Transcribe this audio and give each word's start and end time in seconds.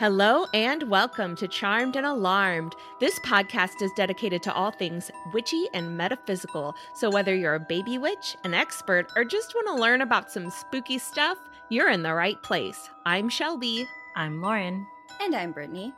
Hello 0.00 0.46
and 0.54 0.84
welcome 0.84 1.36
to 1.36 1.46
Charmed 1.46 1.94
and 1.94 2.06
Alarmed. 2.06 2.74
This 3.00 3.18
podcast 3.18 3.82
is 3.82 3.92
dedicated 3.94 4.42
to 4.44 4.54
all 4.54 4.70
things 4.70 5.10
witchy 5.34 5.66
and 5.74 5.94
metaphysical. 5.94 6.74
So, 6.94 7.10
whether 7.10 7.34
you're 7.34 7.56
a 7.56 7.60
baby 7.60 7.98
witch, 7.98 8.34
an 8.44 8.54
expert, 8.54 9.12
or 9.14 9.26
just 9.26 9.54
want 9.54 9.66
to 9.66 9.74
learn 9.74 10.00
about 10.00 10.32
some 10.32 10.48
spooky 10.48 10.96
stuff, 10.96 11.36
you're 11.68 11.90
in 11.90 12.02
the 12.02 12.14
right 12.14 12.42
place. 12.42 12.88
I'm 13.04 13.28
Shelby. 13.28 13.86
I'm 14.16 14.40
Lauren. 14.40 14.86
And 15.20 15.34
I'm 15.34 15.52
Brittany. 15.52 15.92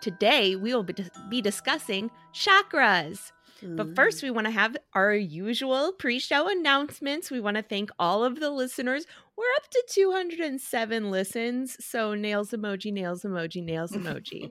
Today, 0.00 0.56
we 0.56 0.72
will 0.72 0.84
be, 0.84 0.94
be 1.28 1.42
discussing 1.42 2.10
chakras. 2.32 3.32
But 3.62 3.94
first, 3.94 4.20
mm. 4.20 4.24
we 4.24 4.30
want 4.30 4.46
to 4.46 4.50
have 4.50 4.76
our 4.94 5.14
usual 5.14 5.92
pre 5.92 6.18
show 6.18 6.48
announcements. 6.48 7.30
We 7.30 7.40
want 7.40 7.56
to 7.56 7.62
thank 7.62 7.90
all 7.98 8.24
of 8.24 8.40
the 8.40 8.50
listeners. 8.50 9.06
We're 9.36 9.44
up 9.56 9.70
to 9.70 9.84
207 9.90 11.10
listens. 11.10 11.84
So, 11.84 12.14
nails 12.14 12.52
emoji, 12.52 12.92
nails 12.92 13.22
emoji, 13.22 13.62
nails 13.62 13.92
emoji. 13.92 14.50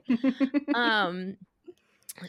um, 0.74 1.36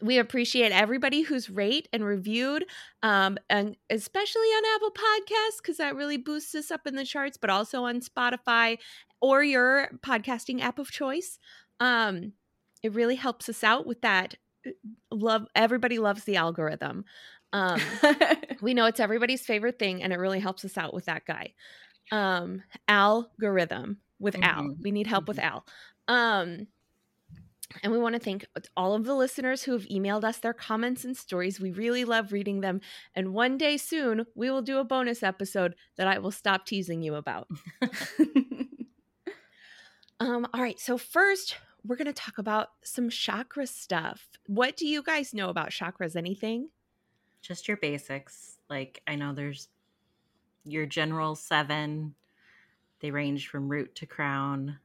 we 0.01 0.17
appreciate 0.17 0.71
everybody 0.71 1.21
who's 1.21 1.49
rate 1.49 1.87
and 1.93 2.03
reviewed, 2.03 2.65
um, 3.03 3.37
and 3.49 3.77
especially 3.89 4.41
on 4.41 4.63
Apple 4.75 4.91
Podcasts, 4.91 5.57
because 5.57 5.77
that 5.77 5.95
really 5.95 6.17
boosts 6.17 6.55
us 6.55 6.71
up 6.71 6.87
in 6.87 6.95
the 6.95 7.05
charts, 7.05 7.37
but 7.37 7.49
also 7.49 7.83
on 7.83 8.01
Spotify 8.01 8.79
or 9.21 9.43
your 9.43 9.89
podcasting 9.99 10.61
app 10.61 10.79
of 10.79 10.91
choice. 10.91 11.39
Um, 11.79 12.33
it 12.83 12.93
really 12.93 13.15
helps 13.15 13.49
us 13.49 13.63
out 13.63 13.85
with 13.85 14.01
that 14.01 14.35
love 15.11 15.47
everybody 15.55 15.97
loves 15.97 16.23
the 16.25 16.35
algorithm 16.35 17.05
um 17.53 17.79
we 18.61 18.73
know 18.73 18.85
it's 18.85 18.99
everybody's 18.99 19.45
favorite 19.45 19.79
thing 19.79 20.03
and 20.03 20.11
it 20.11 20.17
really 20.17 20.39
helps 20.39 20.65
us 20.65 20.77
out 20.77 20.93
with 20.93 21.05
that 21.05 21.25
guy 21.25 21.53
um 22.11 22.63
algorithm 22.87 23.97
with 24.19 24.35
mm-hmm. 24.35 24.43
al 24.43 24.75
we 24.81 24.91
need 24.91 25.07
help 25.07 25.23
mm-hmm. 25.23 25.29
with 25.31 25.39
al 25.39 25.65
um 26.07 26.67
and 27.83 27.91
we 27.91 27.99
want 27.99 28.13
to 28.13 28.19
thank 28.19 28.45
all 28.75 28.93
of 28.93 29.03
the 29.03 29.13
listeners 29.13 29.63
who 29.63 29.73
have 29.73 29.85
emailed 29.85 30.23
us 30.23 30.37
their 30.37 30.53
comments 30.53 31.03
and 31.03 31.15
stories. 31.17 31.59
We 31.59 31.71
really 31.71 32.05
love 32.05 32.31
reading 32.31 32.61
them. 32.61 32.81
And 33.13 33.33
one 33.33 33.57
day 33.57 33.77
soon, 33.77 34.25
we 34.35 34.49
will 34.49 34.61
do 34.61 34.79
a 34.79 34.83
bonus 34.83 35.21
episode 35.23 35.75
that 35.97 36.07
I 36.07 36.19
will 36.19 36.31
stop 36.31 36.65
teasing 36.65 37.01
you 37.01 37.15
about. 37.15 37.49
um, 40.19 40.47
all 40.53 40.61
right. 40.61 40.79
So, 40.79 40.97
first, 40.97 41.57
we're 41.85 41.97
going 41.97 42.05
to 42.07 42.13
talk 42.13 42.37
about 42.37 42.69
some 42.83 43.09
chakra 43.09 43.67
stuff. 43.67 44.27
What 44.47 44.77
do 44.77 44.87
you 44.87 45.03
guys 45.03 45.33
know 45.33 45.49
about 45.49 45.69
chakras? 45.69 46.15
Anything? 46.15 46.69
Just 47.41 47.67
your 47.67 47.77
basics. 47.77 48.57
Like, 48.69 49.01
I 49.07 49.15
know 49.15 49.33
there's 49.33 49.67
your 50.67 50.85
general 50.85 51.35
seven, 51.35 52.15
they 52.99 53.11
range 53.11 53.47
from 53.47 53.69
root 53.69 53.95
to 53.95 54.05
crown, 54.05 54.79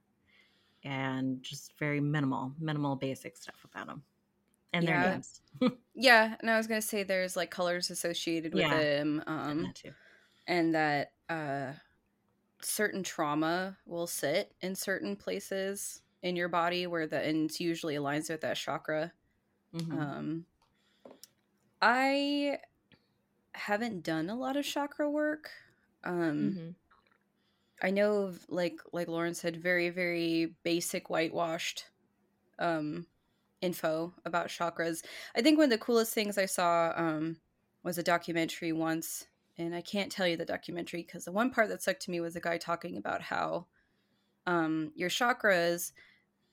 and 0.85 1.43
just 1.43 1.73
very 1.79 2.01
minimal, 2.01 2.53
minimal 2.59 2.97
basic 2.97 3.37
stuff 3.37 3.65
about 3.65 3.87
them. 3.87 4.03
And 4.73 4.85
yeah. 4.85 5.03
their 5.03 5.13
names. 5.13 5.41
yeah. 5.95 6.35
And 6.41 6.51
I 6.51 6.57
was 6.57 6.67
going 6.67 6.81
to 6.81 6.87
say 6.87 7.03
there's 7.03 7.37
like 7.37 7.51
colors 7.51 7.91
associated 7.91 8.55
with 8.55 8.63
yeah. 8.63 8.79
them. 8.79 9.23
Um, 9.27 9.73
and 10.47 10.75
that, 10.75 11.13
uh, 11.29 11.73
certain 12.65 13.03
trauma 13.03 13.77
will 13.87 14.07
sit 14.07 14.55
in 14.61 14.75
certain 14.75 15.17
places 15.17 16.03
in 16.23 16.37
your 16.37 16.49
body 16.49 16.87
where 16.87 17.07
the 17.07 17.21
and 17.21 17.51
it's 17.51 17.61
usually 17.61 17.97
aligns 17.97 18.31
with 18.31 18.41
that 18.43 18.57
chakra. 18.57 19.13
Mm-hmm. 19.75 19.99
Um, 19.99 20.47
I 21.81 22.59
haven't 23.53 24.03
done 24.03 24.31
a 24.31 24.37
lot 24.37 24.57
of 24.57 24.65
chakra 24.65 25.11
work. 25.11 25.51
Um, 26.05 26.55
mm-hmm. 26.57 26.71
I 27.83 27.91
know 27.91 28.23
of, 28.23 28.45
like 28.49 28.81
like 28.93 29.09
Lauren 29.09 29.35
said, 29.35 29.57
very 29.57 29.91
very 29.91 30.55
basic 30.63 31.11
whitewashed 31.11 31.85
um, 32.59 33.07
info 33.61 34.15
about 34.25 34.49
chakras. 34.49 35.03
I 35.37 35.43
think 35.43 35.59
one 35.59 35.65
of 35.65 35.71
the 35.71 35.79
coolest 35.79 36.15
things 36.15 36.39
I 36.39 36.47
saw 36.47 36.93
um, 36.97 37.37
was 37.83 37.99
a 37.99 38.03
documentary 38.03 38.73
once, 38.73 39.27
and 39.59 39.75
I 39.75 39.81
can't 39.81 40.13
tell 40.13 40.27
you 40.27 40.37
the 40.37 40.45
documentary 40.45 41.03
because 41.03 41.25
the 41.25 41.33
one 41.33 41.51
part 41.51 41.69
that 41.69 41.83
stuck 41.83 41.99
to 42.01 42.11
me 42.11 42.21
was 42.21 42.37
a 42.37 42.41
guy 42.41 42.59
talking 42.59 42.97
about 42.97 43.23
how 43.23 43.67
um, 44.47 44.93
your 44.95 45.11
chakras 45.11 45.93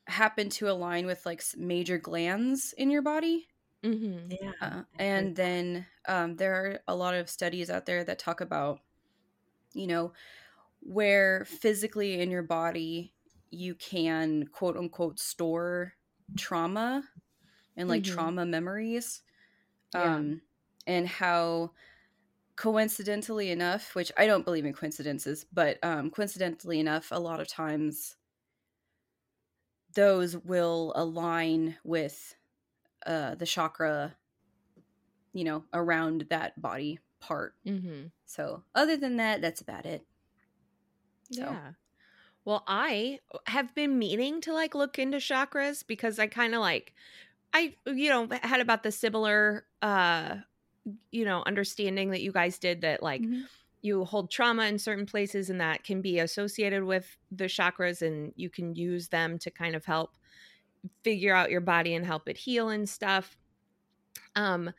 happen 0.07 0.49
to 0.49 0.69
align 0.69 1.05
with 1.05 1.25
like 1.25 1.43
major 1.55 1.97
glands 1.97 2.73
in 2.77 2.89
your 2.89 3.01
body. 3.01 3.47
Mm-hmm. 3.83 4.31
Yeah. 4.41 4.51
Uh, 4.61 4.81
and 4.97 5.35
then 5.35 5.85
um, 6.07 6.35
there 6.35 6.53
are 6.53 6.79
a 6.87 6.95
lot 6.95 7.13
of 7.13 7.29
studies 7.29 7.69
out 7.69 7.85
there 7.85 8.03
that 8.03 8.19
talk 8.19 8.41
about, 8.41 8.79
you 9.73 9.87
know, 9.87 10.13
where 10.81 11.45
physically 11.45 12.21
in 12.21 12.31
your 12.31 12.43
body 12.43 13.13
you 13.51 13.75
can 13.75 14.45
quote 14.47 14.77
unquote 14.77 15.19
store 15.19 15.93
trauma 16.37 17.03
and 17.75 17.89
like 17.89 18.03
mm-hmm. 18.03 18.13
trauma 18.13 18.45
memories. 18.45 19.21
Yeah. 19.93 20.15
Um, 20.15 20.41
and 20.85 21.07
how 21.07 21.71
coincidentally 22.55 23.51
enough, 23.51 23.95
which 23.95 24.11
I 24.17 24.27
don't 24.27 24.45
believe 24.45 24.65
in 24.65 24.73
coincidences, 24.73 25.45
but 25.51 25.77
um, 25.83 26.11
coincidentally 26.11 26.79
enough, 26.79 27.07
a 27.11 27.19
lot 27.19 27.39
of 27.39 27.47
times 27.47 28.15
those 29.95 30.37
will 30.37 30.93
align 30.95 31.77
with 31.83 32.35
uh, 33.05 33.35
the 33.35 33.45
chakra, 33.45 34.15
you 35.33 35.43
know, 35.43 35.63
around 35.73 36.27
that 36.29 36.59
body 36.61 36.99
part. 37.19 37.55
Mm-hmm. 37.65 38.07
So, 38.25 38.63
other 38.75 38.97
than 38.97 39.17
that, 39.17 39.41
that's 39.41 39.61
about 39.61 39.85
it. 39.85 40.05
So. 41.31 41.41
Yeah. 41.41 41.71
Well, 42.45 42.63
I 42.67 43.19
have 43.45 43.75
been 43.75 43.99
meaning 43.99 44.41
to 44.41 44.53
like 44.53 44.73
look 44.73 44.97
into 44.97 45.17
chakras 45.17 45.85
because 45.85 46.17
I 46.17 46.27
kind 46.27 46.55
of 46.55 46.61
like, 46.61 46.93
I, 47.53 47.75
you 47.85 48.09
know, 48.09 48.27
had 48.41 48.61
about 48.61 48.81
the 48.81 48.91
similar, 48.91 49.65
uh, 49.81 50.35
you 51.11 51.25
know, 51.25 51.43
understanding 51.45 52.11
that 52.11 52.21
you 52.21 52.31
guys 52.31 52.57
did 52.57 52.81
that 52.81 53.03
like, 53.03 53.21
mm-hmm 53.21 53.41
you 53.81 54.03
hold 54.03 54.29
trauma 54.29 54.65
in 54.65 54.77
certain 54.77 55.05
places 55.05 55.49
and 55.49 55.61
that 55.61 55.83
can 55.83 56.01
be 56.01 56.19
associated 56.19 56.83
with 56.83 57.17
the 57.31 57.45
chakras 57.45 58.01
and 58.01 58.33
you 58.35 58.49
can 58.49 58.75
use 58.75 59.07
them 59.07 59.39
to 59.39 59.49
kind 59.49 59.75
of 59.75 59.85
help 59.85 60.17
figure 61.03 61.33
out 61.33 61.49
your 61.49 61.61
body 61.61 61.95
and 61.95 62.05
help 62.05 62.27
it 62.27 62.37
heal 62.37 62.69
and 62.69 62.87
stuff 62.87 63.37
um 64.35 64.71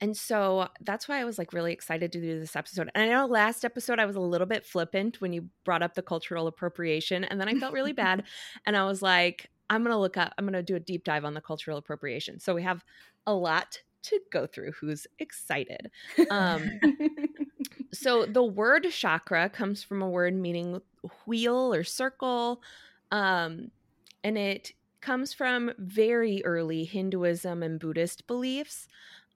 and 0.00 0.16
so 0.16 0.68
that's 0.80 1.08
why 1.08 1.20
I 1.20 1.24
was 1.24 1.38
like 1.38 1.52
really 1.52 1.72
excited 1.72 2.12
to 2.12 2.20
do 2.20 2.38
this 2.38 2.54
episode. 2.54 2.90
And 2.94 3.04
I 3.04 3.08
know 3.08 3.26
last 3.26 3.64
episode 3.64 3.98
I 3.98 4.04
was 4.04 4.16
a 4.16 4.20
little 4.20 4.46
bit 4.46 4.66
flippant 4.66 5.20
when 5.20 5.32
you 5.32 5.48
brought 5.64 5.82
up 5.82 5.94
the 5.94 6.02
cultural 6.02 6.46
appropriation. 6.46 7.24
And 7.24 7.40
then 7.40 7.48
I 7.48 7.54
felt 7.54 7.72
really 7.72 7.92
bad. 7.92 8.24
And 8.66 8.76
I 8.76 8.84
was 8.84 9.00
like, 9.00 9.48
I'm 9.70 9.82
going 9.82 9.92
to 9.92 9.98
look 9.98 10.16
up, 10.16 10.32
I'm 10.36 10.44
going 10.44 10.54
to 10.54 10.62
do 10.62 10.76
a 10.76 10.80
deep 10.80 11.04
dive 11.04 11.24
on 11.24 11.34
the 11.34 11.40
cultural 11.40 11.78
appropriation. 11.78 12.38
So 12.40 12.54
we 12.54 12.62
have 12.62 12.84
a 13.26 13.32
lot 13.32 13.80
to 14.04 14.20
go 14.32 14.46
through. 14.46 14.72
Who's 14.72 15.06
excited? 15.18 15.90
Um, 16.30 16.68
so 17.92 18.26
the 18.26 18.42
word 18.42 18.86
chakra 18.90 19.48
comes 19.48 19.82
from 19.82 20.02
a 20.02 20.08
word 20.08 20.34
meaning 20.34 20.80
wheel 21.26 21.72
or 21.72 21.84
circle 21.84 22.62
um, 23.12 23.70
and 24.24 24.36
it 24.36 24.72
comes 25.00 25.32
from 25.32 25.70
very 25.78 26.44
early 26.44 26.84
hinduism 26.84 27.62
and 27.62 27.78
buddhist 27.78 28.26
beliefs 28.26 28.88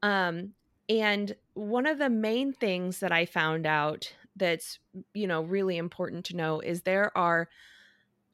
um, 0.03 0.53
and 0.89 1.35
one 1.55 1.87
of 1.87 1.99
the 1.99 2.11
main 2.11 2.53
things 2.53 3.01
that 3.01 3.13
i 3.13 3.25
found 3.25 3.67
out 3.67 4.13
that's 4.37 4.79
you 5.15 5.27
know 5.27 5.43
really 5.43 5.77
important 5.77 6.25
to 6.25 6.37
know 6.37 6.61
is 6.61 6.83
there 6.83 7.17
are 7.17 7.49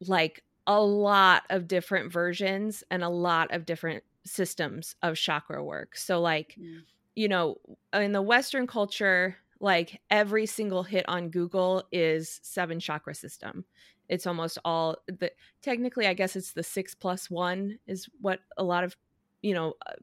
like 0.07 0.43
a 0.65 0.81
lot 0.81 1.43
of 1.49 1.67
different 1.67 2.11
versions 2.11 2.83
and 2.91 3.03
a 3.03 3.09
lot 3.09 3.53
of 3.53 3.65
different 3.65 4.03
systems 4.25 4.95
of 5.01 5.15
chakra 5.15 5.63
work 5.63 5.95
so 5.95 6.19
like 6.19 6.55
mm. 6.59 6.81
you 7.15 7.27
know 7.27 7.57
in 7.93 8.11
the 8.11 8.21
western 8.21 8.67
culture 8.67 9.37
like 9.59 10.01
every 10.09 10.45
single 10.45 10.83
hit 10.83 11.05
on 11.07 11.29
Google 11.29 11.83
is 11.91 12.39
seven 12.43 12.79
chakra 12.79 13.15
system. 13.15 13.65
It's 14.09 14.27
almost 14.27 14.57
all 14.63 14.97
the 15.07 15.31
technically, 15.61 16.07
I 16.07 16.13
guess 16.13 16.35
it's 16.35 16.53
the 16.53 16.63
six 16.63 16.95
plus 16.95 17.29
one 17.29 17.79
is 17.87 18.07
what 18.21 18.39
a 18.57 18.63
lot 18.63 18.83
of 18.83 18.95
you 19.41 19.53
know 19.53 19.73
uh, 19.85 19.93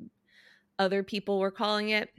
other 0.78 1.02
people 1.02 1.38
were 1.38 1.50
calling 1.50 1.90
it. 1.90 2.10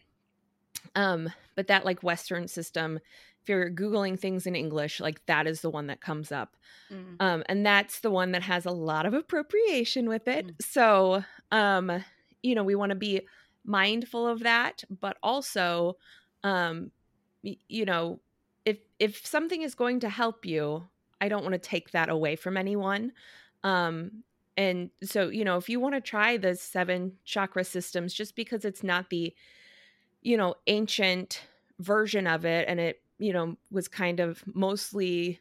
Um, 0.95 1.29
but 1.55 1.67
that 1.67 1.85
like 1.85 2.03
Western 2.03 2.47
system, 2.47 2.99
if 3.41 3.49
you're 3.49 3.69
googling 3.69 4.19
things 4.19 4.45
in 4.47 4.55
English, 4.55 4.99
like 4.99 5.25
that 5.25 5.47
is 5.47 5.61
the 5.61 5.69
one 5.69 5.87
that 5.87 6.01
comes 6.01 6.31
up, 6.31 6.55
mm. 6.91 7.15
um, 7.19 7.43
and 7.47 7.65
that's 7.65 7.99
the 7.99 8.11
one 8.11 8.31
that 8.31 8.43
has 8.43 8.65
a 8.65 8.71
lot 8.71 9.05
of 9.05 9.13
appropriation 9.13 10.07
with 10.07 10.27
it. 10.27 10.47
Mm. 10.47 10.53
So, 10.61 11.23
um, 11.51 12.03
you 12.43 12.55
know, 12.55 12.63
we 12.63 12.75
want 12.75 12.91
to 12.91 12.95
be 12.95 13.21
mindful 13.65 14.27
of 14.27 14.41
that, 14.41 14.83
but 14.89 15.17
also 15.23 15.97
um 16.45 16.91
you 17.67 17.85
know 17.85 18.19
if 18.63 18.77
if 18.99 19.25
something 19.25 19.63
is 19.63 19.75
going 19.75 19.99
to 19.99 20.09
help 20.09 20.45
you 20.45 20.87
i 21.19 21.27
don't 21.27 21.43
want 21.43 21.53
to 21.53 21.59
take 21.59 21.91
that 21.91 22.09
away 22.09 22.35
from 22.35 22.55
anyone 22.55 23.11
um 23.63 24.23
and 24.57 24.89
so 25.03 25.29
you 25.29 25.43
know 25.43 25.57
if 25.57 25.69
you 25.69 25.79
want 25.79 25.95
to 25.95 26.01
try 26.01 26.37
the 26.37 26.55
seven 26.55 27.13
chakra 27.25 27.63
systems 27.63 28.13
just 28.13 28.35
because 28.35 28.65
it's 28.65 28.83
not 28.83 29.09
the 29.09 29.33
you 30.21 30.37
know 30.37 30.55
ancient 30.67 31.43
version 31.79 32.25
of 32.25 32.45
it 32.45 32.65
and 32.67 32.79
it 32.79 33.01
you 33.19 33.33
know 33.33 33.57
was 33.71 33.87
kind 33.87 34.19
of 34.19 34.43
mostly 34.53 35.39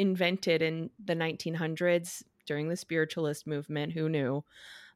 invented 0.00 0.62
in 0.62 0.88
the 1.04 1.14
1900s 1.14 2.22
during 2.46 2.68
the 2.68 2.76
spiritualist 2.76 3.46
movement, 3.46 3.92
who 3.92 4.08
knew? 4.08 4.42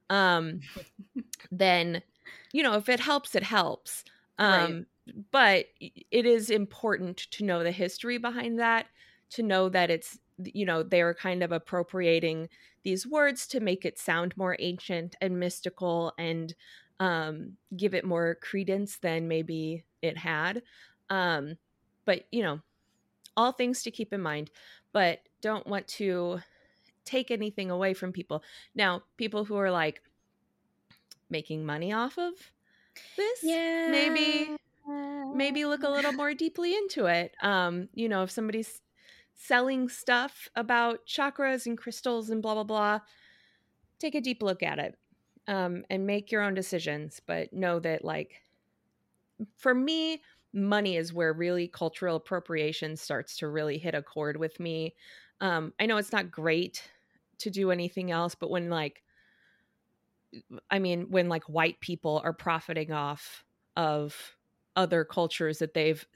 Um, 0.08 0.60
then, 1.52 2.02
you 2.52 2.62
know, 2.62 2.74
if 2.74 2.88
it 2.88 3.00
helps, 3.00 3.34
it 3.34 3.42
helps. 3.42 4.04
Um, 4.38 4.86
right. 5.06 5.14
But 5.30 5.66
it 6.10 6.24
is 6.24 6.48
important 6.48 7.18
to 7.32 7.44
know 7.44 7.62
the 7.62 7.70
history 7.70 8.16
behind 8.16 8.58
that, 8.58 8.86
to 9.30 9.42
know 9.42 9.68
that 9.68 9.90
it's, 9.90 10.18
you 10.42 10.64
know, 10.64 10.82
they're 10.82 11.14
kind 11.14 11.42
of 11.42 11.52
appropriating 11.52 12.48
these 12.84 13.06
words 13.06 13.46
to 13.48 13.60
make 13.60 13.84
it 13.84 13.98
sound 13.98 14.36
more 14.36 14.56
ancient 14.58 15.16
and 15.20 15.40
mystical 15.40 16.12
and 16.18 16.54
um, 17.00 17.56
give 17.76 17.94
it 17.94 18.04
more 18.04 18.36
credence 18.40 18.98
than 18.98 19.26
maybe 19.26 19.84
it 20.02 20.16
had. 20.16 20.62
Um, 21.10 21.56
but, 22.04 22.24
you 22.30 22.42
know, 22.42 22.60
all 23.36 23.52
things 23.52 23.82
to 23.82 23.90
keep 23.90 24.12
in 24.12 24.20
mind, 24.20 24.50
but 24.92 25.20
don't 25.40 25.66
want 25.66 25.88
to 25.88 26.40
take 27.04 27.30
anything 27.30 27.70
away 27.70 27.94
from 27.94 28.12
people. 28.12 28.42
Now, 28.74 29.02
people 29.16 29.44
who 29.44 29.56
are 29.56 29.70
like 29.70 30.02
making 31.30 31.66
money 31.66 31.92
off 31.92 32.18
of 32.18 32.32
this, 33.16 33.40
yeah. 33.42 33.88
maybe 33.90 34.56
maybe 35.34 35.64
look 35.64 35.82
a 35.82 35.88
little 35.88 36.12
more 36.12 36.34
deeply 36.34 36.76
into 36.76 37.06
it. 37.06 37.34
Um, 37.42 37.88
you 37.94 38.08
know, 38.08 38.22
if 38.22 38.30
somebody's 38.30 38.80
selling 39.34 39.88
stuff 39.88 40.48
about 40.56 41.06
chakras 41.06 41.66
and 41.66 41.76
crystals 41.76 42.30
and 42.30 42.40
blah 42.40 42.54
blah 42.54 42.64
blah, 42.64 43.00
take 43.98 44.14
a 44.14 44.20
deep 44.20 44.42
look 44.42 44.62
at 44.62 44.78
it. 44.78 44.96
Um, 45.46 45.84
and 45.90 46.06
make 46.06 46.32
your 46.32 46.40
own 46.40 46.54
decisions, 46.54 47.20
but 47.26 47.52
know 47.52 47.78
that 47.80 48.02
like 48.02 48.40
for 49.58 49.74
me, 49.74 50.22
money 50.54 50.96
is 50.96 51.12
where 51.12 51.34
really 51.34 51.68
cultural 51.68 52.16
appropriation 52.16 52.96
starts 52.96 53.36
to 53.36 53.48
really 53.48 53.76
hit 53.76 53.94
a 53.94 54.00
chord 54.00 54.38
with 54.38 54.58
me. 54.58 54.94
Um, 55.42 55.74
I 55.78 55.84
know 55.84 55.98
it's 55.98 56.12
not 56.12 56.30
great 56.30 56.82
to 57.40 57.50
do 57.50 57.70
anything 57.70 58.10
else, 58.10 58.34
but 58.34 58.48
when 58.48 58.70
like, 58.70 59.02
I 60.70 60.78
mean, 60.78 61.10
when 61.10 61.28
like 61.28 61.44
white 61.44 61.78
people 61.80 62.22
are 62.24 62.32
profiting 62.32 62.90
off 62.90 63.44
of 63.76 64.16
other 64.76 65.04
cultures 65.04 65.58
that 65.58 65.74
they've 65.74 66.06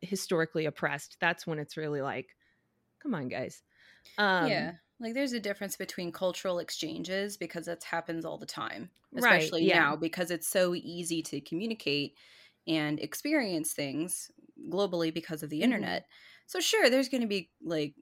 historically 0.00 0.66
oppressed, 0.66 1.16
that's 1.18 1.48
when 1.48 1.58
it's 1.58 1.76
really 1.76 2.00
like, 2.00 2.36
come 3.02 3.14
on, 3.14 3.28
guys. 3.28 3.62
Um, 4.18 4.48
yeah. 4.48 4.72
Like 5.00 5.14
there's 5.14 5.32
a 5.32 5.40
difference 5.40 5.76
between 5.76 6.12
cultural 6.12 6.60
exchanges 6.60 7.36
because 7.36 7.66
that 7.66 7.82
happens 7.82 8.24
all 8.24 8.38
the 8.38 8.46
time, 8.46 8.90
especially 9.16 9.62
right, 9.62 9.68
yeah. 9.68 9.80
now 9.80 9.96
because 9.96 10.30
it's 10.30 10.48
so 10.48 10.74
easy 10.74 11.22
to 11.22 11.40
communicate 11.40 12.14
and 12.68 13.00
experience 13.00 13.72
things 13.72 14.30
globally 14.70 15.12
because 15.12 15.42
of 15.42 15.50
the 15.50 15.56
mm-hmm. 15.56 15.64
internet. 15.64 16.06
So 16.46 16.60
sure, 16.60 16.88
there's 16.88 17.08
going 17.08 17.22
to 17.22 17.26
be 17.26 17.50
like 17.64 17.94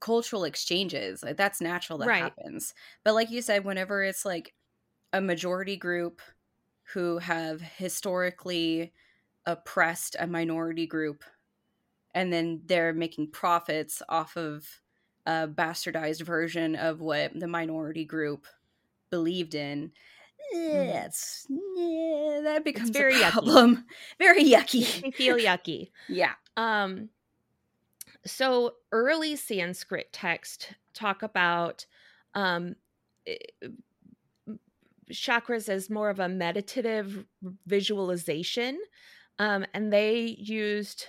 cultural 0.00 0.44
exchanges. 0.44 1.22
Like 1.22 1.36
that's 1.36 1.60
natural 1.60 1.98
that 1.98 2.08
right. 2.08 2.22
happens. 2.22 2.72
But 3.04 3.14
like 3.14 3.30
you 3.30 3.42
said 3.42 3.64
whenever 3.64 4.02
it's 4.02 4.24
like 4.24 4.54
a 5.12 5.20
majority 5.20 5.76
group 5.76 6.22
who 6.94 7.18
have 7.18 7.60
historically 7.60 8.92
oppressed 9.46 10.16
a 10.18 10.26
minority 10.26 10.86
group 10.86 11.24
and 12.14 12.32
then 12.32 12.62
they're 12.66 12.92
making 12.92 13.30
profits 13.30 14.02
off 14.08 14.36
of 14.36 14.66
a 15.26 15.48
bastardized 15.48 16.22
version 16.22 16.74
of 16.76 17.00
what 17.00 17.38
the 17.38 17.46
minority 17.46 18.04
group 18.04 18.46
believed 19.10 19.54
in 19.54 19.92
Mm-hmm. 20.54 20.86
that's 20.92 21.46
yeah, 21.48 22.40
that 22.44 22.64
becomes 22.64 22.90
it's 22.90 22.98
very 22.98 23.20
a 23.20 23.30
problem. 23.30 23.76
Yucky. 23.76 23.82
Very 24.18 24.44
yucky. 24.44 25.06
I 25.06 25.10
feel 25.10 25.36
yucky. 25.36 25.90
yeah. 26.08 26.32
Um. 26.56 27.08
So 28.26 28.74
early 28.92 29.36
Sanskrit 29.36 30.12
text 30.12 30.74
talk 30.94 31.22
about 31.22 31.86
um, 32.34 32.76
eh, 33.26 33.36
chakras 35.10 35.68
as 35.68 35.88
more 35.90 36.10
of 36.10 36.20
a 36.20 36.28
meditative 36.28 37.24
visualization, 37.66 38.78
um, 39.38 39.64
and 39.74 39.92
they 39.92 40.36
used 40.38 41.06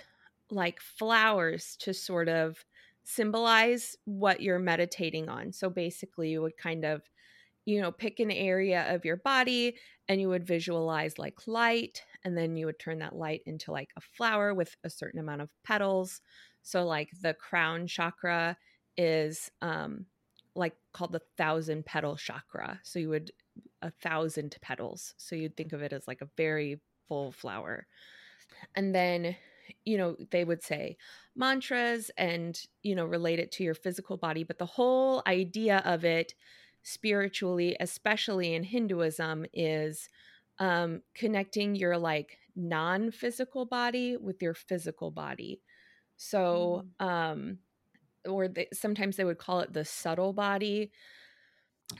like 0.50 0.80
flowers 0.80 1.76
to 1.80 1.94
sort 1.94 2.28
of 2.28 2.64
symbolize 3.04 3.96
what 4.04 4.40
you're 4.40 4.58
meditating 4.58 5.28
on. 5.28 5.52
So 5.52 5.68
basically, 5.70 6.30
you 6.30 6.42
would 6.42 6.56
kind 6.56 6.84
of 6.84 7.02
you 7.66 7.80
know, 7.80 7.90
pick 7.90 8.20
an 8.20 8.30
area 8.30 8.94
of 8.94 9.04
your 9.04 9.16
body 9.16 9.76
and 10.08 10.20
you 10.20 10.28
would 10.28 10.46
visualize 10.46 11.18
like 11.18 11.46
light, 11.46 12.02
and 12.24 12.36
then 12.36 12.56
you 12.56 12.66
would 12.66 12.78
turn 12.78 12.98
that 12.98 13.16
light 13.16 13.40
into 13.46 13.72
like 13.72 13.90
a 13.96 14.00
flower 14.00 14.54
with 14.54 14.76
a 14.84 14.90
certain 14.90 15.20
amount 15.20 15.40
of 15.40 15.50
petals. 15.64 16.20
So, 16.62 16.84
like 16.84 17.10
the 17.22 17.34
crown 17.34 17.86
chakra 17.86 18.56
is 18.96 19.50
um, 19.62 20.06
like 20.54 20.74
called 20.92 21.12
the 21.12 21.22
thousand 21.38 21.86
petal 21.86 22.16
chakra. 22.16 22.80
So, 22.82 22.98
you 22.98 23.08
would 23.08 23.32
a 23.80 23.90
thousand 23.90 24.56
petals. 24.60 25.14
So, 25.16 25.34
you'd 25.34 25.56
think 25.56 25.72
of 25.72 25.82
it 25.82 25.92
as 25.94 26.06
like 26.06 26.20
a 26.20 26.28
very 26.36 26.80
full 27.08 27.32
flower. 27.32 27.86
And 28.74 28.94
then, 28.94 29.36
you 29.84 29.98
know, 29.98 30.16
they 30.30 30.44
would 30.44 30.62
say 30.62 30.96
mantras 31.36 32.10
and, 32.16 32.60
you 32.82 32.94
know, 32.94 33.04
relate 33.04 33.38
it 33.38 33.52
to 33.52 33.64
your 33.64 33.74
physical 33.74 34.16
body. 34.16 34.44
But 34.44 34.58
the 34.58 34.66
whole 34.66 35.22
idea 35.26 35.82
of 35.84 36.04
it 36.04 36.34
spiritually, 36.82 37.76
especially 37.80 38.54
in 38.54 38.62
Hinduism, 38.62 39.46
is 39.52 40.08
um, 40.58 41.02
connecting 41.14 41.74
your 41.74 41.98
like 41.98 42.38
non 42.56 43.10
physical 43.10 43.66
body 43.66 44.16
with 44.16 44.40
your 44.42 44.54
physical 44.54 45.10
body. 45.10 45.60
So, 46.16 46.84
mm. 47.00 47.04
um, 47.04 47.58
or 48.26 48.48
they, 48.48 48.68
sometimes 48.72 49.16
they 49.16 49.24
would 49.24 49.38
call 49.38 49.60
it 49.60 49.72
the 49.72 49.84
subtle 49.84 50.32
body. 50.32 50.90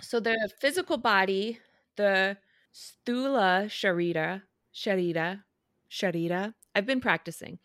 So, 0.00 0.20
the 0.20 0.36
physical 0.60 0.96
body, 0.96 1.58
the 1.96 2.36
sthula 2.72 3.66
sharira, 3.66 4.42
sharira, 4.74 5.42
sharira, 5.90 6.54
I've 6.74 6.86
been 6.86 7.00
practicing. 7.00 7.58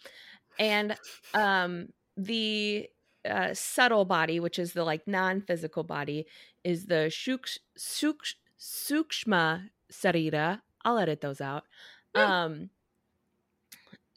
And 0.57 0.95
um, 1.33 1.89
the 2.17 2.89
uh, 3.29 3.53
subtle 3.53 4.05
body, 4.05 4.39
which 4.39 4.59
is 4.59 4.73
the 4.73 4.83
like 4.83 5.07
non-physical 5.07 5.83
body, 5.83 6.27
is 6.63 6.85
the 6.85 7.09
shuk, 7.09 7.47
shuk, 7.77 8.17
sukshma 8.59 9.69
sarira. 9.91 10.61
I'll 10.83 10.97
edit 10.97 11.21
those 11.21 11.41
out. 11.41 11.63
Yeah. 12.15 12.43
Um, 12.43 12.69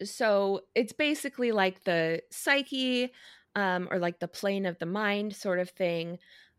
so 0.03 0.63
it's 0.75 0.93
basically 0.93 1.53
like 1.53 1.85
the 1.85 2.23
psyche, 2.31 3.13
um, 3.55 3.89
or 3.91 3.99
like 3.99 4.19
the 4.19 4.29
plane 4.29 4.67
of 4.67 4.79
the 4.79 4.87
mind 4.87 5.37
sort 5.37 5.59
of 5.59 5.71
thing. 5.71 6.19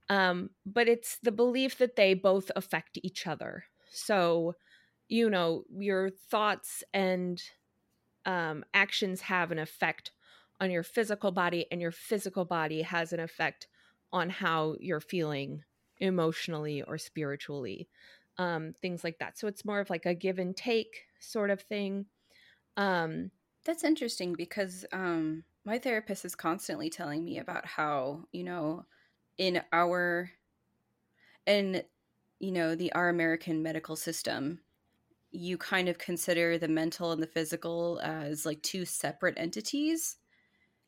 Um, 0.09 0.49
but 0.65 0.87
it's 0.87 1.17
the 1.23 1.31
belief 1.31 1.77
that 1.77 1.95
they 1.95 2.13
both 2.13 2.51
affect 2.55 2.99
each 3.01 3.25
other. 3.25 3.65
So, 3.89 4.55
you 5.07 5.29
know, 5.29 5.63
your 5.77 6.09
thoughts 6.09 6.83
and 6.93 7.41
um, 8.25 8.63
actions 8.73 9.21
have 9.21 9.51
an 9.51 9.59
effect 9.59 10.11
on 10.59 10.71
your 10.71 10.83
physical 10.83 11.31
body 11.31 11.65
and 11.71 11.81
your 11.81 11.91
physical 11.91 12.45
body 12.45 12.81
has 12.81 13.13
an 13.13 13.19
effect 13.19 13.67
on 14.11 14.29
how 14.29 14.75
you're 14.79 14.99
feeling 14.99 15.63
emotionally 15.99 16.81
or 16.83 16.97
spiritually 16.97 17.87
um 18.37 18.73
things 18.81 19.03
like 19.03 19.19
that. 19.19 19.37
So 19.37 19.47
it's 19.47 19.65
more 19.65 19.79
of 19.79 19.89
like 19.89 20.05
a 20.05 20.13
give 20.13 20.39
and 20.39 20.55
take 20.55 21.05
sort 21.19 21.49
of 21.49 21.61
thing. 21.61 22.05
Um 22.77 23.31
that's 23.65 23.83
interesting 23.83 24.33
because 24.33 24.85
um 24.91 25.43
my 25.65 25.77
therapist 25.77 26.25
is 26.25 26.35
constantly 26.35 26.89
telling 26.89 27.23
me 27.23 27.37
about 27.39 27.65
how 27.65 28.23
you 28.31 28.43
know 28.43 28.85
in 29.37 29.61
our 29.71 30.31
in 31.45 31.83
you 32.39 32.51
know 32.51 32.75
the 32.75 32.91
our 32.93 33.09
american 33.09 33.63
medical 33.63 33.95
system 33.95 34.59
you 35.33 35.57
kind 35.57 35.89
of 35.89 35.97
consider 35.97 36.57
the 36.57 36.67
mental 36.67 37.11
and 37.11 37.21
the 37.21 37.27
physical 37.27 37.99
uh, 38.03 38.23
as 38.25 38.45
like 38.45 38.61
two 38.61 38.85
separate 38.85 39.33
entities 39.37 40.17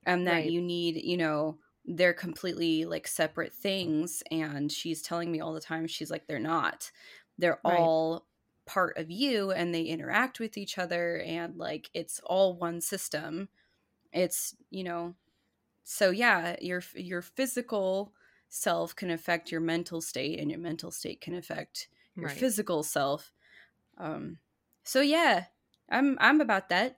and 0.06 0.28
that 0.28 0.34
right. 0.34 0.52
you 0.52 0.62
need 0.62 1.02
you 1.04 1.18
know 1.18 1.58
they're 1.86 2.14
completely 2.14 2.86
like 2.86 3.08
separate 3.08 3.54
things 3.54 4.24
and 4.32 4.72
she's 4.72 5.02
telling 5.02 5.32
me 5.32 5.40
all 5.40 5.54
the 5.54 5.60
time 5.60 5.88
she's 5.88 6.12
like 6.12 6.28
they're 6.28 6.40
not 6.40 6.92
they're 7.38 7.60
right. 7.66 7.78
all 7.78 8.26
part 8.66 8.98
of 8.98 9.12
you 9.12 9.52
and 9.52 9.74
they 9.74 9.84
interact 9.84 10.40
with 10.40 10.58
each 10.58 10.78
other 10.78 11.18
and 11.26 11.58
like 11.58 11.90
it's 11.94 12.20
all 12.24 12.56
one 12.56 12.82
system 12.82 13.50
it's 14.12 14.56
you 14.70 14.84
know 14.84 15.14
so 15.84 16.10
yeah 16.10 16.56
your 16.62 16.82
your 16.96 17.22
physical 17.22 18.14
self 18.50 18.96
can 18.96 19.12
affect 19.12 19.52
your 19.52 19.62
mental 19.62 20.02
state 20.02 20.40
and 20.40 20.50
your 20.50 20.60
mental 20.60 20.92
state 20.92 21.22
can 21.22 21.36
affect 21.36 21.88
your 22.16 22.28
right. 22.28 22.38
physical 22.38 22.82
self 22.82 23.32
um 23.98 24.38
so 24.84 25.02
yeah 25.02 25.46
i'm 25.90 26.18
i'm 26.20 26.42
about 26.42 26.70
that 26.70 26.98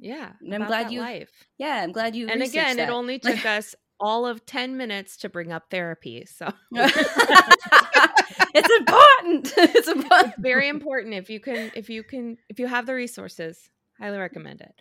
yeah. 0.00 0.32
And 0.40 0.54
I'm 0.54 0.66
glad 0.66 0.90
you 0.90 1.00
life. 1.00 1.30
Yeah, 1.58 1.82
I'm 1.82 1.92
glad 1.92 2.16
you 2.16 2.26
And 2.28 2.42
again, 2.42 2.78
that. 2.78 2.88
it 2.88 2.92
only 2.92 3.18
took 3.20 3.44
us 3.44 3.74
all 4.00 4.26
of 4.26 4.46
10 4.46 4.76
minutes 4.78 5.18
to 5.18 5.28
bring 5.28 5.52
up 5.52 5.70
therapy. 5.70 6.24
So 6.26 6.50
it's 6.72 8.70
important. 8.78 9.52
It's 9.56 9.88
important. 9.88 10.34
It's 10.34 10.38
very 10.42 10.68
important 10.68 11.14
if 11.14 11.28
you 11.28 11.38
can 11.38 11.70
if 11.74 11.90
you 11.90 12.02
can 12.02 12.38
if 12.48 12.58
you 12.58 12.66
have 12.66 12.86
the 12.86 12.94
resources. 12.94 13.70
Highly 13.98 14.18
recommend 14.18 14.62
it. 14.62 14.74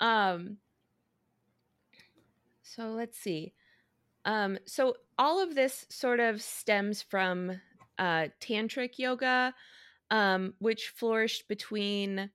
Um 0.00 0.56
so 2.62 2.92
let's 2.92 3.18
see. 3.18 3.52
Um, 4.24 4.58
so 4.64 4.94
all 5.18 5.42
of 5.42 5.54
this 5.54 5.84
sort 5.90 6.20
of 6.20 6.40
stems 6.40 7.02
from 7.02 7.60
uh, 7.98 8.28
tantric 8.40 8.98
yoga, 8.98 9.52
um, 10.12 10.52
which 10.58 10.92
flourished 10.94 11.48
between 11.48 12.30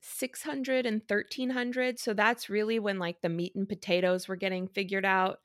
600 0.00 0.86
and 0.86 1.02
1300. 1.06 2.00
So 2.00 2.14
that's 2.14 2.48
really 2.48 2.78
when 2.78 2.98
like 2.98 3.20
the 3.20 3.28
meat 3.28 3.54
and 3.54 3.68
potatoes 3.68 4.26
were 4.26 4.36
getting 4.36 4.66
figured 4.66 5.04
out 5.04 5.38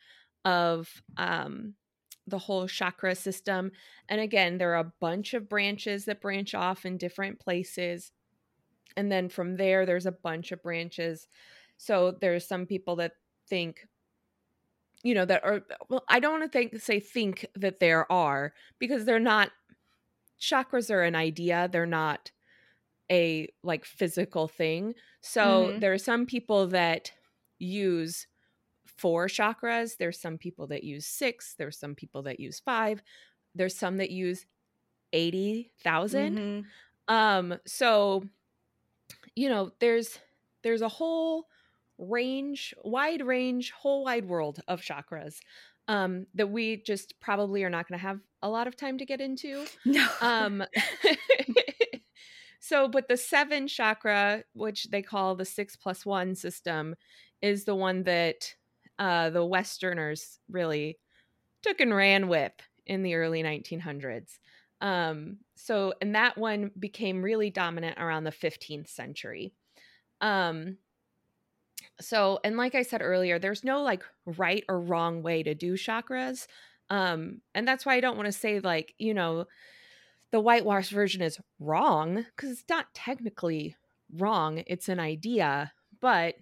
of 0.46 0.90
um, 1.18 1.74
the 2.26 2.40
whole 2.40 2.68
chakra 2.68 3.14
system. 3.14 3.72
And 4.08 4.22
again, 4.22 4.58
there 4.58 4.72
are 4.72 4.86
a 4.86 4.94
bunch 5.02 5.34
of 5.34 5.50
branches 5.50 6.06
that 6.06 6.22
branch 6.22 6.56
off 6.56 6.86
in 6.86 6.98
different 6.98 7.42
places. 7.42 8.12
And 8.96 9.12
then 9.12 9.28
from 9.28 9.58
there, 9.58 9.86
there's 9.86 10.06
a 10.06 10.14
bunch 10.14 10.54
of 10.54 10.64
branches. 10.64 11.28
So 11.78 12.16
there's 12.22 12.48
some 12.48 12.66
people 12.66 12.96
that 12.96 13.12
think 13.50 13.86
you 15.04 15.14
know 15.14 15.26
that 15.26 15.44
are 15.44 15.62
well 15.88 16.04
i 16.10 16.20
don't 16.20 16.40
want 16.40 16.44
to 16.44 16.50
think 16.50 16.82
say 16.82 17.00
think 17.00 17.46
that 17.54 17.80
there 17.80 18.12
are 18.12 18.54
because 18.80 19.06
they're 19.06 19.20
not 19.20 19.52
chakras 20.40 20.90
are 20.90 21.04
an 21.04 21.16
idea 21.16 21.70
they're 21.72 21.86
not 21.86 22.32
a 23.12 23.48
like 23.64 23.86
physical 23.86 24.48
thing 24.48 24.94
so 25.22 25.68
mm-hmm. 25.68 25.80
there 25.80 25.94
are 25.94 25.98
some 25.98 26.26
people 26.26 26.68
that 26.68 27.12
use 27.60 28.28
four 28.86 29.28
chakras 29.28 29.98
there's 29.98 30.20
some 30.20 30.38
people 30.38 30.68
that 30.68 30.84
use 30.84 31.06
six 31.06 31.56
there's 31.58 31.78
some 31.78 31.96
people 31.96 32.24
that 32.24 32.40
use 32.40 32.60
five 32.60 33.02
there's 33.54 33.76
some 33.76 33.98
that 33.98 34.12
use 34.12 34.46
80,000 35.14 36.38
mm-hmm. 36.38 37.14
um 37.14 37.58
so 37.66 38.24
you 39.36 39.50
know 39.50 39.72
there's 39.80 40.20
there's 40.64 40.82
a 40.82 40.90
whole 40.90 41.48
range, 41.98 42.74
wide 42.84 43.26
range, 43.26 43.72
whole 43.72 44.04
wide 44.04 44.26
world 44.26 44.62
of 44.68 44.82
chakras 44.82 45.38
um, 45.88 46.26
that 46.34 46.50
we 46.50 46.78
just 46.78 47.20
probably 47.20 47.64
are 47.64 47.70
not 47.70 47.88
going 47.88 48.00
to 48.00 48.06
have 48.06 48.20
a 48.42 48.50
lot 48.50 48.68
of 48.68 48.76
time 48.76 48.98
to 48.98 49.06
get 49.06 49.22
into. 49.22 49.66
No. 49.86 50.08
Um, 50.22 50.64
so, 52.60 52.88
but 52.88 53.08
the 53.08 53.18
seven 53.18 53.68
chakra, 53.68 54.44
which 54.54 54.86
they 54.86 55.02
call 55.02 55.36
the 55.36 55.46
six 55.46 55.76
plus 55.76 56.06
one 56.06 56.36
system, 56.36 56.96
is 57.42 57.66
the 57.66 57.76
one 57.76 58.04
that 58.04 58.54
uh, 58.98 59.30
the 59.30 59.46
Westerners 59.46 60.40
really 60.50 60.98
took 61.62 61.80
and 61.80 61.94
ran 61.96 62.28
with 62.28 62.54
in 62.86 63.04
the 63.04 63.16
early 63.16 63.44
1900s. 63.44 64.40
Um, 64.82 65.38
so, 65.56 65.94
and 66.02 66.16
that 66.16 66.38
one 66.38 66.72
became 66.78 67.24
really 67.24 67.50
dominant 67.50 67.98
around 68.00 68.24
the 68.24 68.32
15th 68.32 68.90
century. 68.90 69.54
Um, 70.22 70.78
so 72.00 72.40
and 72.44 72.58
like 72.58 72.76
i 72.76 72.82
said 72.82 73.02
earlier 73.02 73.40
there's 73.40 73.64
no 73.64 73.82
like 73.82 74.04
right 74.26 74.64
or 74.68 74.80
wrong 74.80 75.22
way 75.22 75.44
to 75.44 75.56
do 75.56 75.74
chakras 75.74 76.48
um 76.90 77.42
and 77.54 77.68
that's 77.68 77.86
why 77.86 77.96
i 77.96 78.00
don't 78.00 78.18
want 78.18 78.26
to 78.26 78.32
say 78.32 78.60
like 78.60 78.94
you 78.98 79.14
know 79.14 79.46
the 80.32 80.40
whitewash 80.40 80.90
version 80.90 81.22
is 81.22 81.40
wrong 81.60 82.26
because 82.36 82.52
it's 82.52 82.70
not 82.70 82.94
technically 82.94 83.76
wrong 84.18 84.64
it's 84.68 84.90
an 84.90 85.00
idea 85.00 85.72
but 86.02 86.36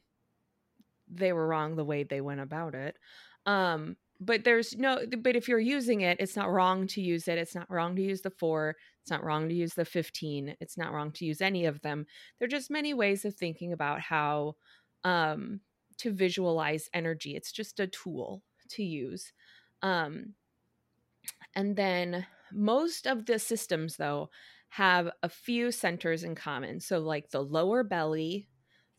they 1.08 1.32
were 1.32 1.48
wrong 1.48 1.76
the 1.76 1.86
way 1.86 2.04
they 2.04 2.22
went 2.22 2.42
about 2.42 2.74
it 2.74 2.98
um 3.46 3.96
but 4.20 4.44
there's 4.44 4.76
no 4.78 5.00
but 5.20 5.36
if 5.36 5.48
you're 5.48 5.60
using 5.60 6.02
it 6.02 6.18
it's 6.20 6.36
not 6.36 6.52
wrong 6.52 6.88
to 6.88 7.02
use 7.02 7.28
it 7.28 7.38
it's 7.38 7.56
not 7.56 7.70
wrong 7.70 7.96
to 7.96 8.02
use 8.02 8.22
the 8.22 8.30
4 8.32 8.76
it's 9.02 9.12
not 9.12 9.24
wrong 9.24 9.50
to 9.50 9.54
use 9.54 9.74
the 9.74 9.86
15 9.86 10.56
it's 10.62 10.78
not 10.78 10.94
wrong 10.94 11.12
to 11.12 11.26
use 11.26 11.42
any 11.42 11.66
of 11.66 11.82
them. 11.82 12.06
There're 12.40 12.48
just 12.48 12.72
many 12.72 12.94
ways 12.94 13.26
of 13.26 13.36
thinking 13.36 13.74
about 13.74 14.00
how 14.00 14.56
um, 15.04 15.60
to 15.98 16.12
visualize 16.12 16.90
energy. 16.94 17.36
It's 17.36 17.52
just 17.52 17.80
a 17.80 17.88
tool 17.88 18.44
to 18.70 18.84
use. 18.84 19.32
Um, 19.82 20.34
and 21.56 21.76
then 21.76 22.26
most 22.52 23.08
of 23.08 23.26
the 23.26 23.40
systems, 23.40 23.98
though, 23.98 24.30
have 24.70 25.10
a 25.22 25.30
few 25.30 25.72
centers 25.72 26.24
in 26.24 26.36
common. 26.36 26.80
So, 26.80 27.00
like 27.00 27.30
the 27.30 27.44
lower 27.44 27.84
belly, 27.84 28.48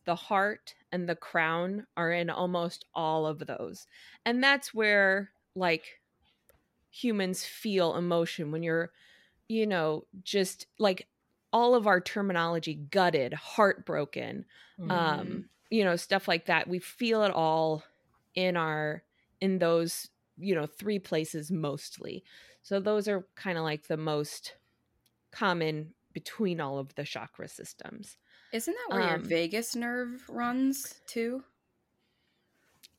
the 0.04 0.14
heart, 0.14 0.74
and 0.92 1.08
the 1.08 1.16
crown 1.16 1.86
are 1.96 2.12
in 2.12 2.30
almost 2.30 2.84
all 2.94 3.26
of 3.26 3.40
those. 3.40 3.86
And 4.24 4.42
that's 4.42 4.72
where, 4.72 5.30
like, 5.56 6.00
humans 6.90 7.44
feel 7.44 7.96
emotion 7.96 8.52
when 8.52 8.62
you're, 8.62 8.92
you 9.48 9.66
know, 9.66 10.04
just 10.22 10.66
like 10.78 11.08
all 11.52 11.74
of 11.74 11.86
our 11.86 12.00
terminology 12.00 12.74
gutted, 12.74 13.32
heartbroken, 13.32 14.44
mm-hmm. 14.78 14.90
um, 14.90 15.48
you 15.74 15.82
know 15.82 15.96
stuff 15.96 16.28
like 16.28 16.46
that 16.46 16.68
we 16.68 16.78
feel 16.78 17.24
it 17.24 17.32
all 17.32 17.82
in 18.36 18.56
our 18.56 19.02
in 19.40 19.58
those 19.58 20.08
you 20.38 20.54
know 20.54 20.66
three 20.66 21.00
places 21.00 21.50
mostly. 21.50 22.22
So 22.62 22.80
those 22.80 23.08
are 23.08 23.26
kind 23.34 23.58
of 23.58 23.64
like 23.64 23.88
the 23.88 23.96
most 23.96 24.54
common 25.32 25.92
between 26.12 26.60
all 26.60 26.78
of 26.78 26.94
the 26.94 27.04
chakra 27.04 27.48
systems. 27.48 28.16
Isn't 28.52 28.74
that 28.74 28.94
where 28.94 29.02
um, 29.02 29.08
your 29.08 29.18
vagus 29.18 29.74
nerve 29.74 30.22
runs 30.28 30.94
too 31.08 31.42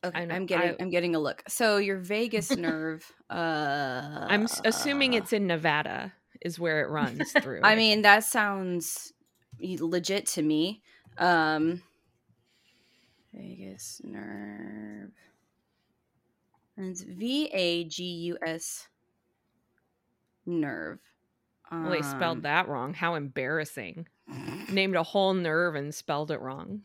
okay 0.03 0.27
i'm 0.29 0.45
getting 0.45 0.75
I, 0.77 0.83
am 0.83 0.89
getting 0.89 1.15
a 1.15 1.19
look. 1.19 1.41
So 1.47 1.77
your 1.77 1.97
vagus 1.97 2.55
nerve 2.57 3.09
uh 3.29 4.27
i'm 4.29 4.47
assuming 4.65 5.13
it's 5.13 5.31
in 5.31 5.47
nevada 5.47 6.13
is 6.41 6.59
where 6.59 6.83
it 6.83 6.89
runs 6.89 7.31
through 7.41 7.61
i 7.63 7.75
mean 7.75 8.01
that 8.01 8.25
sounds 8.25 9.13
legit 9.61 10.25
to 10.25 10.41
me. 10.41 10.81
Um 11.17 11.81
Vagus 13.35 14.01
nerve. 14.03 15.11
And 16.77 16.91
it's 16.91 17.03
V 17.03 17.49
A 17.53 17.83
G 17.85 18.03
U 18.03 18.37
S 18.45 18.87
nerve. 20.45 20.99
Well, 21.71 21.89
they 21.89 22.01
spelled 22.01 22.37
um, 22.37 22.41
that 22.41 22.67
wrong. 22.67 22.93
How 22.93 23.15
embarrassing. 23.15 24.07
Named 24.71 24.95
a 24.95 25.03
whole 25.03 25.33
nerve 25.33 25.75
and 25.75 25.93
spelled 25.93 26.31
it 26.31 26.39
wrong. 26.39 26.81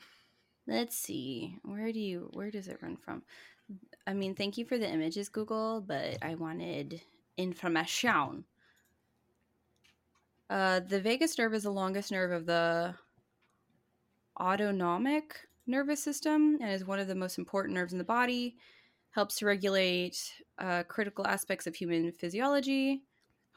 Let's 0.66 0.96
see. 0.96 1.56
Where 1.64 1.92
do 1.92 2.00
you 2.00 2.30
where 2.32 2.50
does 2.50 2.68
it 2.68 2.78
run 2.82 2.96
from? 2.96 3.22
I 4.06 4.14
mean, 4.14 4.34
thank 4.34 4.58
you 4.58 4.64
for 4.64 4.78
the 4.78 4.90
images, 4.90 5.28
Google, 5.28 5.80
but 5.80 6.18
I 6.22 6.34
wanted 6.34 7.00
information. 7.36 8.44
Uh, 10.48 10.80
the 10.80 11.00
vagus 11.00 11.38
nerve 11.38 11.54
is 11.54 11.62
the 11.62 11.70
longest 11.70 12.10
nerve 12.10 12.32
of 12.32 12.46
the 12.46 12.94
autonomic 14.40 15.46
nervous 15.70 16.02
system 16.02 16.58
and 16.60 16.70
is 16.70 16.84
one 16.84 16.98
of 16.98 17.08
the 17.08 17.14
most 17.14 17.38
important 17.38 17.74
nerves 17.74 17.92
in 17.92 17.98
the 17.98 18.04
body. 18.04 18.56
Helps 19.12 19.36
to 19.36 19.46
regulate 19.46 20.16
uh, 20.58 20.84
critical 20.84 21.26
aspects 21.26 21.66
of 21.66 21.74
human 21.74 22.12
physiology 22.12 23.02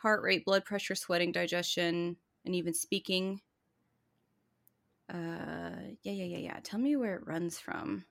heart 0.03 0.21
rate, 0.21 0.43
blood 0.43 0.65
pressure, 0.65 0.95
sweating, 0.95 1.31
digestion, 1.31 2.17
and 2.45 2.53
even 2.53 2.73
speaking. 2.73 3.39
Uh, 5.11 5.95
yeah, 6.03 6.11
yeah, 6.11 6.25
yeah, 6.25 6.37
yeah. 6.37 6.59
Tell 6.61 6.79
me 6.79 6.97
where 6.97 7.15
it 7.15 7.25
runs 7.25 7.57
from. 7.57 8.03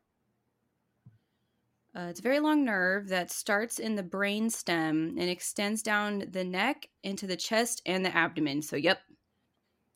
Uh, 1.94 2.06
it's 2.08 2.20
a 2.20 2.22
very 2.22 2.40
long 2.40 2.64
nerve 2.64 3.08
that 3.08 3.30
starts 3.30 3.78
in 3.78 3.94
the 3.94 4.02
brain 4.02 4.48
stem 4.48 5.14
and 5.18 5.28
extends 5.28 5.82
down 5.82 6.24
the 6.30 6.42
neck 6.42 6.88
into 7.02 7.26
the 7.26 7.36
chest 7.36 7.82
and 7.84 8.02
the 8.02 8.16
abdomen. 8.16 8.62
So, 8.62 8.76
yep. 8.76 9.00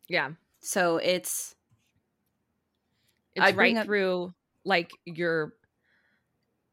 Yeah. 0.07 0.33
So 0.61 0.99
it's 0.99 1.55
it's 3.37 3.45
I 3.45 3.53
right 3.53 3.77
up, 3.77 3.87
through 3.87 4.35
like 4.65 4.93
your 5.05 5.55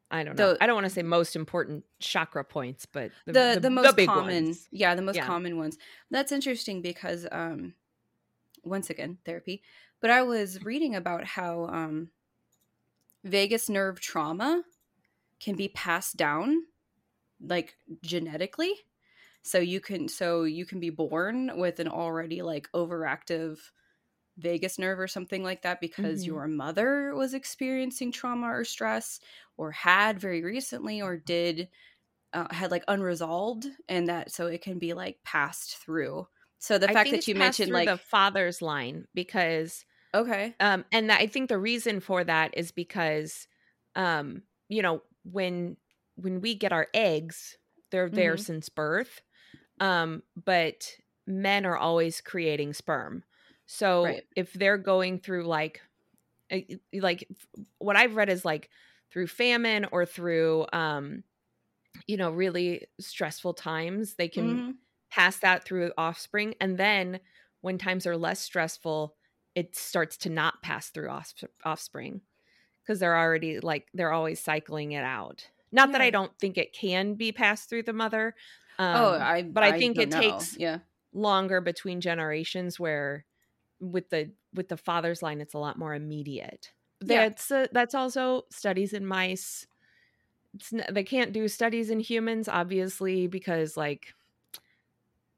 I 0.09 0.23
don't 0.23 0.37
know. 0.37 0.53
The, 0.53 0.63
I 0.63 0.67
don't 0.67 0.75
want 0.75 0.85
to 0.85 0.91
say 0.91 1.01
most 1.01 1.35
important 1.35 1.85
chakra 1.99 2.43
points, 2.43 2.85
but 2.85 3.11
the 3.25 3.33
the, 3.33 3.51
the, 3.55 3.59
the 3.61 3.69
most 3.69 3.97
common, 4.05 4.45
ones. 4.45 4.67
yeah, 4.71 4.93
the 4.95 5.01
most 5.01 5.15
yeah. 5.15 5.25
common 5.25 5.57
ones. 5.57 5.77
That's 6.11 6.31
interesting 6.31 6.81
because 6.81 7.25
um 7.31 7.73
once 8.63 8.89
again, 8.89 9.17
therapy. 9.25 9.63
But 10.01 10.11
I 10.11 10.21
was 10.23 10.63
reading 10.63 10.95
about 10.95 11.25
how 11.25 11.65
um 11.65 12.09
vagus 13.23 13.69
nerve 13.69 13.99
trauma 13.99 14.63
can 15.39 15.55
be 15.55 15.67
passed 15.67 16.15
down 16.17 16.63
like 17.41 17.75
genetically. 18.03 18.73
So 19.41 19.57
you 19.57 19.81
can 19.81 20.07
so 20.07 20.43
you 20.43 20.65
can 20.65 20.79
be 20.79 20.89
born 20.89 21.51
with 21.57 21.79
an 21.79 21.87
already 21.87 22.41
like 22.41 22.69
overactive 22.73 23.57
vagus 24.37 24.79
nerve 24.79 24.99
or 24.99 25.07
something 25.07 25.43
like 25.43 25.61
that 25.61 25.79
because 25.79 26.21
mm-hmm. 26.21 26.33
your 26.33 26.47
mother 26.47 27.13
was 27.15 27.33
experiencing 27.33 28.11
trauma 28.11 28.47
or 28.47 28.65
stress 28.65 29.19
or 29.57 29.71
had 29.71 30.19
very 30.19 30.43
recently 30.43 31.01
or 31.01 31.17
did 31.17 31.69
uh, 32.33 32.47
had 32.51 32.71
like 32.71 32.83
unresolved 32.87 33.67
and 33.87 34.07
that 34.07 34.31
so 34.31 34.47
it 34.47 34.61
can 34.61 34.79
be 34.79 34.93
like 34.93 35.17
passed 35.23 35.77
through 35.77 36.27
so 36.57 36.77
the 36.77 36.89
I 36.89 36.93
fact 36.93 37.11
that 37.11 37.27
you 37.27 37.35
mentioned 37.35 37.71
like 37.71 37.87
the 37.87 37.97
father's 37.97 38.61
line 38.61 39.05
because 39.13 39.85
okay 40.15 40.55
um 40.59 40.83
and 40.91 41.11
i 41.11 41.27
think 41.27 41.49
the 41.49 41.57
reason 41.57 41.99
for 41.99 42.23
that 42.23 42.57
is 42.57 42.71
because 42.71 43.47
um 43.95 44.41
you 44.67 44.81
know 44.81 45.03
when 45.23 45.77
when 46.15 46.41
we 46.41 46.55
get 46.55 46.73
our 46.73 46.87
eggs 46.93 47.57
they're 47.91 48.09
there 48.09 48.33
mm-hmm. 48.33 48.41
since 48.41 48.69
birth 48.69 49.21
um 49.79 50.23
but 50.43 50.89
men 51.27 51.65
are 51.65 51.77
always 51.77 52.19
creating 52.19 52.73
sperm 52.73 53.23
so 53.73 54.03
right. 54.05 54.23
if 54.35 54.53
they're 54.53 54.77
going 54.77 55.19
through 55.19 55.45
like 55.45 55.81
like 56.93 57.27
what 57.79 57.95
I've 57.95 58.15
read 58.15 58.29
is 58.29 58.45
like 58.45 58.69
through 59.11 59.27
famine 59.27 59.87
or 59.91 60.05
through 60.05 60.67
um 60.73 61.23
you 62.07 62.17
know, 62.17 62.31
really 62.31 62.87
stressful 62.99 63.53
times, 63.53 64.15
they 64.15 64.27
can 64.27 64.57
Mhm. 64.57 64.75
pass 65.11 65.37
that 65.37 65.63
through 65.63 65.91
offspring. 65.97 66.55
And 66.59 66.77
then 66.77 67.19
when 67.61 67.77
times 67.77 68.07
are 68.07 68.17
less 68.17 68.39
stressful, 68.39 69.15
it 69.55 69.75
starts 69.75 70.17
to 70.17 70.29
not 70.29 70.61
pass 70.63 70.89
through 70.89 71.09
offs- 71.09 71.43
offspring 71.63 72.21
because 72.81 72.99
they're 72.99 73.17
already 73.17 73.59
like, 73.59 73.87
they're 73.93 74.11
always 74.11 74.39
cycling 74.39 74.93
it 74.93 75.03
out. 75.03 75.47
Not 75.71 75.91
that 75.91 76.01
I 76.01 76.09
don't 76.09 76.37
think 76.39 76.57
it 76.57 76.73
can 76.73 77.13
be 77.13 77.31
passed 77.31 77.69
through 77.69 77.83
the 77.83 77.93
mother. 77.93 78.35
Um, 78.79 78.95
oh, 78.95 79.13
I 79.19 79.43
but 79.43 79.63
I, 79.63 79.77
think 79.77 79.99
it 79.99 80.09
know. 80.09 80.19
takes 80.19 80.57
yeah. 80.57 80.79
longer 81.13 81.61
between 81.61 82.01
generations 82.01 82.79
where 82.79 83.25
with 83.91 84.09
the 84.09 84.31
with 84.53 84.69
the 84.69 84.77
father's 84.77 85.21
line 85.21 85.41
it's 85.41 85.53
a 85.53 85.59
lot 85.59 85.77
more 85.77 85.93
immediate. 85.93 86.71
Yeah. 87.01 87.27
that's 87.27 87.51
uh, 87.51 87.67
that's 87.71 87.95
also 87.95 88.45
studies 88.49 88.93
in 88.93 89.05
mice. 89.05 89.67
It's 90.55 90.73
they 90.89 91.03
can't 91.03 91.33
do 91.33 91.47
studies 91.47 91.89
in 91.89 91.99
humans 91.99 92.47
obviously 92.47 93.27
because 93.27 93.75
like 93.75 94.13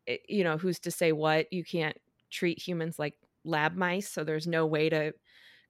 it, 0.06 0.22
you 0.30 0.44
know 0.44 0.58
who's 0.58 0.80
to 0.80 0.92
say 0.92 1.12
what? 1.12 1.52
You 1.52 1.64
can't 1.64 1.98
treat 2.30 2.62
humans 2.62 3.00
like 3.00 3.16
lab 3.44 3.76
mice 3.76 4.10
so 4.10 4.24
there's 4.24 4.48
no 4.48 4.66
way 4.66 4.90
to 4.90 5.14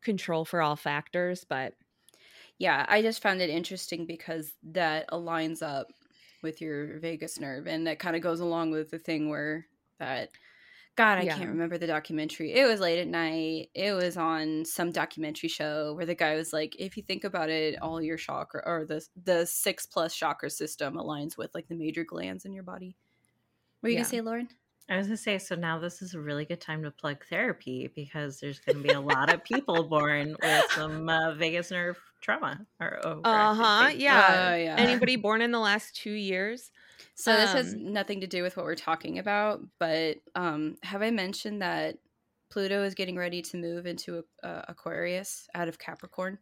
control 0.01 0.45
for 0.45 0.61
all 0.61 0.75
factors 0.75 1.43
but 1.43 1.73
Yeah, 2.57 2.85
I 2.87 3.01
just 3.01 3.21
found 3.21 3.41
it 3.41 3.49
interesting 3.49 4.05
because 4.05 4.53
that 4.63 5.09
aligns 5.09 5.61
up 5.61 5.87
with 6.41 6.61
your 6.61 6.99
vagus 6.99 7.39
nerve 7.39 7.67
and 7.67 7.85
that 7.87 7.99
kind 7.99 8.15
of 8.15 8.21
goes 8.21 8.39
along 8.39 8.71
with 8.71 8.91
the 8.91 8.99
thing 8.99 9.29
where 9.29 9.65
that 9.99 10.29
God, 10.95 11.17
I 11.17 11.25
Yeah. 11.25 11.35
can't 11.35 11.49
remember 11.49 11.77
the 11.77 11.87
documentary. 11.87 12.53
It 12.53 12.65
was 12.67 12.79
late 12.79 12.99
at 12.99 13.07
night. 13.07 13.69
It 13.73 13.93
was 13.93 14.15
on 14.15 14.63
some 14.65 14.91
documentary 14.91 15.49
show 15.49 15.93
where 15.93 16.05
the 16.05 16.15
guy 16.15 16.35
was 16.35 16.53
like, 16.53 16.75
if 16.79 16.95
you 16.95 17.03
think 17.03 17.23
about 17.25 17.49
it, 17.49 17.81
all 17.81 18.01
your 18.01 18.17
chakra 18.17 18.61
or 18.65 18.85
the 18.85 19.05
the 19.21 19.45
six 19.45 19.85
plus 19.85 20.15
chakra 20.15 20.49
system 20.49 20.95
aligns 20.95 21.37
with 21.37 21.53
like 21.53 21.67
the 21.67 21.75
major 21.75 22.05
glands 22.05 22.45
in 22.45 22.53
your 22.53 22.63
body. 22.63 22.95
What 23.81 23.89
are 23.89 23.91
you 23.91 23.97
Yeah. 23.97 23.99
gonna 23.99 24.09
say, 24.09 24.21
Lauren? 24.21 24.49
I 24.89 24.97
was 24.97 25.07
gonna 25.07 25.17
say, 25.17 25.37
so 25.39 25.55
now 25.55 25.79
this 25.79 26.01
is 26.01 26.13
a 26.13 26.21
really 26.21 26.45
good 26.45 26.61
time 26.61 26.83
to 26.83 26.91
plug 26.91 27.25
therapy 27.29 27.91
because 27.95 28.39
there's 28.39 28.59
going 28.59 28.77
to 28.77 28.83
be 28.83 28.91
a 28.91 29.01
lot 29.01 29.29
of 29.29 29.43
people 29.43 29.83
born 29.89 30.35
with 30.41 30.65
some 30.69 31.09
uh, 31.09 31.33
vagus 31.35 31.71
nerve 31.71 31.97
trauma 32.21 32.65
or 32.79 32.99
uh-huh 33.23 33.91
yeah 33.95 34.51
Oh, 34.51 34.55
yeah. 34.55 34.77
anybody 34.77 35.15
born 35.15 35.41
in 35.41 35.51
the 35.51 35.59
last 35.59 35.95
two 35.95 36.11
years 36.11 36.71
So 37.15 37.37
this 37.37 37.53
has 37.53 37.73
Um, 37.73 37.75
nothing 37.75 38.21
to 38.21 38.27
do 38.27 38.43
with 38.43 38.57
what 38.57 38.65
we're 38.65 38.75
talking 38.75 39.17
about, 39.19 39.61
but 39.79 40.17
um, 40.35 40.77
have 40.83 41.01
I 41.01 41.11
mentioned 41.11 41.61
that 41.61 41.99
Pluto 42.49 42.83
is 42.83 42.93
getting 42.95 43.15
ready 43.17 43.41
to 43.41 43.57
move 43.57 43.85
into 43.85 44.25
uh, 44.43 44.63
Aquarius 44.67 45.47
out 45.55 45.67
of 45.69 45.79
Capricorn? 45.79 46.39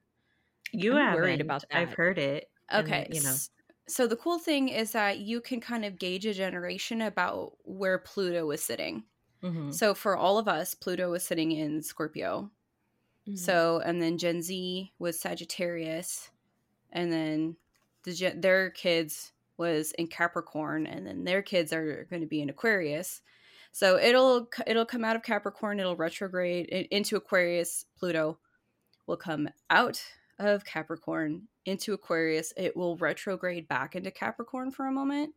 You 0.72 0.96
I'm 0.98 1.12
worried 1.12 1.42
about 1.42 1.66
that. 1.70 1.70
I've 1.72 1.94
heard 1.94 2.18
it. 2.20 2.52
and, 2.76 2.88
Okay, 2.88 3.08
you 3.08 3.22
know, 3.22 3.42
so 3.88 4.08
the 4.08 4.16
cool 4.18 4.40
thing 4.40 4.70
is 4.70 4.94
that 4.94 5.20
you 5.20 5.42
can 5.42 5.60
kind 5.62 5.86
of 5.86 6.00
gauge 6.00 6.26
a 6.26 6.34
generation 6.34 7.02
about 7.02 7.58
where 7.64 8.00
Pluto 8.00 8.50
is 8.52 8.64
sitting. 8.64 9.06
mhm. 9.42 9.72
So 9.72 9.94
for 9.96 10.18
all 10.18 10.38
of 10.40 10.48
us, 10.48 10.76
Pluto 10.76 11.12
was 11.12 11.26
sitting 11.26 11.52
in 11.54 11.84
Scorpio. 11.84 12.52
Mhm. 13.28 13.58
So 13.58 13.80
and 13.82 14.02
then 14.02 14.18
Gen 14.18 14.42
Z 14.42 14.94
was 15.00 15.20
Sagittarius, 15.20 16.32
and 16.92 17.12
then 17.14 17.58
the 18.04 18.34
their 18.38 18.72
kids 18.72 19.33
was 19.58 19.92
in 19.94 20.08
Capricorn, 20.08 20.86
and 20.86 21.06
then 21.06 21.24
their 21.24 21.42
kids 21.42 21.72
are 21.74 22.06
going 22.10 22.22
to 22.22 22.28
be 22.28 22.42
in 22.42 22.50
Aquarius. 22.50 23.22
So 23.72 23.98
it'll 23.98 24.48
it'll 24.68 24.86
come 24.86 25.04
out 25.04 25.16
of 25.16 25.24
Capricorn, 25.24 25.80
it'll 25.80 25.96
retrograde 25.96 26.68
into 26.68 27.16
Aquarius. 27.16 27.86
Pluto 27.98 28.38
will 29.08 29.18
come 29.18 29.50
out 29.70 30.02
of 30.40 30.66
Capricorn 30.66 31.48
into 31.66 31.94
Aquarius. 31.94 32.54
It 32.58 32.76
will 32.76 32.98
retrograde 32.98 33.68
back 33.68 33.96
into 33.96 34.12
Capricorn 34.12 34.72
for 34.72 34.88
a 34.88 34.92
moment, 34.92 35.34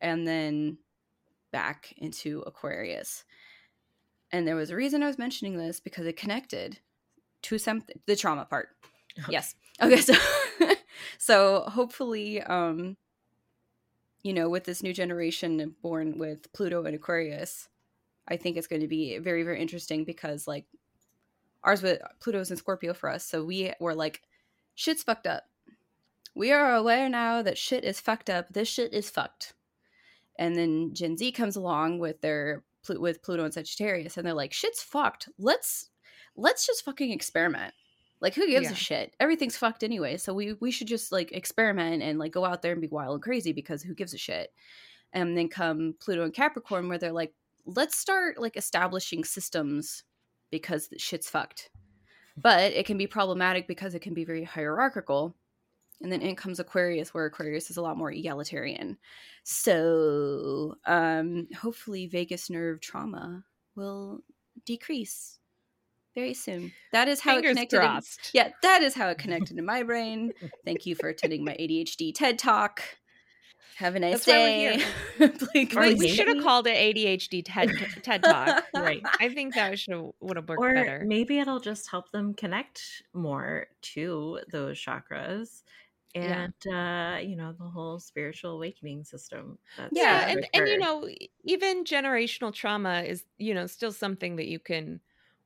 and 0.00 0.26
then 0.26 0.78
back 1.52 1.94
into 1.96 2.40
Aquarius. 2.46 3.24
And 4.32 4.46
there 4.46 4.56
was 4.56 4.70
a 4.70 4.76
reason 4.76 5.02
I 5.02 5.08
was 5.08 5.18
mentioning 5.18 5.56
this 5.56 5.80
because 5.80 6.06
it 6.06 6.16
connected 6.16 6.78
to 7.42 7.58
something 7.58 8.00
the 8.06 8.16
trauma 8.16 8.44
part. 8.44 8.68
Okay. 9.18 9.32
Yes. 9.32 9.54
Okay, 9.82 10.00
so 10.00 10.14
so 11.18 11.60
hopefully 11.68 12.42
um 12.42 12.96
you 14.22 14.32
know, 14.32 14.48
with 14.48 14.64
this 14.64 14.82
new 14.82 14.92
generation 14.92 15.74
born 15.82 16.18
with 16.18 16.52
Pluto 16.52 16.84
and 16.84 16.94
Aquarius, 16.94 17.68
I 18.28 18.36
think 18.36 18.56
it's 18.56 18.66
going 18.66 18.82
to 18.82 18.88
be 18.88 19.18
very 19.18 19.42
very 19.42 19.60
interesting 19.60 20.04
because 20.04 20.46
like 20.46 20.66
ours 21.62 21.82
with 21.82 22.00
Pluto's 22.20 22.50
in 22.50 22.56
Scorpio 22.56 22.94
for 22.94 23.10
us, 23.10 23.24
so 23.24 23.44
we 23.44 23.72
were 23.80 23.94
like 23.94 24.22
shit's 24.74 25.02
fucked 25.02 25.26
up. 25.26 25.44
We 26.34 26.52
are 26.52 26.74
aware 26.74 27.08
now 27.08 27.42
that 27.42 27.58
shit 27.58 27.84
is 27.84 28.00
fucked 28.00 28.30
up. 28.30 28.48
This 28.50 28.68
shit 28.68 28.94
is 28.94 29.10
fucked. 29.10 29.54
And 30.38 30.56
then 30.56 30.94
Gen 30.94 31.16
Z 31.16 31.32
comes 31.32 31.56
along 31.56 31.98
with 31.98 32.20
their 32.20 32.64
with 32.88 33.22
Pluto 33.22 33.44
and 33.44 33.52
Sagittarius, 33.52 34.16
and 34.16 34.26
they're 34.26 34.34
like, 34.34 34.52
"Shit's 34.52 34.82
fucked. 34.82 35.28
Let's 35.38 35.90
let's 36.36 36.66
just 36.66 36.84
fucking 36.84 37.10
experiment. 37.10 37.74
Like, 38.20 38.34
who 38.34 38.46
gives 38.46 38.66
Yeah. 38.66 38.72
a 38.72 38.76
shit? 38.76 39.16
Everything's 39.18 39.56
fucked 39.56 39.82
anyway. 39.82 40.16
So 40.18 40.34
we 40.34 40.52
we 40.54 40.70
should 40.70 40.88
just 40.88 41.10
like 41.10 41.32
experiment 41.32 42.02
and 42.02 42.18
like 42.18 42.32
go 42.32 42.44
out 42.44 42.62
there 42.62 42.72
and 42.72 42.80
be 42.80 42.88
wild 42.88 43.14
and 43.14 43.22
crazy 43.22 43.52
because 43.52 43.82
who 43.82 43.94
gives 43.94 44.14
a 44.14 44.18
shit? 44.18 44.52
And 45.12 45.36
then 45.36 45.48
come 45.48 45.94
Pluto 46.00 46.22
and 46.24 46.34
Capricorn, 46.34 46.88
where 46.88 46.98
they're 46.98 47.12
like, 47.12 47.32
let's 47.66 47.98
start 47.98 48.38
like 48.38 48.56
establishing 48.56 49.24
systems 49.24 50.04
because 50.50 50.88
the 50.88 50.98
shit's 50.98 51.28
fucked. 51.30 51.70
But 52.36 52.72
it 52.72 52.86
can 52.86 52.96
be 52.96 53.06
problematic 53.06 53.66
because 53.66 53.94
it 53.94 54.00
can 54.02 54.14
be 54.14 54.24
very 54.24 54.44
hierarchical. 54.44 55.34
And 56.00 56.10
then 56.10 56.22
in 56.22 56.36
comes 56.36 56.60
Aquarius, 56.60 57.12
where 57.12 57.26
Aquarius 57.26 57.70
is 57.70 57.76
a 57.76 57.82
lot 57.82 57.98
more 57.98 58.10
egalitarian. 58.10 58.96
So 59.44 60.76
um, 60.86 61.48
hopefully, 61.58 62.06
vagus 62.06 62.48
nerve 62.48 62.80
trauma 62.80 63.44
will 63.74 64.20
decrease 64.64 65.39
very 66.14 66.34
soon. 66.34 66.72
That 66.92 67.08
is 67.08 67.20
how 67.20 67.38
it 67.38 67.44
connected. 67.44 67.82
in- 67.82 68.00
yeah, 68.32 68.50
that 68.62 68.82
is 68.82 68.94
how 68.94 69.08
it 69.08 69.18
connected 69.18 69.58
in 69.58 69.64
my 69.64 69.82
brain. 69.82 70.32
Thank 70.64 70.86
you 70.86 70.94
for 70.94 71.08
attending 71.08 71.44
my 71.44 71.52
ADHD 71.52 72.14
TED 72.14 72.38
Talk. 72.38 72.82
Have 73.76 73.94
a 73.96 74.00
nice 74.00 74.24
That's 74.24 74.26
day. 74.26 74.82
Blink, 75.18 75.74
Or 75.74 75.80
Wait, 75.80 75.96
blink. 75.96 75.98
we 76.00 76.08
should 76.08 76.28
have 76.28 76.42
called 76.42 76.66
it 76.66 76.76
ADHD 76.76 77.42
TED 77.44 77.70
TED 78.02 78.22
Talk. 78.22 78.64
right. 78.74 79.02
I 79.20 79.30
think 79.30 79.54
that 79.54 79.78
should 79.78 80.10
would 80.20 80.36
have 80.36 80.46
worked 80.48 80.60
Or 80.60 80.74
better. 80.74 81.02
maybe 81.06 81.38
it'll 81.38 81.60
just 81.60 81.90
help 81.90 82.10
them 82.10 82.34
connect 82.34 82.82
more 83.14 83.68
to 83.94 84.40
those 84.52 84.78
chakras 84.78 85.62
Yeah. 86.14 86.48
and 86.66 86.74
uh, 86.74 87.20
you 87.26 87.36
know, 87.36 87.54
the 87.58 87.64
whole 87.64 87.98
spiritual 88.00 88.50
awakening 88.56 89.04
system. 89.04 89.56
That's 89.78 89.92
yeah, 89.96 90.28
and 90.28 90.46
and 90.52 90.68
you 90.68 90.76
know, 90.78 91.08
even 91.44 91.84
generational 91.84 92.52
trauma 92.52 93.00
is 93.02 93.24
you 93.38 93.54
know 93.54 93.66
still 93.66 93.92
something 93.92 94.36
that 94.36 94.46
you 94.48 94.58
can 94.58 95.00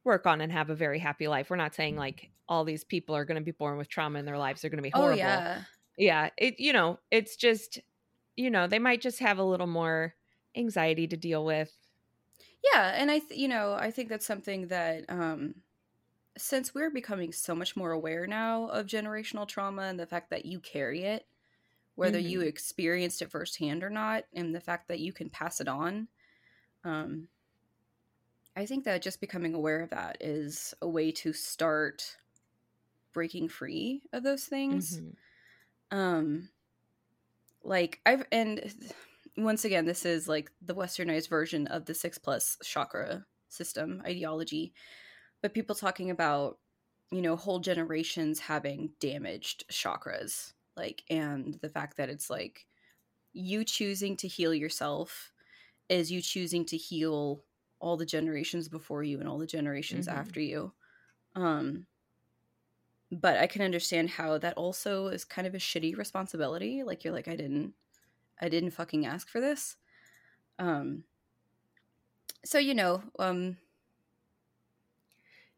work 0.04 0.26
on 0.26 0.40
and 0.40 0.52
have 0.52 0.70
a 0.70 0.74
very 0.74 0.98
happy 0.98 1.28
life. 1.28 1.50
We're 1.50 1.56
not 1.56 1.74
saying 1.74 1.96
like 1.96 2.30
all 2.48 2.64
these 2.64 2.84
people 2.84 3.16
are 3.16 3.24
going 3.24 3.38
to 3.38 3.44
be 3.44 3.50
born 3.50 3.78
with 3.78 3.88
trauma 3.88 4.18
in 4.18 4.24
their 4.24 4.38
lives. 4.38 4.60
They're 4.60 4.70
going 4.70 4.82
to 4.82 4.82
be 4.82 4.90
horrible. 4.90 5.20
Oh 5.20 5.24
horrible. 5.24 5.44
yeah. 5.44 5.62
yeah. 5.96 6.30
It 6.36 6.60
you 6.60 6.72
know, 6.72 6.98
it's 7.10 7.36
just 7.36 7.80
you 8.36 8.50
know 8.50 8.66
they 8.66 8.78
might 8.78 9.00
just 9.00 9.20
have 9.20 9.38
a 9.38 9.44
little 9.44 9.66
more 9.66 10.14
anxiety 10.56 11.06
to 11.08 11.16
deal 11.16 11.44
with. 11.44 11.72
Yeah, 12.72 12.94
and 12.96 13.10
I 13.10 13.18
th- 13.18 13.38
you 13.38 13.48
know, 13.48 13.74
I 13.74 13.90
think 13.90 14.08
that's 14.08 14.26
something 14.26 14.68
that 14.68 15.04
um 15.08 15.54
since 16.36 16.74
we're 16.74 16.90
becoming 16.90 17.32
so 17.32 17.54
much 17.54 17.76
more 17.76 17.92
aware 17.92 18.26
now 18.26 18.66
of 18.66 18.86
generational 18.86 19.46
trauma 19.46 19.82
and 19.82 19.98
the 19.98 20.06
fact 20.06 20.30
that 20.30 20.44
you 20.44 20.60
carry 20.60 21.02
it 21.02 21.26
whether 21.94 22.18
you 22.18 22.40
experienced 22.40 23.22
it 23.22 23.30
firsthand 23.30 23.84
or 23.84 23.90
not 23.90 24.24
and 24.34 24.54
the 24.54 24.60
fact 24.60 24.88
that 24.88 24.98
you 24.98 25.12
can 25.12 25.30
pass 25.30 25.60
it 25.60 25.68
on 25.68 26.08
um 26.84 27.28
I 28.56 28.66
think 28.66 28.84
that 28.84 29.02
just 29.02 29.20
becoming 29.20 29.54
aware 29.54 29.80
of 29.80 29.90
that 29.90 30.18
is 30.20 30.74
a 30.80 30.88
way 30.88 31.10
to 31.12 31.32
start 31.32 32.16
breaking 33.12 33.48
free 33.48 34.02
of 34.12 34.22
those 34.22 34.44
things 34.46 35.00
Mhm. 35.00 35.16
um 35.90 36.50
like 37.62 38.00
i've 38.06 38.26
and 38.32 38.72
once 39.36 39.64
again 39.64 39.84
this 39.84 40.04
is 40.04 40.28
like 40.28 40.50
the 40.60 40.74
westernized 40.74 41.28
version 41.28 41.66
of 41.68 41.86
the 41.86 41.94
six 41.94 42.18
plus 42.18 42.56
chakra 42.62 43.26
system 43.48 44.02
ideology 44.04 44.72
but 45.42 45.54
people 45.54 45.74
talking 45.74 46.10
about 46.10 46.58
you 47.10 47.22
know 47.22 47.36
whole 47.36 47.60
generations 47.60 48.40
having 48.40 48.92
damaged 49.00 49.66
chakras 49.70 50.52
like 50.76 51.04
and 51.10 51.54
the 51.62 51.68
fact 51.70 51.96
that 51.96 52.10
it's 52.10 52.30
like 52.30 52.66
you 53.32 53.64
choosing 53.64 54.16
to 54.16 54.28
heal 54.28 54.54
yourself 54.54 55.32
is 55.88 56.12
you 56.12 56.22
choosing 56.22 56.64
to 56.66 56.76
heal 56.76 57.44
all 57.84 57.98
the 57.98 58.06
generations 58.06 58.68
before 58.68 59.04
you 59.04 59.20
and 59.20 59.28
all 59.28 59.38
the 59.38 59.46
generations 59.46 60.08
Mhm. 60.08 60.08
after 60.08 60.40
you 60.40 60.72
um 61.36 61.86
but 63.10 63.36
i 63.36 63.46
can 63.46 63.62
understand 63.62 64.10
how 64.10 64.38
that 64.38 64.54
also 64.56 65.06
is 65.08 65.24
kind 65.24 65.46
of 65.46 65.54
a 65.54 65.58
shitty 65.58 65.96
responsibility 65.96 66.82
like 66.82 67.04
you're 67.04 67.12
like 67.12 67.28
i 67.28 67.36
didn't 67.36 67.74
i 68.40 68.48
didn't 68.48 68.72
fucking 68.72 69.06
ask 69.06 69.28
for 69.28 69.40
this 69.40 69.76
um 70.58 71.04
so 72.44 72.58
you 72.58 72.74
know 72.74 73.02
um 73.18 73.56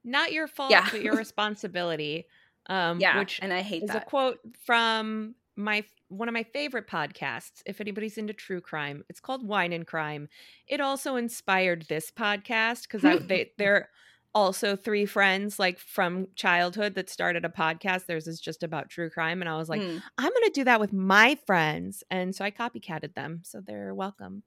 Not 0.05 0.33
your 0.33 0.47
fault, 0.47 0.71
Yeah. 0.71 0.91
but 0.91 1.03
your 1.03 1.15
responsibility. 1.17 2.27
Um, 2.69 2.99
yeah 3.01 3.12
which 3.12 3.41
and 3.41 3.53
i 3.53 3.62
hate 3.62 3.83
is 3.85 3.89
that 3.89 4.03
a 4.03 4.07
quote 4.07 4.41
from 4.59 5.37
my 5.55 5.85
one 6.09 6.29
of 6.29 6.33
my 6.33 6.45
favorite 6.45 6.87
podcasts. 6.87 7.62
If 7.66 7.81
anybody's 7.81 8.19
into 8.19 8.33
true 8.33 8.61
crime, 8.61 9.05
it's 9.09 9.21
called 9.21 9.47
Wine 9.47 9.73
and 9.73 9.87
Crime. 9.87 10.29
It 10.66 10.81
also 10.81 11.16
inspired 11.16 11.87
this 11.88 12.11
podcast 12.11 12.83
because 12.83 13.03
they 13.27 13.53
they're 13.59 13.90
also 14.35 14.77
three 14.77 15.07
friends 15.07 15.59
like 15.59 15.79
from 15.79 16.29
childhood 16.35 16.95
that 16.95 17.09
started 17.09 17.45
a 17.45 17.49
podcast. 17.49 18.05
Theirs 18.07 18.27
is 18.27 18.38
just 18.38 18.62
about 18.62 18.90
true 18.90 19.09
crime, 19.11 19.40
and 19.40 19.49
I 19.49 19.57
was 19.57 19.69
like, 19.69 19.83
hmm. 19.83 19.99
I'm 20.19 20.33
gonna 20.33 20.51
do 20.53 20.64
that 20.64 20.79
with 20.79 20.92
my 20.92 21.38
friends, 21.47 22.05
and 22.11 22.35
so 22.35 22.45
I 22.45 22.51
copycatted 22.51 23.14
them. 23.14 23.40
So 23.45 23.61
they're 23.66 23.95
welcome. 23.95 24.42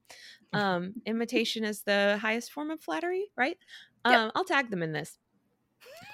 Um, 0.53 0.93
imitation 1.05 1.63
is 1.63 1.81
the 1.81 2.17
highest 2.21 2.51
form 2.51 2.69
of 2.69 2.81
flattery, 2.81 3.31
right? 3.35 3.57
Yep. 4.05 4.17
Um, 4.17 4.31
I'll 4.35 4.45
tag 4.45 4.69
them 4.69 4.83
in 4.83 4.93
this. 4.93 5.17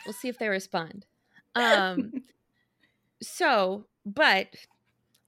We'll 0.06 0.14
see 0.14 0.30
if 0.30 0.40
they 0.40 0.50
respond. 0.50 1.06
Um, 1.54 2.14
so, 3.22 3.86
but 4.06 4.48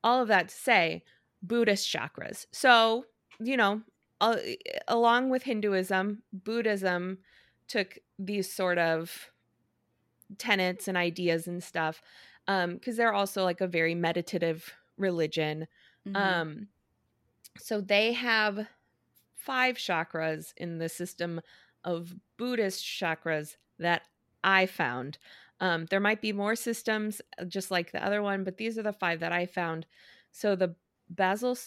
all 0.07 0.21
of 0.21 0.29
that 0.29 0.47
to 0.49 0.55
say, 0.55 1.03
Buddhist 1.43 1.87
chakras. 1.87 2.45
So, 2.51 3.05
you 3.39 3.57
know, 3.57 3.81
uh, 4.21 4.37
along 4.87 5.29
with 5.29 5.43
Hinduism, 5.43 6.23
Buddhism 6.31 7.19
took 7.67 7.99
these 8.17 8.51
sort 8.51 8.77
of 8.77 9.31
tenets 10.37 10.87
and 10.87 10.97
ideas 10.97 11.47
and 11.47 11.63
stuff 11.63 12.01
um 12.47 12.73
because 12.73 12.97
they're 12.97 13.13
also 13.13 13.43
like 13.43 13.61
a 13.61 13.67
very 13.67 13.95
meditative 13.95 14.73
religion 14.97 15.67
mm-hmm. 16.05 16.15
um 16.15 16.67
so 17.57 17.79
they 17.79 18.11
have 18.11 18.67
five 19.35 19.77
chakras 19.77 20.53
in 20.57 20.79
the 20.79 20.89
system 20.89 21.39
of 21.85 22.13
buddhist 22.37 22.83
chakras 22.83 23.55
that 23.79 24.01
i 24.43 24.65
found 24.65 25.17
um 25.59 25.85
there 25.89 25.99
might 25.99 26.21
be 26.21 26.33
more 26.33 26.55
systems 26.55 27.21
uh, 27.39 27.45
just 27.45 27.71
like 27.71 27.91
the 27.91 28.03
other 28.05 28.21
one 28.21 28.43
but 28.43 28.57
these 28.57 28.77
are 28.77 28.83
the 28.83 28.93
five 28.93 29.19
that 29.19 29.31
i 29.31 29.45
found. 29.45 29.85
So 30.31 30.55
the 30.55 30.75
basal 31.13 31.57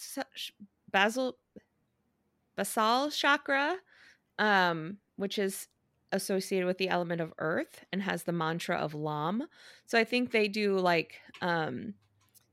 basal 0.91 1.37
basal 2.55 3.09
chakra 3.09 3.77
um 4.39 4.97
which 5.15 5.39
is 5.39 5.67
associated 6.11 6.67
with 6.67 6.77
the 6.77 6.89
element 6.89 7.21
of 7.21 7.33
earth 7.37 7.85
and 7.91 8.01
has 8.01 8.23
the 8.23 8.31
mantra 8.33 8.75
of 8.77 8.93
lam. 8.93 9.47
So 9.85 9.97
i 9.97 10.03
think 10.03 10.31
they 10.31 10.47
do 10.47 10.77
like 10.77 11.19
um 11.41 11.93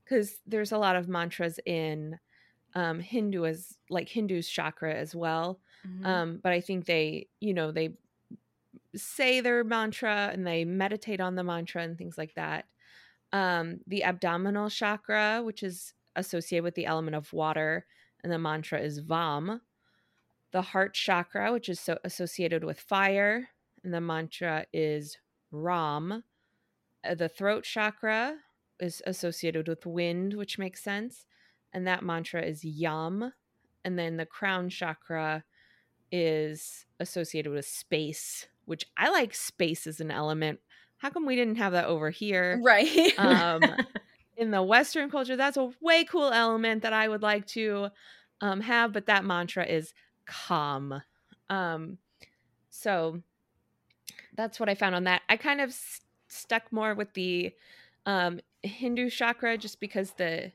because 0.04 0.40
there's 0.46 0.72
a 0.72 0.78
lot 0.78 0.96
of 0.96 1.08
mantras 1.08 1.60
in 1.66 2.18
um 2.74 3.00
hindu 3.00 3.44
as 3.44 3.76
like 3.90 4.08
hindu's 4.08 4.48
chakra 4.48 4.94
as 4.94 5.14
well. 5.14 5.60
Mm-hmm. 5.86 6.06
um 6.06 6.40
but 6.42 6.52
i 6.52 6.60
think 6.60 6.86
they 6.86 7.28
you 7.40 7.54
know 7.54 7.70
they 7.70 7.90
say 8.94 9.40
their 9.40 9.64
mantra 9.64 10.30
and 10.32 10.46
they 10.46 10.64
meditate 10.64 11.20
on 11.20 11.34
the 11.34 11.44
mantra 11.44 11.82
and 11.82 11.98
things 11.98 12.16
like 12.16 12.34
that 12.34 12.64
um 13.32 13.80
the 13.86 14.02
abdominal 14.02 14.70
chakra 14.70 15.42
which 15.44 15.62
is 15.62 15.92
associated 16.16 16.64
with 16.64 16.74
the 16.74 16.86
element 16.86 17.14
of 17.14 17.32
water 17.32 17.84
and 18.22 18.32
the 18.32 18.38
mantra 18.38 18.80
is 18.80 19.02
vam 19.02 19.60
the 20.52 20.62
heart 20.62 20.94
chakra, 20.94 21.52
which 21.52 21.68
is 21.68 21.78
so 21.80 21.98
associated 22.04 22.64
with 22.64 22.80
fire, 22.80 23.48
and 23.84 23.92
the 23.92 24.00
mantra 24.00 24.66
is 24.72 25.18
Ram. 25.50 26.24
Uh, 27.04 27.14
the 27.14 27.28
throat 27.28 27.64
chakra 27.64 28.36
is 28.80 29.02
associated 29.06 29.68
with 29.68 29.86
wind, 29.86 30.34
which 30.34 30.58
makes 30.58 30.82
sense, 30.82 31.26
and 31.72 31.86
that 31.86 32.02
mantra 32.02 32.42
is 32.42 32.64
Yam. 32.64 33.32
And 33.84 33.98
then 33.98 34.16
the 34.16 34.26
crown 34.26 34.68
chakra 34.70 35.44
is 36.10 36.86
associated 36.98 37.52
with 37.52 37.66
space, 37.66 38.46
which 38.68 38.84
I 38.96 39.10
like 39.10 39.34
space 39.34 39.86
as 39.86 40.00
an 40.00 40.10
element. 40.10 40.60
How 40.98 41.10
come 41.10 41.26
we 41.26 41.36
didn't 41.36 41.56
have 41.56 41.72
that 41.72 41.86
over 41.86 42.10
here? 42.10 42.60
Right. 42.62 43.18
um, 43.18 43.62
in 44.36 44.50
the 44.50 44.62
Western 44.62 45.10
culture, 45.10 45.36
that's 45.36 45.56
a 45.56 45.70
way 45.80 46.04
cool 46.04 46.30
element 46.30 46.82
that 46.82 46.92
I 46.92 47.08
would 47.08 47.22
like 47.22 47.46
to 47.48 47.88
um, 48.40 48.60
have, 48.60 48.92
but 48.92 49.06
that 49.06 49.24
mantra 49.24 49.64
is 49.64 49.94
calm. 50.26 51.02
Um, 51.48 51.98
so 52.70 53.22
that's 54.36 54.60
what 54.60 54.68
I 54.68 54.74
found 54.74 54.94
on 54.94 55.04
that. 55.04 55.22
I 55.28 55.36
kind 55.36 55.60
of 55.60 55.72
st- 55.72 56.04
stuck 56.28 56.70
more 56.70 56.94
with 56.94 57.14
the 57.14 57.52
um, 58.06 58.40
Hindu 58.62 59.10
chakra 59.10 59.56
just 59.56 59.80
because 59.80 60.12
the, 60.12 60.52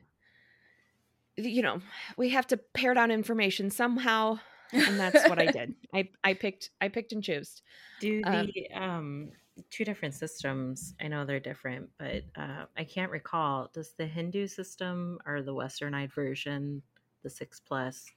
you 1.36 1.62
know, 1.62 1.80
we 2.16 2.30
have 2.30 2.46
to 2.46 2.56
pare 2.56 2.94
down 2.94 3.10
information 3.10 3.70
somehow, 3.70 4.38
and 4.74 4.98
that's 4.98 5.28
what 5.28 5.38
I 5.38 5.46
did. 5.46 5.74
I 5.94 6.08
I 6.22 6.34
picked 6.34 6.70
I 6.80 6.88
picked 6.88 7.12
and 7.12 7.22
chose. 7.22 7.62
Do 8.00 8.22
um, 8.24 8.50
the 8.54 8.70
um, 8.74 8.82
um 8.82 9.28
two 9.70 9.84
different 9.84 10.14
systems? 10.14 10.94
I 11.00 11.08
know 11.08 11.24
they're 11.24 11.40
different, 11.40 11.88
but 11.98 12.24
uh, 12.36 12.64
I 12.76 12.84
can't 12.84 13.10
recall. 13.10 13.70
Does 13.72 13.92
the 13.96 14.06
Hindu 14.06 14.46
system 14.48 15.18
or 15.26 15.42
the 15.42 15.54
Westernized 15.54 16.12
version, 16.12 16.82
the 17.22 17.30
six 17.30 17.60
plus? 17.60 18.10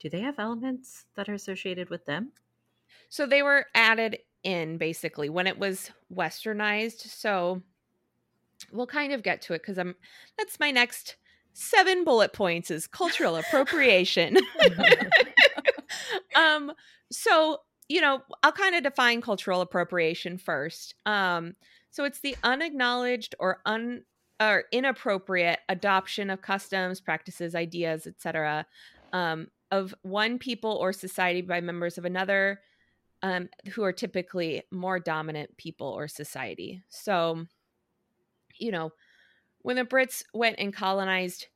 do 0.00 0.08
they 0.08 0.20
have 0.20 0.38
elements 0.38 1.04
that 1.14 1.28
are 1.28 1.34
associated 1.34 1.90
with 1.90 2.06
them? 2.06 2.32
So 3.08 3.26
they 3.26 3.42
were 3.42 3.66
added 3.74 4.18
in 4.42 4.78
basically 4.78 5.28
when 5.28 5.46
it 5.46 5.58
was 5.58 5.90
westernized. 6.12 7.00
So 7.00 7.62
we'll 8.72 8.86
kind 8.86 9.12
of 9.12 9.22
get 9.22 9.42
to 9.42 9.52
it 9.52 9.60
because 9.62 9.78
I'm 9.78 9.94
that's 10.38 10.58
my 10.58 10.70
next 10.70 11.16
seven 11.52 12.04
bullet 12.04 12.32
points 12.32 12.70
is 12.70 12.86
cultural 12.86 13.36
appropriation. 13.36 14.38
um 16.36 16.72
so 17.10 17.58
you 17.88 18.00
know 18.00 18.22
i'll 18.42 18.52
kind 18.52 18.74
of 18.74 18.82
define 18.82 19.20
cultural 19.20 19.60
appropriation 19.60 20.38
first 20.38 20.94
um 21.06 21.54
so 21.90 22.04
it's 22.04 22.20
the 22.20 22.36
unacknowledged 22.42 23.34
or 23.38 23.60
un 23.66 24.02
or 24.40 24.64
inappropriate 24.72 25.58
adoption 25.68 26.30
of 26.30 26.40
customs 26.40 27.00
practices 27.00 27.54
ideas 27.54 28.06
etc 28.06 28.66
um, 29.12 29.48
of 29.70 29.94
one 30.02 30.38
people 30.38 30.72
or 30.72 30.92
society 30.92 31.42
by 31.42 31.60
members 31.60 31.98
of 31.98 32.04
another 32.04 32.60
um, 33.22 33.48
who 33.72 33.82
are 33.84 33.92
typically 33.92 34.62
more 34.70 34.98
dominant 34.98 35.56
people 35.56 35.88
or 35.88 36.08
society. 36.08 36.82
So, 36.88 37.46
you 38.58 38.72
know, 38.72 38.92
when 39.62 39.76
the 39.76 39.84
Brits 39.84 40.24
went 40.32 40.56
and 40.58 40.72
colonized 40.72 41.46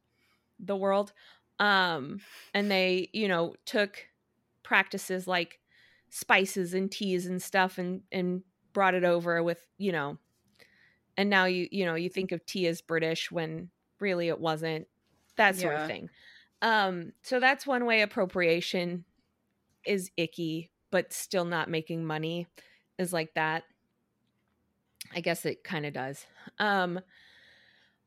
the 0.59 0.77
world, 0.77 1.13
um, 1.59 2.21
and 2.53 2.71
they, 2.71 3.09
you 3.13 3.29
know, 3.29 3.55
took 3.65 4.07
practices 4.65 5.29
like 5.29 5.61
spices 6.11 6.75
and 6.75 6.91
teas 6.91 7.27
and 7.27 7.41
stuff 7.41 7.79
and 7.79 8.03
and 8.11 8.43
brought 8.73 8.95
it 8.95 9.05
over 9.05 9.43
with, 9.43 9.65
you 9.79 9.93
know, 9.93 10.19
and 11.17 11.31
now 11.31 11.45
you 11.45 11.69
you 11.71 11.85
know 11.85 11.95
you 11.95 12.09
think 12.09 12.33
of 12.33 12.45
tea 12.45 12.67
as 12.67 12.81
British 12.81 13.31
when 13.31 13.71
really 14.01 14.29
it 14.29 14.41
wasn't 14.41 14.89
that 15.37 15.57
sort 15.57 15.75
yeah. 15.75 15.83
of 15.83 15.89
thing. 15.89 16.11
Um, 16.63 17.13
so 17.23 17.41
that's 17.41 17.67
one 17.67 17.85
way 17.85 18.03
appropriation 18.03 19.05
is 19.87 20.11
icky, 20.17 20.71
but 20.91 21.13
still 21.13 21.45
not 21.45 21.69
making 21.69 22.05
money 22.05 22.47
is 22.99 23.13
like 23.13 23.35
that. 23.35 23.65
I 25.15 25.21
guess 25.21 25.45
it 25.45 25.63
kind 25.63 25.85
of 25.87 25.93
does. 25.93 26.27
Um, 26.59 27.01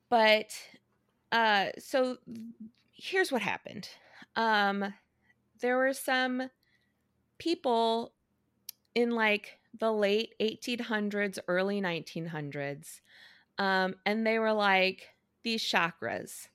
but 0.09 0.51
uh, 1.31 1.67
so 1.77 2.17
here's 2.91 3.31
what 3.31 3.41
happened. 3.41 3.87
Um, 4.35 4.93
there 5.61 5.77
were 5.77 5.93
some 5.93 6.49
people 7.37 8.13
in 8.95 9.11
like 9.11 9.59
the 9.79 9.91
late 9.91 10.33
1800s, 10.39 11.37
early 11.47 11.81
1900s, 11.81 13.01
um, 13.57 13.95
and 14.05 14.25
they 14.25 14.39
were 14.39 14.53
like, 14.53 15.09
these 15.43 15.63
chakras, 15.63 16.47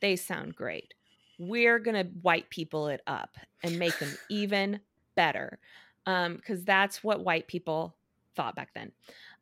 they 0.00 0.16
sound 0.16 0.54
great. 0.54 0.94
We're 1.38 1.78
going 1.78 1.96
to 1.96 2.10
white 2.22 2.50
people 2.50 2.88
it 2.88 3.00
up 3.06 3.36
and 3.62 3.78
make 3.78 3.98
them 3.98 4.16
even 4.28 4.80
better 5.14 5.58
because 6.04 6.58
um, 6.58 6.64
that's 6.64 7.04
what 7.04 7.24
white 7.24 7.48
people 7.48 7.96
thought 8.34 8.54
back 8.54 8.70
then. 8.74 8.92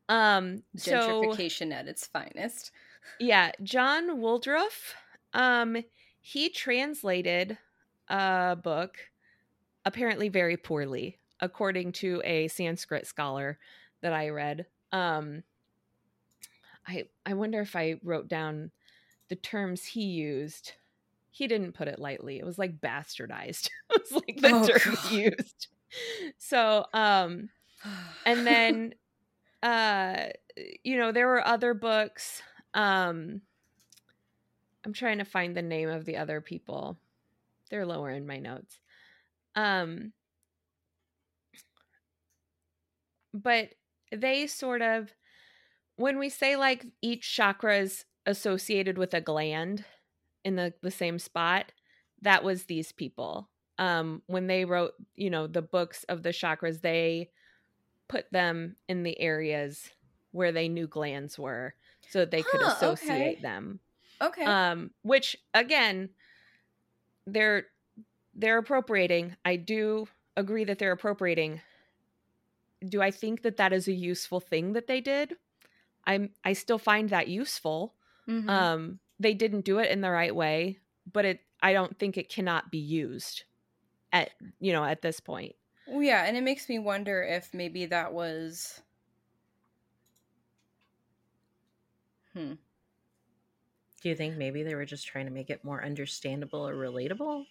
Um 0.09 0.63
gentrification 0.75 1.69
so, 1.69 1.75
at 1.75 1.87
its 1.87 2.07
finest. 2.07 2.71
Yeah 3.19 3.51
John 3.61 4.19
Woodroffe 4.21 4.93
um 5.33 5.83
he 6.21 6.49
translated 6.49 7.57
a 8.09 8.57
book 8.61 8.97
apparently 9.85 10.29
very 10.29 10.57
poorly 10.57 11.17
according 11.39 11.91
to 11.91 12.21
a 12.25 12.47
sanskrit 12.47 13.05
scholar 13.05 13.57
that 14.01 14.13
i 14.13 14.29
read 14.29 14.65
um 14.91 15.43
i 16.87 17.03
i 17.25 17.33
wonder 17.33 17.61
if 17.61 17.75
i 17.75 17.95
wrote 18.03 18.27
down 18.27 18.71
the 19.29 19.35
terms 19.35 19.83
he 19.83 20.03
used 20.03 20.73
he 21.37 21.45
didn't 21.45 21.73
put 21.73 21.87
it 21.87 21.99
lightly. 21.99 22.39
It 22.39 22.45
was 22.45 22.57
like 22.57 22.81
bastardized. 22.81 23.69
it 23.91 24.01
was 24.01 24.11
like 24.11 24.41
the 24.41 24.51
oh, 24.51 24.65
term 24.65 24.95
he 25.07 25.23
used. 25.25 25.67
So, 26.39 26.85
um, 26.93 27.49
and 28.25 28.47
then, 28.47 28.95
uh, 29.63 30.27
you 30.83 30.97
know, 30.97 31.11
there 31.11 31.27
were 31.27 31.45
other 31.45 31.75
books. 31.75 32.41
Um, 32.73 33.41
I'm 34.83 34.93
trying 34.93 35.19
to 35.19 35.25
find 35.25 35.55
the 35.55 35.61
name 35.61 35.89
of 35.89 36.05
the 36.05 36.17
other 36.17 36.41
people. 36.41 36.97
They're 37.69 37.85
lower 37.85 38.11
in 38.11 38.27
my 38.27 38.39
notes. 38.39 38.79
Um, 39.55 40.13
but 43.33 43.73
they 44.11 44.47
sort 44.47 44.81
of, 44.81 45.13
when 45.97 46.19
we 46.19 46.29
say 46.29 46.55
like 46.55 46.85
each 47.01 47.33
chakra 47.33 47.79
is 47.79 48.05
associated 48.25 48.97
with 48.97 49.13
a 49.13 49.21
gland, 49.21 49.85
in 50.45 50.55
the 50.55 50.73
the 50.81 50.91
same 50.91 51.19
spot, 51.19 51.71
that 52.21 52.43
was 52.43 52.65
these 52.65 52.91
people. 52.93 53.49
Um, 53.79 54.23
when 54.27 54.47
they 54.47 54.65
wrote, 54.65 54.93
you 55.15 55.29
know, 55.29 55.47
the 55.47 55.61
books 55.61 56.03
of 56.05 56.23
the 56.23 56.29
chakras, 56.29 56.81
they 56.81 57.31
put 58.09 58.31
them 58.31 58.77
in 58.89 59.03
the 59.03 59.19
areas 59.19 59.91
where 60.31 60.51
they 60.51 60.69
knew 60.69 60.87
glands 60.87 61.39
were 61.39 61.75
so 62.07 62.19
that 62.19 62.31
they 62.31 62.43
could 62.43 62.61
Huh, 62.61 62.63
associate 62.63 63.41
okay. 63.41 63.41
them. 63.41 63.79
Okay. 64.21 64.59
Um, 64.59 64.91
which 65.03 65.35
again, 65.53 66.09
they're 67.27 67.65
they're 68.33 68.57
appropriating. 68.57 69.35
I 69.45 69.57
do 69.57 70.07
agree 70.35 70.63
that 70.65 70.79
they're 70.79 70.91
appropriating. 70.93 71.61
Do 72.87 73.01
I 73.01 73.11
think 73.11 73.41
that 73.41 73.57
that 73.57 73.73
is 73.73 73.87
a 73.87 73.93
useful 73.93 74.39
thing 74.39 74.73
that 74.73 74.87
they 74.87 75.01
did? 75.01 75.35
I'm 76.05 76.31
I 76.43 76.53
still 76.53 76.79
find 76.79 77.09
that 77.09 77.27
useful. 77.27 77.95
Mhm. 78.27 78.49
Um, 78.49 78.99
they 79.19 79.33
didn't 79.33 79.65
do 79.65 79.79
it 79.79 79.91
in 79.91 80.01
the 80.01 80.11
right 80.11 80.35
way, 80.35 80.79
but 81.11 81.25
it 81.25 81.41
I 81.61 81.73
don't 81.73 81.97
think 81.97 82.17
it 82.17 82.29
cannot 82.29 82.71
be 82.71 82.77
used 82.79 83.43
at 84.13 84.31
you 84.59 84.73
know 84.73 84.85
at 84.85 85.01
this 85.01 85.19
point. 85.19 85.55
Well, 85.87 86.03
yeah, 86.03 86.25
and 86.25 86.37
it 86.37 86.43
makes 86.43 86.69
me 86.69 86.79
wonder 86.79 87.23
if 87.23 87.53
maybe 87.53 87.85
that 87.87 88.13
was. 88.13 88.81
Hmm. 92.33 92.53
Do 94.07 94.09
you 94.11 94.15
think 94.15 94.37
maybe 94.37 94.63
they 94.63 94.73
were 94.73 94.85
just 94.85 95.05
trying 95.05 95.25
to 95.25 95.33
make 95.33 95.49
it 95.49 95.65
more 95.65 95.83
understandable 95.83 96.65
or 96.65 96.73
relatable? 96.73 97.45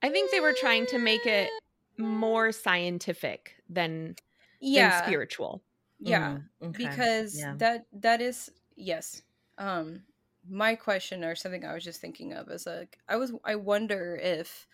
I 0.00 0.08
think 0.08 0.30
they 0.30 0.40
were 0.40 0.54
trying 0.54 0.86
to 0.86 0.98
make 0.98 1.26
it 1.26 1.50
more 1.98 2.50
scientific 2.50 3.62
than, 3.68 4.16
Yeah. 4.58 4.88
than 4.88 4.92
spiritual. 4.92 5.62
Yeah. 5.98 6.38
Mm, 6.38 6.48
okay. 6.62 6.94
because 6.94 7.38
Yeah. 7.38 7.56
that 7.58 7.86
that 7.92 8.22
is 8.22 8.50
yes 8.74 9.20
um 9.58 10.02
my 10.48 10.74
question 10.74 11.24
or 11.24 11.34
something 11.34 11.64
i 11.64 11.74
was 11.74 11.84
just 11.84 12.00
thinking 12.00 12.32
of 12.32 12.48
is 12.50 12.66
like 12.66 12.98
i 13.08 13.16
was 13.16 13.32
i 13.44 13.54
wonder 13.54 14.16
if 14.16 14.66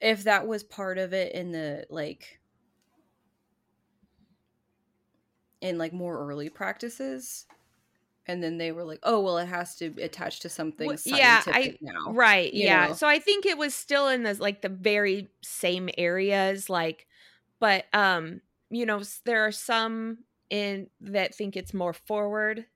if 0.00 0.24
that 0.24 0.46
was 0.46 0.62
part 0.62 0.98
of 0.98 1.12
it 1.12 1.32
in 1.34 1.52
the 1.52 1.86
like 1.90 2.40
in 5.60 5.78
like 5.78 5.92
more 5.92 6.18
early 6.18 6.48
practices 6.48 7.46
and 8.26 8.42
then 8.42 8.58
they 8.58 8.72
were 8.72 8.84
like 8.84 9.00
oh 9.02 9.20
well 9.20 9.38
it 9.38 9.46
has 9.46 9.76
to 9.76 9.86
attach 10.00 10.40
to 10.40 10.48
something 10.48 10.86
Well, 10.88 10.98
yeah, 11.04 11.42
I- 11.46 11.76
now 11.80 12.12
Right. 12.12 12.52
Yeah. 12.52 12.88
know? 12.88 12.94
So 12.94 13.06
I 13.06 13.18
think 13.18 13.46
it 13.46 13.58
was 13.58 13.74
still 13.74 14.08
in 14.08 14.22
the 14.22 14.34
like 14.34 14.62
the 14.62 14.68
very 14.68 15.28
same 15.42 15.88
areas 15.98 16.68
like 16.70 17.06
but 17.60 17.86
um 17.94 18.40
you 18.70 18.86
know 18.86 19.02
there 19.24 19.44
are 19.46 19.52
some 19.52 20.18
in 20.50 20.88
that 21.00 21.34
think 21.34 21.56
it's 21.56 21.74
more 21.74 21.92
forward 21.92 22.66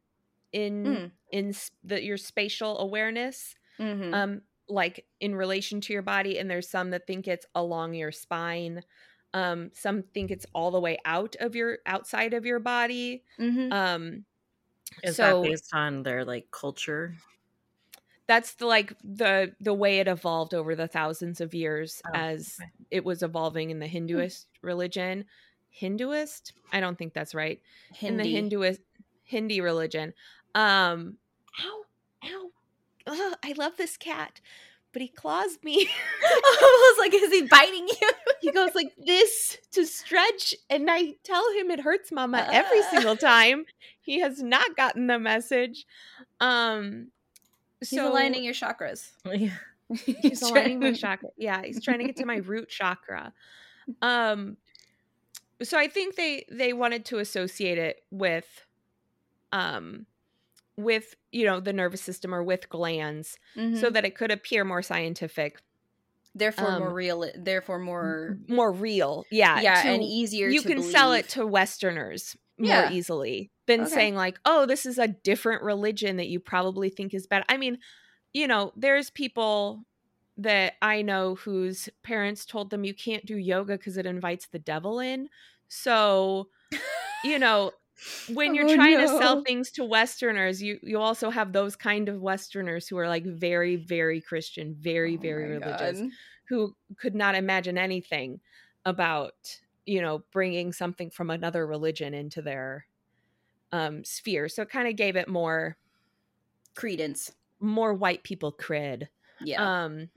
in 0.53 0.85
Mm. 0.85 1.13
in 1.33 1.55
the 1.83 2.03
your 2.03 2.17
spatial 2.17 2.79
awareness 2.79 3.55
Mhm. 3.79 4.13
um 4.15 4.43
like 4.69 5.07
in 5.21 5.35
relation 5.35 5.81
to 5.81 5.93
your 5.93 6.03
body 6.03 6.39
and 6.39 6.51
there's 6.51 6.69
some 6.69 6.91
that 6.91 7.07
think 7.07 7.29
it's 7.29 7.47
along 7.55 7.95
your 7.95 8.13
spine 8.13 8.83
um 9.35 9.71
some 9.75 10.03
think 10.03 10.31
it's 10.31 10.47
all 10.55 10.71
the 10.71 10.81
way 10.81 10.99
out 11.05 11.37
of 11.41 11.55
your 11.57 11.79
outside 11.87 12.35
of 12.35 12.47
your 12.47 12.61
body 12.61 13.25
Mhm. 13.39 13.73
um 13.73 14.25
Is 15.03 15.17
so 15.17 15.41
that 15.43 15.43
based 15.43 15.73
on 15.75 16.03
their 16.03 16.25
like 16.25 16.51
culture? 16.51 17.15
that's 18.27 18.55
the 18.55 18.67
like 18.67 18.95
the 19.03 19.55
the 19.61 19.75
way 19.75 19.99
it 19.99 20.09
evolved 20.09 20.55
over 20.55 20.75
the 20.75 20.89
thousands 20.89 21.41
of 21.41 21.55
years 21.55 22.01
Oh, 22.07 22.13
as 22.15 22.59
okay. 22.61 22.71
it 22.91 23.05
was 23.05 23.23
evolving 23.23 23.71
in 23.71 23.79
the 23.81 23.87
hinduist 23.89 24.47
religion. 24.63 25.27
Hinduist? 25.81 26.53
I 26.73 26.81
don't 26.81 26.97
think 26.97 27.13
that's 27.15 27.35
right. 27.35 27.61
In 28.01 28.17
the 28.17 28.25
hinduist 28.25 28.81
hindi 29.25 29.61
religion. 29.61 30.15
Um 30.55 31.19
ow 31.61 31.85
ow 32.25 32.51
Ugh, 33.07 33.37
i 33.45 33.53
love 33.59 33.77
this 33.77 33.97
cat 33.99 34.41
but 34.95 35.03
he 35.03 35.09
claws 35.09 35.59
me 35.63 35.87
I 36.25 36.95
was 36.97 36.99
like, 36.99 37.13
is 37.15 37.31
he 37.31 37.43
biting 37.43 37.87
you? 37.89 38.11
he 38.41 38.51
goes 38.53 38.75
like 38.75 38.95
this 39.07 39.59
to 39.73 39.85
stretch 39.87 40.55
and 40.71 40.89
i 40.91 41.15
tell 41.25 41.45
him 41.55 41.71
it 41.71 41.81
hurts 41.81 42.11
mama 42.11 42.49
every 42.51 42.81
Ah. 42.81 42.89
single 42.91 43.17
time 43.17 43.67
he 44.01 44.21
has 44.21 44.43
not 44.43 44.75
gotten 44.77 45.07
the 45.09 45.19
message 45.19 45.85
um 46.41 47.09
He's 47.81 47.91
so 47.99 48.11
aligning 48.11 48.45
your 48.45 48.55
chakras. 48.55 49.11
Yeah. 49.27 49.51
he's 50.23 50.41
aligning 50.41 50.81
my 50.81 50.93
chakra 50.95 51.29
yeah 51.37 51.61
he's 51.63 51.83
trying 51.85 51.99
to 51.99 52.05
get 52.05 52.17
to 52.17 52.25
my 52.25 52.37
root 52.37 52.69
chakra 52.71 53.33
um 54.01 54.57
so 55.63 55.79
i 55.79 55.87
think 55.89 56.17
they 56.17 56.47
they 56.51 56.73
wanted 56.73 57.05
to 57.07 57.19
associate 57.19 57.77
it 57.79 58.03
with 58.11 58.47
um 59.53 60.07
with 60.77 61.15
you 61.33 61.45
know 61.47 61.61
the 61.61 61.73
nervous 61.73 62.01
system 62.03 62.35
or 62.35 62.43
with 62.43 62.69
glands 62.69 63.39
so 63.55 63.61
Mhm. 63.61 63.93
that 63.93 64.05
it 64.05 64.15
could 64.17 64.31
appear 64.31 64.65
more 64.65 64.83
scientific 64.83 65.61
therefore 66.35 66.79
more 66.79 66.89
um, 66.89 66.95
real. 66.95 67.31
Therefore 67.37 67.79
more 67.79 68.39
more 68.49 68.73
real 68.73 69.25
yeah 69.31 69.61
yeah, 69.61 69.83
to- 69.83 69.89
and 69.89 70.03
easier. 70.03 70.49
you 70.49 70.63
can 70.63 70.83
sell 70.83 71.13
it 71.13 71.29
to 71.31 71.47
westerners 71.47 72.37
more 72.59 72.69
Yeah. 72.71 72.91
easily 72.93 73.51
than 73.67 73.83
Okay. 73.83 73.91
saying 73.91 74.15
like 74.17 74.39
oh 74.45 74.67
this 74.67 74.85
is 74.85 74.99
a 74.99 75.07
different 75.09 75.63
religion 75.63 76.17
that 76.17 76.29
you 76.29 76.41
probably 76.41 76.89
think 76.91 77.15
is 77.15 77.27
bad 77.27 77.45
i 77.49 77.57
mean 77.57 77.79
you 78.33 78.47
know 78.49 78.73
there's 78.77 79.11
people 79.11 79.85
that 80.37 80.75
i 80.83 81.03
know 81.03 81.37
whose 81.37 81.89
parents 82.03 82.45
told 82.45 82.71
them 82.71 82.83
you 82.85 82.95
can't 82.95 83.25
do 83.25 83.37
yoga 83.37 83.77
because 83.79 83.97
it 83.97 84.07
invites 84.07 84.49
the 84.49 84.59
devil 84.59 84.99
in 84.99 85.29
so 85.69 86.49
you 87.25 87.39
know 87.39 87.71
when 88.27 88.55
you're 88.55 88.65
Oh, 88.65 88.75
trying 88.75 88.99
to 88.99 89.09
sell 89.09 89.37
things 89.45 89.71
to 89.73 89.85
westerners 89.85 90.63
you 90.63 90.79
you 90.83 90.99
also 90.99 91.31
have 91.31 91.53
those 91.53 91.77
kind 91.77 92.09
of 92.09 92.21
westerners 92.23 92.89
who 92.89 92.97
are 92.99 93.09
like 93.09 93.25
very 93.25 93.77
very 93.77 94.21
christian 94.21 94.75
very 94.79 95.17
Oh 95.17 95.21
very 95.21 95.47
religious 95.47 96.01
God. 96.01 96.11
who 96.49 96.75
could 96.97 97.15
not 97.15 97.35
imagine 97.35 97.77
anything 97.79 98.41
about 98.85 99.35
you 99.87 100.01
know 100.01 100.25
bringing 100.33 100.73
something 100.73 101.11
from 101.11 101.31
another 101.31 101.67
religion 101.67 102.15
into 102.15 102.41
their 102.43 102.87
um 103.73 104.05
sphere 104.05 104.49
so 104.49 104.63
it 104.63 104.71
kind 104.71 104.89
of 104.89 104.97
gave 104.97 105.17
it 105.17 105.29
more 105.29 105.77
Credence. 106.75 107.33
more 107.61 107.95
white 107.95 108.23
people 108.23 108.53
cred 108.53 109.09
Yeah. 109.41 109.71
um 109.87 110.09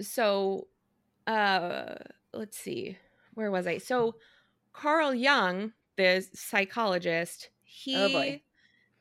so 0.00 0.68
uh 1.26 1.94
let's 2.32 2.58
see 2.58 2.96
where 3.34 3.50
was 3.50 3.66
i 3.66 3.78
so 3.78 4.14
carl 4.72 5.14
jung 5.14 5.72
the 5.98 6.28
psychologist 6.34 7.50
he 7.64 8.36
Oh, 8.36 8.40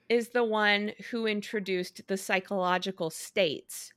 is 0.10 0.30
the 0.30 0.44
one 0.44 0.94
who 1.12 1.28
introduced 1.28 2.08
the 2.08 2.18
psychological 2.18 3.10
states 3.10 3.94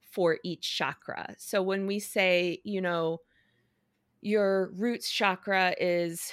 for 0.00 0.38
each 0.44 0.76
chakra. 0.76 1.34
So 1.38 1.62
when 1.62 1.86
we 1.86 1.98
say 2.00 2.60
you 2.64 2.80
know 2.80 3.20
your 4.20 4.70
roots 4.72 5.10
chakra 5.10 5.74
is 5.78 6.32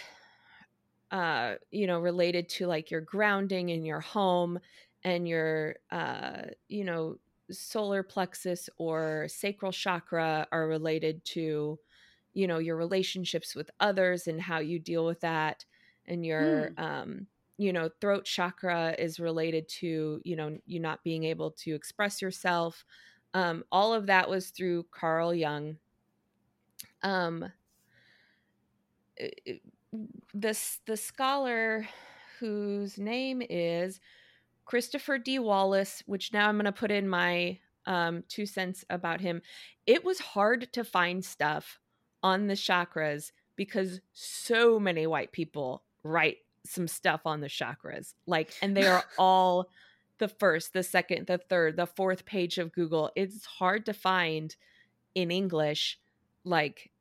uh 1.11 1.55
you 1.71 1.85
know 1.87 1.99
related 1.99 2.47
to 2.49 2.67
like 2.67 2.89
your 2.89 3.01
grounding 3.01 3.69
in 3.69 3.83
your 3.85 3.99
home 3.99 4.59
and 5.03 5.27
your 5.27 5.75
uh 5.91 6.43
you 6.69 6.83
know 6.83 7.17
solar 7.51 8.01
plexus 8.03 8.69
or 8.77 9.27
sacral 9.29 9.71
chakra 9.71 10.47
are 10.51 10.67
related 10.67 11.23
to 11.25 11.79
you 12.33 12.47
know 12.47 12.59
your 12.59 12.77
relationships 12.77 13.55
with 13.55 13.69
others 13.79 14.27
and 14.27 14.41
how 14.41 14.59
you 14.59 14.79
deal 14.79 15.05
with 15.05 15.19
that 15.21 15.65
and 16.11 16.25
your 16.25 16.71
um 16.77 17.25
you 17.57 17.73
know 17.73 17.89
throat 17.99 18.25
chakra 18.25 18.95
is 18.99 19.19
related 19.19 19.67
to 19.67 20.21
you 20.23 20.35
know 20.35 20.57
you 20.67 20.79
not 20.79 21.03
being 21.03 21.23
able 21.23 21.51
to 21.51 21.73
express 21.73 22.21
yourself 22.21 22.85
um 23.33 23.63
all 23.71 23.93
of 23.93 24.05
that 24.07 24.29
was 24.29 24.49
through 24.49 24.85
Carl 24.91 25.33
Jung 25.33 25.77
um 27.01 27.51
this 30.33 30.79
the 30.85 30.97
scholar 30.97 31.87
whose 32.39 32.97
name 32.97 33.41
is 33.49 33.99
Christopher 34.65 35.17
D. 35.17 35.37
Wallis, 35.37 36.01
which 36.05 36.33
now 36.33 36.47
I'm 36.47 36.55
going 36.55 36.65
to 36.65 36.71
put 36.71 36.91
in 36.91 37.07
my 37.07 37.59
um, 37.85 38.23
two 38.27 38.45
cents 38.45 38.85
about 38.89 39.21
him. 39.21 39.41
It 39.85 40.03
was 40.03 40.19
hard 40.19 40.71
to 40.73 40.83
find 40.83 41.23
stuff 41.23 41.79
on 42.23 42.47
the 42.47 42.53
chakras 42.53 43.31
because 43.55 43.99
so 44.13 44.79
many 44.79 45.05
white 45.07 45.31
people 45.31 45.83
write 46.03 46.37
some 46.65 46.87
stuff 46.87 47.21
on 47.25 47.41
the 47.41 47.47
chakras. 47.47 48.13
Like, 48.27 48.53
and 48.61 48.75
they 48.75 48.87
are 48.87 49.03
all 49.17 49.69
the 50.19 50.27
first, 50.27 50.73
the 50.73 50.83
second, 50.83 51.27
the 51.27 51.37
third, 51.37 51.77
the 51.77 51.87
fourth 51.87 52.25
page 52.25 52.57
of 52.57 52.71
Google. 52.73 53.11
It's 53.15 53.45
hard 53.45 53.85
to 53.87 53.93
find 53.93 54.55
in 55.15 55.31
English, 55.31 55.99
like, 56.43 56.91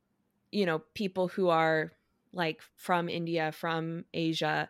you 0.51 0.65
know, 0.65 0.79
people 0.95 1.27
who 1.27 1.49
are 1.49 1.91
like 2.33 2.61
from 2.75 3.09
India, 3.09 3.51
from 3.51 4.05
Asia, 4.13 4.69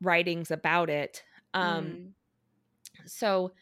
writings 0.00 0.50
about 0.50 0.90
it. 0.90 1.22
Um, 1.52 1.84
Mm. 1.84 2.12
so 3.06 3.52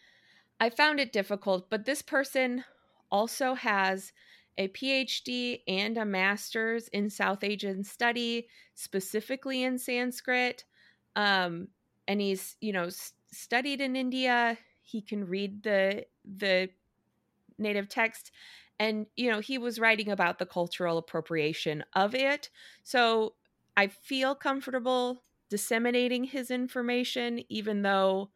I 0.61 0.71
found 0.71 1.01
it 1.01 1.12
difficult, 1.12 1.71
but 1.71 1.85
this 1.85 2.03
person 2.03 2.64
also 3.11 3.55
has 3.55 4.12
a 4.59 4.69
PhD 4.69 5.61
and 5.67 5.97
a 5.99 6.05
master's 6.05 6.88
in 6.88 7.11
South 7.11 7.43
Asian 7.45 7.85
study, 7.85 8.49
specifically 8.75 9.62
in 9.62 9.79
Sanskrit. 9.79 10.65
Um, 11.17 11.69
and 12.09 12.21
he's, 12.21 12.57
you 12.61 12.73
know, 12.73 12.85
s- 12.85 13.12
studied 13.33 13.81
in 13.81 13.97
India. 13.97 14.59
He 14.83 15.01
can 15.03 15.27
read 15.27 15.62
the 15.62 16.07
the 16.25 16.71
native 17.59 17.88
text 17.88 18.31
and 18.79 19.07
you 19.17 19.31
know 19.31 19.41
he 19.41 19.59
was 19.59 19.79
writing 19.79 20.11
about 20.11 20.38
the 20.38 20.47
cultural 20.47 20.99
appropriation 20.99 21.85
of 21.95 22.15
it 22.15 22.51
so 22.83 23.35
i 23.77 23.87
feel 23.87 24.35
comfortable 24.35 25.23
disseminating 25.51 26.25
his 26.25 26.51
information 26.51 27.43
even 27.49 27.83
though 27.83 28.31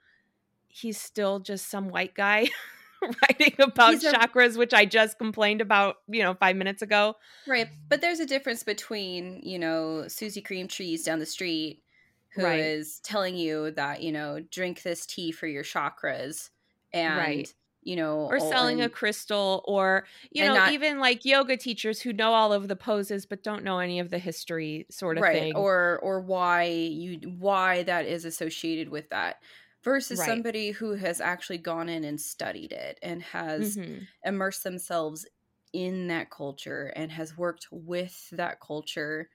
he's 0.68 1.00
still 1.00 1.40
just 1.40 1.68
some 1.68 1.88
white 1.88 2.14
guy 2.14 2.48
writing 3.22 3.54
about 3.58 3.94
chakras 3.96 4.56
which 4.56 4.72
i 4.74 4.84
just 4.84 5.18
complained 5.18 5.60
about 5.60 5.96
you 6.08 6.22
know 6.22 6.34
five 6.34 6.56
minutes 6.56 6.82
ago. 6.82 7.14
Right 7.46 7.68
but 7.88 8.00
there's 8.00 8.20
a 8.20 8.26
difference 8.26 8.62
between 8.62 9.40
you 9.42 9.58
know 9.58 10.08
susie 10.08 10.42
cream 10.42 10.68
cheese 10.68 11.04
down 11.04 11.18
the 11.18 11.26
street 11.26 11.82
who 12.30 12.44
right. 12.44 12.60
is 12.60 13.00
telling 13.00 13.36
you 13.36 13.70
that 13.72 14.02
you 14.02 14.12
know 14.12 14.40
drink 14.50 14.82
this 14.82 15.06
tea 15.06 15.32
for 15.32 15.46
your 15.46 15.64
chakras 15.64 16.50
and 16.92 17.16
right. 17.18 17.54
you 17.82 17.96
know, 17.96 18.26
or 18.30 18.40
selling 18.40 18.80
and, 18.80 18.90
a 18.90 18.94
crystal, 18.94 19.62
or 19.66 20.06
you 20.30 20.44
know, 20.44 20.54
not, 20.54 20.72
even 20.72 20.98
like 20.98 21.24
yoga 21.24 21.56
teachers 21.56 22.00
who 22.00 22.12
know 22.12 22.32
all 22.32 22.52
of 22.52 22.68
the 22.68 22.76
poses 22.76 23.26
but 23.26 23.42
don't 23.42 23.64
know 23.64 23.78
any 23.78 24.00
of 24.00 24.10
the 24.10 24.18
history, 24.18 24.86
sort 24.90 25.18
of 25.18 25.22
right, 25.22 25.34
thing, 25.34 25.56
or 25.56 25.98
or 26.02 26.20
why 26.20 26.64
you 26.64 27.18
why 27.38 27.82
that 27.84 28.06
is 28.06 28.24
associated 28.24 28.88
with 28.88 29.08
that 29.10 29.42
versus 29.86 30.18
right. 30.18 30.28
somebody 30.28 30.72
who 30.72 30.92
has 30.92 31.20
actually 31.20 31.58
gone 31.58 31.88
in 31.88 32.04
and 32.04 32.20
studied 32.20 32.72
it 32.72 32.98
and 33.02 33.22
has 33.22 33.76
mm-hmm. 33.76 34.00
immersed 34.24 34.64
themselves 34.64 35.26
in 35.72 36.08
that 36.08 36.30
culture 36.30 36.92
and 36.96 37.10
has 37.10 37.38
worked 37.38 37.68
with 37.70 38.28
that 38.32 38.60
culture 38.60 39.28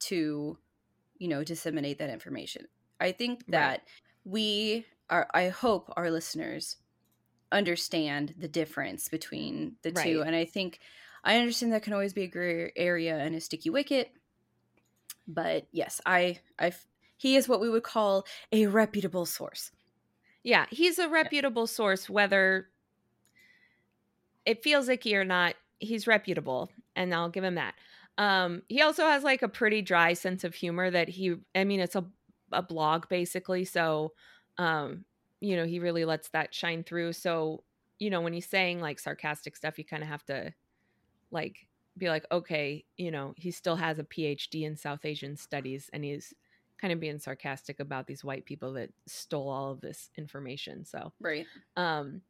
to 0.00 0.58
you 1.18 1.28
know 1.28 1.44
disseminate 1.44 1.98
that 1.98 2.10
information 2.10 2.66
i 3.00 3.12
think 3.12 3.44
that 3.46 3.70
right. 3.70 3.80
we 4.24 4.86
are 5.08 5.28
i 5.34 5.48
hope 5.48 5.92
our 5.96 6.10
listeners 6.10 6.76
understand 7.52 8.34
the 8.38 8.48
difference 8.48 9.08
between 9.08 9.76
the 9.82 9.92
right. 9.92 10.04
two. 10.04 10.22
And 10.22 10.34
I 10.34 10.44
think 10.44 10.80
I 11.22 11.36
understand 11.36 11.72
that 11.72 11.82
can 11.82 11.92
always 11.92 12.12
be 12.12 12.24
a 12.24 12.28
gray 12.28 12.72
area 12.74 13.16
and 13.16 13.34
a 13.34 13.40
sticky 13.40 13.70
wicket. 13.70 14.10
But 15.28 15.66
yes, 15.70 16.00
I 16.04 16.40
I 16.58 16.72
he 17.16 17.36
is 17.36 17.48
what 17.48 17.60
we 17.60 17.70
would 17.70 17.84
call 17.84 18.26
a 18.50 18.66
reputable 18.66 19.26
source. 19.26 19.70
Yeah, 20.44 20.66
he's 20.70 20.98
a 20.98 21.08
reputable 21.08 21.66
source 21.66 22.08
whether 22.10 22.68
it 24.44 24.62
feels 24.62 24.88
icky 24.88 25.14
or 25.16 25.24
not. 25.24 25.54
He's 25.78 26.06
reputable, 26.06 26.70
and 26.96 27.14
I'll 27.14 27.28
give 27.28 27.44
him 27.44 27.56
that. 27.56 27.74
Um, 28.18 28.62
he 28.68 28.82
also 28.82 29.06
has 29.06 29.24
like 29.24 29.42
a 29.42 29.48
pretty 29.48 29.82
dry 29.82 30.12
sense 30.12 30.44
of 30.44 30.54
humor 30.54 30.90
that 30.90 31.08
he. 31.08 31.36
I 31.54 31.64
mean, 31.64 31.80
it's 31.80 31.96
a 31.96 32.04
a 32.52 32.62
blog 32.62 33.08
basically, 33.08 33.64
so 33.64 34.12
um, 34.58 35.04
you 35.40 35.56
know, 35.56 35.64
he 35.66 35.78
really 35.78 36.04
lets 36.04 36.28
that 36.30 36.54
shine 36.54 36.84
through. 36.84 37.14
So, 37.14 37.64
you 37.98 38.10
know, 38.10 38.20
when 38.20 38.32
he's 38.32 38.48
saying 38.48 38.80
like 38.80 38.98
sarcastic 38.98 39.56
stuff, 39.56 39.78
you 39.78 39.84
kind 39.84 40.02
of 40.02 40.08
have 40.08 40.24
to 40.26 40.52
like 41.30 41.68
be 41.98 42.08
like, 42.08 42.26
okay, 42.32 42.84
you 42.96 43.10
know, 43.10 43.34
he 43.36 43.50
still 43.50 43.76
has 43.76 43.98
a 43.98 44.04
PhD 44.04 44.62
in 44.64 44.76
South 44.76 45.04
Asian 45.04 45.36
studies 45.36 45.90
and 45.92 46.04
he's 46.04 46.34
kind 46.82 46.92
of 46.92 47.00
being 47.00 47.20
sarcastic 47.20 47.78
about 47.78 48.08
these 48.08 48.24
white 48.24 48.44
people 48.44 48.72
that 48.72 48.90
stole 49.06 49.48
all 49.48 49.70
of 49.70 49.80
this 49.80 50.10
information. 50.18 50.84
So, 50.84 51.12
right. 51.20 51.46
Um, 51.76 52.22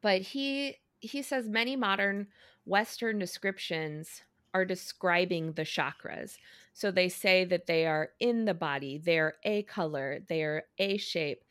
but 0.00 0.22
he 0.22 0.76
he 1.00 1.22
says 1.22 1.48
many 1.48 1.76
modern 1.76 2.28
Western 2.64 3.18
descriptions 3.18 4.22
are 4.54 4.64
describing 4.64 5.52
the 5.52 5.62
chakras. 5.62 6.38
So 6.72 6.90
they 6.90 7.10
say 7.10 7.44
that 7.44 7.66
they 7.66 7.86
are 7.86 8.10
in 8.20 8.46
the 8.46 8.54
body, 8.54 8.96
they're 8.96 9.34
a 9.44 9.62
color, 9.64 10.20
they 10.28 10.42
are 10.42 10.62
a 10.78 10.96
shape, 10.96 11.44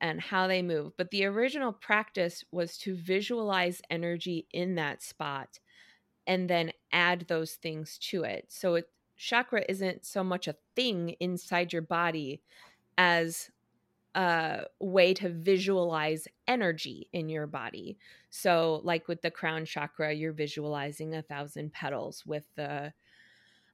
and 0.00 0.20
how 0.20 0.46
they 0.46 0.62
move. 0.62 0.92
But 0.96 1.10
the 1.10 1.26
original 1.26 1.72
practice 1.72 2.44
was 2.50 2.78
to 2.78 2.96
visualize 2.96 3.82
energy 3.90 4.46
in 4.52 4.74
that 4.76 5.02
spot 5.02 5.58
and 6.26 6.48
then 6.48 6.72
add 6.92 7.26
those 7.28 7.52
things 7.52 7.98
to 8.10 8.24
it. 8.24 8.46
So 8.48 8.76
it, 8.76 8.88
chakra 9.16 9.64
isn't 9.68 10.04
so 10.04 10.22
much 10.22 10.48
a 10.48 10.56
thing 10.74 11.10
inside 11.20 11.72
your 11.72 11.82
body 11.82 12.40
as 12.98 13.50
a 14.14 14.64
way 14.80 15.12
to 15.14 15.28
visualize 15.28 16.26
energy 16.48 17.08
in 17.12 17.28
your 17.28 17.46
body. 17.46 17.98
So, 18.30 18.80
like 18.82 19.08
with 19.08 19.22
the 19.22 19.30
crown 19.30 19.64
chakra, 19.64 20.12
you're 20.12 20.32
visualizing 20.32 21.14
a 21.14 21.22
thousand 21.22 21.72
petals. 21.72 22.24
With 22.24 22.44
the 22.56 22.92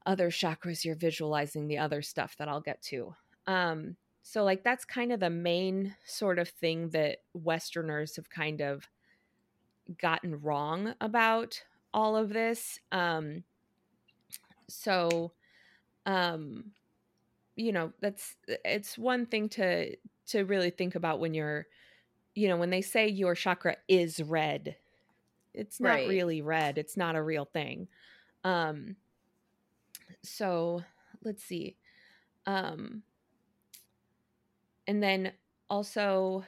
other 0.04 0.30
chakras, 0.30 0.84
you're 0.84 0.96
visualizing 0.96 1.68
the 1.68 1.78
other 1.78 2.02
stuff 2.02 2.36
that 2.38 2.48
I'll 2.48 2.60
get 2.60 2.82
to. 2.82 3.14
Um, 3.46 3.96
so, 4.22 4.42
like, 4.44 4.64
that's 4.64 4.84
kind 4.84 5.12
of 5.12 5.20
the 5.20 5.30
main 5.30 5.94
sort 6.04 6.38
of 6.38 6.48
thing 6.48 6.90
that 6.90 7.18
Westerners 7.34 8.16
have 8.16 8.30
kind 8.30 8.60
of 8.60 8.88
gotten 10.00 10.40
wrong 10.40 10.94
about 11.00 11.62
all 11.94 12.16
of 12.16 12.30
this. 12.30 12.80
Um, 12.90 13.44
so, 14.68 15.32
um, 16.06 16.72
you 17.56 17.72
know, 17.72 17.92
that's 18.00 18.36
it's 18.46 18.96
one 18.96 19.26
thing 19.26 19.48
to 19.50 19.96
to 20.28 20.44
really 20.44 20.70
think 20.70 20.94
about 20.94 21.20
when 21.20 21.34
you're, 21.34 21.66
you 22.34 22.48
know, 22.48 22.56
when 22.56 22.70
they 22.70 22.82
say 22.82 23.08
your 23.08 23.34
chakra 23.34 23.76
is 23.88 24.22
red, 24.22 24.76
it's 25.54 25.80
not 25.80 25.90
right. 25.90 26.08
really 26.08 26.42
red. 26.42 26.78
It's 26.78 26.96
not 26.96 27.16
a 27.16 27.22
real 27.22 27.44
thing. 27.44 27.88
Um, 28.44 28.96
so 30.22 30.82
let's 31.24 31.42
see. 31.42 31.76
Um, 32.46 33.02
and 34.86 35.02
then 35.02 35.32
also 35.68 36.44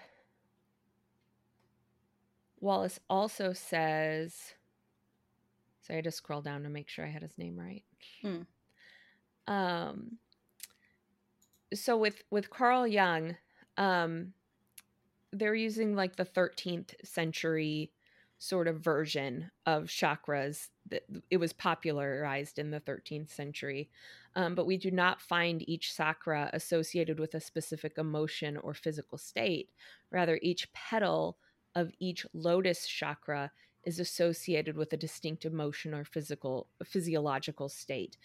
Wallis 2.60 2.98
also 3.08 3.52
says 3.52 4.54
sorry 5.82 5.96
I 5.96 5.98
had 5.98 6.04
to 6.04 6.10
scroll 6.10 6.40
down 6.40 6.62
to 6.62 6.68
make 6.68 6.88
sure 6.88 7.04
I 7.04 7.10
had 7.10 7.22
his 7.22 7.36
name 7.38 7.58
right. 7.58 7.84
Hmm. 8.22 8.42
Um 9.46 10.18
so 11.72 11.96
with 11.96 12.22
with 12.30 12.50
Carl 12.50 12.86
Jung, 12.86 13.36
um 13.76 14.32
they're 15.34 15.54
using 15.54 15.96
like 15.96 16.16
the 16.16 16.24
13th 16.24 16.94
century 17.04 17.90
sort 18.38 18.68
of 18.68 18.80
version 18.80 19.50
of 19.66 19.84
chakras 19.84 20.68
that 20.88 21.04
it 21.30 21.38
was 21.38 21.52
popularized 21.52 22.58
in 22.58 22.70
the 22.70 22.80
13th 22.80 23.30
century 23.30 23.88
um, 24.36 24.54
but 24.54 24.66
we 24.66 24.76
do 24.76 24.90
not 24.90 25.20
find 25.20 25.66
each 25.68 25.96
chakra 25.96 26.50
associated 26.52 27.18
with 27.18 27.34
a 27.34 27.40
specific 27.40 27.96
emotion 27.96 28.56
or 28.58 28.74
physical 28.74 29.16
state 29.16 29.70
rather 30.10 30.38
each 30.42 30.70
petal 30.72 31.38
of 31.74 31.90
each 31.98 32.26
lotus 32.34 32.86
chakra 32.86 33.50
is 33.86 34.00
associated 34.00 34.76
with 34.76 34.92
a 34.92 34.96
distinct 34.96 35.44
emotion 35.44 35.94
or 35.94 36.04
physical 36.04 36.66
physiological 36.84 37.68
state 37.68 38.16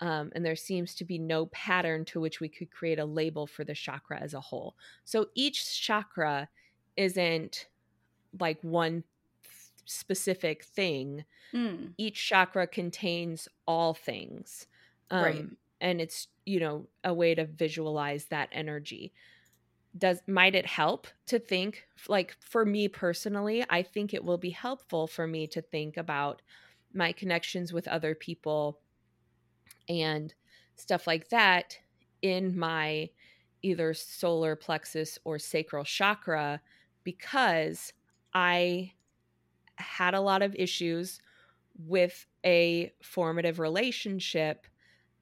um, 0.00 0.30
and 0.36 0.44
there 0.44 0.54
seems 0.54 0.94
to 0.94 1.04
be 1.04 1.18
no 1.18 1.46
pattern 1.46 2.04
to 2.04 2.20
which 2.20 2.40
we 2.40 2.48
could 2.48 2.70
create 2.70 3.00
a 3.00 3.04
label 3.04 3.46
for 3.46 3.64
the 3.64 3.74
chakra 3.74 4.18
as 4.20 4.34
a 4.34 4.40
whole 4.40 4.74
so 5.04 5.26
each 5.34 5.80
chakra 5.80 6.48
isn't 6.96 7.66
like 8.38 8.58
one 8.62 9.04
specific 9.88 10.64
thing. 10.64 11.24
Mm. 11.52 11.94
Each 11.96 12.28
chakra 12.28 12.66
contains 12.66 13.48
all 13.66 13.94
things. 13.94 14.66
Um, 15.10 15.22
right. 15.22 15.46
And 15.80 16.00
it's, 16.00 16.28
you 16.44 16.60
know, 16.60 16.86
a 17.04 17.14
way 17.14 17.34
to 17.34 17.46
visualize 17.46 18.26
that 18.26 18.48
energy. 18.52 19.12
Does 19.98 20.22
might 20.28 20.54
it 20.54 20.66
help 20.66 21.08
to 21.26 21.38
think 21.38 21.84
like 22.08 22.36
for 22.40 22.64
me 22.64 22.88
personally, 22.88 23.64
I 23.68 23.82
think 23.82 24.14
it 24.14 24.24
will 24.24 24.38
be 24.38 24.50
helpful 24.50 25.06
for 25.06 25.26
me 25.26 25.46
to 25.48 25.60
think 25.60 25.96
about 25.96 26.40
my 26.94 27.12
connections 27.12 27.72
with 27.72 27.88
other 27.88 28.14
people 28.14 28.80
and 29.88 30.34
stuff 30.76 31.06
like 31.06 31.28
that 31.30 31.78
in 32.22 32.58
my 32.58 33.10
either 33.62 33.92
solar 33.94 34.54
plexus 34.54 35.18
or 35.24 35.38
sacral 35.38 35.84
chakra 35.84 36.60
because 37.04 37.92
I 38.32 38.92
had 39.76 40.14
a 40.14 40.20
lot 40.20 40.42
of 40.42 40.54
issues 40.54 41.20
with 41.86 42.26
a 42.44 42.92
formative 43.02 43.58
relationship 43.58 44.66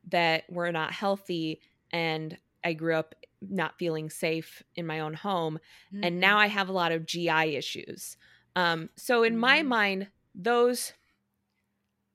that 0.09 0.51
were 0.51 0.73
not 0.73 0.93
healthy 0.93 1.61
and 1.93 2.37
I 2.65 2.73
grew 2.75 2.95
up 2.95 3.15
not 3.41 3.79
feeling 3.79 4.11
safe 4.11 4.63
in 4.75 4.87
my 4.87 5.01
own 5.01 5.15
home 5.15 5.59
mm-hmm. 5.93 6.05
and 6.05 6.21
now 6.21 6.39
I 6.39 6.47
have 6.47 6.69
a 6.69 6.73
lot 6.73 6.93
of 6.93 7.07
GI 7.07 7.57
issues. 7.57 8.17
Um, 8.55 8.89
so 8.97 9.23
in 9.23 9.35
mm-hmm. 9.35 9.41
my 9.41 9.63
mind 9.63 10.09
those 10.35 10.93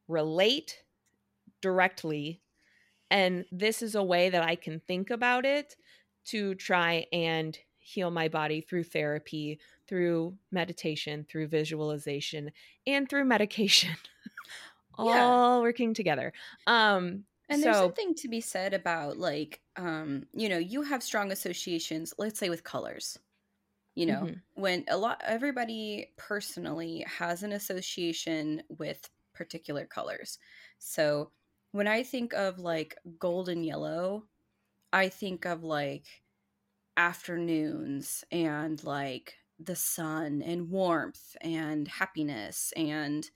relate 0.07 0.83
directly 1.61 2.41
and 3.09 3.45
this 3.51 3.81
is 3.81 3.95
a 3.95 4.03
way 4.03 4.29
that 4.29 4.43
I 4.43 4.55
can 4.55 4.79
think 4.79 5.09
about 5.09 5.45
it 5.45 5.75
to 6.25 6.55
try 6.55 7.05
and 7.11 7.57
heal 7.77 8.11
my 8.11 8.29
body 8.29 8.61
through 8.61 8.83
therapy, 8.83 9.59
through 9.87 10.37
meditation, 10.51 11.25
through 11.29 11.47
visualization, 11.47 12.51
and 12.87 13.09
through 13.09 13.25
medication. 13.25 13.89
all 14.95 15.57
yeah. 15.57 15.61
working 15.61 15.93
together. 15.93 16.33
Um 16.67 17.25
and 17.51 17.63
there's 17.63 17.77
something 17.77 18.15
to 18.15 18.27
be 18.27 18.41
said 18.41 18.73
about 18.73 19.17
like 19.17 19.61
um 19.77 20.25
you 20.33 20.49
know, 20.49 20.57
you 20.57 20.81
have 20.83 21.03
strong 21.03 21.31
associations, 21.31 22.13
let's 22.17 22.39
say 22.39 22.49
with 22.49 22.63
colors. 22.63 23.17
You 23.93 24.05
know, 24.05 24.21
mm-hmm. 24.21 24.61
when 24.61 24.85
a 24.89 24.97
lot 24.97 25.21
everybody 25.25 26.11
personally 26.17 27.05
has 27.07 27.43
an 27.43 27.51
association 27.51 28.63
with 28.69 29.09
particular 29.33 29.85
colors. 29.85 30.39
So 30.79 31.31
when 31.71 31.87
I 31.87 32.03
think 32.03 32.33
of 32.33 32.59
like 32.59 32.95
golden 33.19 33.63
yellow, 33.63 34.23
I 34.93 35.09
think 35.09 35.45
of 35.45 35.63
like 35.63 36.05
afternoons 36.97 38.23
and 38.31 38.83
like 38.83 39.35
the 39.59 39.75
sun 39.75 40.41
and 40.41 40.69
warmth 40.69 41.35
and 41.41 41.87
happiness 41.87 42.73
and 42.75 43.29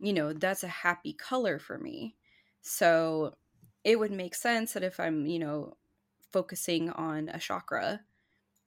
you 0.00 0.12
know 0.12 0.32
that's 0.32 0.64
a 0.64 0.68
happy 0.68 1.12
color 1.12 1.58
for 1.58 1.78
me 1.78 2.16
so 2.62 3.34
it 3.84 3.98
would 3.98 4.12
make 4.12 4.34
sense 4.34 4.72
that 4.72 4.82
if 4.82 4.98
i'm 5.00 5.26
you 5.26 5.38
know 5.38 5.76
focusing 6.32 6.90
on 6.90 7.28
a 7.28 7.38
chakra 7.38 8.00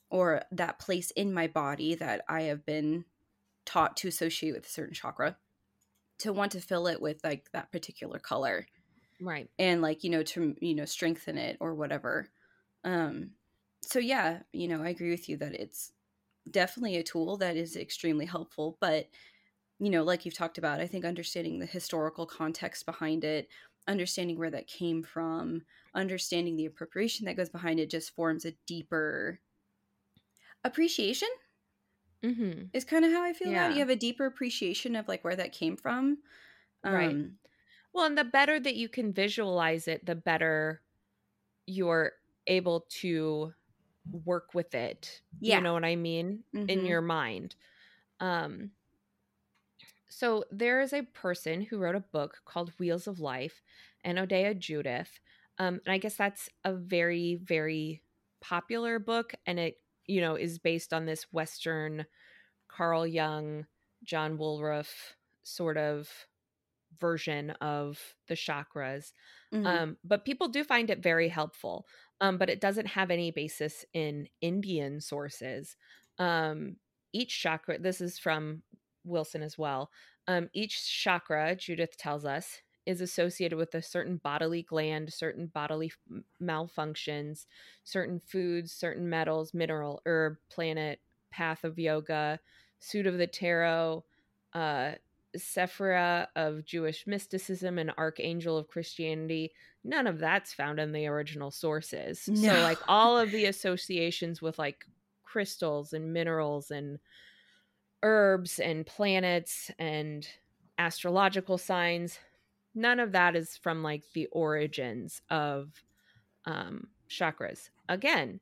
or 0.09 0.41
that 0.51 0.79
place 0.79 1.11
in 1.11 1.33
my 1.33 1.47
body 1.47 1.95
that 1.95 2.23
i 2.27 2.43
have 2.43 2.65
been 2.65 3.05
taught 3.65 3.95
to 3.95 4.07
associate 4.07 4.53
with 4.53 4.65
a 4.65 4.69
certain 4.69 4.93
chakra 4.93 5.37
to 6.17 6.33
want 6.33 6.51
to 6.51 6.61
fill 6.61 6.87
it 6.87 7.01
with 7.01 7.23
like 7.23 7.49
that 7.51 7.71
particular 7.71 8.19
color 8.19 8.65
right. 9.21 9.49
and 9.57 9.81
like 9.81 10.03
you 10.03 10.09
know 10.09 10.23
to 10.23 10.55
you 10.59 10.75
know 10.75 10.85
strengthen 10.85 11.37
it 11.37 11.57
or 11.59 11.73
whatever. 11.73 12.27
Um 12.83 13.31
so 13.81 13.99
yeah 13.99 14.39
you 14.53 14.67
know 14.67 14.83
i 14.83 14.89
agree 14.89 15.09
with 15.09 15.27
you 15.27 15.37
that 15.37 15.53
it's 15.53 15.91
definitely 16.49 16.97
a 16.97 17.03
tool 17.03 17.37
that 17.37 17.55
is 17.55 17.75
extremely 17.75 18.25
helpful 18.25 18.77
but 18.79 19.07
you 19.79 19.89
know 19.89 20.03
like 20.03 20.23
you've 20.23 20.37
talked 20.37 20.57
about 20.57 20.79
i 20.79 20.87
think 20.87 21.03
understanding 21.03 21.59
the 21.59 21.65
historical 21.65 22.25
context 22.25 22.85
behind 22.85 23.23
it 23.23 23.47
understanding 23.87 24.37
where 24.37 24.51
that 24.51 24.67
came 24.67 25.03
from 25.03 25.61
understanding 25.95 26.55
the 26.55 26.65
appropriation 26.65 27.25
that 27.25 27.37
goes 27.37 27.49
behind 27.49 27.79
it 27.79 27.89
just 27.89 28.15
forms 28.15 28.45
a 28.45 28.53
deeper 28.67 29.39
appreciation 30.63 31.27
mm-hmm. 32.23 32.63
is 32.73 32.85
kind 32.85 33.03
of 33.03 33.11
how 33.11 33.23
i 33.23 33.33
feel 33.33 33.49
yeah. 33.49 33.65
about 33.65 33.71
it. 33.71 33.73
you 33.73 33.79
have 33.79 33.89
a 33.89 33.95
deeper 33.95 34.25
appreciation 34.25 34.95
of 34.95 35.07
like 35.07 35.23
where 35.23 35.35
that 35.35 35.51
came 35.51 35.75
from 35.75 36.17
right 36.83 37.09
um, 37.09 37.33
well 37.93 38.05
and 38.05 38.17
the 38.17 38.23
better 38.23 38.59
that 38.59 38.75
you 38.75 38.87
can 38.87 39.11
visualize 39.11 39.87
it 39.87 40.05
the 40.05 40.15
better 40.15 40.81
you're 41.65 42.13
able 42.47 42.85
to 42.89 43.53
work 44.25 44.53
with 44.53 44.73
it. 44.73 45.21
Yeah. 45.39 45.57
You 45.57 45.63
know 45.63 45.73
what 45.73 45.85
I 45.85 45.95
mean? 45.95 46.43
Mm-hmm. 46.55 46.69
In 46.69 46.85
your 46.85 47.01
mind. 47.01 47.55
Um 48.19 48.71
so 50.11 50.43
there 50.51 50.81
is 50.81 50.93
a 50.93 51.03
person 51.03 51.61
who 51.61 51.77
wrote 51.77 51.95
a 51.95 52.01
book 52.01 52.41
called 52.45 52.73
Wheels 52.77 53.07
of 53.07 53.19
Life, 53.19 53.61
Anodea 54.05 54.57
Judith. 54.57 55.19
Um, 55.57 55.79
and 55.85 55.93
I 55.93 55.97
guess 55.97 56.15
that's 56.15 56.49
a 56.63 56.73
very, 56.73 57.39
very 57.41 58.01
popular 58.41 58.99
book, 58.99 59.33
and 59.45 59.59
it, 59.59 59.77
you 60.07 60.21
know, 60.21 60.35
is 60.35 60.59
based 60.59 60.93
on 60.93 61.05
this 61.05 61.27
Western 61.31 62.05
Carl 62.67 63.05
Jung, 63.05 63.65
John 64.03 64.37
Woodroffe 64.37 65.15
sort 65.43 65.77
of 65.77 66.09
version 66.99 67.51
of 67.61 67.99
the 68.27 68.35
chakras. 68.35 69.11
Mm-hmm. 69.53 69.65
Um, 69.65 69.97
but 70.03 70.25
people 70.25 70.47
do 70.49 70.63
find 70.63 70.89
it 70.89 71.01
very 71.01 71.29
helpful 71.29 71.85
um, 72.21 72.37
but 72.37 72.49
it 72.49 72.61
doesn't 72.61 72.85
have 72.85 73.11
any 73.11 73.31
basis 73.31 73.83
in 73.93 74.27
Indian 74.39 75.01
sources. 75.01 75.75
Um, 76.19 76.77
each 77.11 77.41
chakra, 77.41 77.79
this 77.79 77.99
is 77.99 78.19
from 78.19 78.61
Wilson 79.03 79.41
as 79.41 79.57
well. 79.57 79.89
Um, 80.27 80.49
each 80.53 81.03
chakra, 81.03 81.55
Judith 81.55 81.97
tells 81.97 82.25
us, 82.25 82.61
is 82.85 83.01
associated 83.01 83.57
with 83.57 83.75
a 83.75 83.81
certain 83.81 84.17
bodily 84.17 84.63
gland, 84.63 85.13
certain 85.13 85.47
bodily 85.47 85.87
f- 85.87 86.23
malfunctions, 86.41 87.45
certain 87.83 88.19
foods, 88.19 88.71
certain 88.71 89.09
metals, 89.09 89.53
mineral, 89.53 90.01
herb, 90.05 90.37
planet, 90.49 90.99
path 91.31 91.63
of 91.63 91.77
yoga, 91.77 92.39
suit 92.79 93.05
of 93.07 93.17
the 93.17 93.27
tarot, 93.27 94.03
uh, 94.53 94.93
Sephira 95.37 96.27
of 96.35 96.65
Jewish 96.65 97.07
mysticism 97.07 97.77
and 97.77 97.91
Archangel 97.97 98.57
of 98.57 98.67
Christianity. 98.67 99.51
None 99.83 100.07
of 100.07 100.19
that's 100.19 100.53
found 100.53 100.79
in 100.79 100.91
the 100.91 101.07
original 101.07 101.51
sources. 101.51 102.27
No. 102.27 102.53
So, 102.53 102.61
like, 102.61 102.79
all 102.87 103.17
of 103.17 103.31
the 103.31 103.45
associations 103.45 104.41
with 104.41 104.59
like 104.59 104.85
crystals 105.23 105.93
and 105.93 106.11
minerals 106.11 106.71
and 106.71 106.99
herbs 108.03 108.59
and 108.59 108.85
planets 108.85 109.71
and 109.79 110.27
astrological 110.77 111.57
signs, 111.57 112.19
none 112.73 112.99
of 112.99 113.11
that 113.11 113.35
is 113.35 113.57
from 113.57 113.83
like 113.83 114.03
the 114.13 114.27
origins 114.27 115.21
of 115.29 115.83
um, 116.45 116.87
chakras. 117.09 117.69
Again, 117.87 118.39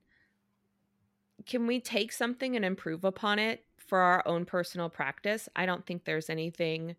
can 1.45 1.67
we 1.67 1.79
take 1.79 2.11
something 2.11 2.55
and 2.55 2.65
improve 2.65 3.03
upon 3.03 3.39
it 3.39 3.63
for 3.89 3.99
our 3.99 4.25
own 4.27 4.45
personal 4.45 4.87
practice, 4.87 5.49
I 5.55 5.65
don't 5.65 5.85
think 5.85 6.05
there's 6.05 6.29
anything 6.29 6.95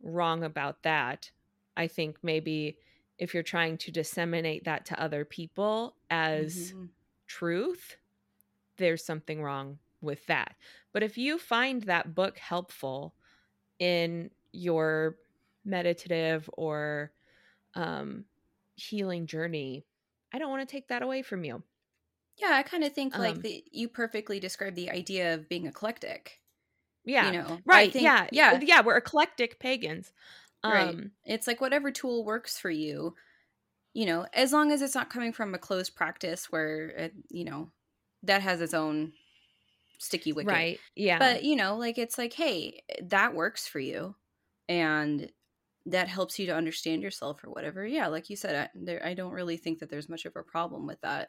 wrong 0.00 0.44
about 0.44 0.84
that. 0.84 1.30
I 1.76 1.88
think 1.88 2.18
maybe 2.22 2.78
if 3.18 3.34
you're 3.34 3.42
trying 3.42 3.76
to 3.78 3.90
disseminate 3.90 4.64
that 4.64 4.86
to 4.86 5.02
other 5.02 5.24
people 5.24 5.96
as 6.08 6.70
mm-hmm. 6.70 6.84
truth, 7.26 7.96
there's 8.76 9.04
something 9.04 9.42
wrong 9.42 9.78
with 10.00 10.24
that. 10.26 10.54
But 10.92 11.02
if 11.02 11.18
you 11.18 11.38
find 11.38 11.82
that 11.84 12.14
book 12.14 12.38
helpful 12.38 13.14
in 13.78 14.30
your 14.52 15.16
meditative 15.64 16.48
or 16.54 17.12
um, 17.74 18.24
healing 18.74 19.26
journey, 19.26 19.84
I 20.32 20.38
don't 20.38 20.50
want 20.50 20.68
to 20.68 20.72
take 20.72 20.88
that 20.88 21.02
away 21.02 21.22
from 21.22 21.44
you. 21.44 21.62
Yeah, 22.36 22.52
I 22.52 22.62
kind 22.62 22.84
of 22.84 22.92
think 22.92 23.18
like 23.18 23.36
um, 23.36 23.42
the, 23.42 23.62
you 23.70 23.88
perfectly 23.88 24.40
described 24.40 24.76
the 24.76 24.90
idea 24.90 25.34
of 25.34 25.48
being 25.48 25.66
eclectic. 25.66 26.40
Yeah. 27.04 27.26
You 27.26 27.38
know, 27.38 27.58
right. 27.64 27.92
Think, 27.92 28.02
yeah. 28.02 28.26
Yeah. 28.32 28.58
Yeah. 28.62 28.80
We're 28.82 28.96
eclectic 28.96 29.58
pagans. 29.58 30.12
Um, 30.62 30.72
right. 30.72 30.96
It's 31.24 31.46
like 31.46 31.60
whatever 31.60 31.90
tool 31.90 32.24
works 32.24 32.58
for 32.58 32.70
you, 32.70 33.14
you 33.94 34.06
know, 34.06 34.26
as 34.32 34.52
long 34.52 34.72
as 34.72 34.82
it's 34.82 34.94
not 34.94 35.10
coming 35.10 35.32
from 35.32 35.54
a 35.54 35.58
closed 35.58 35.94
practice 35.96 36.52
where, 36.52 36.88
it, 36.88 37.14
you 37.30 37.44
know, 37.44 37.70
that 38.22 38.42
has 38.42 38.60
its 38.60 38.74
own 38.74 39.12
sticky 40.00 40.32
wicket. 40.32 40.52
Right. 40.52 40.80
Yeah. 40.96 41.18
But, 41.18 41.44
you 41.44 41.54
know, 41.54 41.76
like 41.76 41.98
it's 41.98 42.18
like, 42.18 42.32
hey, 42.32 42.82
that 43.02 43.34
works 43.34 43.68
for 43.68 43.78
you. 43.78 44.16
And 44.68 45.30
that 45.86 46.08
helps 46.08 46.38
you 46.38 46.46
to 46.46 46.56
understand 46.56 47.02
yourself 47.02 47.44
or 47.44 47.50
whatever. 47.50 47.86
Yeah. 47.86 48.08
Like 48.08 48.30
you 48.30 48.36
said, 48.36 48.54
I, 48.54 48.68
there, 48.74 49.04
I 49.04 49.14
don't 49.14 49.32
really 49.32 49.56
think 49.56 49.78
that 49.78 49.90
there's 49.90 50.08
much 50.08 50.24
of 50.24 50.36
a 50.36 50.42
problem 50.42 50.86
with 50.86 51.00
that. 51.02 51.28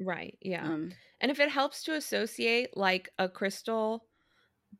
Right. 0.00 0.36
Yeah. 0.40 0.64
Um, 0.64 0.92
and 1.20 1.30
if 1.30 1.40
it 1.40 1.50
helps 1.50 1.84
to 1.84 1.94
associate 1.94 2.76
like 2.76 3.10
a 3.18 3.28
crystal 3.28 4.04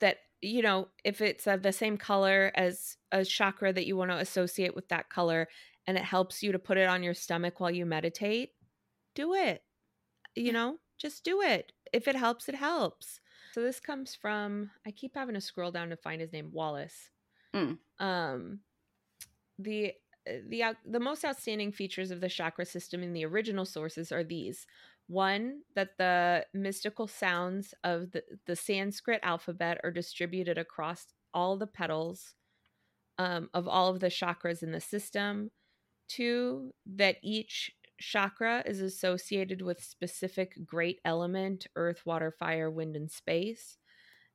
that, 0.00 0.18
you 0.40 0.62
know, 0.62 0.88
if 1.04 1.20
it's 1.20 1.44
the 1.44 1.72
same 1.72 1.96
color 1.96 2.52
as 2.54 2.96
a 3.10 3.24
chakra 3.24 3.72
that 3.72 3.86
you 3.86 3.96
want 3.96 4.10
to 4.10 4.18
associate 4.18 4.74
with 4.74 4.88
that 4.88 5.10
color 5.10 5.48
and 5.86 5.96
it 5.96 6.04
helps 6.04 6.42
you 6.42 6.52
to 6.52 6.58
put 6.58 6.76
it 6.76 6.88
on 6.88 7.02
your 7.02 7.14
stomach 7.14 7.60
while 7.60 7.70
you 7.70 7.86
meditate, 7.86 8.50
do 9.14 9.34
it. 9.34 9.62
You 10.36 10.52
know, 10.52 10.76
just 10.96 11.24
do 11.24 11.40
it. 11.42 11.72
If 11.92 12.06
it 12.06 12.14
helps, 12.14 12.48
it 12.48 12.54
helps. 12.54 13.20
So 13.58 13.64
this 13.64 13.80
comes 13.80 14.14
from, 14.14 14.70
I 14.86 14.92
keep 14.92 15.16
having 15.16 15.34
to 15.34 15.40
scroll 15.40 15.72
down 15.72 15.88
to 15.88 15.96
find 15.96 16.20
his 16.20 16.32
name, 16.32 16.50
Wallis. 16.52 17.10
Mm. 17.52 17.78
Um, 17.98 18.60
the 19.58 19.94
uh, 20.30 20.34
the 20.48 20.62
the 20.88 21.00
most 21.00 21.24
outstanding 21.24 21.72
features 21.72 22.12
of 22.12 22.20
the 22.20 22.28
chakra 22.28 22.64
system 22.64 23.02
in 23.02 23.12
the 23.14 23.26
original 23.26 23.64
sources 23.64 24.12
are 24.12 24.22
these 24.22 24.64
one, 25.08 25.62
that 25.74 25.98
the 25.98 26.46
mystical 26.54 27.08
sounds 27.08 27.74
of 27.82 28.12
the, 28.12 28.22
the 28.46 28.54
Sanskrit 28.54 29.18
alphabet 29.24 29.80
are 29.82 29.90
distributed 29.90 30.56
across 30.56 31.06
all 31.34 31.56
the 31.56 31.66
petals 31.66 32.34
um, 33.18 33.50
of 33.52 33.66
all 33.66 33.88
of 33.88 33.98
the 33.98 34.06
chakras 34.06 34.62
in 34.62 34.70
the 34.70 34.80
system. 34.80 35.50
Two, 36.08 36.72
that 36.86 37.16
each 37.24 37.72
chakra 37.98 38.62
is 38.66 38.80
associated 38.80 39.62
with 39.62 39.82
specific 39.82 40.54
great 40.64 41.00
element 41.04 41.66
earth, 41.76 42.02
water, 42.06 42.30
fire, 42.30 42.70
wind, 42.70 42.96
and 42.96 43.10
space. 43.10 43.78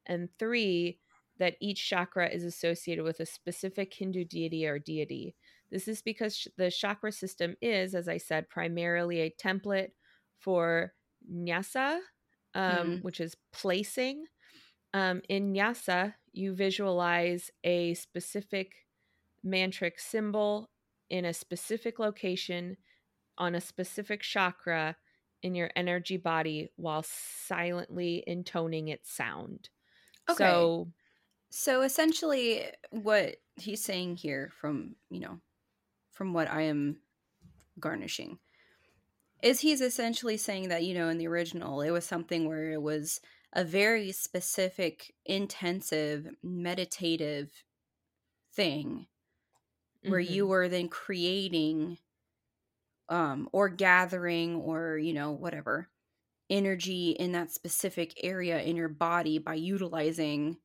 And 0.06 0.30
three, 0.38 1.00
that 1.40 1.56
each 1.60 1.88
chakra 1.90 2.30
is 2.30 2.44
associated 2.44 3.04
with 3.04 3.20
a 3.20 3.26
specific 3.26 3.94
Hindu 3.94 4.26
deity 4.26 4.68
or 4.68 4.80
deity. 4.80 5.36
This 5.72 5.88
is 5.88 6.02
because 6.02 6.48
the 6.58 6.70
chakra 6.70 7.12
system 7.12 7.56
is, 7.62 7.96
as 7.96 8.08
I 8.08 8.18
said, 8.18 8.50
primarily 8.50 9.22
a 9.22 9.34
template 9.42 9.92
for 10.40 10.94
nyasa, 11.32 12.00
um, 12.54 12.88
mm 12.88 13.04
which 13.04 13.20
is 13.20 13.36
placing. 13.52 14.26
Um, 14.94 15.22
in 15.30 15.54
nyasa, 15.54 16.14
you 16.34 16.54
visualize 16.54 17.50
a 17.64 17.96
specific 17.96 18.74
mantric 19.46 20.00
symbol 20.00 20.70
in 21.10 21.26
a 21.26 21.34
specific 21.34 22.00
location 22.00 22.78
on 23.38 23.56
a 23.56 23.62
specific 23.62 24.22
chakra 24.22 24.96
in 25.42 25.56
your 25.56 25.70
energy 25.76 26.18
body 26.18 26.70
while 26.76 27.04
silently 27.04 28.24
intoning 28.26 28.88
its 28.88 29.12
sound. 29.12 29.70
Okay. 30.30 30.44
So, 30.44 30.88
so 31.50 31.82
essentially, 31.82 32.64
what 32.92 33.36
he's 33.56 33.84
saying 33.84 34.16
here, 34.16 34.52
from 34.60 34.96
you 35.10 35.20
know, 35.20 35.40
from 36.12 36.34
what 36.34 36.50
I 36.50 36.64
am 36.64 36.98
garnishing, 37.80 38.40
is 39.42 39.60
he's 39.60 39.82
essentially 39.82 40.38
saying 40.38 40.70
that 40.70 40.84
you 40.84 40.94
know 40.94 41.10
in 41.10 41.18
the 41.18 41.28
original 41.28 41.82
it 41.82 41.92
was 41.92 42.06
something 42.06 42.48
where 42.48 42.72
it 42.72 42.82
was 42.82 43.20
a 43.52 43.64
very 43.64 44.12
specific, 44.12 45.14
intensive, 45.26 46.28
meditative 46.42 47.52
thing 48.56 49.08
where 50.06 50.20
mm-hmm. 50.20 50.34
you 50.34 50.48
were 50.48 50.68
then 50.68 50.90
creating 50.90 51.98
um 53.10 53.50
or 53.52 53.70
gathering 53.70 54.56
or 54.56 54.98
you 54.98 55.14
know 55.14 55.32
whatever 55.32 55.90
energy 56.50 57.12
in 57.12 57.32
that 57.32 57.52
specific 57.52 58.14
area 58.24 58.62
in 58.62 58.76
your 58.76 58.90
body 58.90 59.40
by 59.40 59.54
utilizing 59.54 60.58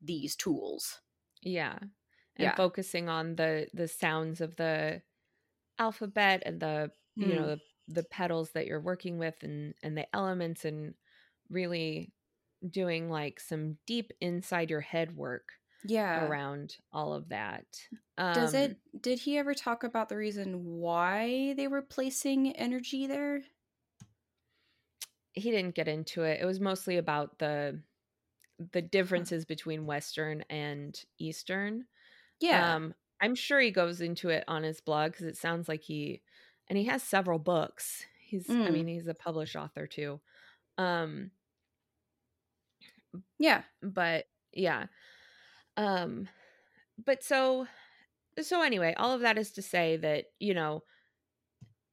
these 0.00 0.36
tools 0.36 1.00
yeah 1.42 1.78
and 2.36 2.46
yeah. 2.46 2.54
focusing 2.54 3.08
on 3.08 3.36
the 3.36 3.66
the 3.74 3.88
sounds 3.88 4.40
of 4.40 4.56
the 4.56 5.00
alphabet 5.78 6.42
and 6.46 6.60
the 6.60 6.90
mm. 7.18 7.26
you 7.26 7.34
know 7.34 7.42
mm. 7.42 7.46
the, 7.46 7.60
the 7.88 8.04
petals 8.04 8.50
that 8.52 8.66
you're 8.66 8.80
working 8.80 9.18
with 9.18 9.34
and 9.42 9.74
and 9.82 9.96
the 9.96 10.06
elements 10.14 10.64
and 10.64 10.94
really 11.50 12.12
doing 12.68 13.10
like 13.10 13.40
some 13.40 13.76
deep 13.86 14.12
inside 14.20 14.70
your 14.70 14.80
head 14.80 15.16
work 15.16 15.48
yeah. 15.84 16.26
around 16.26 16.76
all 16.92 17.12
of 17.12 17.28
that 17.28 17.66
um, 18.18 18.34
does 18.34 18.54
it 18.54 18.76
did 19.00 19.18
he 19.18 19.38
ever 19.38 19.54
talk 19.54 19.84
about 19.84 20.08
the 20.08 20.16
reason 20.16 20.78
why 20.78 21.54
they 21.56 21.66
were 21.66 21.82
placing 21.82 22.52
energy 22.52 23.06
there? 23.06 23.42
He 25.32 25.50
didn't 25.50 25.74
get 25.74 25.88
into 25.88 26.22
it. 26.22 26.40
It 26.40 26.44
was 26.44 26.60
mostly 26.60 26.98
about 26.98 27.38
the 27.38 27.80
the 28.72 28.82
differences 28.82 29.44
between 29.44 29.86
western 29.86 30.42
and 30.50 31.02
eastern. 31.18 31.86
Yeah. 32.40 32.74
Um 32.74 32.94
i'm 33.20 33.34
sure 33.34 33.60
he 33.60 33.70
goes 33.70 34.00
into 34.00 34.28
it 34.28 34.44
on 34.48 34.62
his 34.62 34.80
blog 34.80 35.12
because 35.12 35.26
it 35.26 35.36
sounds 35.36 35.68
like 35.68 35.82
he 35.82 36.22
and 36.68 36.76
he 36.76 36.84
has 36.84 37.02
several 37.02 37.38
books. 37.38 38.04
He's 38.20 38.46
mm. 38.46 38.66
i 38.66 38.70
mean 38.70 38.86
he's 38.86 39.08
a 39.08 39.14
published 39.14 39.56
author 39.56 39.86
too. 39.86 40.20
Um 40.76 41.30
yeah. 43.38 43.62
but 43.82 44.26
yeah 44.52 44.86
um 45.76 46.28
but 47.04 47.22
so 47.24 47.66
so 48.40 48.62
anyway 48.62 48.94
all 48.96 49.12
of 49.12 49.20
that 49.22 49.38
is 49.38 49.52
to 49.52 49.62
say 49.62 49.96
that 49.96 50.26
you 50.40 50.54
know 50.54 50.82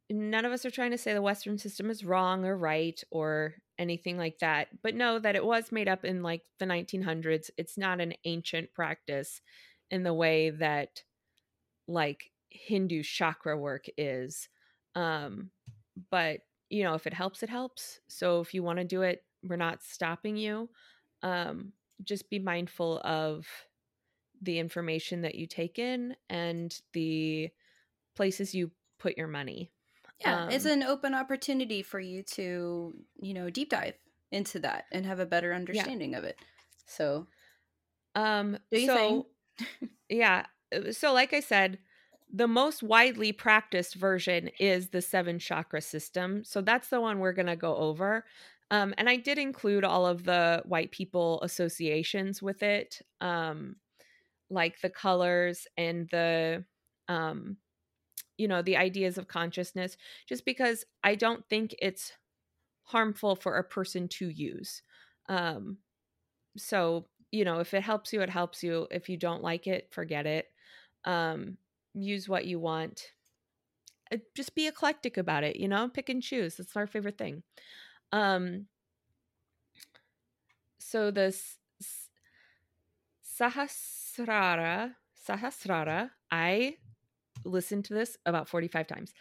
none 0.09 0.45
of 0.45 0.51
us 0.51 0.65
are 0.65 0.71
trying 0.71 0.91
to 0.91 0.97
say 0.97 1.13
the 1.13 1.21
western 1.21 1.57
system 1.57 1.89
is 1.89 2.03
wrong 2.03 2.43
or 2.43 2.57
right 2.57 3.03
or 3.11 3.53
anything 3.77 4.17
like 4.17 4.39
that 4.39 4.67
but 4.82 4.95
know 4.95 5.19
that 5.19 5.36
it 5.36 5.45
was 5.45 5.71
made 5.71 5.88
up 5.88 6.03
in 6.03 6.23
like 6.23 6.41
the 6.57 6.65
1900s 6.65 7.51
it's 7.57 7.77
not 7.77 8.01
an 8.01 8.13
ancient 8.25 8.73
practice 8.73 9.41
in 9.91 10.03
the 10.03 10.13
way 10.13 10.49
that 10.49 11.03
like 11.88 12.32
hindu 12.51 13.03
chakra 13.03 13.57
work 13.57 13.86
is 13.97 14.49
um 14.95 15.51
but 16.11 16.41
you 16.69 16.84
know 16.84 16.95
if 16.95 17.07
it 17.07 17.13
helps 17.13 17.43
it 17.43 17.49
helps. 17.49 17.99
So 18.09 18.41
if 18.41 18.53
you 18.53 18.63
want 18.63 18.80
to 18.80 18.86
do 18.86 19.03
it 19.03 19.23
we're 19.43 19.55
not 19.57 19.84
stopping 19.84 20.38
you. 20.38 20.69
Um 21.23 21.73
just 22.03 22.30
be 22.30 22.39
mindful 22.39 22.99
of 23.03 23.45
the 24.41 24.59
information 24.59 25.21
that 25.21 25.35
you 25.35 25.47
take 25.47 25.79
in 25.79 26.15
and 26.29 26.79
the 26.93 27.49
places 28.15 28.53
you 28.53 28.71
put 28.97 29.17
your 29.17 29.27
money. 29.27 29.71
Yeah, 30.21 30.43
um, 30.43 30.49
it's 30.49 30.65
an 30.65 30.83
open 30.83 31.13
opportunity 31.13 31.81
for 31.81 31.99
you 31.99 32.23
to, 32.23 32.93
you 33.21 33.33
know, 33.33 33.49
deep 33.49 33.69
dive 33.69 33.93
into 34.31 34.59
that 34.59 34.85
and 34.91 35.05
have 35.05 35.19
a 35.19 35.25
better 35.25 35.53
understanding 35.53 36.11
yeah. 36.11 36.17
of 36.17 36.23
it. 36.25 36.37
So, 36.85 37.27
um, 38.15 38.57
so, 38.73 39.27
yeah. 40.09 40.45
Uh, 40.75 40.91
so, 40.91 41.13
like 41.13 41.33
I 41.33 41.39
said, 41.39 41.79
the 42.31 42.47
most 42.47 42.83
widely 42.83 43.31
practiced 43.31 43.95
version 43.95 44.49
is 44.59 44.89
the 44.89 45.01
seven 45.01 45.39
chakra 45.39 45.81
system. 45.81 46.43
So 46.43 46.61
that's 46.61 46.89
the 46.89 47.01
one 47.01 47.19
we're 47.19 47.33
going 47.33 47.47
to 47.47 47.55
go 47.55 47.75
over. 47.75 48.25
Um, 48.71 48.93
and 48.97 49.09
I 49.09 49.15
did 49.15 49.37
include 49.39 49.83
all 49.83 50.05
of 50.05 50.25
the 50.25 50.61
white 50.65 50.91
people 50.91 51.41
associations 51.41 52.41
with 52.41 52.61
it. 52.61 53.01
Um, 53.19 53.77
like 54.49 54.81
the 54.81 54.89
colors 54.89 55.67
and 55.77 56.09
the 56.11 56.63
um 57.07 57.57
you 58.37 58.47
know 58.47 58.61
the 58.61 58.77
ideas 58.77 59.17
of 59.17 59.27
consciousness 59.27 59.97
just 60.27 60.45
because 60.45 60.85
i 61.03 61.15
don't 61.15 61.43
think 61.49 61.75
it's 61.81 62.13
harmful 62.85 63.35
for 63.35 63.57
a 63.57 63.63
person 63.63 64.07
to 64.07 64.29
use 64.29 64.81
um 65.29 65.77
so 66.57 67.07
you 67.31 67.45
know 67.45 67.59
if 67.59 67.73
it 67.73 67.83
helps 67.83 68.13
you 68.13 68.21
it 68.21 68.29
helps 68.29 68.63
you. 68.63 68.87
If 68.91 69.09
you 69.09 69.17
don't 69.17 69.43
like 69.43 69.67
it 69.67 69.89
forget 69.91 70.25
it 70.25 70.47
um 71.05 71.57
use 71.93 72.29
what 72.29 72.45
you 72.45 72.59
want. 72.59 73.03
Uh, 74.11 74.17
just 74.35 74.55
be 74.55 74.67
eclectic 74.67 75.17
about 75.17 75.43
it 75.43 75.55
you 75.55 75.67
know 75.67 75.87
pick 75.89 76.09
and 76.09 76.23
choose 76.23 76.55
that's 76.55 76.75
our 76.75 76.87
favorite 76.87 77.17
thing. 77.17 77.43
Um 78.11 78.67
so 80.79 81.11
this 81.11 81.59
Sahasrara, 84.20 84.95
Sahasrara, 85.28 86.11
I 86.32 86.76
listened 87.45 87.86
to 87.86 87.93
this 87.93 88.17
about 88.26 88.49
45 88.49 88.88
times. 88.88 89.13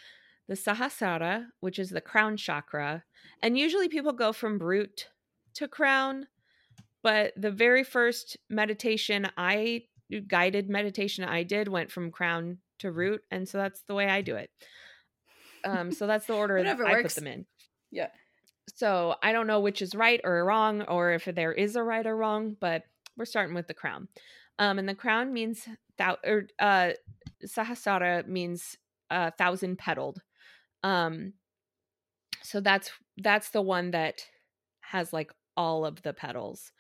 The 0.49 0.55
Sahasrara, 0.55 1.47
which 1.61 1.79
is 1.79 1.91
the 1.91 2.01
crown 2.01 2.37
chakra, 2.37 3.05
and 3.43 3.59
usually 3.59 3.89
people 3.89 4.13
go 4.13 4.33
from 4.33 4.59
root 4.59 5.09
to 5.55 5.69
crown, 5.69 6.27
but 7.03 7.33
the 7.37 7.51
very 7.51 7.85
first 7.85 8.37
meditation 8.49 9.29
I 9.37 9.85
guided 10.27 10.71
meditation 10.71 11.25
I 11.25 11.43
did 11.43 11.69
went 11.69 11.93
from 11.93 12.11
crown 12.11 12.59
to 12.79 12.91
root, 12.91 13.23
and 13.31 13.49
so 13.49 13.59
that's 13.59 13.83
the 13.83 13.95
way 13.95 14.07
I 14.09 14.23
do 14.23 14.37
it. 14.37 14.51
Um, 15.65 15.93
so 15.93 16.07
that's 16.07 16.27
the 16.27 16.35
order 16.35 16.63
that 16.63 16.81
I 16.81 17.03
put 17.03 17.15
them 17.15 17.27
in. 17.27 17.47
Yeah. 17.91 18.09
So 18.75 19.17
I 19.23 19.33
don't 19.33 19.47
know 19.47 19.61
which 19.61 19.83
is 19.83 19.95
right 19.95 20.21
or 20.25 20.45
wrong, 20.45 20.83
or 20.83 21.13
if 21.13 21.25
there 21.27 21.53
is 21.53 21.77
a 21.77 21.83
right 21.83 22.07
or 22.07 22.17
wrong, 22.17 22.57
but 22.59 22.85
we're 23.17 23.27
starting 23.27 23.55
with 23.55 23.67
the 23.67 23.75
crown. 23.75 24.09
Um, 24.59 24.79
and 24.79 24.89
the 24.89 24.95
crown 24.95 25.33
means 25.33 25.69
thou 25.99 26.17
or 26.25 26.47
uh, 26.59 26.91
Sahasrara 27.47 28.27
means 28.27 28.77
uh, 29.11 29.31
thousand 29.39 29.79
petaled. 29.79 30.21
Um, 30.83 31.35
so 32.43 32.61
that's 32.61 32.91
that's 33.17 33.51
the 33.51 33.63
one 33.63 33.91
that 33.93 34.25
has 34.81 35.13
like 35.13 35.33
all 35.57 35.85
of 35.85 36.03
the 36.03 36.13
petals. 36.13 36.73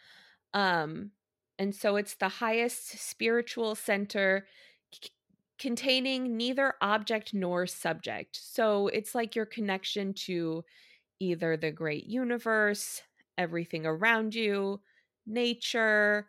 Um, 0.54 1.10
and 1.58 1.74
so 1.74 1.96
it's 1.96 2.14
the 2.14 2.28
highest 2.28 2.98
spiritual 2.98 3.74
center 3.74 4.46
c- 4.92 5.10
containing 5.58 6.36
neither 6.36 6.74
object 6.80 7.34
nor 7.34 7.66
subject. 7.66 8.38
So 8.40 8.86
it's 8.88 9.14
like 9.14 9.34
your 9.34 9.46
connection 9.46 10.14
to 10.26 10.64
either 11.20 11.56
the 11.56 11.72
great 11.72 12.06
universe, 12.06 13.02
everything 13.36 13.84
around 13.84 14.34
you, 14.34 14.80
nature, 15.26 16.28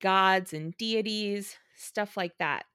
gods 0.00 0.52
and 0.52 0.76
deities, 0.76 1.56
stuff 1.76 2.16
like 2.16 2.36
that. 2.38 2.66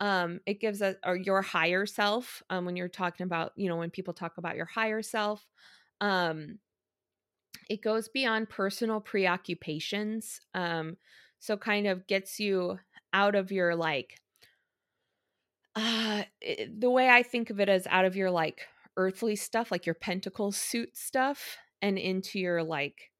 Um, 0.00 0.40
it 0.46 0.60
gives 0.60 0.82
us 0.82 0.96
or 1.04 1.16
your 1.16 1.42
higher 1.42 1.86
self. 1.86 2.42
Um, 2.50 2.64
when 2.66 2.76
you're 2.76 2.88
talking 2.88 3.24
about, 3.24 3.52
you 3.56 3.68
know, 3.68 3.76
when 3.76 3.90
people 3.90 4.14
talk 4.14 4.38
about 4.38 4.56
your 4.56 4.66
higher 4.66 5.02
self, 5.02 5.46
um, 6.00 6.58
it 7.68 7.82
goes 7.82 8.08
beyond 8.08 8.48
personal 8.50 9.00
preoccupations. 9.00 10.40
Um, 10.54 10.96
so 11.38 11.56
kind 11.56 11.86
of 11.86 12.06
gets 12.06 12.38
you 12.40 12.78
out 13.12 13.34
of 13.34 13.52
your 13.52 13.74
like 13.76 14.20
uh 15.76 16.24
it, 16.40 16.80
the 16.80 16.90
way 16.90 17.08
I 17.08 17.22
think 17.22 17.50
of 17.50 17.60
it 17.60 17.68
as 17.68 17.86
out 17.88 18.04
of 18.04 18.16
your 18.16 18.30
like 18.30 18.66
earthly 18.96 19.36
stuff, 19.36 19.70
like 19.70 19.86
your 19.86 19.94
pentacle 19.94 20.52
suit 20.52 20.96
stuff, 20.96 21.56
and 21.82 21.98
into 21.98 22.38
your 22.38 22.62
like 22.62 23.10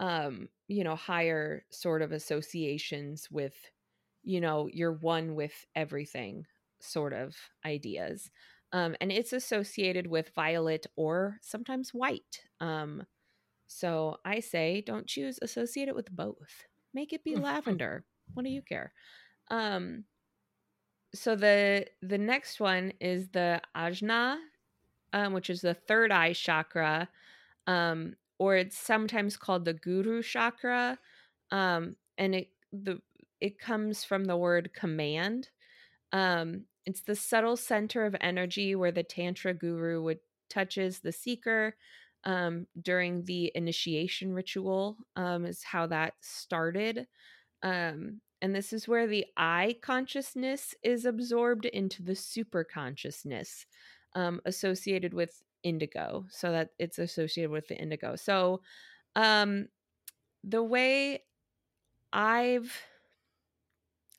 um 0.00 0.48
you 0.68 0.84
know 0.84 0.94
higher 0.94 1.64
sort 1.70 2.02
of 2.02 2.12
associations 2.12 3.28
with 3.30 3.54
you 4.22 4.40
know 4.40 4.68
you're 4.72 4.92
one 4.92 5.34
with 5.34 5.66
everything 5.74 6.46
sort 6.80 7.12
of 7.12 7.34
ideas 7.66 8.30
um 8.72 8.94
and 9.00 9.10
it's 9.10 9.32
associated 9.32 10.06
with 10.06 10.34
violet 10.34 10.86
or 10.94 11.38
sometimes 11.42 11.92
white 11.92 12.42
um 12.60 13.02
so 13.66 14.16
i 14.24 14.38
say 14.38 14.82
don't 14.86 15.06
choose 15.06 15.38
associate 15.42 15.88
it 15.88 15.96
with 15.96 16.10
both. 16.14 16.64
Make 16.94 17.12
it 17.12 17.24
be 17.24 17.36
lavender. 17.48 18.04
What 18.34 18.44
do 18.44 18.50
you 18.50 18.62
care? 18.62 18.92
Um 19.50 20.04
so 21.14 21.36
the 21.36 21.86
the 22.02 22.18
next 22.18 22.60
one 22.60 22.92
is 23.00 23.28
the 23.28 23.60
ajna 23.76 24.36
um, 25.14 25.32
which 25.32 25.48
is 25.48 25.62
the 25.62 25.74
third 25.74 26.12
eye 26.12 26.34
chakra 26.34 27.08
um, 27.66 28.14
or 28.38 28.56
it's 28.56 28.78
sometimes 28.78 29.36
called 29.36 29.64
the 29.64 29.74
guru 29.74 30.22
chakra 30.22 30.98
um, 31.50 31.96
and 32.16 32.34
it 32.34 32.48
the 32.72 33.00
it 33.40 33.58
comes 33.58 34.04
from 34.04 34.24
the 34.24 34.36
word 34.36 34.70
command 34.74 35.48
um, 36.12 36.64
it's 36.86 37.02
the 37.02 37.14
subtle 37.14 37.56
center 37.56 38.04
of 38.06 38.16
energy 38.20 38.74
where 38.74 38.92
the 38.92 39.02
tantra 39.02 39.54
guru 39.54 40.02
would 40.02 40.18
touches 40.50 41.00
the 41.00 41.12
seeker 41.12 41.76
um, 42.24 42.66
during 42.82 43.24
the 43.24 43.52
initiation 43.54 44.32
ritual 44.32 44.96
um, 45.16 45.44
is 45.44 45.62
how 45.62 45.86
that 45.86 46.14
started 46.20 47.06
um, 47.62 48.20
and 48.40 48.54
this 48.54 48.72
is 48.72 48.88
where 48.88 49.06
the 49.06 49.24
i 49.36 49.76
consciousness 49.82 50.74
is 50.82 51.04
absorbed 51.04 51.64
into 51.66 52.02
the 52.02 52.14
super 52.14 52.64
consciousness 52.64 53.66
um, 54.14 54.40
associated 54.46 55.14
with 55.14 55.42
indigo 55.62 56.24
so 56.30 56.52
that 56.52 56.70
it's 56.78 56.98
associated 56.98 57.50
with 57.50 57.66
the 57.68 57.76
indigo 57.76 58.16
so 58.16 58.60
um 59.16 59.68
the 60.44 60.62
way 60.62 61.22
I've 62.12 62.74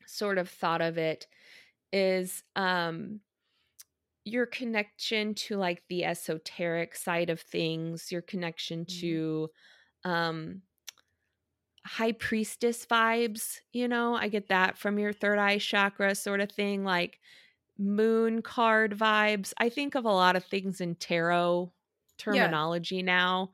sort 0.06 0.38
of 0.38 0.50
thought 0.50 0.82
of 0.82 0.98
it 0.98 1.28
is 1.92 2.44
um 2.56 3.22
your 4.26 4.46
connection 4.46 5.34
to 5.34 5.56
like 5.56 5.82
the 5.90 6.06
esoteric 6.06 6.96
side 6.96 7.30
of 7.30 7.40
things, 7.40 8.12
your 8.12 8.22
connection 8.22 8.86
mm-hmm. 8.86 9.00
to 9.02 9.50
um 10.04 10.62
high 11.86 12.12
priestess 12.12 12.86
vibes, 12.86 13.60
you 13.74 13.88
know, 13.88 14.14
I 14.16 14.28
get 14.28 14.50
that 14.50 14.78
from 14.78 15.00
your 15.00 15.14
third 15.14 15.40
eye 15.40 15.58
chakra 15.58 16.14
sort 16.14 16.42
of 16.42 16.52
thing, 16.52 16.84
like 16.84 17.20
moon 17.80 18.42
card 18.42 18.98
vibes. 18.98 19.54
I 19.58 19.70
think 19.70 19.96
of 19.96 20.06
a 20.06 20.10
lot 20.10 20.36
of 20.36 20.44
things 20.44 20.82
in 20.82 20.96
tarot 20.96 21.72
terminology 22.18 22.98
yeah. 22.98 23.02
now. 23.04 23.52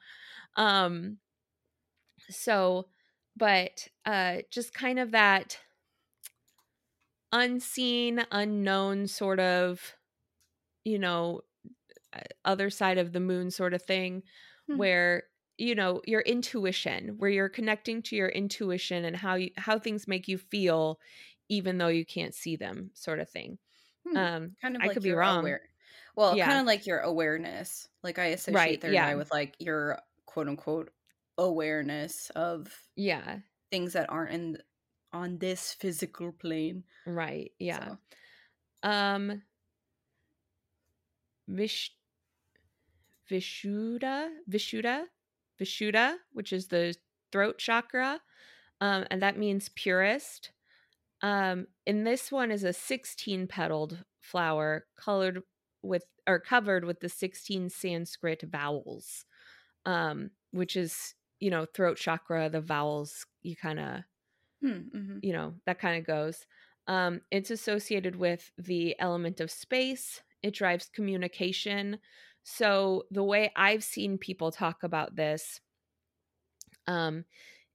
Um 0.56 1.18
so 2.30 2.88
but 3.38 3.88
uh 4.06 4.38
just 4.50 4.74
kind 4.74 5.00
of 5.00 5.12
that 5.12 5.60
unseen, 7.32 8.26
unknown 8.32 9.08
sort 9.08 9.40
of 9.40 9.96
you 10.86 11.00
know, 11.00 11.42
uh, 12.16 12.20
other 12.46 12.70
side 12.70 12.98
of 12.98 13.12
the 13.12 13.20
moon 13.20 13.52
sort 13.52 13.74
of 13.74 13.82
thing 13.82 14.24
hmm. 14.68 14.78
where 14.78 15.24
you 15.58 15.76
know 15.76 16.02
your 16.06 16.22
intuition 16.22 17.16
where 17.18 17.30
you're 17.30 17.50
connecting 17.50 18.02
to 18.02 18.16
your 18.16 18.30
intuition 18.30 19.06
and 19.06 19.16
how 19.16 19.36
you 19.36 19.50
how 19.58 19.80
things 19.80 20.08
make 20.08 20.28
you 20.28 20.38
feel 20.38 21.00
even 21.48 21.78
though 21.78 21.88
you 21.88 22.06
can't 22.06 22.34
see 22.34 22.56
them 22.56 22.90
sort 22.94 23.20
of 23.20 23.30
thing 23.30 23.58
hmm. 24.06 24.18
um 24.18 24.56
kind 24.62 24.76
of 24.76 24.82
i 24.82 24.88
like 24.88 24.94
could 24.94 25.04
be 25.04 25.12
wrong 25.12 25.40
aware- 25.40 25.62
well 26.16 26.36
yeah. 26.36 26.46
kind 26.46 26.60
of 26.60 26.66
like 26.66 26.86
your 26.86 27.00
awareness 27.00 27.88
like 28.04 28.20
i 28.20 28.26
associate 28.28 28.56
right, 28.56 28.82
third 28.82 28.94
yeah. 28.94 29.08
eye 29.08 29.16
with 29.16 29.32
like 29.32 29.56
your 29.60 30.00
quote 30.26 30.48
unquote 30.48 30.92
awareness 31.38 32.32
of 32.36 32.74
yeah 32.96 33.38
things 33.72 33.94
that 33.94 34.10
aren't 34.10 34.32
in 34.32 34.58
on 35.12 35.38
this 35.38 35.74
physical 35.74 36.32
plane 36.32 36.84
right 37.06 37.52
yeah 37.60 37.90
so. 38.84 38.90
um 38.90 39.42
Vish 41.48 41.92
Vishuddha 43.30 44.30
Vishuddha 44.50 45.06
Vishuddha, 45.60 46.16
which 46.34 46.52
is 46.52 46.68
the 46.68 46.96
throat 47.32 47.58
chakra, 47.58 48.20
um, 48.82 49.06
and 49.10 49.22
that 49.22 49.38
means 49.38 49.70
purest. 49.70 50.52
Um, 51.26 51.66
and 51.88 52.06
this 52.06 52.32
one 52.32 52.52
is 52.52 52.64
a 52.64 52.72
16 52.72 53.48
petaled 53.48 53.98
flower 54.22 54.86
colored 54.96 55.42
with 55.82 56.04
or 56.28 56.40
covered 56.40 56.86
with 56.86 57.00
the 57.00 57.10
16 57.10 57.70
Sanskrit 57.70 58.44
vowels, 58.44 59.26
um, 59.88 60.30
which 60.52 60.76
is 60.76 61.16
you 61.40 61.50
know 61.50 61.66
throat 61.66 61.98
chakra. 61.98 62.48
The 62.48 62.62
vowels 62.62 63.26
you 63.42 63.56
kind 63.56 63.80
of 63.80 64.02
hmm, 64.62 64.68
mm-hmm. 64.96 65.18
you 65.24 65.34
know 65.34 65.56
that 65.66 65.80
kind 65.80 65.98
of 65.98 66.06
goes. 66.06 66.46
Um, 66.88 67.22
it's 67.32 67.50
associated 67.50 68.16
with 68.16 68.52
the 68.60 68.96
element 69.00 69.40
of 69.40 69.50
space, 69.50 70.22
it 70.44 70.54
drives 70.54 70.92
communication. 70.94 71.98
So 72.44 73.06
the 73.10 73.24
way 73.24 73.52
I've 73.56 73.84
seen 73.84 74.20
people 74.20 74.52
talk 74.52 74.84
about 74.84 75.16
this 75.16 75.60
um 76.86 77.26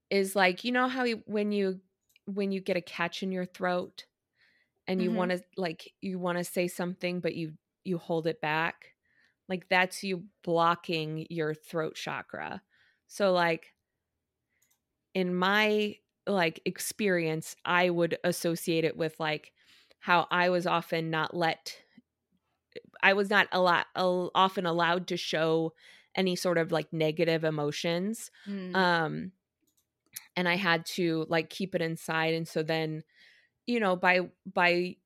is 0.09 0.37
like 0.37 0.63
you 0.63 0.71
know 0.71 0.87
how 0.87 1.03
you, 1.03 1.25
when 1.27 1.51
you 1.51 1.81
when 2.35 2.53
you 2.53 2.61
get 2.61 2.77
a 2.77 2.83
catch 2.83 3.23
in 3.23 3.33
your 3.33 3.45
throat 3.45 4.05
and 4.87 5.03
you 5.03 5.09
mm-hmm. 5.11 5.19
want 5.19 5.31
to 5.31 5.43
like 5.57 5.93
you 6.01 6.19
want 6.19 6.39
to 6.39 6.45
say 6.45 6.69
something 6.69 7.21
but 7.21 7.35
you 7.35 7.53
you 7.85 7.99
hold 7.99 8.27
it 8.27 8.41
back 8.41 8.95
like 9.49 9.69
that's 9.69 10.03
you 10.03 10.25
blocking 10.43 11.27
your 11.31 11.55
throat 11.55 11.95
chakra 11.95 12.63
so 13.07 13.33
like 13.33 13.75
in 15.15 15.35
my 15.35 15.95
like 16.27 16.61
experience 16.65 17.57
i 17.65 17.91
would 17.91 18.19
associate 18.25 18.85
it 18.85 18.97
with 18.97 19.19
like 19.19 19.53
how 19.99 20.27
i 20.31 20.49
was 20.49 20.67
often 20.67 21.11
not 21.11 21.35
let 21.35 21.77
I 23.03 23.15
was 23.15 23.31
not 23.31 23.49
a 23.53 23.61
lot 23.61 23.87
often 23.97 24.67
allowed 24.67 25.09
to 25.09 25.17
show 25.17 25.73
any 26.15 26.37
sort 26.37 26.59
of 26.59 26.73
like 26.73 26.93
negative 26.93 27.45
emotions. 27.45 28.31
Mm. 28.49 28.75
Um 28.75 29.33
and 30.41 30.49
I 30.49 30.57
had 30.57 30.87
to 30.97 31.27
like 31.29 31.51
keep 31.51 31.75
it 31.75 31.83
inside 31.83 32.35
and 32.35 32.49
so 32.49 32.63
then 32.63 33.05
you 33.67 33.79
know 33.79 33.95
by 33.95 34.31
by 34.51 34.97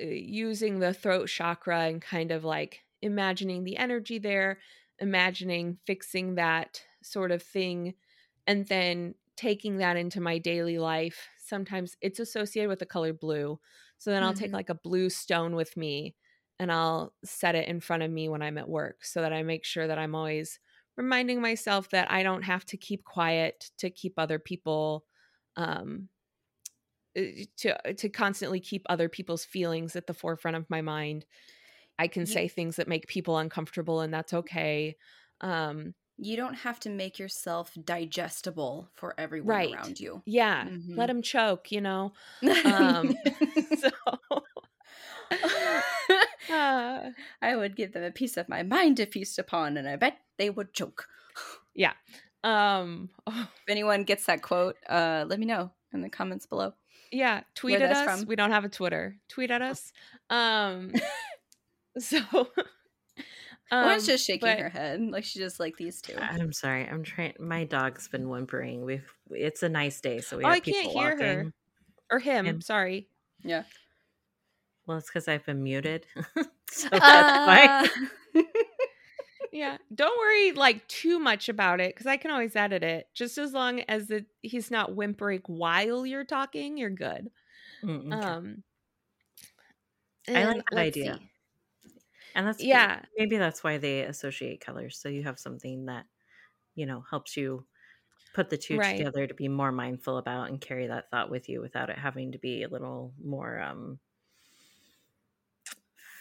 uh, 0.00 0.04
using 0.04 0.78
the 0.78 0.94
throat 0.94 1.28
chakra 1.28 1.86
and 1.86 2.00
kind 2.00 2.30
of 2.30 2.44
like 2.44 2.84
imagining 3.02 3.64
the 3.64 3.76
energy 3.76 4.18
there, 4.18 4.58
imagining 4.98 5.78
fixing 5.86 6.36
that 6.36 6.82
sort 7.02 7.30
of 7.30 7.42
thing 7.42 7.94
and 8.46 8.66
then 8.66 9.14
taking 9.36 9.78
that 9.78 9.96
into 9.96 10.20
my 10.20 10.38
daily 10.38 10.78
life. 10.78 11.28
Sometimes 11.38 11.96
it's 12.00 12.20
associated 12.20 12.68
with 12.68 12.78
the 12.78 12.86
color 12.86 13.12
blue. 13.12 13.58
So 13.98 14.10
then 14.10 14.22
I'll 14.22 14.32
mm-hmm. 14.32 14.44
take 14.44 14.52
like 14.52 14.70
a 14.70 14.74
blue 14.74 15.10
stone 15.10 15.54
with 15.54 15.76
me 15.76 16.14
and 16.58 16.72
I'll 16.72 17.12
set 17.24 17.54
it 17.54 17.68
in 17.68 17.80
front 17.80 18.02
of 18.02 18.10
me 18.10 18.28
when 18.28 18.42
I'm 18.42 18.58
at 18.58 18.68
work 18.68 19.04
so 19.04 19.22
that 19.22 19.32
I 19.32 19.42
make 19.42 19.64
sure 19.64 19.86
that 19.86 19.98
I'm 19.98 20.14
always 20.14 20.58
reminding 20.98 21.40
myself 21.40 21.88
that 21.90 22.10
I 22.10 22.22
don't 22.24 22.42
have 22.42 22.66
to 22.66 22.76
keep 22.76 23.04
quiet 23.04 23.70
to 23.78 23.88
keep 23.88 24.14
other 24.18 24.38
people 24.38 25.04
um 25.56 26.08
eh, 27.16 27.44
to 27.58 27.94
to 27.94 28.08
constantly 28.08 28.60
keep 28.60 28.84
other 28.90 29.08
people's 29.08 29.44
feelings 29.44 29.96
at 29.96 30.06
the 30.06 30.12
forefront 30.12 30.56
of 30.56 30.68
my 30.68 30.82
mind. 30.82 31.24
I 32.00 32.08
can 32.08 32.26
say 32.26 32.46
things 32.48 32.76
that 32.76 32.88
make 32.88 33.06
people 33.06 33.38
uncomfortable 33.38 34.00
and 34.00 34.12
that's 34.12 34.34
okay. 34.34 34.96
Um 35.40 35.94
you 36.20 36.36
don't 36.36 36.54
have 36.54 36.80
to 36.80 36.90
make 36.90 37.20
yourself 37.20 37.72
digestible 37.84 38.90
for 38.96 39.14
everyone 39.16 39.54
right. 39.54 39.74
around 39.74 40.00
you. 40.00 40.20
Yeah. 40.26 40.64
Mm-hmm. 40.64 40.98
Let 40.98 41.06
them 41.06 41.22
choke, 41.22 41.70
you 41.70 41.80
know. 41.80 42.12
Um 42.64 43.16
so 43.78 43.90
I 47.42 47.56
would 47.56 47.76
give 47.76 47.92
them 47.92 48.02
a 48.02 48.10
piece 48.10 48.36
of 48.36 48.48
my 48.48 48.62
mind 48.62 48.96
to 48.98 49.06
feast 49.06 49.38
upon, 49.38 49.76
and 49.76 49.88
I 49.88 49.96
bet 49.96 50.18
they 50.36 50.50
would 50.50 50.72
choke. 50.72 51.06
Yeah. 51.74 51.92
Um, 52.42 53.08
oh. 53.28 53.48
If 53.54 53.70
anyone 53.70 54.02
gets 54.02 54.26
that 54.26 54.42
quote, 54.42 54.74
uh, 54.88 55.24
let 55.28 55.38
me 55.38 55.46
know 55.46 55.70
in 55.92 56.00
the 56.00 56.08
comments 56.08 56.44
below. 56.44 56.72
Yeah, 57.12 57.42
tweet 57.54 57.80
at 57.80 57.92
us. 57.92 58.04
From. 58.04 58.26
We 58.26 58.34
don't 58.34 58.50
have 58.50 58.64
a 58.64 58.68
Twitter. 58.68 59.16
Tweet 59.28 59.52
at 59.52 59.62
us. 59.62 59.92
Um, 60.28 60.92
so. 61.98 62.18
Um, 63.70 63.84
Lauren's 63.84 64.06
just 64.06 64.26
shaking 64.26 64.48
but, 64.48 64.58
her 64.58 64.68
head, 64.70 65.00
like 65.02 65.22
she's 65.22 65.42
just 65.42 65.60
like 65.60 65.76
these 65.76 66.02
two. 66.02 66.16
I'm 66.18 66.52
sorry, 66.52 66.88
I'm 66.88 67.04
trying. 67.04 67.34
My 67.38 67.62
dog's 67.62 68.08
been 68.08 68.28
whimpering. 68.28 68.84
We've. 68.84 69.08
It's 69.30 69.62
a 69.62 69.68
nice 69.68 70.00
day, 70.00 70.18
so 70.20 70.38
we. 70.38 70.44
Oh, 70.44 70.48
I 70.48 70.58
can't 70.58 70.90
hear 70.90 71.12
walking. 71.12 71.26
her 71.26 71.52
or 72.10 72.18
him. 72.18 72.46
And, 72.46 72.64
sorry. 72.64 73.08
Yeah. 73.44 73.64
Well, 74.88 74.96
it's 74.96 75.08
because 75.08 75.28
I've 75.28 75.44
been 75.44 75.62
muted. 75.62 76.06
so 76.70 76.88
that's 76.90 77.04
uh... 77.04 77.88
why. 78.32 78.42
yeah. 79.52 79.76
Don't 79.94 80.18
worry 80.18 80.52
like 80.52 80.88
too 80.88 81.18
much 81.18 81.50
about 81.50 81.78
it 81.78 81.94
because 81.94 82.06
I 82.06 82.16
can 82.16 82.30
always 82.30 82.56
edit 82.56 82.82
it. 82.82 83.06
Just 83.12 83.36
as 83.36 83.52
long 83.52 83.80
as 83.80 84.10
it, 84.10 84.24
he's 84.40 84.70
not 84.70 84.96
whimpering 84.96 85.42
while 85.46 86.06
you're 86.06 86.24
talking, 86.24 86.78
you're 86.78 86.88
good. 86.88 87.28
Mm, 87.84 88.14
okay. 88.14 88.26
Um 88.26 88.62
I 90.26 90.44
like 90.44 90.64
that 90.70 90.78
idea. 90.78 91.18
See. 91.18 91.92
And 92.34 92.46
that's 92.46 92.62
yeah. 92.62 93.02
Maybe 93.18 93.36
that's 93.36 93.62
why 93.62 93.76
they 93.76 94.00
associate 94.00 94.64
colors. 94.64 94.98
So 94.98 95.10
you 95.10 95.22
have 95.24 95.38
something 95.38 95.84
that, 95.86 96.06
you 96.76 96.86
know, 96.86 97.04
helps 97.10 97.36
you 97.36 97.66
put 98.34 98.48
the 98.48 98.56
two 98.56 98.78
right. 98.78 98.96
together 98.96 99.26
to 99.26 99.34
be 99.34 99.48
more 99.48 99.72
mindful 99.72 100.16
about 100.16 100.48
and 100.48 100.62
carry 100.62 100.86
that 100.86 101.10
thought 101.10 101.30
with 101.30 101.46
you 101.50 101.60
without 101.60 101.90
it 101.90 101.98
having 101.98 102.32
to 102.32 102.38
be 102.38 102.62
a 102.62 102.68
little 102.68 103.12
more 103.22 103.60
um 103.60 103.98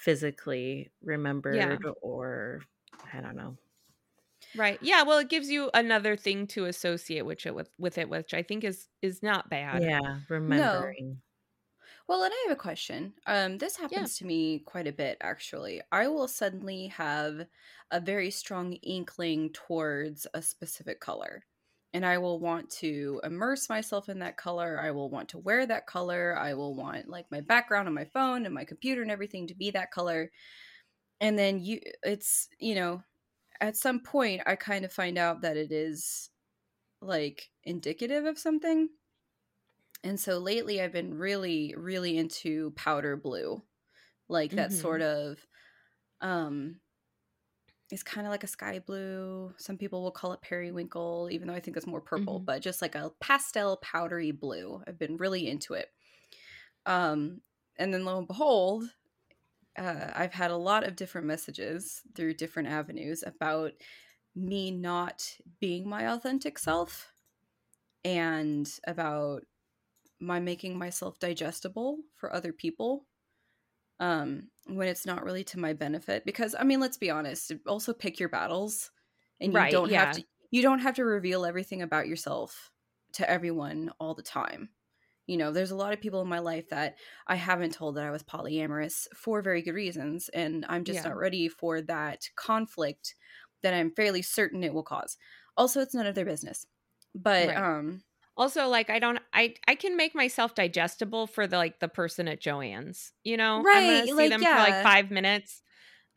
physically 0.08 0.90
remembered 1.04 1.58
yeah. 1.58 1.76
or 2.02 2.62
I 3.14 3.20
don't 3.20 3.36
know. 3.36 3.58
Right. 4.56 4.80
Yeah, 4.82 5.04
well 5.04 5.18
it 5.18 5.28
gives 5.28 5.50
you 5.50 5.70
another 5.74 6.16
thing 6.16 6.48
to 6.48 6.64
associate 6.64 7.26
with 7.26 7.46
it 7.46 7.54
with, 7.54 7.70
with 7.78 7.98
it 7.98 8.08
which 8.08 8.34
I 8.34 8.42
think 8.42 8.64
is 8.64 8.88
is 9.02 9.22
not 9.22 9.50
bad. 9.50 9.84
Yeah, 9.84 10.20
remembering. 10.30 11.10
No. 11.10 11.16
Well, 12.08 12.24
and 12.24 12.34
I 12.34 12.46
have 12.48 12.58
a 12.58 12.62
question. 12.62 13.16
Um, 13.26 13.58
this 13.58 13.76
happens 13.76 14.16
yeah. 14.16 14.24
to 14.24 14.26
me 14.26 14.60
quite 14.60 14.88
a 14.88 14.94
bit, 14.94 15.18
actually. 15.20 15.82
I 15.92 16.08
will 16.08 16.30
suddenly 16.30 16.88
have 16.88 17.46
a 17.92 18.00
very 18.00 18.32
strong 18.32 18.74
inkling 18.76 19.50
towards 19.52 20.26
a 20.34 20.42
specific 20.42 21.02
color 21.02 21.44
and 21.94 22.06
I 22.06 22.18
will 22.18 22.40
want 22.40 22.70
to 22.82 23.22
immerse 23.24 23.70
myself 23.70 24.10
in 24.10 24.20
that 24.20 24.38
color. 24.38 24.80
I 24.82 24.92
will 24.92 25.10
want 25.10 25.30
to 25.30 25.38
wear 25.38 25.66
that 25.66 25.88
color. 25.88 26.38
I 26.38 26.54
will 26.54 26.76
want 26.76 27.08
like 27.08 27.26
my 27.32 27.42
background 27.42 27.88
on 27.88 27.94
my 27.94 28.06
phone 28.06 28.46
and 28.46 28.54
my 28.54 28.66
computer 28.66 29.02
and 29.02 29.12
everything 29.12 29.48
to 29.48 29.56
be 29.56 29.72
that 29.72 29.92
color. 29.92 30.32
And 31.22 31.40
then 31.40 31.60
you 31.60 31.80
it's, 32.04 32.50
you 32.60 32.76
know, 32.76 33.02
at 33.62 33.78
some 33.78 34.02
point 34.02 34.42
I 34.46 34.56
kind 34.56 34.86
of 34.86 34.92
find 34.92 35.18
out 35.18 35.42
that 35.42 35.58
it 35.58 35.72
is 35.72 36.30
like 37.02 37.50
indicative 37.64 38.26
of 38.26 38.38
something. 38.38 38.90
And 40.04 40.20
so 40.20 40.40
lately 40.40 40.82
I've 40.82 40.94
been 40.94 41.14
really 41.14 41.74
really 41.78 42.18
into 42.18 42.72
powder 42.72 43.16
blue. 43.16 43.64
Like 44.28 44.52
that 44.52 44.72
mm-hmm. 44.72 44.80
sort 44.82 45.02
of 45.02 45.38
um 46.20 46.82
is 47.92 48.04
kind 48.04 48.28
of 48.28 48.32
like 48.32 48.44
a 48.44 48.48
sky 48.48 48.80
blue. 48.80 49.54
Some 49.58 49.78
people 49.78 50.04
will 50.04 50.12
call 50.12 50.34
it 50.34 50.42
periwinkle, 50.42 51.30
even 51.32 51.48
though 51.48 51.54
I 51.54 51.60
think 51.60 51.78
it's 51.78 51.88
more 51.88 52.02
purple, 52.02 52.36
mm-hmm. 52.36 52.46
but 52.46 52.62
just 52.62 52.82
like 52.82 52.96
a 52.96 53.12
pastel 53.22 53.78
powdery 53.78 54.32
blue. 54.32 54.82
I've 54.88 55.00
been 55.00 55.18
really 55.18 55.48
into 55.48 55.74
it. 55.74 55.90
Um, 56.86 57.42
and 57.78 57.94
then 57.94 58.06
lo 58.06 58.18
and 58.18 58.28
behold, 58.28 58.86
uh, 59.78 60.12
I've 60.16 60.34
had 60.34 60.52
a 60.52 60.58
lot 60.58 60.86
of 60.86 60.96
different 60.96 61.28
messages 61.28 62.02
through 62.16 62.34
different 62.34 62.70
avenues 62.70 63.24
about 63.26 63.74
me 64.36 64.72
not 64.72 65.38
being 65.60 65.88
my 65.88 66.12
authentic 66.12 66.60
self 66.60 67.12
and 68.04 68.70
about 68.86 69.44
my 70.20 70.40
making 70.40 70.78
myself 70.78 71.20
digestible 71.20 72.00
for 72.16 72.34
other 72.34 72.52
people 72.52 73.06
um 74.00 74.44
when 74.68 74.88
it's 74.88 75.06
not 75.06 75.24
really 75.24 75.44
to 75.44 75.60
my 75.60 75.74
benefit 75.74 76.26
because 76.26 76.56
i 76.60 76.64
mean 76.64 76.80
let's 76.80 76.98
be 76.98 77.10
honest 77.10 77.54
also 77.68 77.94
pick 77.94 78.20
your 78.20 78.30
battles 78.30 78.92
and 79.40 79.54
you 79.54 79.58
right, 79.58 79.72
don't 79.72 79.92
yeah. 79.92 80.06
have 80.06 80.16
to 80.16 80.24
you 80.52 80.62
don't 80.62 80.80
have 80.80 80.96
to 80.96 81.04
reveal 81.04 81.46
everything 81.46 81.82
about 81.82 82.08
yourself 82.08 82.72
to 83.14 83.30
everyone 83.30 83.92
all 84.00 84.14
the 84.14 84.24
time 84.24 84.70
you 85.26 85.38
know 85.38 85.52
there's 85.52 85.72
a 85.72 85.76
lot 85.76 85.94
of 85.94 86.02
people 86.02 86.22
in 86.22 86.28
my 86.28 86.40
life 86.40 86.70
that 86.70 86.96
i 87.28 87.36
haven't 87.36 87.74
told 87.74 87.96
that 87.96 88.04
i 88.04 88.12
was 88.12 88.24
polyamorous 88.24 89.08
for 89.16 89.42
very 89.42 89.62
good 89.62 89.74
reasons 89.74 90.30
and 90.30 90.66
i'm 90.70 90.84
just 90.84 90.98
yeah. 90.98 91.10
not 91.10 91.18
ready 91.18 91.48
for 91.48 91.82
that 91.82 92.30
conflict 92.36 93.16
that 93.64 93.74
i'm 93.74 93.92
fairly 93.92 94.22
certain 94.22 94.64
it 94.64 94.74
will 94.74 94.84
cause 94.84 95.18
also 95.56 95.82
it's 95.82 95.96
none 95.96 96.08
of 96.08 96.16
their 96.16 96.26
business 96.26 96.66
but 97.16 97.48
right. 97.48 97.58
um 97.58 98.02
also 98.38 98.68
like 98.68 98.90
i 98.90 99.00
don't 99.00 99.20
i 99.34 99.54
i 99.68 99.76
can 99.76 99.98
make 99.98 100.16
myself 100.16 100.56
digestible 100.56 101.28
for 101.28 101.48
the 101.48 101.58
like 101.58 101.80
the 101.80 101.88
person 101.88 102.28
at 102.28 102.42
joann's 102.42 103.12
you 103.24 103.38
know 103.38 103.62
right 103.62 104.06
see 104.06 104.14
like, 104.14 104.30
them 104.30 104.42
yeah. 104.42 104.64
for 104.64 104.72
like 104.72 104.84
five 104.84 105.12
minutes 105.12 105.62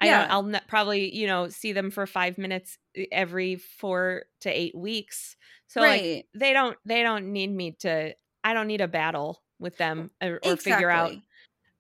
I 0.01 0.07
yeah. 0.07 0.27
I'll 0.31 0.45
ne- 0.45 0.61
probably, 0.67 1.15
you 1.15 1.27
know, 1.27 1.49
see 1.49 1.73
them 1.73 1.91
for 1.91 2.07
five 2.07 2.39
minutes 2.39 2.79
eh, 2.97 3.05
every 3.13 3.57
four 3.57 4.23
to 4.41 4.49
eight 4.49 4.75
weeks. 4.75 5.37
So 5.67 5.83
right. 5.83 6.15
like 6.17 6.27
they 6.35 6.53
don't 6.53 6.77
they 6.87 7.03
don't 7.03 7.33
need 7.33 7.51
me 7.51 7.73
to 7.81 8.15
I 8.43 8.55
don't 8.55 8.67
need 8.67 8.81
a 8.81 8.89
battle 8.89 9.43
with 9.59 9.77
them 9.77 10.11
or, 10.23 10.33
or 10.33 10.37
exactly. 10.37 10.73
figure 10.73 10.91
out 10.91 11.13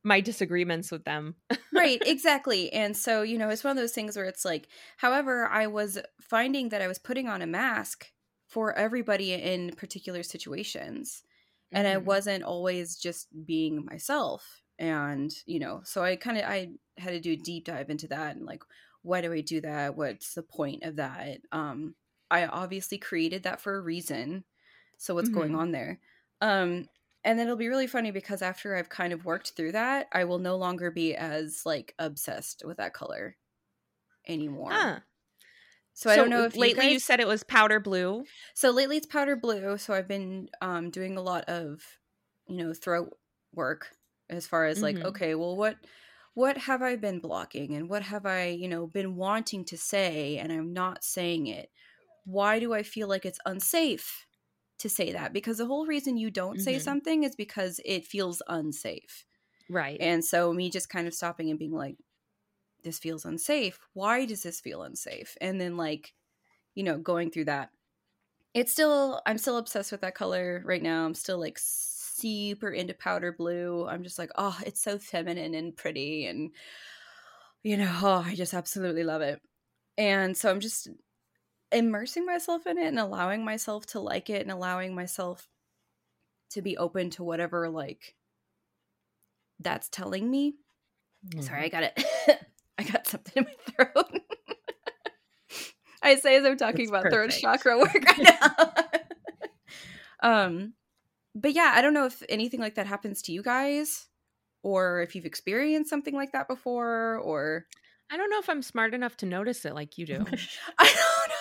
my 0.05 0.21
disagreements 0.21 0.91
with 0.91 1.05
them. 1.05 1.35
right, 1.73 2.01
exactly. 2.07 2.73
And 2.73 2.97
so, 2.97 3.23
you 3.23 3.39
know, 3.39 3.49
it's 3.49 3.65
one 3.65 3.73
of 3.73 3.77
those 3.77 3.93
things 3.93 4.17
where 4.17 4.27
it's 4.27 4.45
like, 4.45 4.69
however, 4.99 5.47
I 5.47 5.67
was 5.67 5.99
finding 6.21 6.71
that 6.71 6.83
I 6.83 6.89
was 6.89 6.99
putting 6.99 7.29
on 7.29 7.43
a 7.43 7.47
mask 7.47 8.07
for 8.51 8.77
everybody 8.77 9.33
in 9.33 9.71
particular 9.77 10.23
situations. 10.23 11.23
Mm-hmm. 11.73 11.79
And 11.79 11.89
I 11.89 11.95
mm-hmm. 11.95 12.05
wasn't 12.05 12.45
always 12.45 12.97
just 12.97 13.29
being 13.47 13.85
myself. 13.85 14.63
And, 14.79 15.33
you 15.47 15.61
know, 15.61 15.83
so 15.85 16.03
I 16.03 16.17
kind 16.17 16.37
of 16.37 16.45
I 16.45 16.71
had 16.99 17.13
to 17.13 17.21
do 17.21 17.33
a 17.33 17.37
deep 17.37 17.65
dive 17.65 17.91
into 17.91 18.09
that 18.09 18.37
and 18.37 18.45
like 18.45 18.63
why 19.03 19.23
do 19.23 19.33
I 19.33 19.41
do 19.41 19.63
that? 19.63 19.97
What's 19.97 20.35
the 20.35 20.43
point 20.43 20.83
of 20.83 20.97
that? 20.97 21.39
Um 21.53 21.95
I 22.31 22.47
obviously 22.47 22.99
created 22.99 23.45
that 23.45 23.61
for 23.61 23.77
a 23.77 23.81
reason. 23.81 24.45
So 24.99 25.15
what's 25.15 25.29
mm-hmm. 25.29 25.39
going 25.39 25.55
on 25.55 25.71
there? 25.71 26.01
Um 26.41 26.89
and 27.23 27.39
then 27.39 27.47
it'll 27.47 27.57
be 27.57 27.69
really 27.69 27.87
funny 27.87 28.11
because 28.11 28.43
after 28.43 28.75
I've 28.75 28.89
kind 28.89 29.13
of 29.13 29.27
worked 29.27 29.51
through 29.51 29.73
that, 29.73 30.09
I 30.13 30.25
will 30.25 30.39
no 30.39 30.57
longer 30.57 30.91
be 30.91 31.15
as 31.15 31.63
like 31.67 31.95
obsessed 31.99 32.63
with 32.65 32.79
that 32.79 32.95
color 32.95 33.37
anymore. 34.27 35.05
So, 36.01 36.09
so, 36.09 36.15
I 36.15 36.17
don't 36.17 36.31
know 36.31 36.45
if 36.45 36.57
lately 36.57 36.85
you, 36.85 36.91
guys... 36.91 36.93
you, 36.95 36.99
said 36.99 37.21
it 37.21 37.27
was 37.27 37.43
powder 37.43 37.79
blue. 37.79 38.25
So 38.55 38.71
lately 38.71 38.97
it's 38.97 39.07
powder 39.07 39.37
blue. 39.37 39.77
So 39.77 39.93
I've 39.93 40.09
been 40.09 40.49
um, 40.63 40.89
doing 40.89 41.19
a 41.19 41.21
lot 41.21 41.45
of, 41.45 41.83
you 42.49 42.57
know, 42.57 42.73
throat 42.73 43.11
work 43.55 43.89
as 44.31 44.47
far 44.47 44.65
as 44.65 44.81
like, 44.81 44.97
mm-hmm. 44.97 45.09
okay, 45.09 45.35
well, 45.35 45.59
what 45.59 45.77
what 46.33 46.57
have 46.57 46.81
I 46.81 46.97
been 46.97 47.19
blocking 47.21 47.75
and 47.75 47.91
what 47.91 48.03
have 48.03 48.25
I, 48.25 48.47
you 48.47 48.67
know, 48.67 48.87
been 48.87 49.15
wanting 49.15 49.67
to 49.67 49.77
say 49.77 50.39
and 50.39 50.51
I'm 50.51 50.73
not 50.73 51.05
saying 51.05 51.49
it? 51.49 51.69
Why 52.25 52.61
do 52.61 52.73
I 52.73 52.83
feel 52.83 53.07
like 53.07 53.27
it's 53.27 53.41
unsafe 53.45 54.25
to 54.79 54.89
say 54.89 55.13
that? 55.13 55.35
Because 55.35 55.59
the 55.59 55.67
whole 55.67 55.85
reason 55.85 56.17
you 56.17 56.31
don't 56.31 56.55
mm-hmm. 56.55 56.63
say 56.63 56.79
something 56.79 57.25
is 57.25 57.37
because 57.37 57.79
it 57.85 58.07
feels 58.07 58.41
unsafe. 58.49 59.27
Right. 59.69 60.01
And 60.01 60.25
so 60.25 60.51
me 60.55 60.71
just 60.71 60.89
kind 60.89 61.07
of 61.07 61.13
stopping 61.13 61.51
and 61.51 61.59
being 61.59 61.75
like, 61.75 61.97
this 62.83 62.99
feels 62.99 63.25
unsafe. 63.25 63.79
Why 63.93 64.27
does 64.27 64.43
this 64.43 64.61
feel 64.61 64.83
unsafe? 64.83 65.37
And 65.41 65.61
then 65.61 65.77
like, 65.77 66.15
you 66.75 66.83
know, 66.83 66.99
going 66.99 67.31
through 67.31 67.47
that. 67.47 67.71
It's 68.55 68.73
still 68.73 69.21
I'm 69.27 69.39
still 69.39 69.59
obsessed 69.59 69.93
with 69.93 70.01
that 70.01 70.15
color 70.15 70.63
right 70.65 70.83
now. 70.83 71.05
I'm 71.05 71.15
still 71.15 71.39
like 71.39 71.59
super 71.59 72.71
into 72.71 72.95
powder 72.95 73.33
blue. 73.33 73.87
I'm 73.87 74.03
just 74.03 74.19
like, 74.19 74.31
oh, 74.37 74.59
it's 74.67 74.83
so 74.83 74.99
feminine 74.99 75.55
and 75.55 75.77
pretty 75.77 76.27
and 76.27 76.51
you 77.63 77.77
know, 77.77 77.99
oh, 78.03 78.25
I 78.27 78.35
just 78.35 78.55
absolutely 78.55 79.05
love 79.05 79.23
it. 79.23 79.41
And 79.99 80.37
so 80.37 80.51
I'm 80.51 80.61
just 80.61 80.89
immersing 81.73 82.27
myself 82.27 82.67
in 82.67 82.79
it 82.79 82.87
and 82.87 82.99
allowing 82.99 83.45
myself 83.45 83.87
to 83.87 84.01
like 84.01 84.31
it 84.31 84.43
and 84.43 84.51
allowing 84.51 84.95
myself 84.95 85.49
to 86.51 86.63
be 86.63 86.77
open 86.77 87.11
to 87.11 87.23
whatever 87.23 87.69
like 87.69 88.17
that's 89.61 89.89
telling 89.89 90.31
me. 90.31 90.55
Mm-hmm. 91.27 91.43
Sorry, 91.43 91.65
I 91.65 91.69
got 91.69 91.83
it. 91.85 92.05
I 92.81 92.83
got 92.83 93.07
something 93.07 93.33
in 93.37 93.45
my 93.45 93.87
throat. 93.87 94.07
I 96.03 96.15
say 96.17 96.37
as 96.37 96.47
I'm 96.47 96.57
talking 96.57 96.81
it's 96.81 96.91
about 96.91 97.03
perfect. 97.03 97.35
third 97.35 97.41
chakra 97.41 97.79
work 97.79 97.93
right 97.93 98.37
now. 98.41 98.73
um, 100.47 100.73
but 101.35 101.53
yeah, 101.53 101.73
I 101.75 101.83
don't 101.83 101.93
know 101.93 102.07
if 102.07 102.23
anything 102.31 102.59
like 102.59 102.77
that 102.77 102.87
happens 102.87 103.21
to 103.23 103.33
you 103.33 103.43
guys, 103.43 104.09
or 104.63 105.03
if 105.03 105.15
you've 105.15 105.27
experienced 105.27 105.91
something 105.91 106.15
like 106.15 106.33
that 106.33 106.49
before, 106.49 107.19
or 107.19 107.67
I 108.11 108.17
don't 108.17 108.31
know 108.31 108.39
if 108.39 108.49
I'm 108.49 108.63
smart 108.63 108.95
enough 108.95 109.19
to 109.19 109.27
notice 109.27 109.67
it 109.67 109.75
like 109.75 109.99
you 109.99 110.07
do. 110.07 110.15
I 110.15 110.85
don't 110.85 111.29
know. 111.29 111.37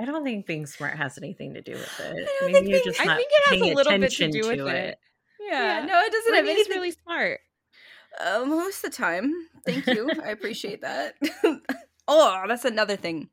I 0.00 0.04
don't 0.04 0.24
think 0.24 0.46
being 0.46 0.66
smart 0.66 0.96
has 0.96 1.16
anything 1.16 1.54
to 1.54 1.62
do 1.62 1.74
with 1.74 2.00
it. 2.00 2.28
I, 2.42 2.46
I 2.46 2.52
mean, 2.52 2.66
you 2.66 2.82
just 2.82 3.00
I 3.00 3.16
think 3.16 3.28
it 3.30 3.50
has 3.50 3.60
a 3.60 3.74
little 3.74 3.98
bit 3.98 4.10
to 4.10 4.30
do 4.30 4.48
with 4.48 4.58
it. 4.60 4.74
it. 4.74 4.98
Yeah, 5.38 5.80
yeah, 5.80 5.86
no, 5.86 6.00
it 6.00 6.10
doesn't 6.10 6.34
have 6.34 6.46
anything. 6.48 6.76
really 6.76 6.90
smart. 6.90 7.40
Uh, 8.18 8.44
most 8.46 8.84
of 8.84 8.90
the 8.90 8.96
time. 8.96 9.32
Thank 9.66 9.86
you. 9.86 10.10
I 10.22 10.30
appreciate 10.30 10.80
that. 10.82 11.14
oh, 12.08 12.44
that's 12.48 12.64
another 12.64 12.96
thing. 12.96 13.28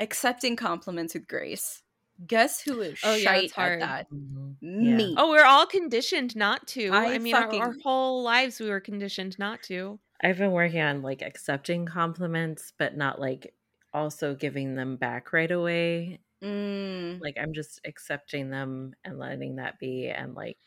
Accepting 0.00 0.56
compliments 0.56 1.14
with 1.14 1.28
grace. 1.28 1.82
Guess 2.26 2.60
who 2.60 2.80
is 2.80 2.98
oh, 3.02 3.16
shite 3.16 3.52
yeah, 3.56 3.64
at 3.64 3.80
that? 3.80 4.10
Mm-hmm. 4.12 4.96
Me. 4.96 5.14
Oh, 5.18 5.30
we're 5.30 5.44
all 5.44 5.66
conditioned 5.66 6.36
not 6.36 6.66
to. 6.68 6.90
I, 6.90 7.14
I 7.14 7.18
mean, 7.18 7.34
fucking... 7.34 7.60
our, 7.60 7.68
our 7.68 7.74
whole 7.82 8.22
lives 8.22 8.60
we 8.60 8.68
were 8.68 8.80
conditioned 8.80 9.36
not 9.38 9.62
to. 9.64 9.98
I've 10.22 10.38
been 10.38 10.52
working 10.52 10.80
on 10.80 11.02
like 11.02 11.22
accepting 11.22 11.86
compliments, 11.86 12.72
but 12.78 12.96
not 12.96 13.20
like 13.20 13.52
also 13.92 14.34
giving 14.34 14.76
them 14.76 14.96
back 14.96 15.32
right 15.32 15.50
away. 15.50 16.20
Mm. 16.42 17.20
Like 17.20 17.36
I'm 17.40 17.52
just 17.52 17.80
accepting 17.84 18.50
them 18.50 18.94
and 19.04 19.18
letting 19.18 19.56
that 19.56 19.78
be 19.80 20.08
and 20.08 20.34
like 20.34 20.58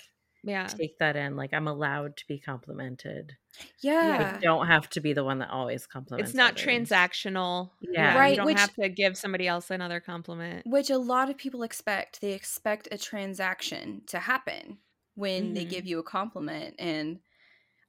yeah. 0.44 0.68
take 0.68 0.98
that 1.00 1.16
in 1.16 1.36
like 1.36 1.54
i'm 1.54 1.68
allowed 1.68 2.16
to 2.18 2.28
be 2.28 2.40
complimented. 2.40 3.34
Yeah. 3.82 4.36
i 4.36 4.40
don't 4.40 4.68
have 4.68 4.90
to 4.92 5.02
be 5.02 5.14
the 5.14 5.24
one 5.24 5.40
that 5.40 5.50
always 5.50 5.88
compliments 5.88 6.30
it's 6.30 6.38
not 6.38 6.52
others. 6.52 6.64
transactional. 6.64 7.72
Yeah. 7.82 8.18
Right 8.18 8.32
you 8.32 8.38
don't 8.38 8.46
which, 8.46 8.60
have 8.60 8.74
to 8.76 8.90
give 8.90 9.18
somebody 9.18 9.48
else 9.48 9.72
another 9.72 10.00
compliment. 10.00 10.66
Which 10.66 10.90
a 10.90 10.98
lot 10.98 11.30
of 11.30 11.38
people 11.38 11.64
expect 11.64 12.22
they 12.22 12.34
expect 12.34 12.88
a 12.92 12.98
transaction 12.98 14.04
to 14.08 14.20
happen 14.20 14.78
when 15.18 15.46
mm-hmm. 15.46 15.54
they 15.56 15.66
give 15.66 15.86
you 15.86 16.00
a 16.00 16.04
compliment 16.04 16.76
and 16.78 17.20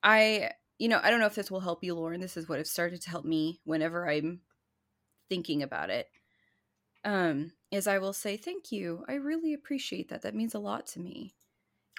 i 0.03 0.51
you 0.78 0.88
know 0.88 0.99
i 1.03 1.11
don't 1.11 1.20
know 1.20 1.26
if 1.26 1.34
this 1.34 1.51
will 1.51 1.61
help 1.61 1.84
you 1.84 1.94
lauren 1.94 2.20
this 2.20 2.36
is 2.36 2.49
what 2.49 2.59
has 2.59 2.70
started 2.70 3.01
to 3.03 3.11
help 3.11 3.24
me 3.24 3.61
whenever 3.64 4.09
i'm 4.09 4.40
thinking 5.28 5.62
about 5.62 5.90
it 5.90 6.07
um 7.05 7.53
is 7.70 7.86
i 7.86 7.99
will 7.99 8.14
say 8.14 8.36
thank 8.36 8.72
you 8.72 9.05
i 9.09 9.12
really 9.12 9.53
appreciate 9.53 10.09
that 10.09 10.22
that 10.22 10.34
means 10.34 10.55
a 10.55 10.59
lot 10.59 10.86
to 10.86 11.01
me 11.01 11.34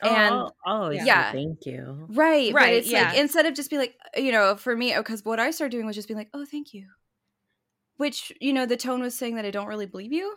and 0.02 0.34
oh, 0.34 0.52
oh 0.66 0.89
yeah. 0.89 1.32
thank 1.32 1.66
you 1.66 2.08
right 2.10 2.54
right 2.54 2.76
it's 2.76 2.89
yeah. 2.89 3.10
like 3.10 3.18
instead 3.18 3.45
of 3.45 3.54
just 3.54 3.70
being 3.70 3.82
like 3.82 3.95
uh, 4.18 4.20
you 4.20 4.32
know 4.32 4.56
for 4.56 4.76
me 4.76 4.93
because 4.95 5.24
what 5.26 5.39
i 5.39 5.52
started 5.52 5.72
doing 5.72 5.86
was 5.86 5.95
just 5.95 6.08
being 6.08 6.18
like 6.18 6.30
oh 6.34 6.45
thank 6.45 6.74
you 6.74 6.86
which 7.97 8.32
you 8.39 8.54
know 8.54 8.66
the 8.66 8.78
tone 8.78 9.02
was 9.02 9.16
saying 9.16 9.36
that 9.36 9.45
i 9.45 9.52
don't 9.52 9.68
really 9.68 9.86
believe 9.86 10.14
you 10.14 10.36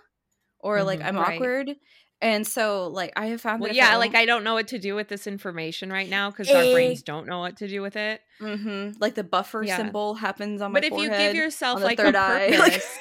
or 0.60 0.78
mm-hmm, 0.78 0.86
like 0.86 1.02
i'm 1.02 1.16
right. 1.16 1.36
awkward 1.36 1.76
and 2.20 2.46
so 2.46 2.88
like 2.88 3.12
i 3.16 3.26
have 3.26 3.40
found 3.40 3.60
well, 3.60 3.72
yeah 3.72 3.96
like 3.96 4.14
i 4.14 4.24
don't 4.24 4.44
know 4.44 4.54
what 4.54 4.68
to 4.68 4.78
do 4.78 4.94
with 4.94 5.08
this 5.08 5.26
information 5.26 5.90
right 5.90 6.08
now 6.08 6.30
because 6.30 6.48
our 6.50 6.72
brains 6.72 7.02
don't 7.02 7.26
know 7.26 7.40
what 7.40 7.56
to 7.56 7.68
do 7.68 7.82
with 7.82 7.96
it 7.96 8.20
mm-hmm. 8.40 8.98
like 9.00 9.14
the 9.14 9.24
buffer 9.24 9.62
yeah. 9.62 9.76
symbol 9.76 10.14
happens 10.14 10.62
on 10.62 10.72
my 10.72 10.80
but 10.80 10.84
if 10.84 10.98
you 10.98 11.08
give 11.08 11.34
yourself 11.34 11.82
like 11.82 11.98
a 11.98 12.12
purpose 12.12 12.98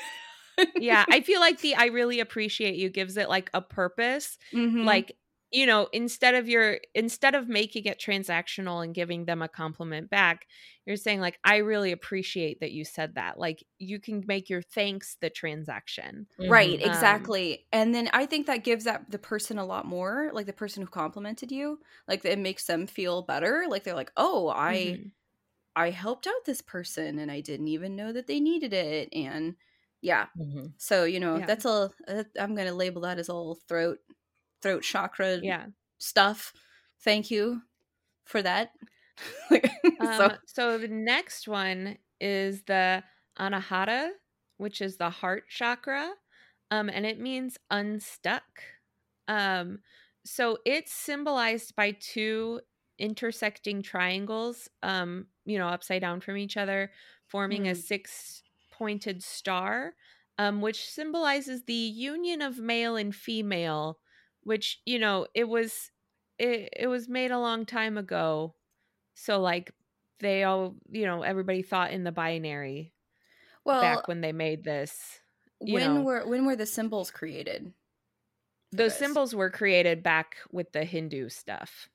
yeah 0.75 1.05
i 1.09 1.21
feel 1.21 1.39
like 1.39 1.59
the 1.61 1.75
i 1.75 1.85
really 1.85 2.19
appreciate 2.19 2.75
you 2.75 2.89
gives 2.89 3.17
it 3.17 3.29
like 3.29 3.49
a 3.53 3.61
purpose 3.61 4.37
mm-hmm. 4.53 4.83
like 4.83 5.15
you 5.51 5.65
know 5.65 5.87
instead 5.93 6.35
of 6.35 6.47
your 6.47 6.79
instead 6.95 7.35
of 7.35 7.47
making 7.47 7.85
it 7.85 7.99
transactional 7.99 8.83
and 8.83 8.95
giving 8.95 9.25
them 9.25 9.41
a 9.41 9.47
compliment 9.47 10.09
back 10.09 10.47
you're 10.85 10.95
saying 10.95 11.19
like 11.19 11.39
i 11.43 11.57
really 11.57 11.91
appreciate 11.91 12.59
that 12.59 12.71
you 12.71 12.83
said 12.85 13.15
that 13.15 13.37
like 13.39 13.63
you 13.77 13.99
can 13.99 14.23
make 14.27 14.49
your 14.49 14.61
thanks 14.61 15.17
the 15.21 15.29
transaction 15.29 16.25
right 16.47 16.79
mm-hmm. 16.79 16.89
exactly 16.89 17.53
um, 17.53 17.59
and 17.81 17.95
then 17.95 18.09
i 18.13 18.25
think 18.25 18.47
that 18.47 18.63
gives 18.63 18.85
that 18.85 19.09
the 19.09 19.19
person 19.19 19.57
a 19.57 19.65
lot 19.65 19.85
more 19.85 20.29
like 20.33 20.45
the 20.45 20.53
person 20.53 20.81
who 20.81 20.89
complimented 20.89 21.51
you 21.51 21.79
like 22.07 22.23
it 22.25 22.39
makes 22.39 22.65
them 22.65 22.87
feel 22.87 23.21
better 23.21 23.65
like 23.69 23.83
they're 23.83 23.95
like 23.95 24.11
oh 24.17 24.49
i 24.49 24.75
mm-hmm. 24.75 25.07
I 25.75 25.89
helped 25.89 26.27
out 26.27 26.45
this 26.45 26.61
person 26.61 27.19
and 27.19 27.31
I 27.31 27.41
didn't 27.41 27.69
even 27.69 27.95
know 27.95 28.11
that 28.11 28.27
they 28.27 28.39
needed 28.39 28.73
it. 28.73 29.09
And 29.13 29.55
yeah. 30.01 30.27
Mm-hmm. 30.37 30.67
So, 30.77 31.03
you 31.05 31.19
know, 31.19 31.37
Yeah. 31.37 31.45
that's 31.45 31.65
a, 31.65 31.91
uh, 32.07 32.23
I'm 32.39 32.55
going 32.55 32.67
to 32.67 32.73
label 32.73 33.01
that 33.03 33.19
as 33.19 33.29
all 33.29 33.55
throat, 33.67 33.99
throat 34.61 34.83
chakra 34.83 35.41
Yeah. 35.41 35.67
stuff. 35.99 36.53
Thank 37.01 37.31
you 37.31 37.63
for 38.25 38.41
that. 38.41 38.73
Um, 39.99 40.29
so, 40.29 40.35
so 40.45 40.77
the 40.77 40.87
next 40.87 41.47
one 41.47 41.97
is 42.19 42.63
the 42.63 43.03
anahata, 43.39 44.11
which 44.57 44.81
is 44.81 44.97
the 44.97 45.09
heart 45.09 45.47
chakra, 45.49 46.13
um, 46.71 46.89
and 46.89 47.05
it 47.05 47.19
means 47.19 47.57
unstuck. 47.69 48.63
Um, 49.27 49.79
so 50.25 50.57
it's 50.65 50.93
symbolized 50.93 51.75
by 51.75 51.91
two 51.91 52.61
intersecting 52.99 53.81
triangles, 53.81 54.69
um, 54.83 55.27
you 55.45 55.57
know, 55.57 55.67
upside 55.67 56.01
down 56.01 56.21
from 56.21 56.37
each 56.37 56.57
other, 56.57 56.91
forming 57.27 57.67
a 57.67 57.73
Hmm. 57.73 57.75
six-pointed 57.75 59.23
star, 59.23 59.95
um, 60.37 60.61
which 60.61 60.87
symbolizes 60.89 61.63
the 61.65 61.73
union 61.73 62.41
of 62.41 62.59
male 62.59 62.95
and 62.95 63.15
female. 63.15 63.99
Which 64.43 64.81
you 64.85 64.99
know, 64.99 65.27
it 65.33 65.47
was 65.47 65.91
it, 66.39 66.69
it 66.75 66.87
was 66.87 67.07
made 67.07 67.31
a 67.31 67.39
long 67.39 67.65
time 67.65 67.97
ago 67.97 68.55
so 69.13 69.39
like 69.39 69.71
they 70.19 70.43
all, 70.43 70.75
you 70.89 71.05
know, 71.05 71.23
everybody 71.23 71.61
thought 71.61 71.91
in 71.91 72.03
the 72.03 72.11
binary 72.11 72.93
well, 73.65 73.81
back 73.81 74.07
when 74.07 74.21
they 74.21 74.31
made 74.31 74.63
this. 74.63 75.19
when 75.59 75.95
know. 75.95 76.03
were 76.03 76.27
when 76.27 76.45
were 76.45 76.55
the 76.55 76.65
symbols 76.65 77.11
created? 77.11 77.73
Those 78.71 78.91
this? 78.91 78.99
symbols 78.99 79.35
were 79.35 79.49
created 79.49 80.01
back 80.03 80.37
with 80.51 80.71
the 80.71 80.83
Hindu 80.85 81.29
stuff. 81.29 81.89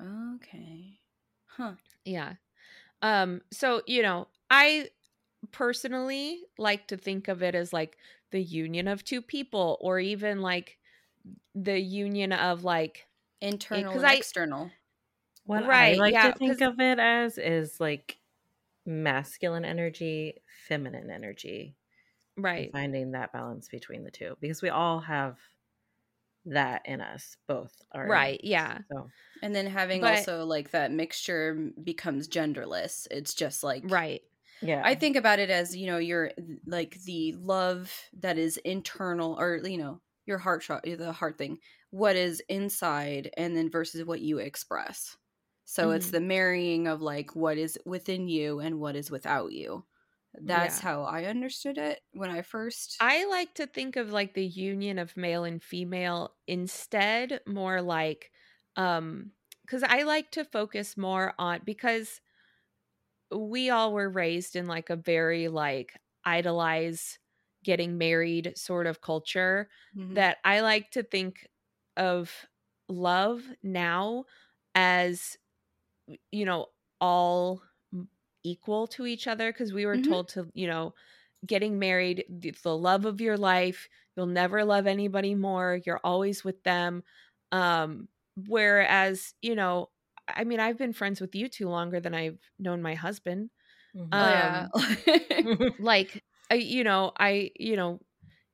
Okay. 0.00 0.98
Huh. 1.46 1.74
Yeah. 2.04 2.34
Um 3.02 3.42
so, 3.52 3.82
you 3.86 4.02
know, 4.02 4.28
I 4.50 4.90
personally 5.52 6.44
like 6.58 6.88
to 6.88 6.96
think 6.96 7.28
of 7.28 7.42
it 7.42 7.54
as 7.54 7.72
like 7.72 7.98
the 8.30 8.42
union 8.42 8.88
of 8.88 9.04
two 9.04 9.22
people 9.22 9.78
or 9.80 9.98
even 10.00 10.42
like 10.42 10.78
the 11.54 11.78
union 11.78 12.32
of 12.32 12.64
like 12.64 13.06
eh, 13.42 13.48
Internal 13.48 13.92
'cause 13.92 14.02
and 14.02 14.06
I- 14.12 14.14
external. 14.14 14.70
What 15.46 15.66
Right, 15.66 15.96
I 15.96 15.98
like 15.98 16.14
yeah, 16.14 16.30
to 16.32 16.38
think 16.38 16.62
of 16.62 16.80
it 16.80 16.98
as 16.98 17.36
is 17.36 17.78
like 17.78 18.18
masculine 18.86 19.64
energy, 19.66 20.42
feminine 20.68 21.10
energy, 21.10 21.76
right. 22.36 22.72
finding 22.72 23.10
that 23.12 23.32
balance 23.32 23.68
between 23.68 24.04
the 24.04 24.10
two 24.10 24.36
because 24.40 24.62
we 24.62 24.70
all 24.70 25.00
have 25.00 25.38
that 26.46 26.82
in 26.86 27.00
us. 27.00 27.36
Both 27.46 27.74
are 27.92 28.06
Right, 28.06 28.38
us. 28.40 28.44
yeah. 28.44 28.78
So 28.90 29.10
And 29.42 29.54
then 29.54 29.66
having 29.66 30.00
But- 30.00 30.18
also 30.18 30.44
like 30.46 30.70
that 30.70 30.90
mixture 30.90 31.70
becomes 31.82 32.28
genderless. 32.28 33.06
It's 33.10 33.34
just 33.34 33.62
like 33.62 33.82
Right. 33.86 34.22
yeah, 34.62 34.80
I 34.84 34.94
think 34.94 35.16
about 35.16 35.38
it 35.40 35.50
as 35.50 35.76
you 35.76 35.86
know 35.86 35.98
your 35.98 36.32
like 36.66 37.00
the 37.02 37.32
love 37.34 37.92
that 38.14 38.38
is 38.38 38.56
internal 38.58 39.38
or 39.38 39.56
you 39.66 39.76
know 39.78 40.00
your 40.26 40.38
heart 40.38 40.62
shot 40.62 40.82
the 40.84 41.12
heart 41.12 41.38
thing 41.38 41.58
what 41.90 42.16
is 42.16 42.40
inside 42.48 43.30
and 43.36 43.56
then 43.56 43.70
versus 43.70 44.04
what 44.04 44.20
you 44.20 44.38
express. 44.38 45.16
So 45.64 45.90
it's 45.92 46.10
Mhm. 46.10 46.10
the 46.10 46.20
marrying 46.20 46.86
of 46.88 47.00
like 47.02 47.34
what 47.36 47.58
is 47.58 47.78
within 47.86 48.28
you 48.28 48.60
and 48.60 48.80
what 48.80 48.96
is 48.96 49.10
without 49.10 49.52
you. 49.52 49.86
That's 50.34 50.78
Yeah. 50.78 50.80
how 50.80 51.04
I 51.04 51.24
understood 51.26 51.78
it 51.78 52.00
when 52.12 52.30
I 52.30 52.42
first 52.42 53.00
I 53.00 53.24
like 53.26 53.54
to 53.54 53.66
think 53.66 53.96
of 53.96 54.10
like 54.12 54.34
the 54.34 54.46
union 54.46 54.98
of 54.98 55.16
male 55.16 55.44
and 55.44 55.62
female 55.62 56.36
instead 56.46 57.40
more 57.46 57.82
like 57.82 58.30
um 58.76 59.32
cuz 59.66 59.82
I 59.82 60.02
like 60.02 60.30
to 60.32 60.44
focus 60.44 60.96
more 60.96 61.34
on 61.38 61.62
because 61.64 62.20
we 63.30 63.70
all 63.70 63.92
were 63.92 64.08
raised 64.08 64.56
in 64.56 64.66
like 64.66 64.90
a 64.90 64.96
very 64.96 65.48
like 65.48 65.98
idolize 66.24 67.18
getting 67.64 67.98
married 67.98 68.54
sort 68.56 68.86
of 68.86 69.00
culture 69.02 69.68
Mhm. 69.94 70.16
that 70.16 70.38
I 70.44 70.60
like 70.60 70.90
to 70.92 71.02
think 71.02 71.48
of 71.96 72.46
love 72.88 73.44
now 73.62 74.26
as 74.74 75.38
you 76.32 76.44
know 76.44 76.66
all 77.00 77.62
equal 78.44 78.86
to 78.86 79.06
each 79.06 79.26
other 79.26 79.52
because 79.52 79.72
we 79.72 79.86
were 79.86 79.96
Mhm. 79.96 79.98
told 79.98 80.28
to 80.28 80.50
you 80.54 80.66
know 80.66 80.94
getting 81.46 81.78
married 81.78 82.24
the, 82.30 82.54
love 82.74 83.04
of 83.06 83.20
your 83.20 83.36
life 83.38 83.88
you'll 84.16 84.26
never 84.26 84.64
love 84.64 84.86
anybody 84.86 85.34
more 85.34 85.80
you're 85.86 86.00
always 86.04 86.44
with 86.44 86.62
them 86.64 87.02
um 87.52 88.08
whereas 88.48 89.34
you 89.42 89.54
know 89.54 89.90
i 90.28 90.44
mean 90.44 90.60
i've 90.60 90.78
been 90.78 90.92
friends 90.94 91.20
with 91.20 91.34
you 91.34 91.48
two 91.48 91.68
longer 91.68 92.00
than 92.00 92.14
i've 92.14 92.40
known 92.58 92.82
my 92.82 92.94
husband 92.94 93.50
Mhm. 93.94 94.20
oh 94.20 94.28
yeah. 94.28 94.68
like 95.78 96.23
I, 96.50 96.54
you 96.56 96.84
know 96.84 97.12
i 97.18 97.50
you 97.58 97.76
know 97.76 98.00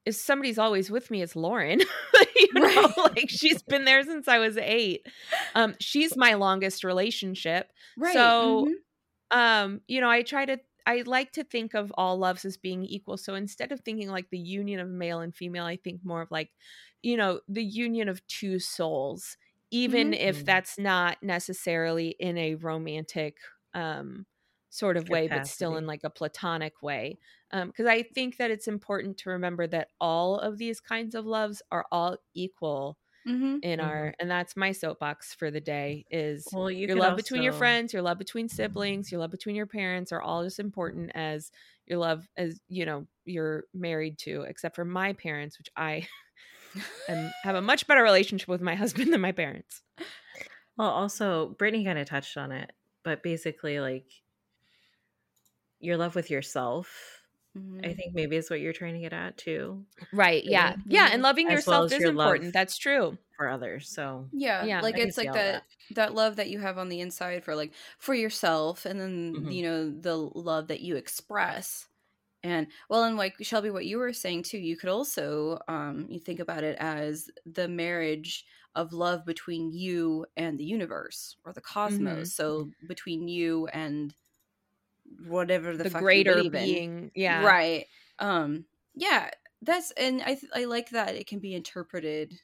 if 0.06 0.16
somebody's 0.16 0.58
always 0.58 0.90
with 0.90 1.10
me 1.10 1.22
it's 1.22 1.36
lauren 1.36 1.80
you 2.36 2.48
know 2.76 2.92
Right. 2.92 2.94
like 3.16 3.30
she's 3.30 3.62
been 3.62 3.84
there 3.84 4.02
since 4.04 4.28
i 4.28 4.38
was 4.38 4.56
eight 4.58 5.06
um 5.54 5.74
she's 5.80 6.16
my 6.16 6.34
longest 6.34 6.84
relationship 6.84 7.72
right. 7.96 8.34
So, 8.38 8.68
mhm. 8.68 8.82
um 9.30 9.80
you 9.88 10.00
know 10.00 10.10
i 10.10 10.22
try 10.22 10.44
to 10.46 10.58
i 10.86 11.02
like 11.06 11.32
to 11.32 11.44
think 11.44 11.74
of 11.74 11.92
all 11.96 12.18
loves 12.18 12.44
as 12.44 12.56
being 12.56 12.84
equal 12.84 13.16
so 13.16 13.34
instead 13.34 13.72
of 13.72 13.80
thinking 13.80 14.08
like 14.10 14.30
the 14.30 14.38
union 14.38 14.80
of 14.80 14.88
male 14.88 15.20
and 15.20 15.34
female 15.34 15.64
i 15.64 15.76
think 15.76 16.04
more 16.04 16.22
of 16.22 16.30
like 16.30 16.50
you 17.02 17.16
know 17.16 17.40
the 17.48 17.64
union 17.64 18.08
of 18.08 18.26
two 18.26 18.58
souls 18.58 19.36
even 19.70 20.12
if 20.14 20.42
Mhm. 20.42 20.44
that's 20.44 20.78
not 20.78 21.22
necessarily 21.22 22.10
in 22.20 22.36
a 22.38 22.56
romantic 22.56 23.38
um 23.74 24.26
sort 24.70 24.96
of 24.96 25.08
way 25.08 25.28
but 25.28 25.46
still 25.46 25.76
in 25.76 25.86
like 25.86 26.04
a 26.04 26.10
platonic 26.10 26.82
way 26.82 27.18
um 27.52 27.68
because 27.68 27.86
i 27.86 28.02
think 28.02 28.36
that 28.38 28.50
it's 28.50 28.68
important 28.68 29.18
to 29.18 29.30
remember 29.30 29.66
that 29.66 29.88
all 30.00 30.38
of 30.38 30.58
these 30.58 30.80
kinds 30.80 31.14
of 31.14 31.26
loves 31.26 31.62
are 31.72 31.86
all 31.92 32.16
equal 32.34 32.98
Mhm. 33.24 33.62
in 33.62 33.80
Mhm. 33.80 33.80
our 33.80 34.14
and 34.18 34.30
that's 34.30 34.56
my 34.56 34.72
soapbox 34.72 35.34
for 35.34 35.50
the 35.50 35.60
day 35.60 36.04
is 36.10 36.56
well, 36.56 36.70
you 36.70 36.88
your 36.88 36.96
love 36.96 37.14
between 37.14 37.42
your 37.42 37.52
friends, 37.52 37.92
your 37.92 38.02
love 38.02 38.18
between 38.18 38.48
siblings, 38.48 39.12
your 39.12 39.20
love 39.20 39.30
between 39.30 39.54
your 39.54 39.66
parents 39.66 40.12
are 40.12 40.22
all 40.22 40.40
as 40.40 40.58
important 40.58 41.12
as 41.14 41.50
your 41.86 41.98
love 41.98 42.26
as 42.36 42.60
you 42.68 42.86
know 42.86 43.06
you're 43.26 43.64
married 43.74 44.18
to, 44.18 44.42
except 44.42 44.74
for 44.76 44.84
my 44.84 45.12
parents, 45.12 45.58
which 45.58 45.68
I 45.76 46.08
am, 47.08 47.34
have 47.42 47.56
a 47.56 47.62
much 47.62 47.86
better 47.86 48.02
relationship 48.02 48.48
with 48.48 48.60
my 48.62 48.74
husband 48.74 49.12
than 49.12 49.20
my 49.20 49.32
parents. 49.32 49.82
Well, 50.76 50.90
also 50.90 51.50
Brittany 51.50 51.84
kind 51.84 51.98
of 51.98 52.06
touched 52.08 52.36
on 52.36 52.52
it, 52.52 52.72
but 53.02 53.22
basically, 53.22 53.80
like 53.80 54.10
your 55.80 55.96
love 55.96 56.14
with 56.14 56.30
yourself. 56.30 57.22
I 57.84 57.88
Mhm. 57.88 57.94
think 57.94 58.14
maybe 58.14 58.36
is 58.36 58.50
what 58.50 58.60
you're 58.60 58.72
trying 58.74 58.94
to 58.94 59.00
get 59.00 59.12
at 59.14 59.38
too 59.38 59.86
Right? 60.12 60.44
Yeah, 60.44 60.76
yeah, 60.88 61.08
and 61.12 61.22
loving 61.22 61.50
As 61.50 61.50
yourself 61.50 61.86
as 61.86 61.92
is 61.92 62.04
your 62.04 62.08
important. 62.08 62.52
That's 62.52 62.76
true. 62.78 63.18
for 63.36 63.48
others. 63.48 63.90
So 63.90 64.30
Yeah, 64.32 64.68
Yeah, 64.68 64.80
like 64.80 64.96
I 64.96 64.98
it's 64.98 65.16
like 65.18 65.32
all 65.32 65.44
that, 65.44 65.64
that 65.90 66.14
love 66.14 66.36
that 66.36 66.50
you 66.50 66.60
have 66.60 66.78
on 66.78 66.88
the 66.88 67.00
inside 67.00 67.44
for 67.44 67.56
like 67.56 67.72
for 67.98 68.14
yourself, 68.14 68.86
and 68.86 69.00
then 69.00 69.36
Mhm. 69.36 69.50
you 69.50 69.62
know 69.62 69.90
the 69.90 70.16
love 70.16 70.68
that 70.68 70.80
you 70.80 70.96
express. 70.96 71.88
And 72.44 72.68
well, 72.90 73.04
and 73.04 73.16
like 73.16 73.36
Shelby, 73.42 73.70
what 73.70 73.86
you 73.86 73.98
were 73.98 74.12
saying 74.14 74.44
too, 74.44 74.58
you 74.58 74.76
could 74.76 74.90
also 74.90 75.60
um 75.68 76.06
you 76.10 76.20
think 76.20 76.40
about 76.40 76.64
it 76.64 76.76
as 76.80 77.30
the 77.46 77.68
marriage 77.68 78.46
of 78.76 78.92
love 78.92 79.24
between 79.26 79.72
you 79.72 80.26
and 80.36 80.58
the 80.58 80.64
universe 80.64 81.36
or 81.44 81.52
the 81.54 81.60
cosmos. 81.62 82.30
Mhm. 82.30 82.32
So 82.32 82.70
between 82.86 83.28
you 83.28 83.68
and 83.68 84.14
whatever 85.18 85.76
the, 85.76 85.84
The, 85.84 85.90
greater 85.90 86.42
in. 86.42 86.44
being, 86.44 87.10
yeah, 87.14 87.52
right. 87.52 87.86
Um 88.18 88.66
yeah 88.94 89.30
that's 89.62 89.90
and 89.92 90.22
i 90.22 90.34
th- 90.34 90.50
i 90.54 90.64
like 90.64 90.90
that 90.90 91.14
it 91.14 91.26
can 91.26 91.38
be 91.38 91.54
interpreted 91.54 92.40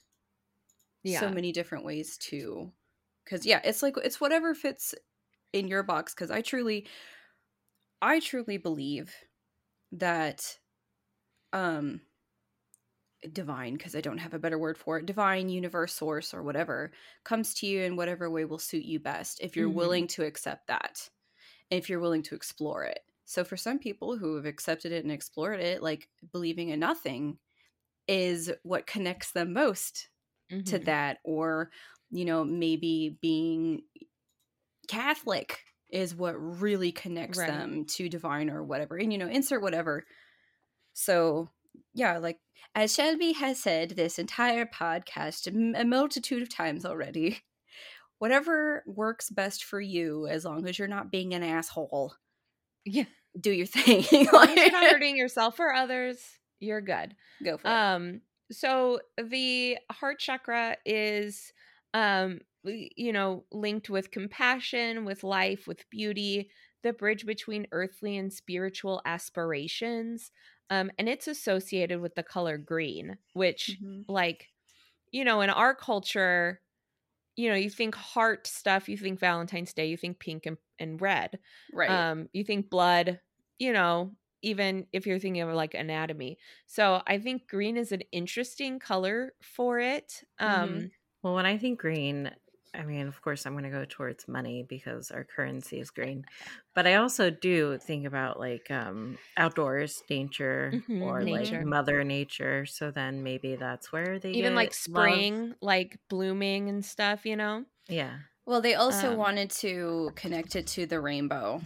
yeah, 1.02 1.30
so 1.30 1.30
many 1.30 1.52
different 1.52 1.84
ways 1.84 2.16
too. 2.18 2.72
Because 3.24 3.44
yeah 3.46 3.60
it's 3.64 3.82
like 3.82 3.96
it's 3.98 4.20
whatever 4.20 4.54
fits 4.54 4.94
in 5.52 5.68
your 5.68 5.82
box 5.82 6.14
because 6.14 6.30
i 6.30 6.42
truly 6.42 6.86
i 8.02 8.20
truly 8.20 8.56
believe 8.56 9.14
that 9.92 10.58
um 11.52 12.02
divine 13.32 13.74
because 13.74 13.96
i 13.96 14.00
don't 14.00 14.18
have 14.18 14.34
a 14.34 14.38
better 14.38 14.58
word 14.58 14.76
for 14.78 14.98
it 14.98 15.06
divine 15.06 15.48
universe 15.48 15.92
source 15.94 16.32
or 16.34 16.42
whatever 16.42 16.92
comes 17.24 17.54
to 17.54 17.66
you 17.66 17.80
in 17.82 17.96
whatever 17.96 18.30
way 18.30 18.44
will 18.44 18.58
suit 18.58 18.84
you 18.84 19.00
best 19.00 19.40
if 19.40 19.56
you're 19.56 19.70
Mhm. 19.70 19.70
willing 19.70 20.06
to 20.06 20.24
accept 20.24 20.66
that 20.68 21.08
if 21.70 21.88
you're 21.88 22.00
willing 22.00 22.22
to 22.22 22.34
explore 22.34 22.84
it 22.84 23.00
so 23.24 23.44
for 23.44 23.56
some 23.56 23.78
people 23.78 24.16
who 24.16 24.36
have 24.36 24.46
accepted 24.46 24.92
it 24.92 25.04
and 25.04 25.12
explored 25.12 25.60
it 25.60 25.82
like 25.82 26.08
believing 26.32 26.68
in 26.70 26.80
nothing 26.80 27.38
is 28.08 28.52
what 28.62 28.86
connects 28.86 29.32
them 29.32 29.52
most 29.52 30.08
to 30.66 30.78
Mhm. 30.78 30.84
that 30.84 31.18
or 31.24 31.70
you 32.10 32.24
know 32.24 32.44
maybe 32.44 33.18
being 33.22 33.82
catholic 34.88 35.60
is 35.90 36.14
what 36.14 36.34
really 36.34 36.92
connects 36.92 37.38
Right. 37.38 37.46
them 37.46 37.84
to 37.86 38.08
divine 38.08 38.50
or 38.50 38.62
whatever 38.62 38.96
and 38.96 39.12
you 39.12 39.18
know 39.18 39.28
insert 39.28 39.62
whatever 39.62 40.04
so 40.94 41.50
yeah 41.94 42.18
like 42.18 42.40
as 42.74 42.94
shelby 42.94 43.32
has 43.32 43.60
said 43.60 43.90
this 43.90 44.18
entire 44.18 44.66
podcast 44.66 45.46
a 45.78 45.84
multitude 45.84 46.42
of 46.42 46.48
times 46.48 46.84
already 46.86 47.40
whatever 48.18 48.84
works 48.86 49.30
best 49.30 49.64
for 49.64 49.80
you, 49.80 50.26
as 50.26 50.44
long 50.44 50.66
as 50.68 50.78
you're 50.78 50.88
not 50.88 51.10
being 51.10 51.34
an 51.34 51.42
asshole. 51.42 52.14
Yeah. 52.84 53.04
Do 53.38 53.50
your 53.50 53.66
thing. 53.66 54.04
As 54.20 54.32
long 54.32 54.50
as 54.50 54.62
you're 54.62 54.70
not 54.70 54.88
hurting 54.88 55.16
yourself 55.16 55.58
or 55.60 55.72
others, 55.72 56.38
you're 56.60 56.80
good. 56.80 57.16
Go 57.42 57.56
for 57.58 57.72
it. 57.72 57.80
Um, 57.80 58.22
so 58.50 59.00
the 59.22 59.78
heart 59.90 60.18
chakra 60.20 60.76
is 60.86 61.52
um 61.94 62.40
you 62.64 63.12
know 63.12 63.44
linked 63.52 63.90
with 63.90 64.10
compassion 64.10 65.04
with 65.04 65.24
life 65.24 65.66
with 65.66 65.88
beauty 65.90 66.50
the 66.82 66.92
bridge 66.92 67.26
between 67.26 67.66
earthly 67.72 68.16
and 68.16 68.32
spiritual 68.32 69.00
aspirations 69.04 70.30
um 70.70 70.90
and 70.98 71.08
it's 71.08 71.28
associated 71.28 72.00
with 72.00 72.14
the 72.16 72.22
color 72.22 72.58
green 72.58 73.18
which 73.34 73.80
Mhm. 73.80 74.06
like 74.08 74.48
you 75.12 75.24
know 75.24 75.40
in 75.40 75.50
our 75.50 75.74
culture 75.74 76.60
you 77.36 77.48
know 77.48 77.54
you 77.54 77.70
think 77.70 77.94
heart 77.94 78.46
stuff 78.46 78.88
you 78.88 78.96
think 78.96 79.18
valentine's 79.18 79.72
day 79.72 79.86
you 79.86 79.96
think 79.96 80.18
pink 80.18 80.46
and, 80.46 80.58
and 80.78 81.00
red 81.00 81.38
Right. 81.72 82.06
um 82.08 82.28
you 82.32 82.44
think 82.44 82.70
blood 82.70 83.20
you 83.58 83.72
know 83.72 84.14
even 84.42 84.86
if 84.92 85.06
you're 85.06 85.18
thinking 85.18 85.42
of 85.42 85.54
like 85.54 85.74
anatomy 85.74 86.38
so 86.66 87.02
i 87.06 87.18
think 87.18 87.48
green 87.48 87.76
is 87.76 87.92
an 87.92 88.02
interesting 88.12 88.78
color 88.78 89.34
for 89.42 89.78
it 89.78 90.22
um 90.38 90.84
Mhm. 90.84 90.90
Well, 91.22 91.34
when 91.34 91.46
I 91.46 91.58
think 91.58 91.80
green, 91.80 92.34
I 92.76 92.84
mean, 92.84 93.06
of 93.08 93.20
course, 93.22 93.46
I'm 93.46 93.52
going 93.54 93.64
to 93.64 93.70
go 93.70 93.84
towards 93.88 94.28
money 94.28 94.62
because 94.68 95.10
our 95.10 95.24
currency 95.24 95.80
is 95.80 95.90
green. 95.90 96.24
But 96.74 96.86
I 96.86 96.94
also 96.96 97.30
do 97.30 97.78
think 97.78 98.06
about 98.06 98.38
like 98.38 98.70
um, 98.70 99.18
outdoors, 99.36 100.02
nature, 100.10 100.72
Mhm, 100.74 101.02
or 101.02 101.22
nature. 101.22 101.58
like 101.58 101.66
Mother 101.66 102.04
Nature. 102.04 102.66
So 102.66 102.90
then 102.90 103.22
maybe 103.22 103.56
that's 103.56 103.92
where 103.92 104.18
they 104.18 104.32
even 104.32 104.54
like 104.54 104.70
get 104.70 104.88
love. 104.90 105.02
spring 105.04 105.54
like 105.62 105.98
blooming 106.10 106.68
and 106.68 106.84
stuff 106.84 107.24
you 107.24 107.36
know 107.36 107.64
Yeah. 107.88 108.18
well, 108.44 108.60
they 108.60 108.74
also 108.74 109.10
um, 109.12 109.16
wanted 109.16 109.50
to 109.62 110.10
connect 110.14 110.54
it 110.56 110.66
to 110.68 110.86
the 110.86 111.00
rainbow. 111.00 111.62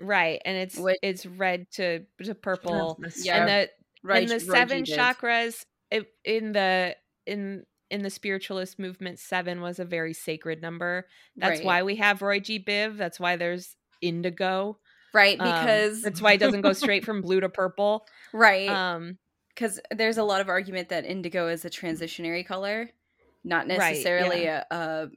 right 0.00 0.40
and 0.44 0.56
it's 0.56 0.78
What- 0.78 0.98
it's 1.02 1.26
red 1.26 1.66
to 1.72 2.06
to 2.22 2.34
purple 2.34 2.98
Yeah. 3.16 3.36
and 3.38 3.48
the 3.48 3.70
Right. 4.02 4.22
and 4.22 4.30
the 4.30 4.38
seven 4.40 4.84
chakras 4.84 5.64
it, 5.90 6.06
in 6.24 6.52
the 6.52 6.96
in 7.26 7.64
in 7.90 8.02
the 8.02 8.10
spiritualist 8.10 8.78
movement 8.78 9.18
seven 9.18 9.60
was 9.60 9.78
a 9.78 9.84
very 9.84 10.12
sacred 10.12 10.60
number 10.62 11.06
that's 11.40 11.62
right. 11.62 11.62
why 11.62 11.82
we 11.82 11.96
have 11.96 12.22
roy 12.22 12.40
g 12.40 12.58
biv 12.62 12.96
that's 12.96 13.20
why 13.20 13.36
there's 13.36 13.76
indigo 14.00 14.78
Right, 15.14 15.40
Um, 15.40 15.42
because 15.42 16.02
that's 16.02 16.20
why 16.20 16.32
it 16.34 16.38
doesn't 16.38 16.62
go 16.62 16.72
straight 16.72 17.04
from 17.04 17.22
blue 17.22 17.40
to 17.40 17.48
purple 17.48 18.06
right. 18.32 18.80
um 18.80 19.18
because 19.54 19.80
there's 19.90 20.18
a 20.18 20.24
lot 20.24 20.40
of 20.40 20.48
argument 20.48 20.88
that 20.90 21.04
indigo 21.04 21.48
is 21.48 21.64
a 21.64 21.70
transitionary 21.70 22.46
color, 22.46 22.90
not 23.44 23.66
Right, 23.70 24.08
necessarily 24.08 24.46
a, 24.46 24.66
a 24.70 25.08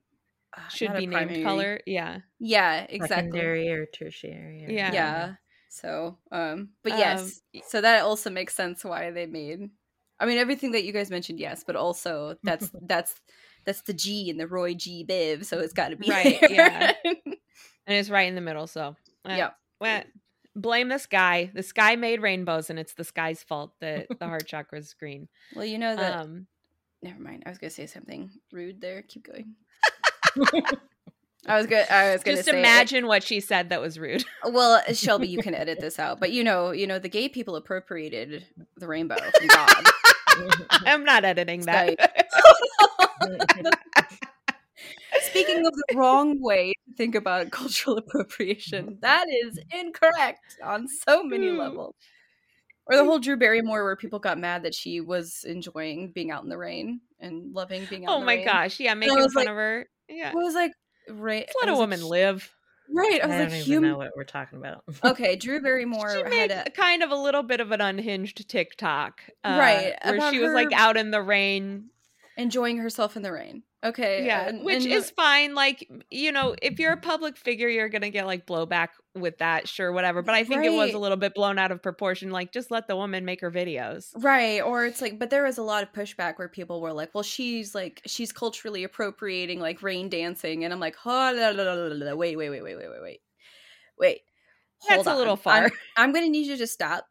uh, 0.58 0.62
should 0.68 0.82
not 0.82 0.96
a 0.98 1.02
be 1.02 1.06
named 1.08 1.40
primary. 1.40 1.42
color 1.42 1.82
yeah 1.86 2.22
Yeah, 2.40 2.86
exactly. 2.90 3.42
Secondary 3.42 3.68
or 3.70 3.86
tertiary. 3.86 4.64
Or 4.66 4.80
Yeah. 4.86 4.92
Yeah. 4.92 5.36
So, 5.70 6.18
um, 6.32 6.74
but 6.84 6.94
Um, 6.94 6.94
yes, 6.94 7.42
so 7.64 7.82
that 7.82 8.04
also 8.04 8.30
makes 8.30 8.54
sense 8.56 8.84
why 8.84 9.12
they 9.12 9.26
made. 9.26 9.70
I 10.22 10.26
mean, 10.26 10.38
everything 10.38 10.72
that 10.72 10.84
you 10.86 10.94
guys 10.94 11.10
mentioned, 11.10 11.40
yes, 11.40 11.64
but 11.66 11.76
also 11.76 12.36
that's 12.44 12.70
that's 12.84 13.16
that's 13.66 13.82
the 13.82 13.94
G 13.94 14.30
in 14.30 14.38
the 14.38 14.48
Roy 14.48 14.74
G 14.74 15.06
Biv, 15.08 15.46
so 15.46 15.60
it's 15.60 15.74
got 15.74 15.90
to 15.90 15.96
be 15.98 16.10
Right, 16.10 16.38
there. 16.40 16.50
yeah. 16.52 16.94
and 17.06 17.36
it's 17.88 18.10
right 18.10 18.28
in 18.30 18.36
the 18.36 18.42
middle 18.42 18.68
so 18.68 18.96
uh, 19.26 19.36
yeah. 19.36 19.50
well, 19.80 20.04
blame 20.56 20.90
the 20.90 20.98
sky 21.00 21.50
the 21.54 21.64
sky 21.64 21.96
made 21.96 22.22
rainbows 22.22 22.70
and 22.70 22.78
it's 22.80 22.94
the 22.94 23.04
sky's 23.04 23.44
fault 23.44 23.74
that 23.82 24.08
the 24.20 24.26
heart 24.26 24.46
chakra 24.48 24.78
is 24.80 24.94
green 24.94 25.28
Well, 25.56 25.66
you 25.66 25.78
know 25.80 25.96
that. 25.96 26.14
um 26.18 26.48
never 27.04 27.20
mind. 27.20 27.44
I 27.46 27.50
was 27.50 27.58
gonna 27.58 27.72
say 27.72 27.86
something 27.88 28.30
rude 28.52 28.80
there. 28.82 29.02
Keep 29.04 29.28
going. 29.28 29.56
I 31.48 31.58
was 31.58 31.66
good. 31.66 31.88
I 31.90 32.14
was 32.14 32.22
gonna 32.24 32.38
just 32.38 32.50
say. 32.50 32.60
imagine 32.60 33.08
what 33.08 33.24
she 33.24 33.40
said 33.40 33.70
that 33.70 33.82
was 33.82 33.98
rude 33.98 34.24
Well, 34.46 34.82
Shelby, 34.94 35.28
you 35.28 35.40
can 35.42 35.56
edit 35.56 35.80
this 35.80 35.98
out, 36.00 36.20
but 36.20 36.32
you 36.32 36.44
know, 36.44 36.72
you 36.72 36.86
know, 36.86 37.00
the 37.00 37.10
gay 37.10 37.28
people 37.30 37.56
appropriated 37.56 38.46
the 38.78 38.88
rainbow 38.88 39.18
from 39.18 39.48
God. 39.48 39.86
i'm 40.70 41.04
not 41.04 41.24
editing 41.26 41.62
that 41.62 41.96
Speaking 45.24 45.66
of 45.66 45.74
the 45.74 45.96
wrong 45.96 46.42
way 46.42 46.74
to 46.88 46.96
think 46.96 47.16
about 47.16 47.52
cultural 47.52 47.98
appropriation, 48.00 48.98
that 49.02 49.26
is 49.30 49.60
incorrect 49.72 50.58
on 50.64 50.88
so 50.88 51.24
many 51.24 51.50
Hmm. 51.50 51.58
levels. 51.58 51.96
Or 52.88 52.96
the 52.98 53.06
whole 53.06 53.20
Drew 53.20 53.38
Barrymore 53.38 53.84
where 53.84 53.96
people 53.96 54.20
got 54.20 54.40
mad 54.40 54.64
that 54.64 54.74
she 54.74 55.00
was 55.02 55.44
enjoying 55.48 56.12
being 56.12 56.32
out 56.32 56.44
in 56.44 56.50
the 56.50 56.58
rain 56.58 57.02
and 57.20 57.54
loving 57.54 57.86
being 57.86 58.06
out 58.06 58.12
oh 58.12 58.16
in 58.16 58.20
the 58.22 58.26
my 58.26 58.36
rain. 58.36 58.46
gosh 58.46 58.80
yeah 58.80 58.94
making 58.96 59.16
fun 59.18 59.30
like- 59.36 59.48
of 59.48 59.56
her 59.56 59.86
yeah 60.10 60.32
I 60.32 60.36
was 60.36 60.56
like, 60.56 60.72
right. 61.10 61.48
Let 61.62 61.70
a 61.74 61.76
woman 61.78 62.04
live 62.04 62.52
Right. 62.94 63.20
I 63.24 63.26
I 63.26 63.28
was 63.28 63.36
don't 63.38 63.40
like, 63.40 63.48
even 63.54 63.62
human. 63.66 63.90
know 63.92 63.98
what 63.98 64.12
we're 64.16 64.24
talking 64.24 64.60
about. 64.60 64.84
Okay, 65.04 65.36
Drew 65.36 65.62
Barrymore 65.64 66.12
she 66.12 66.18
had 66.20 66.30
made 66.30 66.52
a. 66.52 66.70
kind 66.72 67.04
of 67.04 67.12
a 67.12 67.16
little 67.16 67.44
bit 67.44 67.60
of 67.62 67.72
an 67.72 67.82
unhinged 67.82 68.48
TikTok, 68.50 69.22
uh, 69.44 69.58
Right, 69.60 69.94
Where 70.04 70.32
she 70.32 70.40
was 70.40 70.54
like 70.54 70.72
out 70.74 70.98
in 70.98 71.12
the 71.12 71.22
rain, 71.22 71.90
enjoying 72.38 72.78
herself 72.78 73.16
in 73.16 73.24
the 73.24 73.32
rain. 73.32 73.64
Okay. 73.84 74.26
Yeah. 74.26 74.48
And, 74.48 74.64
which 74.64 74.84
and 74.84 74.94
is 74.94 75.10
fine. 75.10 75.56
Like, 75.56 75.90
you 76.12 76.32
know, 76.32 76.56
if 76.62 76.80
you're 76.80 76.94
a 76.94 76.98
public 76.98 77.36
figure, 77.36 77.68
you're 77.68 77.90
going 77.90 78.04
to 78.04 78.12
get 78.12 78.28
like 78.28 78.46
blowback 78.46 78.90
with 79.16 79.40
that, 79.40 79.68
sure, 79.68 79.92
whatever. 79.92 80.22
But 80.22 80.36
I 80.36 80.44
think 80.44 80.60
right. 80.60 80.72
it 80.72 80.76
was 80.76 80.94
a 80.94 81.00
little 81.00 81.18
bit 81.18 81.34
blown 81.34 81.58
out 81.58 81.72
of 81.72 81.82
proportion. 81.82 82.30
Like, 82.30 82.52
just 82.52 82.70
let 82.70 82.88
the 82.88 82.96
woman 82.96 83.26
make 83.26 83.42
her 83.42 83.50
videos. 83.50 84.12
Right. 84.16 84.62
Or 84.62 84.86
it's 84.86 85.02
like, 85.02 85.18
but 85.18 85.32
there 85.32 85.44
was 85.44 85.58
a 85.58 85.64
lot 85.64 85.82
of 85.82 85.92
pushback 85.94 86.38
where 86.38 86.48
people 86.48 86.80
were 86.80 86.94
like, 86.94 87.10
well, 87.16 87.24
she's 87.24 87.74
like, 87.74 88.02
she's 88.06 88.32
culturally 88.32 88.84
appropriating 88.84 89.60
like 89.60 89.82
rain 89.82 90.10
dancing. 90.10 90.64
And 90.64 90.72
I'm 90.72 90.80
like, 90.80 90.96
oh, 91.04 91.34
la, 91.36 91.50
la, 91.50 91.74
la, 91.74 92.16
wait, 92.16 92.38
wait, 92.38 92.50
wait, 92.50 92.62
wait, 92.62 92.76
wait, 92.76 92.90
wait, 92.90 93.02
wait. 93.02 93.20
Wait. 93.98 94.22
That's 94.88 95.08
on. 95.08 95.16
a 95.16 95.18
little 95.18 95.36
far. 95.36 95.66
I'm, 95.66 95.72
I'm 95.98 96.12
going 96.14 96.26
to 96.26 96.32
need 96.32 96.46
you 96.46 96.58
to 96.58 96.68
stop, 96.68 97.08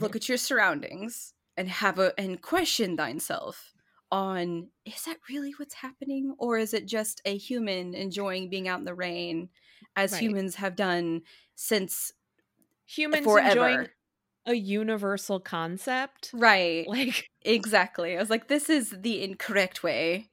look 0.00 0.16
at 0.16 0.28
your 0.28 0.38
surroundings, 0.38 1.34
and 1.58 1.68
have 1.68 1.98
a, 1.98 2.18
and 2.18 2.40
question 2.40 2.96
thine 2.96 3.20
self 3.20 3.73
on: 4.14 4.68
Is 4.84 5.02
that 5.04 5.18
really 5.28 5.52
what's 5.58 5.74
happening, 5.74 6.34
or 6.38 6.58
is 6.58 6.72
it 6.74 6.86
just 6.86 7.20
a 7.24 7.36
human 7.36 7.94
enjoying 7.94 8.48
being 8.48 8.68
out 8.68 8.78
in 8.78 8.84
the 8.84 8.94
rain, 8.94 9.48
as 9.96 10.12
Right. 10.12 10.22
humans 10.22 10.54
have 10.56 10.76
done 10.76 11.22
since 11.54 12.12
Humans 12.86 13.24
forever? 13.24 13.48
enjoying 13.48 13.88
a 14.46 14.54
universal 14.54 15.40
concept, 15.40 16.30
Right. 16.34 16.86
like 16.88 17.30
Exactly. 17.42 18.16
I 18.16 18.20
was 18.20 18.30
like, 18.30 18.48
this 18.48 18.68
is 18.70 18.90
the 18.90 19.22
incorrect 19.24 19.82
way 19.82 20.28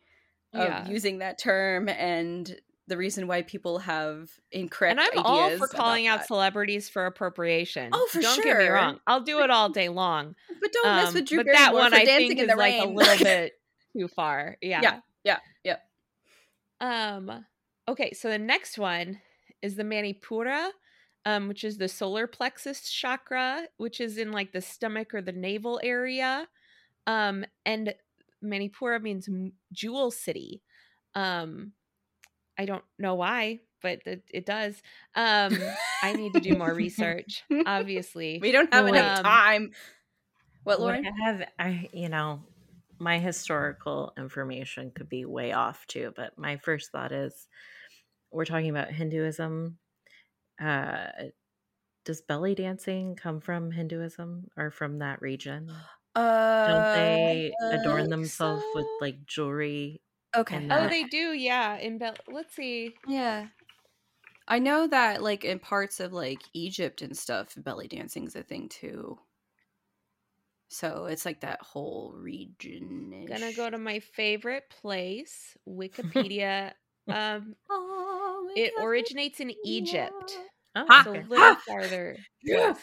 of 0.53 0.63
yeah. 0.67 0.87
using 0.89 1.19
that 1.19 1.37
term 1.39 1.87
and 1.89 2.59
the 2.87 2.97
reason 2.97 3.25
why 3.27 3.41
people 3.41 3.79
have 3.79 4.29
incorrect 4.51 4.91
And 4.91 4.99
I'm 4.99 5.25
all 5.25 5.57
for 5.57 5.67
calling 5.67 6.07
out 6.07 6.19
that. 6.19 6.27
celebrities 6.27 6.89
for 6.89 7.05
appropriation. 7.05 7.89
Oh, 7.93 8.05
for 8.11 8.19
Don't 8.19 8.43
get 8.43 8.57
me 8.57 8.67
wrong. 8.67 8.99
I'll 9.07 9.21
do 9.21 9.39
it 9.43 9.49
all 9.49 9.69
day 9.69 9.87
long. 9.87 10.35
But 10.59 10.73
don't 10.73 10.95
mess 10.97 11.07
Um, 11.09 11.13
with 11.13 11.25
Drew 11.27 11.37
but 11.37 11.45
that 11.45 11.53
Barrymore 11.71 11.79
one 11.79 11.91
for 11.91 11.97
I 11.97 12.03
dancing 12.05 12.27
think 12.27 12.39
in 12.41 12.45
is 12.45 12.51
the 12.51 12.57
like 12.57 12.73
rain. 12.73 12.83
a 12.83 12.91
little 12.91 13.17
bit 13.23 13.53
too 13.97 14.07
far. 14.07 14.57
Yeah. 14.61 14.81
Yeah. 14.81 14.99
yeah, 15.23 15.37
yeah. 15.63 15.77
Um. 16.79 17.45
Okay, 17.87 18.13
so 18.13 18.29
the 18.29 18.39
next 18.39 18.77
one 18.77 19.19
is 19.61 19.75
the 19.75 19.83
Manipura, 19.83 20.69
um, 21.25 21.47
which 21.47 21.63
is 21.63 21.77
the 21.77 21.87
solar 21.87 22.27
plexus 22.27 22.89
chakra, 22.89 23.67
which 23.77 23.99
is 23.99 24.17
in 24.17 24.31
like 24.31 24.51
the 24.51 24.61
stomach 24.61 25.13
or 25.13 25.21
the 25.21 25.31
navel 25.31 25.79
area. 25.83 26.47
Um, 27.07 27.45
and 27.65 27.93
Manipura 28.43 29.01
means 29.01 29.27
jewel 29.71 30.11
city. 30.11 30.61
Um, 31.15 31.73
I 32.57 32.65
don't 32.65 32.83
know 32.99 33.15
why, 33.15 33.59
but 33.81 34.01
it, 34.05 34.23
it 34.31 34.45
does. 34.45 34.81
Um, 35.15 35.57
I 36.03 36.13
need 36.13 36.33
to 36.33 36.39
do 36.39 36.57
more 36.57 36.73
research, 36.73 37.43
obviously. 37.65 38.39
We 38.41 38.51
don't 38.51 38.73
have 38.73 38.85
Well, 38.85 38.93
enough 38.93 39.19
um, 39.19 39.23
time. 39.25 39.71
What, 40.63 40.79
Well, 40.79 40.87
Lauren? 40.87 41.05
I 41.05 41.25
have 41.25 41.43
I 41.57 41.89
you 41.91 42.09
know 42.09 42.43
my 43.01 43.19
historical 43.19 44.13
information 44.17 44.91
could 44.91 45.09
be 45.09 45.25
way 45.25 45.53
off 45.53 45.87
too, 45.87 46.13
but 46.15 46.37
my 46.37 46.57
first 46.57 46.91
thought 46.91 47.11
is 47.11 47.47
we're 48.31 48.45
talking 48.45 48.69
about 48.69 48.91
Hinduism. 48.91 49.79
Uh, 50.61 51.11
does 52.05 52.21
belly 52.21 52.55
dancing 52.55 53.15
come 53.15 53.41
from 53.41 53.71
Hinduism 53.71 54.49
or 54.57 54.71
from 54.71 54.99
that 54.99 55.21
region? 55.21 55.89
Uh, 56.15 56.21
Don't 56.65 56.91
they 56.91 57.57
I 57.61 57.69
adorn 57.71 58.09
think 58.09 58.11
themselves 58.11 58.65
with 58.73 58.87
like 59.01 59.25
jewelry? 59.25 60.01
Okay. 60.35 60.65
and 60.69 60.69
Oh, 60.69 60.87
they 60.87 61.03
do, 61.05 61.33
yeah. 61.33 61.77
In 61.77 61.97
Bel, 61.97 62.15
let's 62.27 62.53
see. 62.55 62.95
Yeah. 63.07 63.49
I 64.47 64.59
know 64.59 64.85
that 64.85 65.23
like 65.23 65.43
in 65.43 65.57
parts 65.59 65.99
of 65.99 66.13
like 66.13 66.43
Egypt 66.53 67.01
and 67.01 67.17
stuff, 67.17 67.55
belly 67.57 67.87
dancing's 67.87 68.35
a 68.35 68.43
thing 68.43 68.69
too. 68.69 69.19
So 70.71 71.05
it's 71.05 71.25
like 71.25 71.41
that 71.41 71.61
whole 71.61 72.13
region. 72.15 73.11
Gonna 73.27 73.51
go 73.53 73.69
to 73.69 73.77
my 73.77 73.99
favorite 73.99 74.69
place, 74.69 75.57
Wikipedia. 75.67 76.73
um, 77.09 77.55
it 78.55 78.73
originates 78.79 79.39
in 79.39 79.53
Egypt. 79.63 80.39
Oh! 80.75 80.87
It's 80.97 81.05
a 81.05 81.11
little 81.11 81.55
farther. 81.67 82.17
Yeah. 82.43 82.73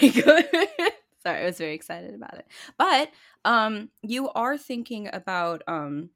Sorry, 0.00 0.10
Sorry, 1.22 1.42
I 1.42 1.44
was 1.44 1.58
very 1.58 1.74
excited 1.74 2.14
about 2.14 2.34
it. 2.34 2.46
But 2.78 3.10
um 3.44 3.90
you 4.02 4.30
are 4.30 4.56
thinking 4.58 5.08
about 5.12 5.62
um 5.68 6.10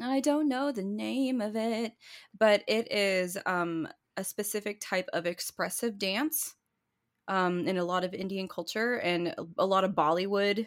I 0.00 0.20
don't 0.20 0.48
know 0.48 0.72
the 0.72 0.84
name 0.84 1.40
of 1.40 1.56
it, 1.56 1.94
but 2.38 2.62
it 2.68 2.90
is 2.92 3.36
um, 3.46 3.88
a 4.16 4.24
specific 4.24 4.80
type 4.80 5.08
of 5.12 5.26
expressive 5.26 5.98
dance 5.98 6.54
um, 7.30 7.66
in 7.66 7.78
a 7.78 7.84
lot 7.84 8.04
of 8.04 8.12
Indian 8.12 8.48
culture, 8.48 8.96
and 8.96 9.34
a 9.56 9.64
lot 9.64 9.84
of 9.84 9.92
Bollywood 9.92 10.66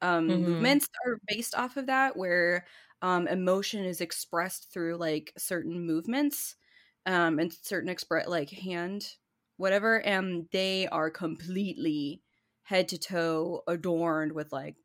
um, 0.00 0.28
mm-hmm. 0.28 0.42
movements 0.42 0.88
are 1.04 1.18
based 1.26 1.54
off 1.54 1.76
of 1.76 1.86
that, 1.86 2.16
where 2.16 2.64
um, 3.02 3.28
emotion 3.28 3.84
is 3.84 4.00
expressed 4.00 4.72
through 4.72 4.96
like 4.96 5.32
certain 5.36 5.84
movements 5.84 6.56
um, 7.04 7.38
and 7.38 7.52
certain 7.52 7.90
express 7.90 8.26
like 8.26 8.50
hand 8.50 9.16
whatever, 9.56 10.00
and 10.06 10.46
they 10.52 10.86
are 10.88 11.10
completely 11.10 12.22
head 12.62 12.88
to 12.88 12.98
toe 12.98 13.62
adorned 13.66 14.32
with 14.32 14.52
like 14.52 14.76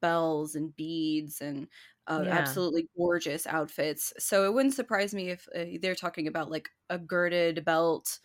bells 0.00 0.54
and 0.54 0.74
beads 0.76 1.40
and 1.40 1.66
uh, 2.06 2.22
yeah. 2.24 2.30
absolutely 2.30 2.88
gorgeous 2.96 3.46
outfits. 3.46 4.12
So 4.18 4.44
it 4.44 4.54
wouldn't 4.54 4.74
surprise 4.74 5.14
me 5.14 5.30
if 5.30 5.48
uh, 5.54 5.78
they're 5.80 5.94
talking 5.94 6.26
about 6.26 6.50
like 6.50 6.68
a 6.90 6.98
girded 6.98 7.64
belt 7.64 8.18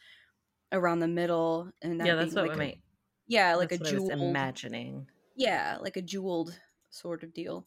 around 0.71 0.99
the 0.99 1.07
middle, 1.07 1.71
and 1.81 2.05
yeah, 2.05 2.15
that's 2.15 2.35
what 2.35 2.47
like 2.47 2.59
a, 2.59 2.79
Yeah, 3.27 3.55
like 3.55 3.69
that's 3.69 3.89
a 3.89 3.91
jewel. 3.91 4.11
Imagining. 4.11 5.07
Yeah, 5.35 5.77
like 5.81 5.97
a 5.97 6.01
jeweled 6.01 6.57
sort 6.89 7.23
of 7.23 7.33
deal. 7.33 7.65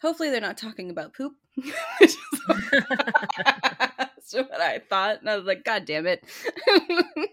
Hopefully, 0.00 0.30
they're 0.30 0.40
not 0.40 0.58
talking 0.58 0.90
about 0.90 1.14
poop. 1.14 1.32
That's 2.00 2.16
what 4.32 4.60
I 4.60 4.80
thought, 4.88 5.20
and 5.20 5.30
I 5.30 5.36
was 5.36 5.44
like, 5.44 5.64
"God 5.64 5.84
damn 5.84 6.06
it!" 6.06 6.24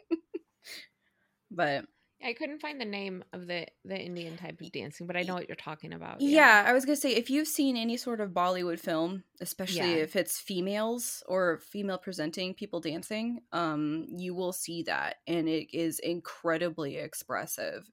but 1.51 1.85
I 2.21 2.33
couldn't 2.33 2.59
find 2.59 2.81
the 2.81 2.85
name 2.85 3.23
of 3.31 3.47
the 3.47 3.67
the 3.85 3.97
Indian 3.97 4.35
type 4.35 4.59
of 4.59 4.71
dancing, 4.71 5.07
but 5.07 5.15
I 5.15 5.21
know 5.21 5.35
what 5.35 5.47
you're 5.47 5.55
talking 5.55 5.93
about. 5.93 6.19
Yeah, 6.19 6.63
yeah 6.63 6.69
I 6.69 6.73
was 6.73 6.83
gonna 6.83 6.97
say 6.97 7.11
if 7.11 7.29
you've 7.29 7.47
seen 7.47 7.77
any 7.77 7.95
sort 7.95 8.19
of 8.19 8.31
Bollywood 8.31 8.79
film, 8.79 9.23
especially 9.39 9.95
yeah. 9.95 10.03
if 10.03 10.15
it's 10.15 10.39
females 10.39 11.23
or 11.27 11.59
female 11.59 11.97
presenting 11.97 12.53
people 12.53 12.81
dancing, 12.81 13.41
um, 13.53 14.05
you 14.09 14.35
will 14.35 14.51
see 14.51 14.83
that, 14.83 15.17
and 15.27 15.47
it 15.47 15.73
is 15.75 15.99
incredibly 15.99 16.97
expressive. 16.97 17.89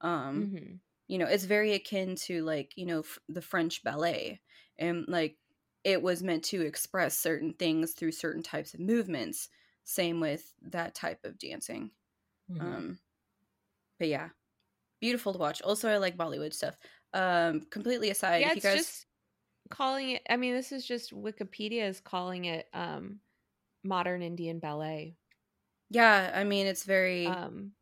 Um, 0.00 0.50
mm-hmm. 0.52 0.74
you 1.06 1.18
know, 1.18 1.26
it's 1.26 1.44
very 1.44 1.74
akin 1.74 2.16
to 2.26 2.44
like 2.44 2.72
you 2.76 2.86
know 2.86 3.00
f- 3.00 3.18
the 3.28 3.42
French 3.42 3.84
ballet, 3.84 4.40
and 4.76 5.04
like 5.06 5.36
it 5.84 6.02
was 6.02 6.22
meant 6.22 6.42
to 6.44 6.62
express 6.62 7.16
certain 7.16 7.52
things 7.52 7.92
through 7.92 8.12
certain 8.12 8.42
types 8.42 8.74
of 8.74 8.80
movements. 8.80 9.48
Same 9.84 10.18
with 10.18 10.52
that 10.62 10.96
type 10.96 11.24
of 11.24 11.38
dancing. 11.38 11.92
Mm-hmm. 12.50 12.60
Um 12.60 12.98
but 13.98 14.08
yeah, 14.08 14.28
beautiful 15.00 15.32
to 15.32 15.38
watch. 15.38 15.62
Also, 15.62 15.88
I 15.88 15.98
like 15.98 16.16
Bollywood 16.16 16.52
stuff. 16.52 16.76
Um, 17.14 17.62
completely 17.70 18.10
aside, 18.10 18.42
yeah, 18.42 18.50
if 18.50 18.56
you 18.56 18.62
guys 18.62 18.78
just 18.78 19.06
calling 19.70 20.10
it. 20.10 20.22
I 20.28 20.36
mean, 20.36 20.54
this 20.54 20.72
is 20.72 20.86
just 20.86 21.14
Wikipedia 21.14 21.88
is 21.88 22.00
calling 22.00 22.46
it 22.46 22.66
um, 22.72 23.20
modern 23.84 24.22
Indian 24.22 24.58
ballet. 24.58 25.16
Yeah, 25.90 26.32
I 26.34 26.44
mean, 26.44 26.66
it's 26.66 26.84
very. 26.84 27.26
Um, 27.26 27.72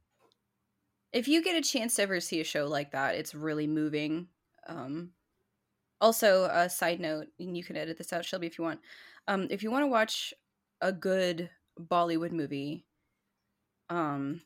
if 1.12 1.28
you 1.28 1.42
get 1.42 1.56
a 1.56 1.66
chance 1.66 1.94
to 1.94 2.02
ever 2.02 2.20
see 2.20 2.40
a 2.40 2.44
show 2.44 2.66
like 2.66 2.92
that, 2.92 3.14
it's 3.14 3.34
really 3.34 3.66
moving. 3.66 4.28
Um, 4.68 5.10
also, 6.00 6.44
a 6.44 6.68
side 6.68 7.00
note, 7.00 7.28
and 7.38 7.56
you 7.56 7.64
can 7.64 7.76
edit 7.76 7.96
this 7.98 8.12
out, 8.12 8.24
Shelby, 8.24 8.46
if 8.46 8.58
you 8.58 8.64
want. 8.64 8.80
Um, 9.28 9.46
if 9.50 9.62
you 9.62 9.70
want 9.70 9.84
to 9.84 9.88
watch 9.88 10.34
a 10.80 10.92
good 10.92 11.50
Bollywood 11.80 12.32
movie, 12.32 12.84
um, 13.88 14.40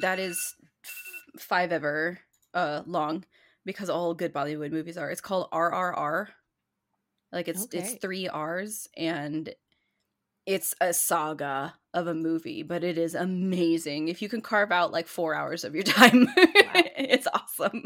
that 0.00 0.18
is 0.18 0.54
f- 0.84 1.40
five 1.40 1.72
ever 1.72 2.18
uh 2.54 2.82
long 2.86 3.24
because 3.64 3.90
all 3.90 4.14
good 4.14 4.32
Bollywood 4.32 4.72
movies 4.72 4.98
are. 4.98 5.10
It's 5.10 5.20
called 5.20 5.50
RRR. 5.50 6.28
Like 7.32 7.48
it's 7.48 7.64
okay. 7.64 7.78
it's 7.78 7.94
three 7.94 8.28
R's 8.28 8.88
and 8.96 9.52
it's 10.46 10.74
a 10.80 10.92
saga 10.92 11.74
of 11.94 12.06
a 12.06 12.14
movie, 12.14 12.62
but 12.62 12.84
it 12.84 12.98
is 12.98 13.14
amazing. 13.14 14.08
If 14.08 14.20
you 14.20 14.28
can 14.28 14.40
carve 14.40 14.70
out 14.70 14.92
like 14.92 15.06
four 15.06 15.34
hours 15.34 15.64
of 15.64 15.74
your 15.74 15.84
time, 15.84 16.26
wow. 16.36 16.72
it's 16.96 17.26
awesome. 17.32 17.84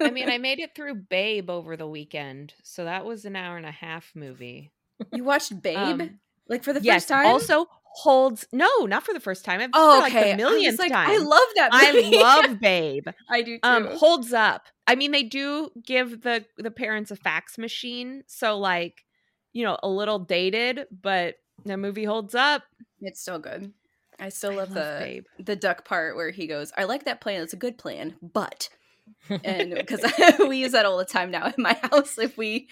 I 0.00 0.10
mean, 0.10 0.28
I 0.28 0.38
made 0.38 0.58
it 0.58 0.74
through 0.74 0.94
Babe 0.96 1.50
over 1.50 1.76
the 1.76 1.86
weekend, 1.86 2.54
so 2.62 2.84
that 2.84 3.04
was 3.04 3.24
an 3.24 3.36
hour 3.36 3.56
and 3.56 3.66
a 3.66 3.70
half 3.70 4.12
movie. 4.14 4.72
You 5.12 5.24
watched 5.24 5.62
Babe? 5.62 5.76
Um, 5.76 6.20
like 6.48 6.64
for 6.64 6.72
the 6.72 6.80
yes, 6.82 7.02
first 7.02 7.08
time? 7.08 7.26
Also, 7.26 7.66
holds 7.92 8.46
no, 8.52 8.68
not 8.86 9.04
for 9.04 9.12
the 9.12 9.20
first 9.20 9.44
time. 9.44 9.60
I've 9.60 9.70
oh, 9.74 10.04
okay. 10.06 10.14
like 10.14 10.30
the 10.30 10.36
millionth 10.36 10.78
like, 10.78 10.92
time. 10.92 11.10
I 11.10 11.16
love 11.18 11.40
that. 11.56 11.92
Movie. 11.94 12.18
I 12.18 12.20
love 12.20 12.60
Babe. 12.60 13.08
I 13.28 13.42
do 13.42 13.58
um, 13.62 13.84
too. 13.84 13.90
Um, 13.90 13.96
holds 13.96 14.32
up. 14.32 14.66
I 14.86 14.94
mean, 14.94 15.12
they 15.12 15.22
do 15.22 15.70
give 15.84 16.22
the 16.22 16.44
the 16.56 16.70
parents 16.70 17.10
a 17.10 17.16
fax 17.16 17.58
machine, 17.58 18.22
so 18.26 18.58
like, 18.58 19.04
you 19.52 19.64
know, 19.64 19.78
a 19.82 19.88
little 19.88 20.18
dated, 20.18 20.86
but 20.90 21.36
the 21.64 21.76
movie 21.76 22.04
holds 22.04 22.34
up. 22.34 22.62
It's 23.00 23.20
still 23.20 23.38
good. 23.38 23.72
I 24.18 24.28
still 24.28 24.54
love, 24.54 24.72
I 24.72 24.74
love 24.74 24.74
the 24.74 24.96
Babe. 25.00 25.24
the 25.38 25.56
duck 25.56 25.84
part 25.84 26.16
where 26.16 26.30
he 26.30 26.46
goes, 26.46 26.72
"I 26.76 26.84
like 26.84 27.04
that 27.04 27.20
plan. 27.20 27.42
It's 27.42 27.54
a 27.54 27.58
good 27.58 27.78
plan, 27.78 28.16
but." 28.22 28.68
and 29.44 29.74
because 29.74 30.00
we 30.38 30.58
use 30.58 30.72
that 30.72 30.86
all 30.86 30.98
the 30.98 31.04
time 31.04 31.30
now 31.30 31.46
in 31.46 31.54
my 31.62 31.78
house 31.82 32.18
if 32.18 32.36
we 32.36 32.68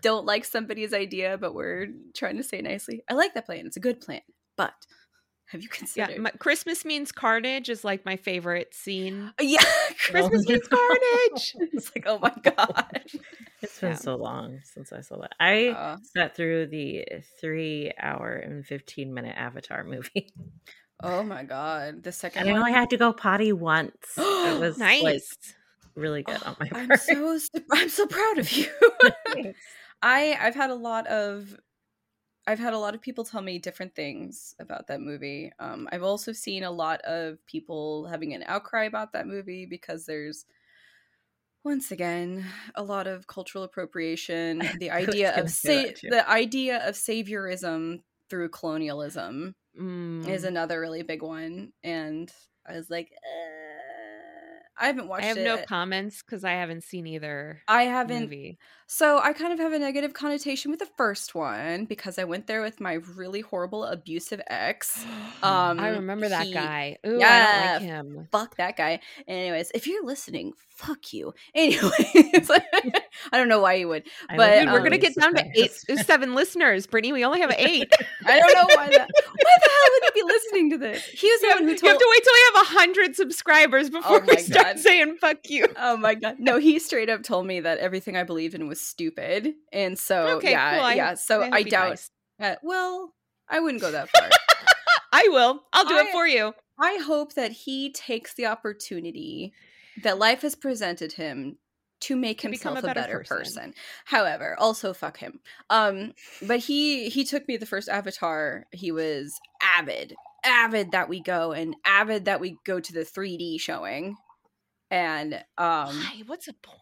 don't 0.00 0.24
like 0.24 0.44
somebody's 0.44 0.94
idea 0.94 1.36
but 1.38 1.54
we're 1.54 1.88
trying 2.14 2.36
to 2.36 2.42
say 2.42 2.60
nicely 2.60 3.02
i 3.10 3.14
like 3.14 3.34
that 3.34 3.46
plan 3.46 3.66
it's 3.66 3.76
a 3.76 3.80
good 3.80 4.00
plan 4.00 4.20
but 4.56 4.74
have 5.46 5.62
you 5.62 5.68
considered? 5.70 6.12
Yeah, 6.12 6.18
my, 6.18 6.30
Christmas 6.30 6.84
means 6.84 7.12
carnage 7.12 7.68
is 7.68 7.84
like 7.84 8.04
my 8.04 8.16
favorite 8.16 8.74
scene. 8.74 9.32
Uh, 9.40 9.42
yeah, 9.42 9.62
Christmas 10.10 10.46
means 10.46 10.68
carnage. 10.68 11.56
it's 11.72 11.90
like, 11.94 12.04
oh 12.06 12.18
my 12.18 12.34
god, 12.42 13.02
it's 13.62 13.80
been 13.80 13.90
yeah. 13.90 13.96
so 13.96 14.16
long 14.16 14.60
since 14.64 14.92
I 14.92 15.00
saw 15.00 15.18
that. 15.18 15.32
I 15.40 15.68
uh, 15.68 15.96
sat 16.16 16.36
through 16.36 16.68
the 16.68 17.04
three-hour 17.40 18.32
and 18.36 18.66
fifteen-minute 18.66 19.34
Avatar 19.36 19.84
movie. 19.84 20.32
Oh 21.02 21.22
my 21.22 21.44
god, 21.44 22.02
the 22.02 22.12
second. 22.12 22.42
And 22.42 22.52
one? 22.52 22.56
I 22.56 22.60
only 22.60 22.72
had 22.72 22.90
to 22.90 22.96
go 22.96 23.12
potty 23.12 23.52
once. 23.52 23.94
it 24.16 24.60
was 24.60 24.78
nice. 24.78 25.02
Like, 25.02 25.22
really 25.94 26.22
good 26.22 26.38
oh, 26.44 26.50
on 26.50 26.56
my 26.60 26.68
part. 26.68 26.90
I'm 26.90 26.96
so 26.98 27.38
I'm 27.72 27.88
so 27.88 28.06
proud 28.06 28.38
of 28.38 28.50
you. 28.52 28.68
I 30.02 30.38
I've 30.40 30.54
had 30.54 30.70
a 30.70 30.74
lot 30.74 31.06
of 31.06 31.56
I've 32.46 32.58
had 32.58 32.74
a 32.74 32.78
lot 32.78 32.94
of 32.94 33.00
people 33.00 33.24
tell 33.24 33.42
me 33.42 33.58
different 33.58 33.94
things 33.94 34.54
about 34.60 34.86
that 34.86 35.00
movie. 35.00 35.52
Um, 35.58 35.88
I've 35.90 36.04
also 36.04 36.32
seen 36.32 36.62
a 36.62 36.70
lot 36.70 37.00
of 37.02 37.44
people 37.46 38.06
having 38.06 38.34
an 38.34 38.44
outcry 38.46 38.84
about 38.84 39.12
that 39.12 39.26
movie 39.26 39.66
because 39.66 40.06
there's 40.06 40.46
once 41.64 41.90
again 41.90 42.44
a 42.76 42.82
lot 42.82 43.08
of 43.08 43.26
cultural 43.26 43.64
appropriation, 43.64 44.62
the 44.78 44.90
idea 44.90 45.34
of 45.36 45.50
sa- 45.50 45.90
the 46.02 46.24
idea 46.28 46.86
of 46.88 46.94
saviorism 46.94 48.02
through 48.30 48.48
colonialism 48.50 49.54
mm. 49.78 50.28
is 50.28 50.44
another 50.44 50.80
really 50.80 51.02
big 51.02 51.22
one, 51.22 51.72
and 51.82 52.32
I 52.66 52.74
was 52.74 52.88
like. 52.88 53.10
Uh, 53.12 53.65
I 54.78 54.86
haven't 54.86 55.08
watched. 55.08 55.24
I 55.24 55.28
have 55.28 55.38
it. 55.38 55.44
no 55.44 55.58
comments 55.64 56.22
because 56.22 56.44
I 56.44 56.52
haven't 56.52 56.84
seen 56.84 57.06
either. 57.06 57.62
I 57.66 57.84
haven't. 57.84 58.22
Movie. 58.22 58.58
So 58.88 59.18
I 59.18 59.32
kind 59.32 59.52
of 59.52 59.58
have 59.58 59.72
a 59.72 59.78
negative 59.78 60.14
connotation 60.14 60.70
with 60.70 60.78
the 60.78 60.88
first 60.96 61.34
one 61.34 61.86
because 61.86 62.18
I 62.18 62.24
went 62.24 62.46
there 62.46 62.62
with 62.62 62.80
my 62.80 62.94
really 63.16 63.40
horrible 63.40 63.84
abusive 63.84 64.40
ex. 64.48 65.04
Um, 65.42 65.78
I 65.78 65.90
remember 65.90 66.28
that 66.28 66.46
he, 66.46 66.52
guy. 66.52 66.96
Ooh, 67.06 67.18
yeah, 67.18 67.68
I 67.68 67.72
like 67.74 67.82
him. 67.82 68.26
Fuck 68.32 68.56
that 68.56 68.76
guy. 68.76 69.00
Anyways, 69.28 69.70
if 69.74 69.86
you're 69.86 70.04
listening, 70.04 70.54
fuck 70.70 71.12
you. 71.12 71.34
Anyways, 71.54 71.92
I 72.50 73.02
don't 73.32 73.48
know 73.48 73.60
why 73.60 73.74
you 73.74 73.88
would, 73.88 74.04
but 74.34 74.60
Dude, 74.60 74.68
we're 74.70 74.78
um, 74.78 74.82
gonna 74.82 74.98
get 74.98 75.14
down 75.14 75.34
to 75.34 75.44
eight, 75.54 75.72
seven 76.04 76.34
listeners. 76.34 76.86
Brittany, 76.86 77.12
we 77.12 77.24
only 77.24 77.40
have 77.40 77.54
eight. 77.56 77.92
I 78.24 78.40
don't 78.40 78.54
know 78.54 78.74
why 78.74 78.88
that. 78.88 79.10
Why 79.42 79.56
the 79.62 79.70
hell 79.86 79.90
would 79.92 80.12
he 80.14 80.20
be 80.20 80.26
listening 80.26 80.70
to 80.70 80.78
this? 80.78 81.04
He 81.04 81.28
was 81.28 81.40
the 81.40 81.48
one 81.48 81.64
who 81.64 81.70
told. 81.70 81.82
You 81.82 81.88
have 81.90 81.98
to 81.98 82.08
wait 82.10 82.24
till 82.24 82.32
we 82.32 82.40
have 82.54 82.66
a 82.66 82.78
hundred 82.78 83.16
subscribers 83.16 83.90
before 83.90 84.22
oh 84.22 84.26
we 84.26 84.36
start 84.38 84.66
God. 84.66 84.78
saying 84.78 85.16
"fuck 85.20 85.38
you." 85.48 85.66
Oh 85.76 85.96
my 85.96 86.14
God! 86.14 86.36
No, 86.38 86.58
he 86.58 86.78
straight 86.78 87.08
up 87.08 87.22
told 87.22 87.46
me 87.46 87.60
that 87.60 87.78
everything 87.78 88.16
I 88.16 88.24
believed 88.24 88.54
in 88.54 88.66
was 88.68 88.80
stupid, 88.80 89.54
and 89.72 89.98
so 89.98 90.36
okay, 90.36 90.50
yeah, 90.50 90.78
cool. 90.78 90.92
yeah. 90.92 91.14
So 91.14 91.42
I, 91.42 91.50
I 91.52 91.62
doubt. 91.62 91.90
Nice. 91.90 92.10
Uh, 92.40 92.54
well, 92.62 93.14
I 93.48 93.60
wouldn't 93.60 93.80
go 93.80 93.90
that 93.90 94.08
far. 94.10 94.28
I 95.12 95.28
will. 95.28 95.62
I'll 95.72 95.86
do 95.86 95.96
I, 95.96 96.02
it 96.02 96.12
for 96.12 96.26
you. 96.26 96.52
I 96.78 96.98
hope 97.04 97.34
that 97.34 97.52
he 97.52 97.90
takes 97.92 98.34
the 98.34 98.46
opportunity 98.46 99.52
that 100.02 100.18
life 100.18 100.42
has 100.42 100.54
presented 100.54 101.12
him 101.12 101.56
to 102.00 102.16
make 102.16 102.40
to 102.40 102.48
himself 102.48 102.78
a 102.78 102.82
better, 102.82 103.00
better 103.00 103.18
person. 103.20 103.38
person. 103.38 103.74
However, 104.04 104.56
also 104.58 104.92
fuck 104.92 105.18
him. 105.18 105.40
Um, 105.70 106.12
but 106.46 106.60
he 106.60 107.08
he 107.08 107.24
took 107.24 107.48
me 107.48 107.56
the 107.56 107.66
first 107.66 107.88
Avatar. 107.88 108.66
He 108.72 108.92
was 108.92 109.38
avid, 109.62 110.14
avid 110.44 110.92
that 110.92 111.08
we 111.08 111.20
go 111.20 111.52
and 111.52 111.74
avid 111.84 112.26
that 112.26 112.40
we 112.40 112.58
go 112.64 112.80
to 112.80 112.92
the 112.92 113.00
3D 113.00 113.60
showing. 113.60 114.16
And 114.90 115.34
um, 115.58 115.88
Why? 115.88 116.22
What's 116.26 116.46
the 116.46 116.54
point? 116.54 116.80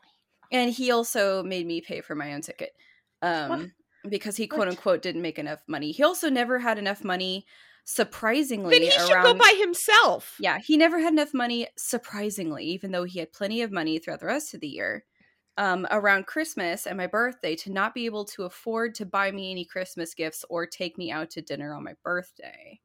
And 0.53 0.71
he 0.71 0.91
also 0.91 1.43
made 1.43 1.67
me 1.67 1.81
pay 1.81 2.01
for 2.01 2.15
my 2.15 2.35
own 2.35 2.43
ticket. 2.43 2.71
Um, 3.23 3.49
what? 3.49 3.71
because 4.09 4.37
he 4.37 4.47
quote 4.47 4.69
unquote 4.69 5.03
didn't 5.03 5.23
make 5.23 5.39
enough 5.39 5.63
money. 5.67 5.93
He 5.93 6.03
also 6.03 6.29
never 6.29 6.59
had 6.59 6.79
enough 6.79 7.05
money 7.05 7.47
surprisingly 7.85 8.79
then 8.79 8.83
he 8.83 8.97
around, 8.97 9.07
should 9.07 9.23
go 9.23 9.35
by 9.35 9.55
himself 9.59 10.37
yeah 10.41 10.59
he 10.59 10.77
never 10.77 10.99
had 10.99 11.13
enough 11.13 11.35
money 11.35 11.67
surprisingly 11.77 12.65
even 12.65 12.91
though 12.91 13.05
he 13.05 13.19
had 13.19 13.33
plenty 13.33 13.61
of 13.63 13.71
money 13.71 13.99
throughout 13.99 14.21
the 14.21 14.27
rest 14.27 14.55
of 14.55 14.61
the 14.61 14.69
year 14.69 15.05
um, 15.57 15.87
around 15.91 16.27
Christmas 16.27 16.87
and 16.87 16.97
my 16.97 17.07
birthday 17.07 17.55
to 17.57 17.73
not 17.73 17.95
be 17.95 18.07
able 18.07 18.25
to 18.27 18.45
afford 18.45 18.95
to 18.97 19.07
buy 19.07 19.31
me 19.31 19.51
any 19.51 19.65
Christmas 19.65 20.15
gifts 20.15 20.45
or 20.49 20.67
take 20.67 20.99
me 20.99 21.11
out 21.11 21.31
to 21.31 21.43
dinner 21.43 21.75
on 21.75 21.85
my 21.85 21.95
birthday. 22.03 22.81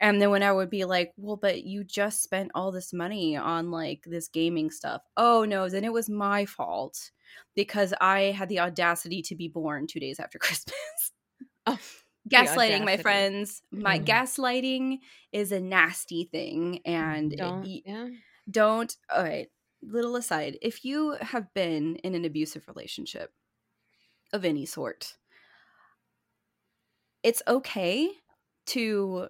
And 0.00 0.20
then 0.20 0.30
when 0.30 0.42
I 0.42 0.52
would 0.52 0.70
be 0.70 0.84
like, 0.84 1.12
well, 1.16 1.36
but 1.36 1.64
you 1.64 1.84
just 1.84 2.22
spent 2.22 2.50
all 2.54 2.70
this 2.70 2.92
money 2.92 3.36
on 3.36 3.70
like 3.70 4.04
this 4.06 4.28
gaming 4.28 4.70
stuff. 4.70 5.02
Oh 5.16 5.44
no, 5.44 5.68
then 5.68 5.84
it 5.84 5.92
was 5.92 6.08
my 6.08 6.44
fault 6.44 7.10
because 7.54 7.94
I 8.00 8.20
had 8.36 8.48
the 8.48 8.60
audacity 8.60 9.22
to 9.22 9.34
be 9.34 9.48
born 9.48 9.86
two 9.86 10.00
days 10.00 10.20
after 10.20 10.38
Christmas. 10.38 11.12
Oh, 11.66 11.78
gaslighting, 12.28 12.84
my 12.84 12.96
friends. 12.96 13.62
My 13.70 13.98
mm. 13.98 14.06
gaslighting 14.06 14.98
is 15.32 15.52
a 15.52 15.60
nasty 15.60 16.24
thing. 16.24 16.80
And 16.84 17.36
don't, 17.36 17.66
it, 17.66 17.82
yeah. 17.86 18.08
don't, 18.50 18.94
all 19.14 19.22
right, 19.22 19.48
little 19.82 20.16
aside, 20.16 20.58
if 20.62 20.84
you 20.84 21.16
have 21.20 21.52
been 21.54 21.96
in 21.96 22.14
an 22.14 22.24
abusive 22.24 22.66
relationship 22.68 23.32
of 24.32 24.44
any 24.44 24.66
sort, 24.66 25.16
it's 27.22 27.42
okay 27.46 28.10
to 28.66 29.28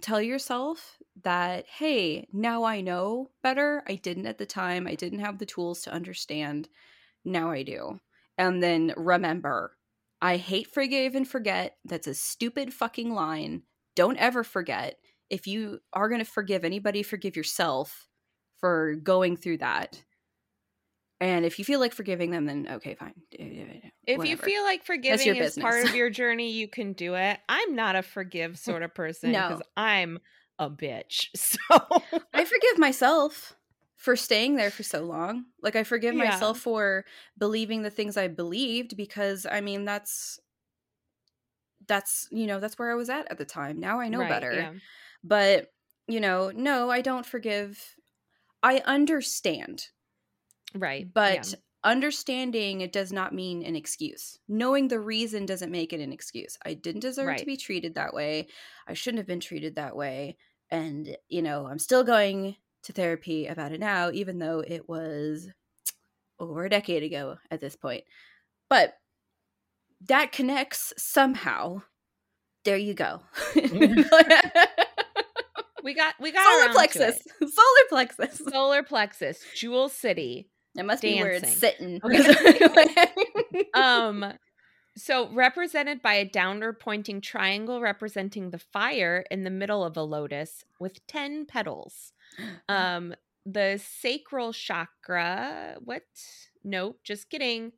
tell 0.00 0.20
yourself 0.20 0.98
that, 1.22 1.66
hey, 1.66 2.28
now 2.32 2.64
I 2.64 2.80
know 2.80 3.30
better. 3.42 3.82
I 3.88 3.94
didn't 3.94 4.26
at 4.26 4.38
the 4.38 4.46
time. 4.46 4.86
I 4.86 4.94
didn't 4.94 5.20
have 5.20 5.38
the 5.38 5.46
tools 5.46 5.82
to 5.82 5.92
understand. 5.92 6.68
Now 7.24 7.50
I 7.50 7.62
do. 7.62 8.00
And 8.36 8.62
then 8.62 8.92
remember, 8.96 9.76
I 10.20 10.36
hate 10.36 10.68
forgive 10.72 11.14
and 11.14 11.26
forget. 11.26 11.76
That's 11.84 12.06
a 12.06 12.14
stupid 12.14 12.72
fucking 12.72 13.12
line. 13.12 13.62
Don't 13.94 14.16
ever 14.18 14.44
forget. 14.44 14.96
If 15.30 15.46
you 15.46 15.80
are 15.92 16.08
going 16.08 16.24
to 16.24 16.30
forgive 16.30 16.64
anybody, 16.64 17.02
forgive 17.02 17.36
yourself 17.36 18.08
for 18.58 18.94
going 18.94 19.36
through 19.36 19.58
that. 19.58 20.02
And 21.20 21.46
if 21.46 21.58
you 21.58 21.64
feel 21.64 21.80
like 21.80 21.94
forgiving 21.94 22.30
them, 22.30 22.44
then 22.44 22.68
okay, 22.72 22.94
fine. 22.94 23.14
If 23.32 24.24
you 24.24 24.36
feel 24.36 24.62
like 24.64 24.84
forgiving 24.84 25.28
is 25.28 25.38
business. 25.38 25.62
part 25.62 25.84
of 25.84 25.94
your 25.94 26.10
journey, 26.10 26.50
you 26.50 26.68
can 26.68 26.92
do 26.92 27.14
it. 27.14 27.38
I'm 27.48 27.74
not 27.74 27.96
a 27.96 28.02
forgive 28.02 28.58
sort 28.58 28.82
of 28.82 28.94
person 28.94 29.32
because 29.32 29.60
no. 29.60 29.64
I'm 29.76 30.18
a 30.58 30.70
bitch. 30.70 31.28
So 31.36 31.58
I 32.34 32.44
forgive 32.44 32.78
myself 32.78 33.56
for 33.96 34.14
staying 34.16 34.56
there 34.56 34.70
for 34.70 34.82
so 34.82 35.02
long. 35.02 35.46
Like 35.62 35.76
I 35.76 35.84
forgive 35.84 36.14
yeah. 36.14 36.30
myself 36.30 36.58
for 36.58 37.04
believing 37.38 37.82
the 37.82 37.90
things 37.90 38.16
I 38.16 38.28
believed 38.28 38.96
because 38.96 39.46
I 39.50 39.60
mean 39.60 39.84
that's 39.84 40.38
that's 41.88 42.28
you 42.30 42.46
know 42.46 42.60
that's 42.60 42.78
where 42.78 42.90
I 42.90 42.94
was 42.94 43.10
at 43.10 43.30
at 43.30 43.38
the 43.38 43.44
time. 43.44 43.80
Now 43.80 44.00
I 44.00 44.08
know 44.08 44.20
right, 44.20 44.28
better. 44.28 44.52
Yeah. 44.52 44.72
But 45.24 45.72
you 46.08 46.20
know, 46.20 46.52
no, 46.54 46.90
I 46.90 47.00
don't 47.00 47.26
forgive. 47.26 47.96
I 48.62 48.82
understand 48.84 49.88
Right. 50.78 51.12
But 51.12 51.50
yeah. 51.50 51.58
understanding 51.84 52.80
it 52.80 52.92
does 52.92 53.12
not 53.12 53.34
mean 53.34 53.62
an 53.62 53.76
excuse. 53.76 54.38
Knowing 54.48 54.88
the 54.88 55.00
reason 55.00 55.46
doesn't 55.46 55.72
make 55.72 55.92
it 55.92 56.00
an 56.00 56.12
excuse. 56.12 56.58
I 56.64 56.74
didn't 56.74 57.00
deserve 57.00 57.28
right. 57.28 57.38
to 57.38 57.46
be 57.46 57.56
treated 57.56 57.94
that 57.94 58.14
way. 58.14 58.48
I 58.86 58.94
shouldn't 58.94 59.18
have 59.18 59.26
been 59.26 59.40
treated 59.40 59.76
that 59.76 59.96
way. 59.96 60.36
And, 60.70 61.16
you 61.28 61.42
know, 61.42 61.66
I'm 61.66 61.78
still 61.78 62.04
going 62.04 62.56
to 62.86 62.92
therapy 62.92 63.46
about 63.46 63.72
it 63.72 63.80
now, 63.80 64.10
even 64.12 64.38
though 64.38 64.62
it 64.66 64.88
was 64.88 65.48
over 66.38 66.64
a 66.64 66.70
decade 66.70 67.02
ago 67.02 67.36
at 67.50 67.60
this 67.60 67.76
point. 67.76 68.04
But 68.68 68.94
that 70.08 70.32
connects 70.32 70.92
somehow. 70.96 71.82
There 72.64 72.76
you 72.76 72.94
go. 72.94 73.20
we 73.54 73.62
got 75.94 76.14
we 76.20 76.32
got 76.32 76.44
solar 76.44 76.72
plexus. 76.72 77.22
Solar 77.40 77.86
plexus. 77.88 78.38
Solar 78.38 78.82
plexus. 78.82 79.40
Jewel 79.54 79.88
City. 79.88 80.50
It 80.76 80.84
must 80.84 81.02
dancing. 81.02 81.18
be 81.18 81.22
where 81.22 81.32
it's 81.32 81.56
sitting. 81.56 82.00
Okay. 82.04 83.64
um 83.74 84.32
so 84.98 85.30
represented 85.32 86.02
by 86.02 86.14
a 86.14 86.24
downward 86.24 86.80
pointing 86.80 87.20
triangle 87.20 87.80
representing 87.80 88.50
the 88.50 88.58
fire 88.58 89.24
in 89.30 89.44
the 89.44 89.50
middle 89.50 89.84
of 89.84 89.96
a 89.96 90.02
lotus 90.02 90.64
with 90.80 91.06
10 91.06 91.46
petals. 91.46 92.12
Um 92.68 93.14
the 93.44 93.80
sacral 93.82 94.52
chakra, 94.52 95.76
what? 95.84 96.02
Nope, 96.64 97.00
just 97.04 97.30
kidding. 97.30 97.72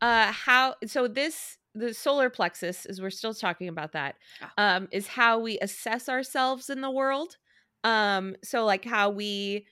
Uh 0.00 0.32
how 0.32 0.74
so 0.86 1.08
this 1.08 1.58
the 1.74 1.92
solar 1.94 2.30
plexus 2.30 2.86
is 2.86 3.00
we're 3.00 3.10
still 3.10 3.34
talking 3.34 3.68
about 3.68 3.92
that 3.92 4.16
ah. 4.42 4.52
um 4.76 4.88
is 4.90 5.06
how 5.06 5.38
we 5.38 5.58
assess 5.60 6.08
ourselves 6.08 6.70
in 6.70 6.80
the 6.80 6.90
world 6.90 7.36
um 7.84 8.34
so 8.42 8.64
like 8.64 8.84
how 8.84 9.10
we 9.10 9.64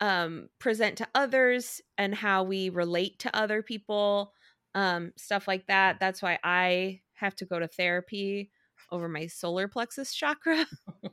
um, 0.00 0.48
present 0.58 0.96
to 0.98 1.08
others 1.14 1.80
and 1.98 2.14
how 2.14 2.42
we 2.42 2.70
relate 2.70 3.18
to 3.20 3.36
other 3.36 3.62
people, 3.62 4.32
um, 4.74 5.12
stuff 5.16 5.46
like 5.46 5.66
that. 5.66 6.00
That's 6.00 6.22
why 6.22 6.38
I 6.42 7.00
have 7.14 7.36
to 7.36 7.44
go 7.44 7.58
to 7.58 7.68
therapy 7.68 8.50
over 8.90 9.08
my 9.08 9.26
solar 9.26 9.68
plexus 9.68 10.14
chakra. 10.14 10.66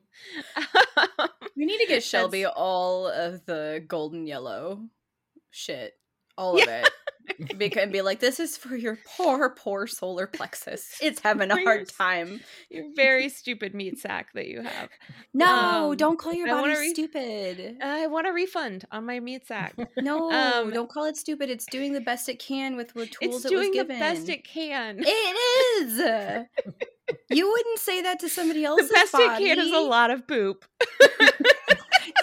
we 1.58 1.66
need 1.66 1.80
to 1.80 1.88
get 1.88 2.04
Shelby 2.04 2.46
all 2.46 3.08
of 3.08 3.46
the 3.46 3.84
golden 3.88 4.28
yellow 4.28 4.82
shit, 5.50 5.96
all 6.38 6.60
of 6.60 6.66
yeah. 6.66 6.82
it 6.82 6.90
and 7.78 7.92
be 7.92 8.02
like, 8.02 8.20
"This 8.20 8.40
is 8.40 8.58
for 8.58 8.76
your 8.76 8.98
poor, 9.06 9.50
poor 9.50 9.88
solar 9.88 10.28
plexus. 10.28 10.98
It's 11.02 11.20
having 11.22 11.52
a 11.52 11.62
hard 11.64 11.90
time." 11.90 12.42
Your 12.70 12.86
very 12.96 13.30
stupid 13.30 13.74
meat 13.74 14.00
sack 14.00 14.34
that 14.34 14.48
you 14.48 14.62
have. 14.62 14.90
No, 15.34 15.92
um, 15.92 15.98
don't 15.98 16.18
call 16.20 16.34
your 16.34 16.48
body 16.48 16.74
re- 16.74 16.90
stupid. 16.90 17.78
I 17.82 18.08
want 18.08 18.28
a 18.28 18.34
refund 18.34 18.86
on 18.92 19.06
my 19.06 19.20
meat 19.20 19.48
sack. 19.48 19.76
No, 19.98 20.32
um, 20.32 20.72
don't 20.72 20.90
call 20.90 21.06
it 21.06 21.18
stupid. 21.18 21.50
It's 21.50 21.66
doing 21.66 21.94
the 21.94 22.02
best 22.02 22.30
it 22.30 22.40
can 22.40 22.76
with 22.76 22.94
the 22.94 23.08
tools 23.08 23.46
it's 23.46 23.50
doing 23.50 23.74
it 23.74 23.88
the 23.88 23.94
best 23.94 24.30
it 24.30 24.44
can. 24.46 25.00
It 25.00 25.82
is. 25.82 26.46
you 27.30 27.50
wouldn't 27.50 27.80
say 27.80 28.02
that 28.02 28.20
to 28.20 28.30
somebody 28.30 28.66
else. 28.66 28.88
The 28.88 28.94
best 28.94 29.12
body. 29.14 29.26
it 29.26 29.56
can 29.56 29.60
is 29.60 29.72
a 29.72 29.80
lot 29.80 30.12
of 30.12 30.28
poop 30.28 30.66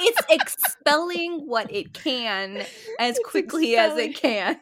it's 0.01 0.21
expelling 0.31 1.47
what 1.47 1.73
it 1.73 1.93
can 1.93 2.59
as 2.99 3.17
it's 3.17 3.29
quickly 3.29 3.75
expelling. 3.75 4.11
as 4.11 4.17
it 4.17 4.21
can. 4.21 4.61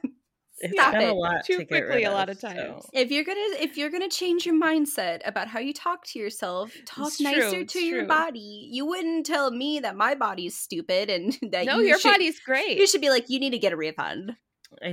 It's 0.62 0.72
Stop 0.74 0.94
it. 0.94 1.08
a 1.08 1.12
lot 1.12 1.44
too 1.44 1.66
quickly 1.66 2.04
a 2.04 2.12
lot 2.12 2.28
of 2.28 2.40
times. 2.40 2.84
So. 2.84 2.90
If 2.92 3.10
you're 3.10 3.24
gonna 3.24 3.40
if 3.58 3.76
you're 3.76 3.90
gonna 3.90 4.08
change 4.08 4.46
your 4.46 4.54
mindset 4.54 5.20
about 5.24 5.48
how 5.48 5.58
you 5.58 5.72
talk 5.72 6.04
to 6.06 6.20
yourself, 6.20 6.72
talk 6.86 7.08
it's 7.08 7.20
nicer 7.20 7.50
true, 7.50 7.64
to 7.64 7.84
your 7.84 7.98
true. 8.00 8.08
body. 8.08 8.68
You 8.70 8.86
wouldn't 8.86 9.26
tell 9.26 9.50
me 9.50 9.80
that 9.80 9.96
my 9.96 10.14
body's 10.14 10.56
stupid 10.56 11.10
and 11.10 11.36
that 11.50 11.66
no, 11.66 11.78
you 11.78 11.88
your 11.88 11.98
should, 11.98 12.12
body's 12.12 12.38
great. 12.38 12.78
You 12.78 12.86
should 12.86 13.00
be 13.00 13.10
like, 13.10 13.28
you 13.28 13.40
need 13.40 13.50
to 13.50 13.58
get 13.58 13.72
a 13.72 13.76
refund 13.76 14.36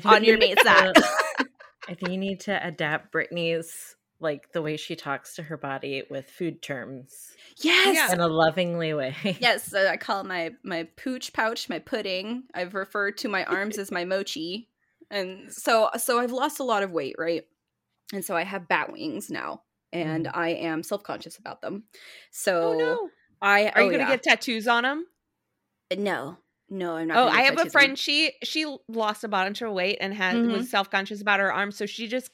on 0.05 0.23
your 0.23 0.37
mate's 0.37 0.63
I 0.65 1.95
think 1.95 2.11
you 2.11 2.17
need 2.17 2.41
to 2.41 2.67
adapt 2.67 3.11
Brittany's 3.11 3.95
like 4.19 4.51
the 4.51 4.61
way 4.61 4.77
she 4.77 4.95
talks 4.95 5.35
to 5.35 5.43
her 5.43 5.57
body 5.57 6.03
with 6.09 6.29
food 6.29 6.61
terms. 6.61 7.35
Yes, 7.61 8.11
in 8.11 8.19
a 8.19 8.27
lovingly 8.27 8.93
way. 8.93 9.15
Yes, 9.39 9.63
so 9.63 9.87
I 9.87 9.97
call 9.97 10.23
my 10.23 10.51
my 10.63 10.87
pooch 10.97 11.33
pouch 11.33 11.69
my 11.69 11.79
pudding. 11.79 12.43
I've 12.53 12.73
referred 12.73 13.17
to 13.19 13.29
my 13.29 13.45
arms 13.45 13.77
as 13.77 13.91
my 13.91 14.05
mochi 14.05 14.68
and 15.11 15.51
so 15.51 15.89
so 15.97 16.19
I've 16.19 16.31
lost 16.31 16.59
a 16.59 16.63
lot 16.63 16.83
of 16.83 16.91
weight, 16.91 17.15
right? 17.17 17.43
And 18.13 18.23
so 18.23 18.35
I 18.35 18.43
have 18.43 18.67
bat 18.67 18.91
wings 18.91 19.29
now, 19.29 19.63
and 19.93 20.25
mm. 20.25 20.31
I 20.33 20.49
am 20.49 20.83
self 20.83 21.03
conscious 21.03 21.37
about 21.37 21.61
them. 21.61 21.83
So 22.31 22.73
oh, 22.73 22.77
no. 22.77 23.09
I 23.41 23.67
are 23.67 23.81
oh, 23.81 23.85
you 23.85 23.91
gonna 23.91 24.03
yeah. 24.03 24.09
get 24.09 24.23
tattoos 24.23 24.67
on 24.67 24.83
them? 24.83 25.05
No, 25.97 26.37
no, 26.69 26.95
I'm 26.95 27.07
not. 27.07 27.17
Oh, 27.17 27.27
I 27.27 27.41
have 27.41 27.59
a 27.59 27.69
friend. 27.69 27.97
She 27.97 28.33
she 28.43 28.65
lost 28.87 29.23
a 29.23 29.27
bunch 29.27 29.61
of 29.61 29.71
weight 29.71 29.97
and 30.01 30.13
had 30.13 30.35
mm-hmm. 30.35 30.51
was 30.51 30.69
self 30.69 30.89
conscious 30.89 31.21
about 31.21 31.39
her 31.39 31.51
arms, 31.51 31.77
so 31.77 31.85
she 31.85 32.07
just 32.07 32.31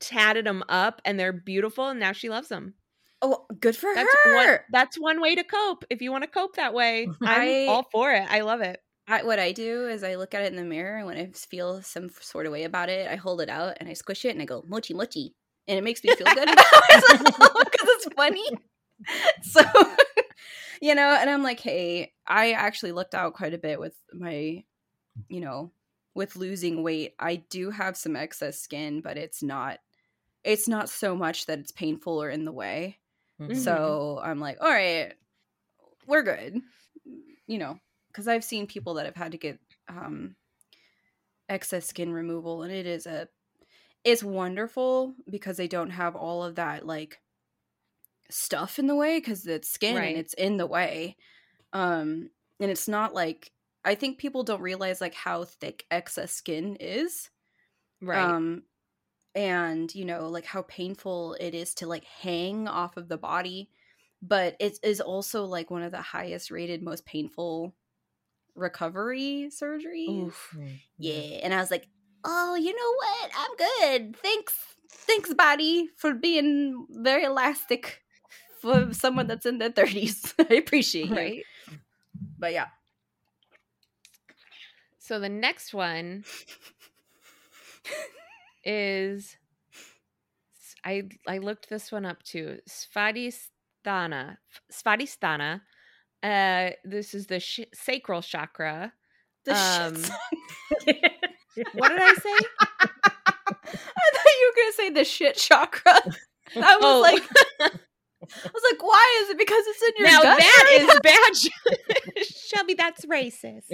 tatted 0.00 0.46
them 0.46 0.64
up, 0.68 1.00
and 1.04 1.18
they're 1.18 1.32
beautiful. 1.32 1.88
And 1.88 2.00
now 2.00 2.12
she 2.12 2.28
loves 2.28 2.48
them. 2.48 2.74
Oh, 3.22 3.46
good 3.60 3.76
for 3.76 3.94
that's 3.94 4.14
her. 4.24 4.34
One, 4.34 4.58
that's 4.70 4.96
one 4.98 5.20
way 5.20 5.34
to 5.36 5.44
cope. 5.44 5.84
If 5.88 6.02
you 6.02 6.12
want 6.12 6.24
to 6.24 6.30
cope 6.30 6.56
that 6.56 6.74
way, 6.74 7.08
I'm 7.22 7.66
I, 7.66 7.66
all 7.68 7.86
for 7.90 8.12
it. 8.12 8.26
I 8.28 8.40
love 8.40 8.60
it. 8.60 8.80
I, 9.08 9.22
what 9.22 9.38
I 9.38 9.52
do 9.52 9.88
is 9.88 10.02
I 10.02 10.16
look 10.16 10.34
at 10.34 10.42
it 10.42 10.52
in 10.52 10.56
the 10.56 10.64
mirror, 10.64 10.96
and 10.96 11.06
when 11.06 11.16
I 11.16 11.26
feel 11.26 11.80
some 11.82 12.10
sort 12.20 12.46
of 12.46 12.52
way 12.52 12.64
about 12.64 12.88
it, 12.88 13.08
I 13.08 13.16
hold 13.16 13.40
it 13.40 13.48
out 13.48 13.76
and 13.78 13.88
I 13.88 13.92
squish 13.92 14.24
it 14.24 14.30
and 14.30 14.42
I 14.42 14.44
go 14.44 14.64
mochi 14.66 14.94
mochi, 14.94 15.34
and 15.68 15.78
it 15.78 15.84
makes 15.84 16.02
me 16.02 16.14
feel 16.14 16.26
good 16.26 16.50
about 16.50 16.64
myself 16.90 17.20
because 17.20 17.88
it's 17.88 18.14
funny. 18.14 18.48
So, 19.42 19.60
you 20.80 20.94
know, 20.94 21.18
and 21.20 21.28
I'm 21.28 21.42
like, 21.42 21.60
hey, 21.60 22.14
I 22.26 22.52
actually 22.52 22.92
looked 22.92 23.14
out 23.14 23.34
quite 23.34 23.52
a 23.52 23.58
bit 23.58 23.78
with 23.78 23.94
my, 24.10 24.64
you 25.28 25.40
know, 25.40 25.70
with 26.14 26.34
losing 26.34 26.82
weight. 26.82 27.14
I 27.18 27.36
do 27.36 27.70
have 27.70 27.98
some 27.98 28.16
excess 28.16 28.58
skin, 28.58 29.02
but 29.02 29.18
it's 29.18 29.42
not, 29.42 29.80
it's 30.44 30.66
not 30.66 30.88
so 30.88 31.14
much 31.14 31.44
that 31.44 31.58
it's 31.58 31.72
painful 31.72 32.22
or 32.22 32.30
in 32.30 32.46
the 32.46 32.52
way. 32.52 32.98
Mm-hmm. 33.38 33.54
So 33.54 34.18
I'm 34.24 34.40
like, 34.40 34.56
all 34.62 34.70
right, 34.70 35.12
we're 36.06 36.22
good. 36.22 36.58
You 37.46 37.58
know, 37.58 37.78
because 38.16 38.28
I've 38.28 38.44
seen 38.44 38.66
people 38.66 38.94
that 38.94 39.04
have 39.04 39.14
had 39.14 39.32
to 39.32 39.38
get 39.38 39.58
um, 39.90 40.36
excess 41.50 41.86
skin 41.86 42.10
removal, 42.14 42.62
and 42.62 42.72
it 42.72 42.86
is 42.86 43.04
a 43.04 43.28
it's 44.04 44.24
wonderful 44.24 45.14
because 45.28 45.58
they 45.58 45.68
don't 45.68 45.90
have 45.90 46.16
all 46.16 46.42
of 46.42 46.54
that 46.54 46.86
like 46.86 47.18
stuff 48.30 48.78
in 48.78 48.86
the 48.86 48.94
way 48.94 49.18
because 49.18 49.46
it's 49.46 49.68
skin 49.68 49.96
right. 49.96 50.08
and 50.08 50.18
it's 50.18 50.32
in 50.32 50.56
the 50.56 50.66
way. 50.66 51.16
Um, 51.74 52.30
and 52.58 52.70
it's 52.70 52.88
not 52.88 53.12
like 53.12 53.52
I 53.84 53.94
think 53.94 54.16
people 54.16 54.44
don't 54.44 54.62
realize 54.62 55.02
like 55.02 55.14
how 55.14 55.44
thick 55.44 55.84
excess 55.90 56.32
skin 56.32 56.76
is. 56.80 57.28
Right. 58.00 58.18
Um 58.18 58.62
and 59.34 59.94
you 59.94 60.06
know 60.06 60.28
like 60.28 60.46
how 60.46 60.62
painful 60.62 61.36
it 61.38 61.54
is 61.54 61.74
to 61.74 61.86
like 61.86 62.04
hang 62.04 62.66
off 62.66 62.96
of 62.96 63.06
the 63.06 63.18
body 63.18 63.68
but 64.22 64.56
it 64.58 64.78
is 64.82 64.98
also 64.98 65.44
like 65.44 65.70
one 65.70 65.82
of 65.82 65.92
the 65.92 66.00
highest 66.00 66.50
rated 66.50 66.82
most 66.82 67.04
painful 67.04 67.74
recovery 68.56 69.50
surgery. 69.50 70.06
Oof. 70.08 70.50
Mm, 70.56 70.80
yeah 70.98 71.40
and 71.44 71.52
i 71.54 71.58
was 71.60 71.70
like 71.70 71.86
oh 72.24 72.54
you 72.56 72.72
know 72.74 72.92
what 72.96 73.30
i'm 73.36 73.56
good 73.56 74.16
thanks 74.16 74.54
thanks 74.90 75.32
body 75.34 75.88
for 75.96 76.14
being 76.14 76.86
very 76.90 77.24
elastic 77.24 78.02
for 78.62 78.92
someone 78.92 79.26
that's 79.26 79.46
in 79.46 79.58
their 79.58 79.70
30s 79.70 80.34
i 80.50 80.54
appreciate 80.54 81.10
Right. 81.10 81.34
you 81.68 81.76
but 82.38 82.52
yeah 82.52 82.66
So 84.98 85.20
the 85.20 85.28
next 85.28 85.72
one 85.72 86.24
is 88.64 89.36
I 90.84 91.04
I 91.28 91.38
looked 91.38 91.68
this 91.68 91.92
one 91.92 92.04
up 92.04 92.22
too. 92.24 92.58
Svadhisthana. 92.68 94.38
Svadhisthana. 94.72 95.60
Uh 96.22 96.70
this 96.84 97.14
is 97.14 97.26
the 97.26 97.40
sh- 97.40 97.60
sacral 97.74 98.22
chakra. 98.22 98.92
the 99.44 99.52
Um, 99.52 99.94
shit 99.96 101.12
What 101.74 101.88
did 101.88 102.00
I 102.00 102.14
say? 102.14 102.36
I 103.48 104.10
thought 104.12 104.36
you 104.40 104.52
were 104.52 104.62
gonna 104.62 104.72
say 104.76 104.90
the 104.90 105.04
shit 105.04 105.36
chakra. 105.36 105.94
I 106.56 106.76
was 106.76 106.82
Oh. 106.82 107.00
like, 107.00 107.22
I 107.60 107.70
was 108.52 108.62
like, 108.72 108.82
why 108.82 109.20
is 109.22 109.30
it 109.30 109.38
because 109.38 109.64
it's 109.66 109.82
in 109.82 109.92
your 109.98 110.06
now 110.08 110.22
gut 110.22 110.38
that 110.38 110.66
area? 110.68 110.86
is 110.88 111.00
bad. 111.02 112.24
Shelby, 112.24 112.74
that's 112.74 113.04
racist. 113.06 113.72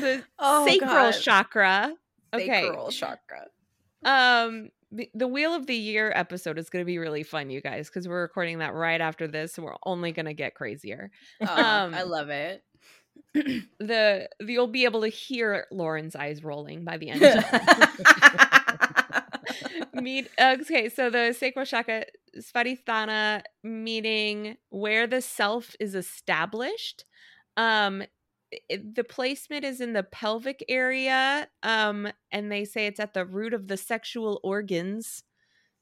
the 0.00 0.22
Oh, 0.38 0.66
sacral 0.66 0.88
God. 1.10 1.12
chakra. 1.20 1.94
Okay. 2.34 2.62
Sacral 2.62 2.90
chakra. 2.90 3.46
Um 4.04 4.70
the, 4.92 5.28
wheel 5.28 5.54
of 5.54 5.66
the 5.66 5.74
year 5.76 6.12
episode 6.14 6.58
is 6.58 6.70
going 6.70 6.82
to 6.82 6.86
be 6.86 6.98
really 6.98 7.22
fun 7.22 7.50
you 7.50 7.60
guys 7.60 7.88
because 7.88 8.08
we're 8.08 8.22
recording 8.22 8.58
that 8.58 8.74
right 8.74 9.00
after 9.00 9.26
this 9.28 9.56
and 9.56 9.64
we're 9.64 9.76
only 9.84 10.12
going 10.12 10.26
to 10.26 10.34
get 10.34 10.54
crazier 10.54 11.10
Oh, 11.40 11.46
Um, 11.46 11.94
I 11.94 12.02
love 12.02 12.28
it. 12.30 12.62
the 13.78 14.28
you'll 14.40 14.66
be 14.66 14.84
able 14.84 15.02
to 15.02 15.08
hear 15.08 15.66
lauren's 15.70 16.16
eyes 16.16 16.42
rolling 16.42 16.84
by 16.84 16.96
the 16.96 17.10
end 17.10 17.22
of 17.22 17.44
Meet, 19.94 20.28
okay 20.40 20.88
so 20.88 21.10
the 21.10 21.36
chakra 21.66 22.04
svadhisthana 22.38 23.42
meaning 23.62 24.56
where 24.70 25.06
the 25.06 25.20
self 25.20 25.74
is 25.80 25.94
established 25.94 27.04
um 27.56 28.02
the 28.68 29.04
placement 29.04 29.64
is 29.64 29.80
in 29.80 29.92
the 29.92 30.02
pelvic 30.02 30.64
area 30.68 31.48
um 31.62 32.08
and 32.32 32.50
they 32.50 32.64
say 32.64 32.86
it's 32.86 33.00
at 33.00 33.14
the 33.14 33.24
root 33.24 33.54
of 33.54 33.68
the 33.68 33.76
sexual 33.76 34.40
organs. 34.42 35.22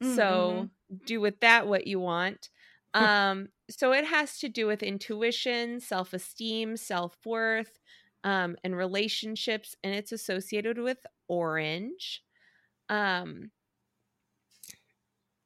Mm, 0.03 0.15
so 0.15 0.69
do 1.05 1.21
with 1.21 1.41
that 1.41 1.67
what 1.69 1.87
you 1.87 2.01
want. 2.01 2.51
Um 2.95 3.49
so 3.71 3.93
it 3.93 4.07
has 4.07 4.39
to 4.41 4.49
do 4.49 4.67
with 4.67 4.83
intuition 4.83 5.81
self-esteem 5.81 6.77
self-worth 6.77 7.79
um 8.25 8.57
and 8.65 8.77
relationships 8.77 9.77
and 9.85 9.95
it's 9.95 10.13
associated 10.13 10.79
with 10.79 10.99
orange. 11.29 12.23
Um 12.89 13.51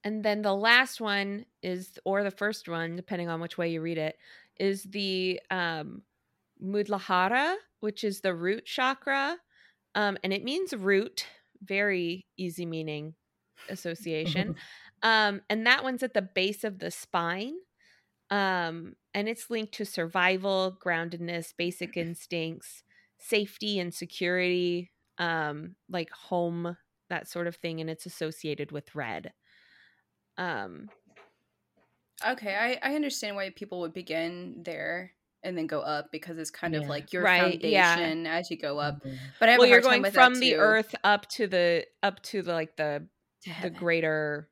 and 0.05 0.25
then 0.25 0.43
the 0.43 0.55
last 0.55 1.01
one 1.01 1.45
is 1.63 1.99
or 2.05 2.23
the 2.23 2.31
first 2.31 2.69
one 2.69 2.97
depending 2.97 3.29
on 3.29 3.41
which 3.41 3.59
way 3.59 3.71
you 3.71 3.81
read 3.81 3.99
it 3.99 4.17
is 4.59 4.85
the 4.85 5.41
um 5.51 6.03
mudlahara 6.63 7.55
which 7.81 8.05
is 8.05 8.21
the 8.21 8.35
root 8.35 8.65
chakra 8.65 9.37
um 9.95 10.17
and 10.23 10.33
it 10.33 10.45
means 10.45 10.73
root 10.73 11.27
very 11.63 12.27
easy 12.37 12.67
meaning 12.67 13.15
association 13.69 14.55
um 15.03 15.41
and 15.49 15.67
that 15.67 15.83
one's 15.83 16.03
at 16.03 16.15
the 16.15 16.23
base 16.23 16.65
of 16.65 16.79
the 16.79 16.91
spine 16.91 17.55
um 18.31 18.95
and 19.15 19.29
it's 19.29 19.51
linked 19.51 19.75
to 19.75 19.85
survival 19.85 20.77
groundedness 20.85 21.53
basic 21.57 21.97
instincts 21.97 22.83
safety 23.19 23.79
and 23.79 23.93
security 23.95 24.91
um 25.19 25.75
like 25.89 26.11
home 26.11 26.77
that 27.13 27.29
sort 27.29 27.47
of 27.47 27.57
thing 27.57 27.79
and 27.81 27.91
it's 27.91 28.07
associated 28.07 28.73
with 28.73 28.95
red. 28.95 29.33
Um 30.39 30.89
Okay, 32.27 32.55
I, 32.55 32.91
I 32.91 32.95
understand 32.95 33.37
why 33.37 33.51
people 33.51 33.81
would 33.81 33.93
begin 33.93 34.63
there 34.65 35.13
and 35.45 35.57
then 35.59 35.67
go 35.67 35.81
up 35.81 36.11
because 36.13 36.39
it's 36.39 36.51
kind 36.51 36.75
of 36.75 36.87
like 36.89 37.13
your 37.13 37.23
Right, 37.23 37.63
yeah. 37.63 37.97
foundation 37.97 38.27
as 38.27 38.51
you 38.51 38.57
go 38.59 38.79
up. 38.79 39.05
Mm-hmm. 39.05 39.17
But 39.41 39.49
I 39.49 39.53
have 39.53 39.59
well 39.61 39.69
you're 39.69 39.81
going 39.81 40.05
from 40.11 40.35
the 40.39 40.57
earth 40.57 40.95
up 41.05 41.29
to 41.31 41.47
the 41.47 41.87
up 42.03 42.23
to 42.25 42.43
the 42.43 42.53
like 42.53 42.77
the 42.77 43.07
the 43.63 43.71
greater 43.71 44.49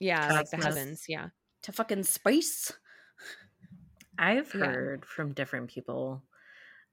yeah 0.00 0.32
like 0.32 0.50
the 0.50 0.56
heavens 0.56 1.04
yeah 1.08 1.28
to 1.62 1.72
fucking 1.72 2.02
space. 2.02 2.72
I've 4.18 4.52
Yeah. 4.54 4.66
heard 4.66 5.04
from 5.06 5.32
different 5.32 5.70
people. 5.70 6.22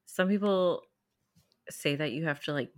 Some 0.05 0.29
people 0.29 0.83
say 1.69 1.95
that 1.95 2.11
you 2.11 2.25
have 2.25 2.41
to 2.43 2.53
like 2.53 2.71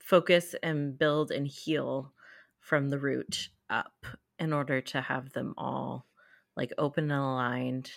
focus 0.00 0.54
and 0.62 0.98
build 0.98 1.30
and 1.30 1.46
heal 1.46 2.12
from 2.60 2.88
the 2.88 2.98
root 2.98 3.48
up 3.70 4.06
in 4.38 4.52
order 4.52 4.80
to 4.80 5.00
have 5.00 5.32
them 5.32 5.54
all 5.56 6.06
like 6.56 6.72
open 6.78 7.04
and 7.10 7.20
aligned. 7.20 7.90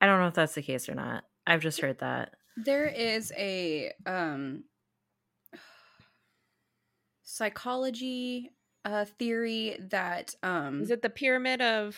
I 0.00 0.06
don't 0.06 0.20
know 0.20 0.28
if 0.28 0.34
that's 0.34 0.54
the 0.54 0.62
case 0.62 0.88
or 0.88 0.94
not. 0.94 1.24
I've 1.46 1.60
just 1.62 1.80
heard 1.80 1.98
that. 2.00 2.34
There 2.56 2.86
is 2.86 3.32
a 3.36 3.92
um 4.06 4.64
psychology 7.22 8.50
uh 8.84 9.04
theory 9.18 9.76
that 9.90 10.34
um 10.42 10.82
is 10.82 10.90
it 10.90 11.02
the 11.02 11.10
pyramid 11.10 11.60
of 11.60 11.96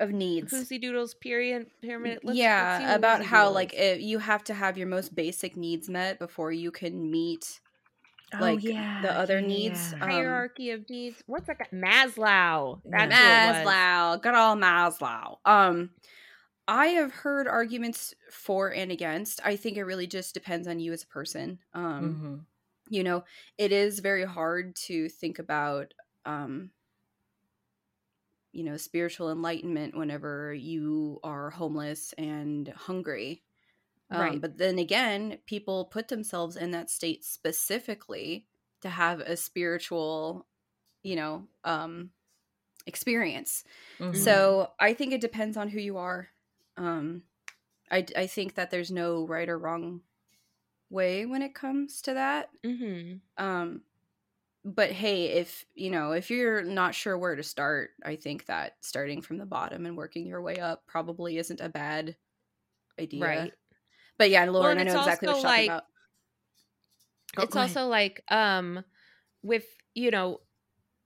of 0.00 0.10
needs. 0.10 0.52
Fousey 0.52 0.80
Doodle's 0.80 1.14
period 1.14 1.66
pyramid 1.80 2.14
Let's- 2.14 2.24
let's 2.24 2.38
yeah, 2.38 2.94
about 2.96 3.20
Fousey 3.20 3.24
how 3.26 3.42
Doodle 3.44 3.54
like 3.54 3.74
is. 3.74 3.98
it, 3.98 4.00
you 4.00 4.18
have 4.18 4.42
to 4.44 4.54
have 4.54 4.76
your 4.76 4.88
most 4.88 5.14
basic 5.14 5.56
needs 5.56 5.88
met 5.88 6.18
before 6.18 6.50
you 6.50 6.72
can 6.72 7.10
meet 7.12 7.60
like 8.40 8.60
the 8.62 9.12
other 9.16 9.40
needs. 9.40 9.92
Um, 10.00 10.08
hierarchy 10.10 10.70
of 10.72 10.90
needs 10.90 11.22
what's 11.26 11.46
that 11.46 11.70
maslow 11.72 12.80
that's 12.84 13.16
who 13.16 13.24
it 13.24 13.64
was. 13.64 13.72
Maslow, 13.72 14.20
good 14.22 14.34
old 14.34 14.58
Maslow. 14.58 15.36
Um, 15.44 15.90
I 16.66 16.88
have 16.88 17.12
heard 17.12 17.46
arguments 17.46 18.14
for 18.30 18.72
and 18.72 18.90
against. 18.90 19.40
I 19.44 19.56
think 19.56 19.76
it 19.76 19.84
really 19.84 20.06
just 20.06 20.32
depends 20.34 20.66
on 20.66 20.80
you 20.80 20.92
as 20.92 21.02
a 21.02 21.06
person. 21.06 21.60
Um, 21.74 22.20
Mhm. 22.20 22.46
you 22.90 23.04
know, 23.04 23.24
it 23.58 23.72
is 23.72 24.00
very 24.00 24.24
hard 24.24 24.76
to 24.76 25.08
think 25.08 25.38
about, 25.38 25.94
um, 26.26 26.72
you 28.52 28.62
know, 28.62 28.76
spiritual 28.76 29.30
enlightenment 29.30 29.96
whenever 29.96 30.54
you 30.54 31.18
are 31.24 31.50
homeless 31.50 32.12
and 32.14 32.68
hungry. 32.68 33.42
Um, 34.10 34.40
Right. 34.40 34.40
But 34.40 34.58
then 34.58 34.78
again, 34.78 35.40
people 35.46 35.86
put 35.86 36.08
themselves 36.08 36.56
in 36.56 36.72
that 36.72 36.90
state 36.90 37.24
specifically 37.24 38.48
to 38.82 38.90
have 38.90 39.20
a 39.20 39.36
spiritual, 39.36 40.48
you 41.02 41.16
know, 41.16 41.48
um, 41.64 42.12
experience. 42.86 43.64
Mhm. 43.98 44.14
So 44.14 44.74
I 44.80 44.94
think 44.94 45.12
it 45.14 45.22
depends 45.22 45.56
on 45.56 45.68
who 45.70 45.80
you 45.80 45.98
are. 45.98 46.30
Um, 46.76 47.22
I 47.90 48.06
I 48.16 48.26
think 48.26 48.54
that 48.54 48.70
there's 48.70 48.90
no 48.90 49.26
right 49.26 49.48
or 49.48 49.58
wrong 49.58 50.02
way 50.90 51.26
when 51.26 51.42
it 51.42 51.54
comes 51.54 52.02
to 52.02 52.14
that. 52.14 52.50
Mhm. 52.64 53.20
Um, 53.38 53.82
but 54.64 54.92
hey, 54.92 55.26
if 55.26 55.64
you 55.74 55.90
know 55.90 56.12
if 56.12 56.30
you're 56.30 56.62
not 56.62 56.94
sure 56.94 57.18
where 57.18 57.36
to 57.36 57.42
start, 57.42 57.90
I 58.04 58.16
think 58.16 58.46
that 58.46 58.76
starting 58.82 59.22
from 59.22 59.38
the 59.38 59.46
bottom 59.46 59.86
and 59.86 59.96
working 59.96 60.26
your 60.26 60.42
way 60.42 60.56
up 60.58 60.86
probably 60.86 61.38
isn't 61.38 61.60
a 61.60 61.68
bad 61.68 62.16
idea. 63.00 63.22
right 63.24 63.52
But 64.18 64.30
yeah, 64.30 64.44
Lauren, 64.46 64.78
and 64.78 64.88
I 64.88 64.92
know 64.92 64.96
exactly 64.98 65.28
what 65.28 65.36
you're 65.36 65.42
talking 65.42 65.64
like, 65.64 65.70
about. 65.70 65.84
Oh, 67.36 67.44
it's 67.44 67.52
go 67.52 67.60
ahead. 67.60 67.70
also 67.70 67.86
like 67.86 68.22
um 68.30 68.84
with 69.42 69.64
you 69.94 70.10
know 70.10 70.40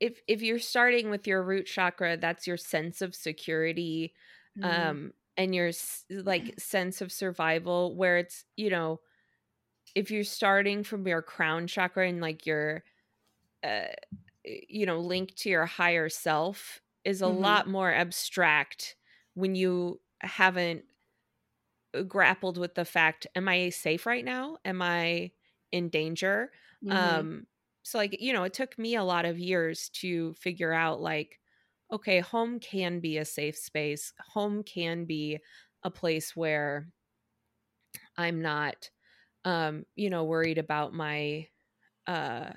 if 0.01 0.20
if 0.28 0.43
you're 0.43 0.59
starting 0.59 1.11
with 1.11 1.27
your 1.27 1.43
root 1.43 1.66
chakra 1.66 2.16
that's 2.16 2.47
your 2.47 2.57
sense 2.57 3.03
of 3.03 3.15
security 3.15 4.15
Mhm. 4.57 4.65
um 4.69 5.12
and 5.39 5.55
your 5.55 5.73
like 6.10 6.55
sense 6.59 7.02
of 7.02 7.12
survival 7.12 7.97
where 7.97 8.19
it's 8.19 8.47
you 8.56 8.70
know 8.70 9.01
if 9.94 10.10
you're 10.10 10.24
starting 10.24 10.85
from 10.85 11.06
your 11.06 11.23
crown 11.23 11.66
chakra 11.66 12.09
and 12.09 12.20
like 12.20 12.47
your 12.47 12.85
uh 13.65 13.89
you 14.44 14.86
know 14.86 15.01
link 15.01 15.35
to 15.36 15.51
your 15.51 15.66
higher 15.66 16.09
self 16.09 16.81
is 17.05 17.23
a 17.23 17.27
Mhm. 17.27 17.28
lot 17.28 17.69
more 17.69 17.93
abstract 17.93 18.97
when 19.35 19.55
you 19.55 20.01
haven't 20.23 20.85
uh, 21.94 22.02
grappled 22.02 22.59
with 22.59 22.74
the 22.74 22.85
fact 22.85 23.27
am 23.35 23.48
i 23.48 23.69
safe 23.70 24.06
right 24.06 24.24
now 24.24 24.59
am 24.65 24.82
i 24.82 25.31
in 25.73 25.89
danger 25.89 26.52
Mhm. 26.82 27.28
um 27.31 27.47
so 27.82 27.98
like 27.98 28.20
you 28.20 28.32
know 28.32 28.43
it 28.44 28.52
took 28.52 28.78
me 28.78 28.94
a 28.94 29.05
lot 29.05 29.24
of 29.24 29.39
years 29.39 29.89
to 29.90 30.35
figure 30.35 30.73
out 30.73 31.01
like 31.01 31.40
okay 31.90 32.20
home 32.20 32.60
can 32.60 33.01
be 33.01 33.19
a 33.19 33.24
safe 33.24 33.56
space 33.56 34.12
home 34.20 34.62
can 34.62 35.05
be 35.05 35.39
a 35.82 35.90
place 35.90 36.36
where 36.36 36.89
i'm 38.16 38.40
not 38.43 38.90
um, 39.44 39.86
you 39.97 40.10
know, 40.10 40.24
worried 40.24 40.59
about 40.59 40.93
my 40.93 41.48
uh 42.06 42.51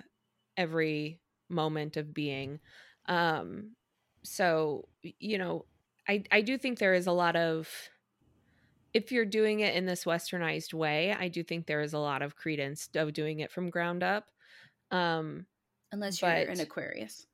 every 0.58 1.20
moment 1.50 1.98
of 1.98 2.14
being. 2.14 2.60
Um 3.08 3.76
so, 4.24 4.90
you 5.02 5.38
know, 5.38 5.66
I 6.08 6.24
I 6.32 6.42
do 6.42 6.58
think 6.58 6.80
there 6.80 6.94
is 6.94 7.08
a 7.08 7.12
lot 7.12 7.36
of 7.36 7.70
if 8.94 9.12
you're 9.12 9.26
doing 9.26 9.62
it 9.62 9.76
in 9.76 9.86
this 9.86 10.04
westernized 10.04 10.74
way, 10.74 11.14
I 11.14 11.30
do 11.30 11.44
think 11.44 11.66
there 11.66 11.82
is 11.82 11.94
a 11.94 12.00
lot 12.00 12.22
of 12.22 12.36
credence 12.36 12.90
of 12.96 13.14
doing 13.14 13.40
it 13.40 13.52
from 13.52 13.70
ground 13.70 14.04
up. 14.04 14.26
Um 14.92 15.46
unless 15.92 16.22
you're 16.22 16.32
an 16.32 16.60
Aquarius. 16.60 17.26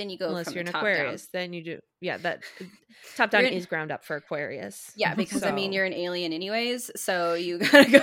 Then 0.00 0.08
you 0.08 0.16
go 0.16 0.28
unless 0.28 0.54
you're 0.54 0.62
an 0.62 0.68
Aquarius, 0.68 1.26
down. 1.26 1.42
then 1.42 1.52
you 1.52 1.62
do 1.62 1.78
yeah, 2.00 2.16
that 2.16 2.40
top 3.16 3.30
down 3.30 3.44
is 3.44 3.66
ground 3.66 3.92
up 3.92 4.02
for 4.02 4.16
Aquarius. 4.16 4.92
Yeah, 4.96 5.14
because 5.22 5.42
so. 5.42 5.48
I 5.48 5.52
mean 5.52 5.74
you're 5.74 5.84
an 5.84 5.92
alien 5.92 6.32
anyways, 6.32 6.90
so 6.96 7.34
you 7.34 7.58
gotta 7.70 7.90
go 7.90 8.00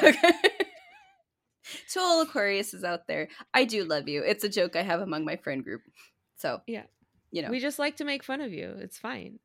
to 1.89 1.99
all 1.99 2.23
Aquariuses 2.23 2.83
out 2.83 3.07
there. 3.07 3.29
I 3.51 3.65
do 3.65 3.83
love 3.83 4.07
you. 4.07 4.21
It's 4.21 4.43
a 4.43 4.49
joke 4.49 4.75
I 4.75 4.83
have 4.83 5.01
among 5.01 5.25
my 5.25 5.37
friend 5.37 5.63
group. 5.63 5.81
So 6.35 6.61
yeah, 6.67 6.83
you 7.31 7.41
know, 7.41 7.49
we 7.49 7.59
just 7.59 7.79
like 7.79 7.97
to 7.97 8.05
make 8.05 8.23
fun 8.23 8.41
of 8.41 8.53
you. 8.53 8.75
It's 8.77 8.99
fine. 8.99 9.39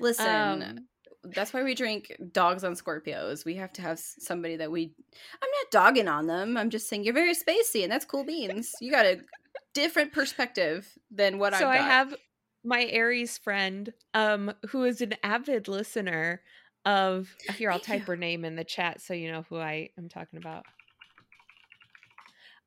Listen, 0.00 0.62
um, 0.62 0.78
that's 1.22 1.52
why 1.52 1.62
we 1.62 1.74
drink 1.74 2.16
dogs 2.32 2.64
on 2.64 2.72
Scorpios. 2.72 3.44
We 3.44 3.56
have 3.56 3.74
to 3.74 3.82
have 3.82 3.98
somebody 3.98 4.56
that 4.56 4.72
we. 4.72 4.94
I'm 5.42 5.50
not 5.50 5.70
dogging 5.70 6.08
on 6.08 6.26
them. 6.28 6.56
I'm 6.56 6.70
just 6.70 6.88
saying 6.88 7.04
you're 7.04 7.12
very 7.12 7.34
spacey, 7.34 7.82
and 7.82 7.92
that's 7.92 8.06
cool 8.06 8.24
beans. 8.24 8.72
You 8.80 8.90
got 8.90 9.04
a 9.04 9.20
different 9.74 10.12
perspective 10.12 10.98
than 11.10 11.38
what 11.38 11.54
so 11.54 11.58
I. 11.58 11.60
So 11.60 11.68
I 11.68 11.76
have 11.76 12.14
my 12.64 12.84
Aries 12.86 13.38
friend, 13.38 13.92
um, 14.14 14.52
who 14.68 14.84
is 14.84 15.00
an 15.00 15.14
avid 15.22 15.68
listener 15.68 16.42
of. 16.84 17.34
Here, 17.56 17.70
I'll 17.70 17.80
type 17.80 18.02
her 18.02 18.16
name 18.16 18.44
in 18.44 18.56
the 18.56 18.64
chat 18.64 19.00
so 19.00 19.14
you 19.14 19.30
know 19.30 19.44
who 19.48 19.58
I 19.58 19.90
am 19.98 20.08
talking 20.08 20.38
about. 20.38 20.64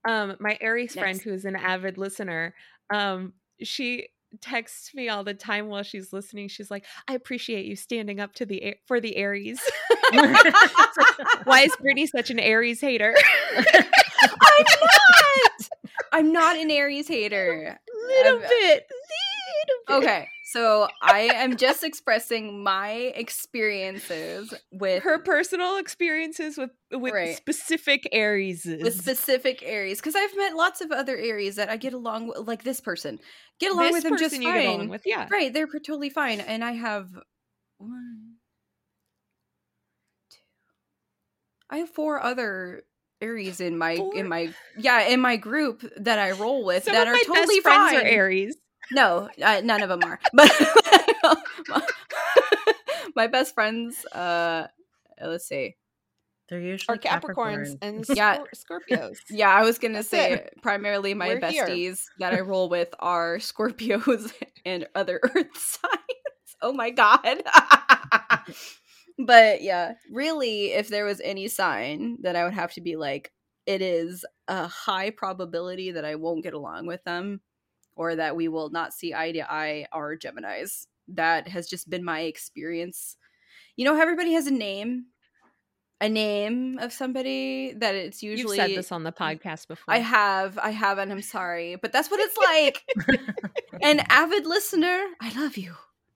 Um, 0.07 0.35
my 0.39 0.57
Aries 0.59 0.93
friend, 0.93 1.21
who 1.21 1.33
is 1.33 1.45
an 1.45 1.55
avid 1.55 1.97
listener, 1.97 2.53
um, 2.93 3.33
she 3.61 4.09
texts 4.41 4.93
me 4.93 5.09
all 5.09 5.23
the 5.23 5.33
time 5.33 5.67
while 5.67 5.83
she's 5.83 6.11
listening. 6.11 6.47
She's 6.47 6.71
like, 6.71 6.85
"I 7.07 7.13
appreciate 7.13 7.65
you 7.65 7.75
standing 7.75 8.19
up 8.19 8.33
to 8.35 8.45
the 8.45 8.75
for 8.85 8.99
the 8.99 9.15
Aries." 9.15 9.61
Why 10.11 11.61
is 11.61 11.75
Brittany 11.77 12.07
such 12.07 12.29
an 12.29 12.39
Aries 12.39 12.81
hater? 12.81 13.15
I'm 13.57 14.65
not. 14.81 15.51
I'm 16.13 16.31
not 16.31 16.55
an 16.57 16.69
Aries 16.69 17.07
hater. 17.07 17.79
Little 18.07 18.37
I'm, 18.37 18.43
uh, 18.43 18.47
bit. 18.47 18.87
Little 19.87 20.01
bit. 20.01 20.09
Okay. 20.09 20.27
So 20.53 20.87
I 21.01 21.21
am 21.33 21.57
just 21.57 21.83
expressing 21.83 22.63
my 22.63 22.91
experiences 22.91 24.53
with 24.71 25.01
her 25.01 25.17
personal 25.17 25.77
experiences 25.77 26.59
with 26.59 26.69
with 26.91 27.11
right. 27.11 27.35
specific 27.35 28.07
Aries. 28.11 28.63
With 28.63 28.95
specific 28.95 29.63
Aries, 29.65 29.97
because 29.97 30.15
I've 30.15 30.37
met 30.37 30.53
lots 30.55 30.81
of 30.81 30.91
other 30.91 31.17
Aries 31.17 31.55
that 31.55 31.69
I 31.69 31.77
get 31.77 31.93
along 31.93 32.27
with, 32.27 32.47
like 32.47 32.63
this 32.63 32.79
person. 32.79 33.17
Get 33.59 33.71
along 33.71 33.93
this 33.93 33.93
with 33.93 34.03
them 34.03 34.17
just 34.19 34.43
fine. 34.43 34.89
with, 34.89 35.01
yeah, 35.07 35.27
right. 35.31 35.51
They're 35.51 35.65
totally 35.65 36.11
fine, 36.11 36.39
and 36.39 36.63
I 36.63 36.73
have 36.73 37.09
one, 37.79 38.35
two. 40.29 40.37
I 41.71 41.77
have 41.77 41.89
four 41.89 42.21
other 42.21 42.83
Aries 43.23 43.59
in 43.61 43.77
my 43.77 43.95
four? 43.95 44.15
in 44.15 44.27
my 44.27 44.53
yeah 44.77 45.07
in 45.07 45.21
my 45.21 45.37
group 45.37 45.83
that 45.97 46.19
I 46.19 46.31
roll 46.31 46.65
with 46.65 46.83
Some 46.83 46.93
that 46.93 47.07
are 47.07 47.15
totally 47.25 47.61
fine. 47.61 47.95
Are 47.95 48.01
Aries. 48.01 48.55
No, 48.91 49.29
uh, 49.41 49.61
none 49.63 49.81
of 49.81 49.89
them 49.89 50.03
are. 50.03 50.19
But 50.33 50.51
my 53.15 53.27
best 53.27 53.53
friends, 53.53 54.05
uh, 54.07 54.67
let's 55.21 55.47
see. 55.47 55.75
They're 56.49 56.59
usually 56.59 56.97
are 56.97 56.99
Capricorns 56.99 57.77
and 57.81 58.05
yeah. 58.09 58.39
Scorpios. 58.53 59.17
Yeah, 59.29 59.49
I 59.49 59.63
was 59.63 59.79
gonna 59.79 59.95
That's 59.95 60.09
say 60.09 60.33
it. 60.33 60.53
primarily 60.61 61.13
my 61.13 61.29
We're 61.29 61.39
besties 61.39 61.79
here. 61.79 61.95
that 62.19 62.33
I 62.33 62.39
roll 62.41 62.69
with 62.69 62.89
are 62.99 63.37
Scorpios 63.37 64.33
and 64.65 64.87
other 64.93 65.19
Earth 65.23 65.57
signs. 65.57 66.55
Oh 66.61 66.73
my 66.73 66.91
god. 66.91 67.43
But 69.17 69.61
yeah, 69.61 69.93
really, 70.11 70.73
if 70.73 70.89
there 70.89 71.05
was 71.05 71.21
any 71.23 71.47
sign 71.47 72.17
that 72.21 72.35
I 72.35 72.43
would 72.43 72.53
have 72.53 72.73
to 72.73 72.81
be 72.81 72.95
like, 72.95 73.31
it 73.65 73.81
is 73.81 74.25
a 74.47 74.67
high 74.67 75.09
probability 75.09 75.91
that 75.91 76.05
I 76.05 76.15
won't 76.15 76.43
get 76.43 76.53
along 76.53 76.85
with 76.85 77.03
them 77.03 77.41
or 77.95 78.15
that 78.15 78.35
we 78.35 78.47
will 78.47 78.69
not 78.69 78.93
see 78.93 79.13
eye 79.13 79.31
to 79.31 79.51
eye 79.51 79.85
are 79.91 80.15
Geminis. 80.15 80.87
That 81.09 81.47
has 81.47 81.67
just 81.67 81.89
been 81.89 82.03
my 82.03 82.21
experience. 82.21 83.17
You 83.75 83.85
know 83.85 83.95
how 83.95 84.01
everybody 84.01 84.33
has 84.33 84.47
a 84.47 84.51
name? 84.51 85.05
A 86.01 86.09
name 86.09 86.79
of 86.79 86.91
somebody 86.91 87.73
that 87.77 87.95
it's 87.95 88.21
usually 88.21 88.57
You've 88.57 88.67
said 88.67 88.77
this 88.77 88.91
on 88.91 89.03
the 89.03 89.11
podcast 89.13 89.67
before. 89.67 89.93
I 89.93 89.99
have, 89.99 90.57
I 90.57 90.71
have, 90.71 90.97
and 90.97 91.11
I'm 91.11 91.21
sorry, 91.21 91.75
but 91.75 91.93
that's 91.93 92.11
what 92.11 92.19
it's 92.19 92.37
like. 93.07 93.19
An 93.81 94.01
avid 94.09 94.45
listener, 94.45 95.01
I 95.21 95.31
love 95.39 95.55
you. 95.55 95.75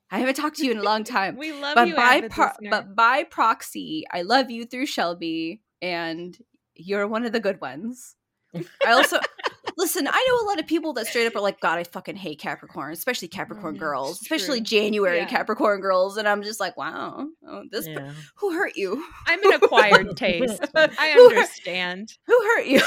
I 0.09 0.19
haven't 0.19 0.35
talked 0.35 0.57
to 0.57 0.65
you 0.65 0.71
in 0.71 0.77
a 0.77 0.83
long 0.83 1.03
time. 1.03 1.35
we 1.37 1.51
love 1.51 1.75
but 1.75 1.87
you, 1.87 1.95
by 1.95 2.27
but 2.69 2.95
by 2.95 3.23
proxy, 3.23 4.05
I 4.11 4.21
love 4.21 4.49
you 4.49 4.65
through 4.65 4.85
Shelby, 4.85 5.61
and 5.81 6.37
you're 6.75 7.07
one 7.07 7.25
of 7.25 7.33
the 7.33 7.39
good 7.39 7.59
ones. 7.59 8.15
I 8.55 8.91
also 8.91 9.19
listen. 9.77 10.07
I 10.07 10.27
know 10.27 10.45
a 10.45 10.47
lot 10.49 10.59
of 10.59 10.67
people 10.67 10.93
that 10.93 11.07
straight 11.07 11.27
up 11.27 11.35
are 11.35 11.41
like, 11.41 11.59
"God, 11.59 11.77
I 11.77 11.83
fucking 11.83 12.15
hate 12.15 12.39
Capricorn, 12.39 12.93
especially 12.93 13.27
Capricorn 13.27 13.75
mm, 13.75 13.79
girls, 13.79 14.21
especially 14.21 14.61
January 14.61 15.17
yeah. 15.17 15.25
Capricorn 15.25 15.81
girls." 15.81 16.17
And 16.17 16.27
I'm 16.27 16.41
just 16.41 16.59
like, 16.59 16.77
"Wow, 16.77 17.27
oh, 17.45 17.63
this 17.69 17.87
yeah. 17.87 18.13
who 18.35 18.53
hurt 18.53 18.77
you?" 18.77 19.03
I'm 19.25 19.43
an 19.43 19.53
acquired 19.61 20.15
taste. 20.15 20.63
I 20.75 21.11
understand. 21.11 22.13
Who, 22.25 22.33
who 22.33 22.43
hurt 22.43 22.65
you? 22.65 22.79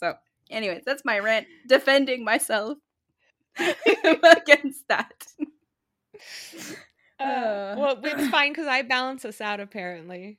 so, 0.00 0.14
anyways, 0.50 0.82
that's 0.84 1.04
my 1.04 1.20
rant 1.20 1.46
defending 1.68 2.24
myself 2.24 2.78
against 3.58 4.88
that. 4.88 5.26
Uh, 7.18 7.74
well, 7.78 7.98
it's 8.04 8.28
fine 8.30 8.52
because 8.52 8.66
I 8.66 8.82
balance 8.82 9.24
us 9.24 9.40
out 9.40 9.58
apparently. 9.58 10.38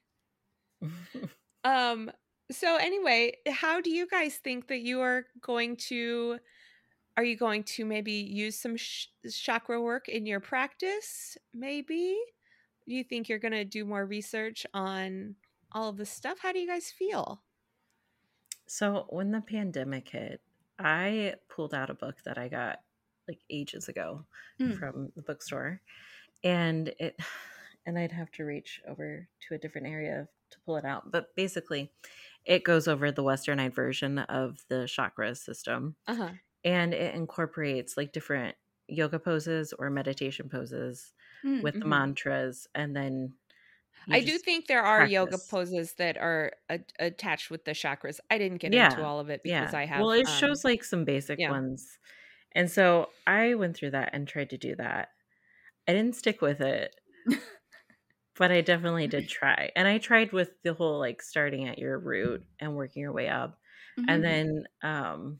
um 1.64 2.12
so 2.52 2.76
anyway, 2.78 3.34
how 3.50 3.82
do 3.82 3.90
you 3.90 4.08
guys 4.08 4.36
think 4.36 4.68
that 4.68 4.82
you 4.82 5.02
are 5.02 5.26
going 5.42 5.76
to 5.88 6.38
are 7.18 7.24
you 7.24 7.36
going 7.36 7.64
to 7.64 7.84
maybe 7.84 8.12
use 8.12 8.60
some 8.60 8.78
sh- 8.78 9.08
chakra 9.34 9.82
work 9.82 10.08
in 10.08 10.28
your 10.28 10.40
practice 10.40 11.36
maybe? 11.52 12.16
Do 12.86 12.94
you 12.94 13.04
think 13.04 13.28
you're 13.28 13.40
going 13.40 13.54
to 13.54 13.66
do 13.66 13.84
more 13.84 14.06
research 14.06 14.66
on 14.74 15.36
all 15.72 15.90
of 15.90 15.98
this 15.98 16.12
stuff? 16.12 16.38
How 16.42 16.54
do 16.54 16.60
you 16.60 16.68
guys 16.68 16.92
feel? 16.92 17.42
So, 18.68 19.08
when 19.10 19.32
the 19.32 19.42
pandemic 19.42 20.10
hit, 20.10 20.42
I 20.78 21.36
pulled 21.50 21.74
out 21.74 21.90
a 21.90 21.94
book 21.94 22.18
that 22.24 22.38
I 22.38 22.50
got 22.50 22.80
like 23.28 23.40
ages 23.50 23.88
ago 23.88 24.26
mm. 24.60 24.78
from 24.78 25.12
the 25.16 25.22
bookstore 25.22 25.82
and 26.44 26.90
it 27.00 27.20
and 27.86 27.98
I'd 27.98 28.12
have 28.12 28.32
to 28.32 28.44
reach 28.44 28.82
over 28.88 29.28
to 29.48 29.56
a 29.56 29.58
different 29.58 29.88
area 29.88 30.28
to 30.52 30.58
pull 30.66 30.76
it 30.76 30.84
out. 30.84 31.10
But 31.10 31.34
basically, 31.36 31.92
it 32.46 32.64
goes 32.64 32.88
over 32.88 33.12
the 33.12 33.24
westernized 33.24 33.76
version 33.76 34.20
of 34.20 34.64
the 34.70 34.88
chakra 34.88 35.36
system 35.36 35.96
uh-huh. 36.08 36.30
and 36.64 36.94
it 36.94 37.16
incorporates 37.16 37.98
like 37.98 38.14
different 38.14 38.56
yoga 38.88 39.20
poses 39.20 39.74
or 39.74 39.90
meditation 39.90 40.50
poses 40.50 41.14
mm-hmm. 41.46 41.62
with 41.62 41.76
the 41.76 41.82
mm-hmm. 41.82 41.90
mantras 41.90 42.68
and 42.74 42.96
then 42.96 43.34
I 44.10 44.22
do 44.22 44.38
think 44.38 44.68
there 44.68 44.84
are 44.84 45.00
practice. 45.00 45.14
yoga 45.14 45.38
poses 45.50 45.94
that 45.96 46.18
are 46.18 46.54
a- 46.70 46.80
attached 46.98 47.50
with 47.50 47.66
the 47.66 47.72
chakras. 47.72 48.20
I 48.30 48.38
didn't 48.38 48.60
get 48.60 48.72
yeah. 48.72 48.92
into 48.92 49.04
all 49.04 49.20
of 49.20 49.30
it 49.30 49.44
because 49.44 49.74
yeah. 49.74 49.80
I 49.80 49.86
have. 49.86 50.00
Well, 50.00 50.12
it 50.12 50.28
um, 50.28 50.34
shows 50.34 50.64
like 50.64 50.84
some 50.86 51.04
basic 51.04 51.40
yeah. 51.40 51.52
ones, 51.52 51.98
and 52.58 52.72
so 52.72 53.10
I 53.28 53.54
went 53.54 53.78
through 53.78 53.92
that 53.92 54.10
and 54.14 54.28
tried 54.28 54.50
to 54.50 54.58
do 54.58 54.76
that. 54.78 55.10
I 55.88 55.94
didn't 55.94 56.16
stick 56.16 56.42
with 56.42 56.60
it, 56.60 56.96
but 58.36 58.52
I 58.52 58.62
definitely 58.62 59.06
did 59.06 59.30
try. 59.30 59.70
And 59.76 59.88
I 59.88 60.00
tried 60.00 60.34
with 60.34 60.50
the 60.64 60.74
whole 60.74 60.98
like 60.98 61.22
starting 61.22 61.68
at 61.68 61.78
your 61.78 62.00
root 62.00 62.44
and 62.60 62.76
working 62.76 63.04
your 63.04 63.14
way 63.14 63.30
up. 63.30 63.60
Mm-hmm. 64.00 64.10
And 64.10 64.24
then 64.24 64.64
um 64.82 65.40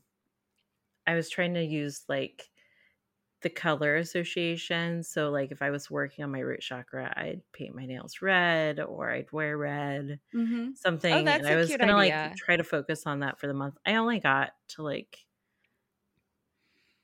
I 1.08 1.16
was 1.16 1.28
trying 1.28 1.56
to 1.56 1.64
use 1.64 2.04
like 2.08 2.44
the 3.42 3.50
color 3.50 3.96
association. 3.96 5.02
So 5.02 5.32
like 5.32 5.52
if 5.52 5.64
I 5.64 5.72
was 5.72 5.90
working 5.90 6.24
on 6.24 6.32
my 6.32 6.40
root 6.40 6.60
chakra, 6.62 7.12
I'd 7.18 7.42
paint 7.52 7.74
my 7.74 7.88
nails 7.88 8.22
red 8.22 8.80
or 8.80 9.10
I'd 9.10 9.32
wear 9.32 9.58
red. 9.58 10.20
Mm-hmm. 10.36 10.74
Something. 10.76 11.14
Oh, 11.14 11.18
and 11.18 11.48
I 11.48 11.56
was 11.56 11.76
gonna 11.76 11.96
idea. 11.96 12.28
like 12.28 12.36
try 12.36 12.58
to 12.58 12.64
focus 12.64 13.08
on 13.08 13.22
that 13.22 13.40
for 13.40 13.48
the 13.48 13.56
month. 13.56 13.76
I 13.88 13.96
only 13.96 14.20
got 14.20 14.52
to 14.70 14.84
like 14.84 15.18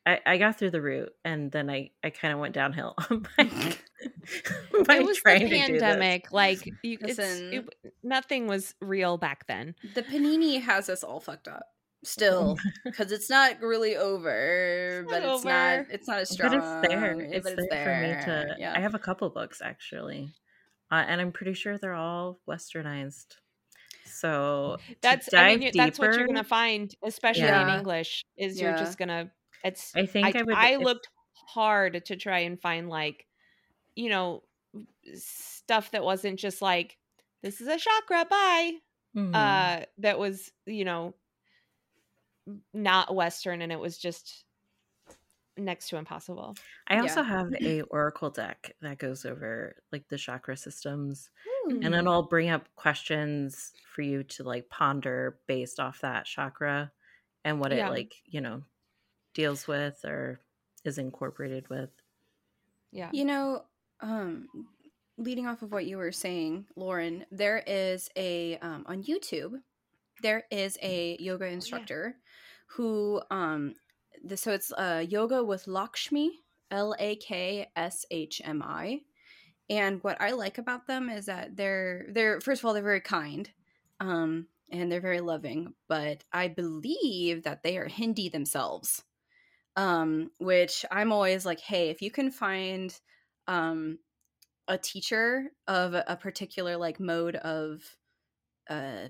I, 0.05 0.19
I 0.25 0.37
got 0.37 0.59
through 0.59 0.71
the 0.71 0.81
route 0.81 1.13
and 1.23 1.51
then 1.51 1.69
I, 1.69 1.91
I 2.03 2.09
kind 2.09 2.33
of 2.33 2.39
went 2.39 2.53
downhill 2.53 2.95
by, 3.09 3.21
by 4.85 4.95
it 4.97 5.05
was 5.05 5.17
the 5.17 5.47
pandemic. 5.49 6.31
Like 6.31 6.69
you, 6.83 6.97
Listen, 7.01 7.53
it, 7.53 7.93
nothing 8.03 8.47
was 8.47 8.75
real 8.81 9.17
back 9.17 9.47
then. 9.47 9.75
The 9.95 10.03
panini 10.03 10.61
has 10.61 10.89
us 10.89 11.03
all 11.03 11.21
fucked 11.21 11.47
up 11.47 11.67
still 12.03 12.57
because 12.83 13.11
it's 13.13 13.29
not 13.29 13.61
really 13.61 13.95
over, 13.95 15.01
it's 15.03 15.09
but 15.11 15.23
it's 15.23 15.25
over. 15.25 15.47
not. 15.47 15.85
It's 15.89 16.07
not 16.07 16.19
as 16.19 16.29
strong. 16.29 16.51
But 16.51 16.57
it's 16.57 16.89
there. 16.89 17.19
It's, 17.19 17.45
there, 17.45 17.55
there, 17.69 17.85
for 17.85 18.07
me 18.07 18.25
to. 18.25 18.55
Yeah. 18.59 18.73
I 18.75 18.81
have 18.81 18.95
a 18.95 18.99
couple 18.99 19.29
books 19.29 19.61
actually, 19.63 20.33
uh, 20.91 21.03
and 21.07 21.21
I'm 21.21 21.31
pretty 21.31 21.53
sure 21.53 21.77
they're 21.77 21.93
all 21.93 22.39
westernized. 22.49 23.35
So 24.05 24.77
that's 25.01 25.33
I 25.33 25.55
mean 25.55 25.71
deeper, 25.71 25.77
that's 25.77 25.99
what 25.99 26.13
you're 26.15 26.27
gonna 26.27 26.43
find, 26.43 26.93
especially 27.03 27.43
yeah. 27.43 27.71
in 27.71 27.79
English, 27.79 28.23
is 28.37 28.59
yeah. 28.59 28.69
you're 28.69 28.77
just 28.77 28.97
gonna 28.97 29.31
it's 29.63 29.91
I 29.95 30.05
think 30.05 30.35
I, 30.35 30.39
I, 30.39 30.43
would, 30.43 30.55
I 30.55 30.75
looked 30.77 31.07
hard 31.33 32.05
to 32.05 32.15
try 32.15 32.39
and 32.39 32.59
find 32.59 32.89
like, 32.89 33.25
you 33.95 34.09
know, 34.09 34.43
stuff 35.15 35.91
that 35.91 36.03
wasn't 36.03 36.39
just 36.39 36.61
like, 36.61 36.97
this 37.41 37.61
is 37.61 37.67
a 37.67 37.77
chakra, 37.77 38.25
bye. 38.29 38.71
Mm-hmm. 39.15 39.35
Uh 39.35 39.85
that 39.99 40.17
was, 40.17 40.51
you 40.65 40.85
know, 40.85 41.13
not 42.73 43.13
Western 43.13 43.61
and 43.61 43.71
it 43.71 43.79
was 43.79 43.97
just 43.97 44.45
next 45.55 45.89
to 45.89 45.97
impossible. 45.97 46.55
I 46.87 46.99
also 46.99 47.21
yeah. 47.21 47.27
have 47.27 47.53
a 47.61 47.81
oracle 47.83 48.31
deck 48.31 48.75
that 48.81 48.97
goes 48.97 49.25
over 49.25 49.75
like 49.91 50.07
the 50.09 50.17
chakra 50.17 50.57
systems 50.57 51.29
and 51.69 51.93
then 51.93 52.07
I'll 52.07 52.23
bring 52.27 52.49
up 52.49 52.67
questions 52.75 53.71
for 53.93 54.01
you 54.01 54.23
to 54.23 54.43
like 54.43 54.69
ponder 54.69 55.39
based 55.47 55.79
off 55.79 56.01
that 56.01 56.25
chakra 56.25 56.91
and 57.45 57.59
what 57.59 57.71
yeah. 57.71 57.87
it 57.87 57.91
like, 57.91 58.15
you 58.25 58.41
know, 58.41 58.63
deals 59.33 59.67
with 59.67 60.03
or 60.05 60.39
is 60.85 60.97
incorporated 60.97 61.69
with. 61.69 61.89
Yeah. 62.91 63.09
You 63.11 63.25
know, 63.25 63.63
um 64.01 64.47
leading 65.17 65.45
off 65.47 65.61
of 65.61 65.71
what 65.71 65.85
you 65.85 65.97
were 65.97 66.11
saying, 66.11 66.65
Lauren, 66.75 67.25
there 67.31 67.63
is 67.65 68.09
a 68.15 68.57
um 68.57 68.85
on 68.87 69.03
YouTube 69.03 69.61
there 70.21 70.43
is 70.51 70.77
a 70.81 71.17
yoga 71.19 71.45
instructor 71.45 72.15
yeah. 72.15 72.21
who 72.67 73.21
um 73.31 73.73
the, 74.23 74.37
so 74.37 74.51
it's 74.51 74.71
uh 74.73 75.03
yoga 75.07 75.43
with 75.43 75.67
Lakshmi 75.67 76.39
L 76.71 76.95
A 76.97 77.15
K 77.17 77.69
S 77.75 78.05
H 78.09 78.41
M 78.43 78.63
I 78.63 79.01
and 79.69 80.03
what 80.03 80.19
I 80.21 80.31
like 80.31 80.57
about 80.57 80.87
them 80.87 81.09
is 81.09 81.25
that 81.25 81.55
they're 81.55 82.05
they're 82.09 82.41
first 82.41 82.61
of 82.61 82.65
all 82.65 82.73
they're 82.73 82.83
very 82.83 83.01
kind. 83.01 83.49
Um 83.99 84.47
and 84.71 84.91
they're 84.91 85.01
very 85.01 85.19
loving, 85.19 85.75
but 85.87 86.23
I 86.31 86.47
believe 86.47 87.43
that 87.43 87.61
they 87.61 87.77
are 87.77 87.87
Hindi 87.87 88.29
themselves. 88.29 89.03
Um 89.75 90.29
which 90.39 90.85
I'm 90.91 91.11
always 91.11 91.45
like, 91.45 91.59
hey, 91.59 91.89
if 91.89 92.01
you 92.01 92.11
can 92.11 92.31
find 92.31 92.97
um 93.47 93.99
a 94.67 94.77
teacher 94.77 95.51
of 95.67 95.93
a, 95.93 96.17
particular 96.21 96.77
like 96.77 96.99
mode 96.99 97.35
of 97.35 97.81
uh 98.69 99.09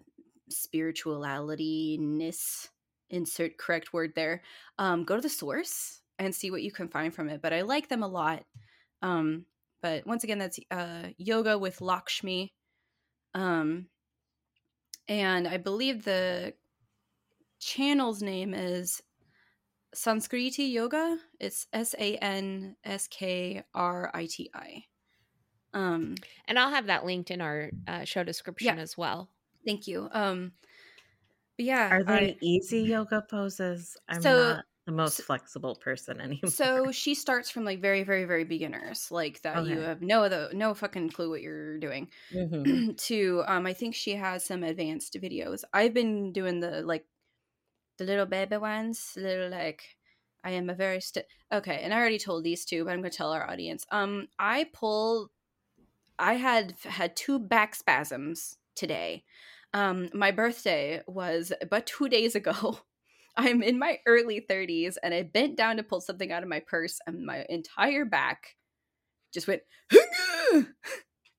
spirituality 0.49 1.97
ness 2.01 2.69
insert 3.11 3.57
correct 3.57 3.93
word 3.93 4.11
there 4.15 4.41
um 4.79 5.03
go 5.03 5.15
to 5.15 5.21
the 5.21 5.29
source 5.29 6.01
and 6.17 6.33
see 6.33 6.49
what 6.49 6.63
you 6.63 6.71
can 6.71 6.87
find 6.87 7.13
from 7.13 7.29
it 7.29 7.41
but 7.41 7.53
i 7.53 7.61
like 7.61 7.87
them 7.87 8.01
a 8.01 8.07
lot 8.07 8.43
um 9.03 9.45
but 9.83 10.07
once 10.07 10.23
again, 10.23 10.39
that's 10.39 10.59
uh, 10.71 11.09
yoga 11.17 11.59
with 11.59 11.81
Lakshmi. 11.81 12.53
Um, 13.35 13.87
and 15.09 15.45
I 15.45 15.57
believe 15.57 16.05
the 16.05 16.53
channel's 17.59 18.23
name 18.23 18.53
is 18.53 19.03
Sanskriti 19.95 20.71
Yoga. 20.71 21.17
It's 21.39 21.67
S 21.73 21.95
A 21.97 22.17
N 22.17 22.75
S 22.83 23.07
K 23.07 23.63
R 23.73 24.11
I 24.13 24.25
T 24.25 24.49
I. 24.53 24.83
Um, 25.73 26.15
and 26.47 26.59
I'll 26.59 26.69
have 26.69 26.87
that 26.87 27.05
linked 27.05 27.31
in 27.31 27.41
our 27.41 27.71
uh, 27.87 28.03
show 28.03 28.23
description 28.23 28.77
yeah. 28.77 28.81
as 28.81 28.97
well. 28.97 29.29
Thank 29.65 29.87
you. 29.87 30.07
Um, 30.11 30.51
but 31.57 31.65
yeah, 31.65 31.89
are 31.89 32.03
they 32.03 32.13
I, 32.13 32.37
easy 32.41 32.81
yoga 32.81 33.23
poses? 33.29 33.97
I'm 34.07 34.21
so 34.21 34.53
not 34.53 34.65
the 34.85 34.91
most 34.91 35.17
so, 35.17 35.23
flexible 35.23 35.75
person 35.75 36.19
anymore. 36.21 36.49
So 36.49 36.91
she 36.91 37.15
starts 37.15 37.49
from 37.49 37.63
like 37.63 37.81
very, 37.81 38.03
very, 38.03 38.25
very 38.25 38.43
beginners, 38.43 39.09
like 39.11 39.41
that 39.41 39.57
okay. 39.57 39.71
you 39.71 39.79
have 39.79 40.01
no 40.01 40.29
the 40.29 40.49
no 40.53 40.73
fucking 40.73 41.09
clue 41.09 41.29
what 41.29 41.41
you're 41.41 41.79
doing. 41.79 42.09
Mm-hmm. 42.33 42.91
to 42.97 43.43
um, 43.47 43.65
I 43.65 43.73
think 43.73 43.95
she 43.95 44.15
has 44.15 44.45
some 44.45 44.63
advanced 44.63 45.17
videos. 45.21 45.63
I've 45.73 45.93
been 45.93 46.33
doing 46.33 46.59
the 46.59 46.81
like 46.81 47.05
the 48.03 48.11
little 48.11 48.25
baby 48.25 48.57
ones, 48.57 49.13
little 49.15 49.49
like 49.49 49.83
I 50.43 50.51
am 50.51 50.69
a 50.69 50.73
very 50.73 50.99
st- 50.99 51.25
okay, 51.51 51.79
and 51.81 51.93
I 51.93 51.97
already 51.97 52.19
told 52.19 52.43
these 52.43 52.65
two, 52.65 52.83
but 52.83 52.91
I'm 52.91 52.99
gonna 52.99 53.09
tell 53.09 53.31
our 53.31 53.49
audience. 53.49 53.85
Um, 53.91 54.27
I 54.37 54.67
pull. 54.73 55.31
I 56.19 56.33
had 56.35 56.75
had 56.83 57.15
two 57.15 57.39
back 57.39 57.75
spasms 57.75 58.57
today. 58.75 59.23
Um, 59.73 60.09
my 60.13 60.31
birthday 60.31 61.01
was 61.07 61.51
but 61.69 61.85
two 61.85 62.09
days 62.09 62.35
ago. 62.35 62.79
I'm 63.35 63.63
in 63.63 63.79
my 63.79 63.97
early 64.05 64.45
30s 64.47 64.97
and 65.01 65.11
I 65.11 65.23
bent 65.23 65.57
down 65.57 65.77
to 65.77 65.83
pull 65.83 66.01
something 66.01 66.31
out 66.31 66.43
of 66.43 66.49
my 66.49 66.59
purse 66.59 66.99
and 67.07 67.25
my 67.25 67.47
entire 67.49 68.05
back 68.05 68.55
just 69.33 69.47
went 69.47 69.63
and 70.53 70.67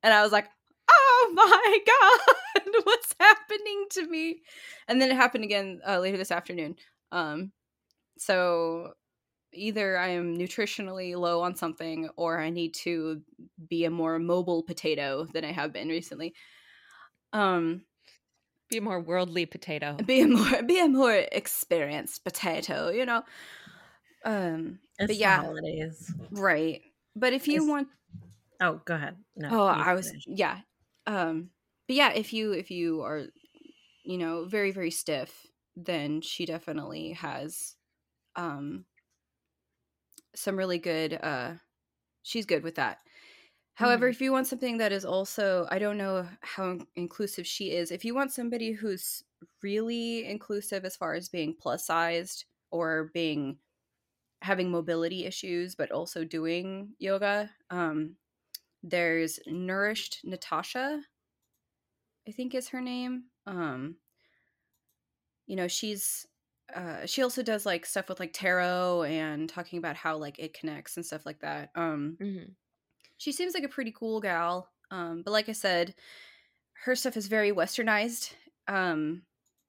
I 0.02 0.24
was 0.24 0.32
like, 0.32 0.48
"Oh 0.88 1.30
my 1.34 1.78
god, 2.64 2.72
what's 2.84 3.14
happening 3.18 3.86
to 3.90 4.06
me?" 4.06 4.42
And 4.88 5.00
then 5.00 5.10
it 5.10 5.16
happened 5.16 5.44
again 5.44 5.80
uh, 5.86 5.98
later 5.98 6.16
this 6.16 6.32
afternoon. 6.32 6.76
Um 7.12 7.52
so 8.18 8.94
either 9.52 9.96
I 9.96 10.08
am 10.08 10.36
nutritionally 10.36 11.16
low 11.16 11.42
on 11.42 11.56
something 11.56 12.08
or 12.16 12.40
I 12.40 12.50
need 12.50 12.74
to 12.74 13.22
be 13.68 13.84
a 13.84 13.90
more 13.90 14.18
mobile 14.18 14.62
potato 14.62 15.26
than 15.32 15.44
I 15.44 15.52
have 15.52 15.72
been 15.72 15.88
recently. 15.88 16.34
Um 17.32 17.82
be 18.70 18.78
a 18.78 18.82
more 18.82 19.00
worldly 19.00 19.46
potato. 19.46 19.96
Be 20.04 20.22
a 20.22 20.28
more 20.28 20.62
be 20.66 20.80
a 20.80 20.88
more 20.88 21.14
experienced 21.14 22.24
potato, 22.24 22.90
you 22.90 23.06
know. 23.06 23.22
Um 24.24 24.78
it's 24.98 25.08
but 25.08 25.16
yeah, 25.16 25.42
holidays. 25.42 26.12
Right. 26.30 26.82
But 27.16 27.32
if 27.32 27.48
you 27.48 27.56
it's... 27.56 27.66
want 27.66 27.88
Oh, 28.60 28.80
go 28.84 28.94
ahead. 28.94 29.16
No. 29.36 29.48
Oh, 29.50 29.66
I 29.66 29.94
was 29.94 30.08
finish. 30.08 30.24
yeah. 30.28 30.60
Um 31.06 31.50
but 31.86 31.96
yeah, 31.96 32.12
if 32.12 32.32
you 32.32 32.52
if 32.52 32.70
you 32.70 33.02
are 33.02 33.26
you 34.04 34.18
know, 34.18 34.44
very 34.44 34.70
very 34.70 34.90
stiff, 34.90 35.46
then 35.76 36.20
she 36.20 36.46
definitely 36.46 37.12
has 37.12 37.76
um 38.36 38.84
some 40.34 40.56
really 40.56 40.78
good 40.78 41.14
uh 41.14 41.52
she's 42.22 42.46
good 42.46 42.62
with 42.64 42.74
that 42.76 42.98
However, 43.74 44.06
mm-hmm. 44.06 44.12
if 44.12 44.20
you 44.20 44.32
want 44.32 44.46
something 44.46 44.78
that 44.78 44.92
is 44.92 45.04
also, 45.04 45.66
I 45.70 45.78
don't 45.78 45.98
know 45.98 46.28
how 46.42 46.78
inclusive 46.94 47.46
she 47.46 47.72
is. 47.72 47.90
If 47.90 48.04
you 48.04 48.14
want 48.14 48.32
somebody 48.32 48.72
who's 48.72 49.24
really 49.62 50.24
inclusive 50.24 50.84
as 50.84 50.96
far 50.96 51.14
as 51.14 51.28
being 51.28 51.56
plus 51.60 51.86
sized 51.86 52.44
or 52.70 53.10
being 53.12 53.58
having 54.42 54.70
mobility 54.70 55.24
issues, 55.24 55.74
but 55.74 55.90
also 55.90 56.22
doing 56.22 56.90
yoga, 56.98 57.50
um, 57.70 58.14
there's 58.84 59.40
Nourished 59.46 60.20
Natasha, 60.22 61.00
I 62.28 62.30
think 62.30 62.54
is 62.54 62.68
her 62.68 62.80
name. 62.80 63.24
Um, 63.46 63.96
you 65.46 65.56
know, 65.56 65.66
she's 65.68 66.26
uh, 66.74 67.06
she 67.06 67.22
also 67.22 67.42
does 67.42 67.66
like 67.66 67.84
stuff 67.84 68.08
with 68.08 68.20
like 68.20 68.32
tarot 68.32 69.02
and 69.02 69.48
talking 69.48 69.78
about 69.78 69.96
how 69.96 70.16
like 70.16 70.38
it 70.38 70.54
connects 70.54 70.96
and 70.96 71.04
stuff 71.04 71.26
like 71.26 71.40
that. 71.40 71.70
Um, 71.74 72.16
mm-hmm 72.20 72.52
she 73.16 73.32
seems 73.32 73.54
like 73.54 73.64
a 73.64 73.68
pretty 73.68 73.92
cool 73.92 74.20
gal. 74.20 74.70
Um, 74.90 75.22
but 75.24 75.32
like 75.32 75.48
I 75.48 75.52
said, 75.52 75.94
her 76.84 76.94
stuff 76.94 77.16
is 77.16 77.26
very 77.26 77.52
westernized. 77.52 78.32
Um, 78.68 79.22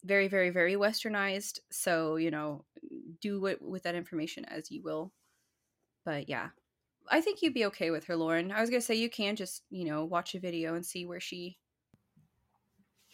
very, 0.03 0.27
very, 0.27 0.49
very 0.49 0.75
westernized. 0.75 1.59
So, 1.71 2.17
you 2.17 2.31
know, 2.31 2.65
do 3.21 3.41
what 3.41 3.61
with 3.61 3.83
that 3.83 3.95
information 3.95 4.45
as 4.45 4.69
you 4.71 4.81
will. 4.83 5.11
But 6.03 6.29
yeah. 6.29 6.49
I 7.09 7.21
think 7.21 7.41
you'd 7.41 7.53
be 7.53 7.65
okay 7.65 7.91
with 7.91 8.05
her, 8.05 8.15
Lauren. 8.15 8.51
I 8.51 8.61
was 8.61 8.69
gonna 8.69 8.81
say 8.81 8.95
you 8.95 9.09
can 9.09 9.35
just, 9.35 9.63
you 9.69 9.85
know, 9.85 10.05
watch 10.05 10.35
a 10.35 10.39
video 10.39 10.75
and 10.75 10.85
see 10.85 11.05
where 11.05 11.19
she 11.19 11.57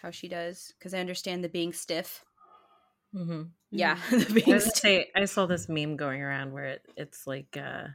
how 0.02 0.12
she 0.12 0.28
does. 0.28 0.74
Because 0.78 0.94
I 0.94 1.00
understand 1.00 1.44
the 1.44 1.50
being 1.50 1.74
stiff. 1.74 2.26
Mm-hmm. 3.16 3.44
Yeah, 3.72 3.98
I, 4.12 4.58
say, 4.58 5.10
I 5.16 5.26
saw 5.26 5.46
this 5.46 5.68
meme 5.68 5.98
going 5.98 6.22
around 6.22 6.54
where 6.54 6.66
it, 6.66 6.82
it's 6.96 7.28
like 7.28 7.58
uh 7.58 7.88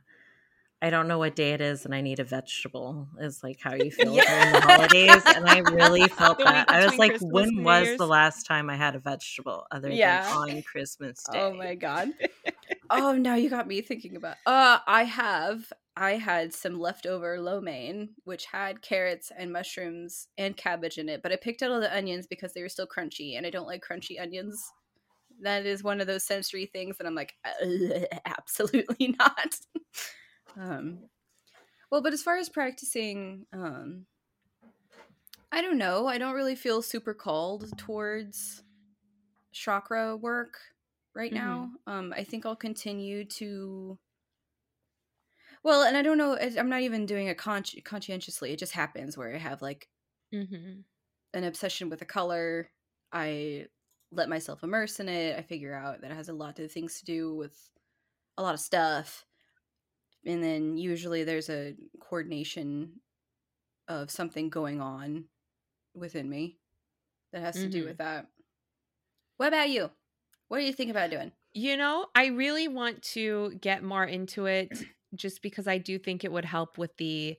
I 0.82 0.90
don't 0.90 1.08
know 1.08 1.18
what 1.18 1.34
day 1.34 1.52
it 1.52 1.60
is 1.62 1.86
and 1.86 1.94
I 1.94 2.02
need 2.02 2.20
a 2.20 2.24
vegetable 2.24 3.08
is 3.18 3.42
like 3.42 3.58
how 3.60 3.74
you 3.74 3.90
feel 3.92 4.14
yeah. 4.14 4.24
during 4.24 4.52
the 4.52 4.60
holidays. 4.60 5.22
And 5.34 5.48
I 5.48 5.58
really 5.60 6.06
felt 6.08 6.38
that. 6.38 6.70
I 6.70 6.84
was 6.84 6.98
like, 6.98 7.12
Christmas 7.12 7.32
when 7.32 7.64
was 7.64 7.96
the 7.96 8.06
last 8.06 8.44
time 8.44 8.68
I 8.68 8.76
had 8.76 8.94
a 8.94 8.98
vegetable 8.98 9.66
other 9.70 9.90
yeah. 9.90 10.24
than 10.24 10.56
on 10.56 10.62
Christmas 10.62 11.24
Day? 11.32 11.40
Oh 11.40 11.54
my 11.54 11.74
God. 11.74 12.10
Oh, 12.90 13.12
now 13.12 13.34
you 13.34 13.50
got 13.50 13.66
me 13.66 13.80
thinking 13.80 14.16
about 14.16 14.36
uh 14.46 14.78
I 14.86 15.04
have 15.04 15.72
I 15.96 16.12
had 16.12 16.52
some 16.52 16.78
leftover 16.78 17.40
lo 17.40 17.60
mein, 17.60 18.10
which 18.24 18.44
had 18.44 18.82
carrots 18.82 19.32
and 19.36 19.52
mushrooms 19.52 20.28
and 20.36 20.56
cabbage 20.56 20.98
in 20.98 21.08
it, 21.08 21.22
but 21.22 21.32
I 21.32 21.36
picked 21.36 21.62
out 21.62 21.70
all 21.70 21.80
the 21.80 21.94
onions 21.96 22.26
because 22.26 22.52
they 22.52 22.62
were 22.62 22.68
still 22.68 22.86
crunchy, 22.86 23.36
and 23.36 23.46
I 23.46 23.50
don't 23.50 23.66
like 23.66 23.82
crunchy 23.82 24.20
onions. 24.20 24.62
That 25.40 25.64
is 25.64 25.82
one 25.82 26.00
of 26.00 26.06
those 26.06 26.24
sensory 26.24 26.66
things 26.66 26.98
that 26.98 27.06
I'm 27.06 27.14
like, 27.14 27.34
absolutely 28.26 29.16
not. 29.18 29.58
Um, 30.58 31.00
well, 31.90 32.02
but 32.02 32.12
as 32.12 32.22
far 32.22 32.36
as 32.36 32.48
practicing, 32.48 33.46
um, 33.52 34.06
I 35.52 35.62
don't 35.62 35.78
know. 35.78 36.06
I 36.06 36.18
don't 36.18 36.34
really 36.34 36.56
feel 36.56 36.82
super 36.82 37.14
called 37.14 37.76
towards 37.78 38.62
chakra 39.52 40.16
work 40.16 40.58
right 41.16 41.32
mm-hmm. 41.32 41.44
now. 41.44 41.70
Um, 41.86 42.14
I 42.16 42.22
think 42.22 42.46
I'll 42.46 42.54
continue 42.54 43.24
to. 43.24 43.98
Well, 45.64 45.82
and 45.82 45.96
I 45.96 46.02
don't 46.02 46.18
know. 46.18 46.36
I'm 46.36 46.68
not 46.68 46.82
even 46.82 47.06
doing 47.06 47.26
it 47.26 47.38
con- 47.38 47.64
conscientiously. 47.84 48.52
It 48.52 48.58
just 48.58 48.72
happens 48.72 49.18
where 49.18 49.34
I 49.34 49.38
have 49.38 49.62
like 49.62 49.88
mm-hmm. 50.32 50.80
an 51.34 51.44
obsession 51.44 51.88
with 51.88 52.02
a 52.02 52.04
color. 52.04 52.70
I 53.12 53.66
let 54.12 54.28
myself 54.28 54.62
immerse 54.62 55.00
in 55.00 55.08
it. 55.08 55.36
I 55.36 55.42
figure 55.42 55.74
out 55.74 56.02
that 56.02 56.12
it 56.12 56.16
has 56.16 56.28
a 56.28 56.34
lot 56.34 56.60
of 56.60 56.70
things 56.70 56.98
to 56.98 57.04
do 57.04 57.34
with 57.34 57.58
a 58.36 58.42
lot 58.42 58.54
of 58.54 58.60
stuff. 58.60 59.24
And 60.24 60.42
then 60.42 60.76
usually 60.76 61.24
there's 61.24 61.50
a 61.50 61.74
coordination 62.00 63.00
of 63.88 64.10
something 64.10 64.50
going 64.50 64.80
on 64.80 65.24
within 65.94 66.28
me 66.28 66.58
that 67.32 67.42
has 67.42 67.54
to 67.56 67.62
mm-hmm. 67.62 67.70
do 67.70 67.84
with 67.84 67.98
that. 67.98 68.26
What 69.36 69.48
about 69.48 69.70
you? 69.70 69.90
What 70.48 70.58
do 70.58 70.64
you 70.64 70.72
think 70.72 70.90
about 70.90 71.10
doing? 71.10 71.32
You 71.54 71.76
know, 71.76 72.06
I 72.14 72.26
really 72.26 72.68
want 72.68 73.02
to 73.14 73.52
get 73.60 73.82
more 73.82 74.04
into 74.04 74.46
it 74.46 74.70
just 75.14 75.42
because 75.42 75.66
I 75.66 75.78
do 75.78 75.98
think 75.98 76.24
it 76.24 76.32
would 76.32 76.44
help 76.44 76.78
with 76.78 76.96
the 76.96 77.36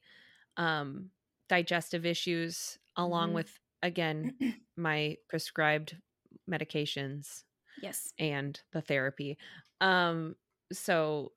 um 0.57 1.11
digestive 1.49 2.05
issues 2.05 2.77
along 2.95 3.29
mm-hmm. 3.29 3.35
with 3.35 3.59
again 3.83 4.33
my 4.77 5.15
prescribed 5.29 5.95
medications 6.49 7.43
yes 7.81 8.11
and 8.17 8.59
the 8.73 8.81
therapy 8.81 9.37
um 9.81 10.35
so 10.71 11.31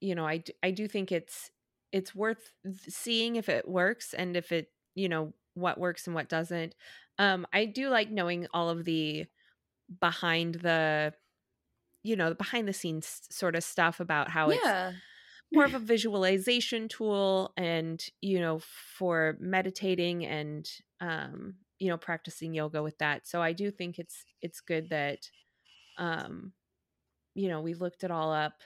you 0.00 0.14
know 0.14 0.26
i 0.26 0.42
i 0.62 0.70
do 0.70 0.88
think 0.88 1.12
it's 1.12 1.50
it's 1.92 2.14
worth 2.14 2.52
seeing 2.88 3.36
if 3.36 3.48
it 3.48 3.68
works 3.68 4.12
and 4.12 4.36
if 4.36 4.50
it 4.52 4.70
you 4.94 5.08
know 5.08 5.32
what 5.54 5.78
works 5.78 6.06
and 6.06 6.14
what 6.14 6.28
doesn't 6.28 6.74
um 7.18 7.46
i 7.52 7.64
do 7.64 7.88
like 7.88 8.10
knowing 8.10 8.46
all 8.52 8.68
of 8.68 8.84
the 8.84 9.24
behind 10.00 10.56
the 10.56 11.12
you 12.02 12.16
know 12.16 12.30
the 12.30 12.34
behind 12.34 12.68
the 12.68 12.72
scenes 12.72 13.22
sort 13.30 13.56
of 13.56 13.64
stuff 13.64 14.00
about 14.00 14.30
how 14.30 14.50
yeah. 14.50 14.90
it's 14.90 14.96
more 15.52 15.64
of 15.64 15.74
a 15.74 15.78
visualization 15.78 16.88
tool 16.88 17.52
and 17.56 18.04
you 18.20 18.40
know 18.40 18.60
for 18.98 19.36
meditating 19.40 20.24
and 20.24 20.68
um 21.00 21.54
you 21.78 21.88
know 21.88 21.96
practicing 21.96 22.54
yoga 22.54 22.82
with 22.82 22.96
that. 22.98 23.26
So 23.26 23.42
i 23.42 23.52
do 23.52 23.70
think 23.70 23.98
it's 23.98 24.24
it's 24.40 24.60
good 24.60 24.90
that 24.90 25.18
um 25.98 26.52
you 27.34 27.48
know 27.48 27.60
we 27.60 27.74
looked 27.74 28.04
it 28.04 28.10
all 28.10 28.32
up 28.32 28.62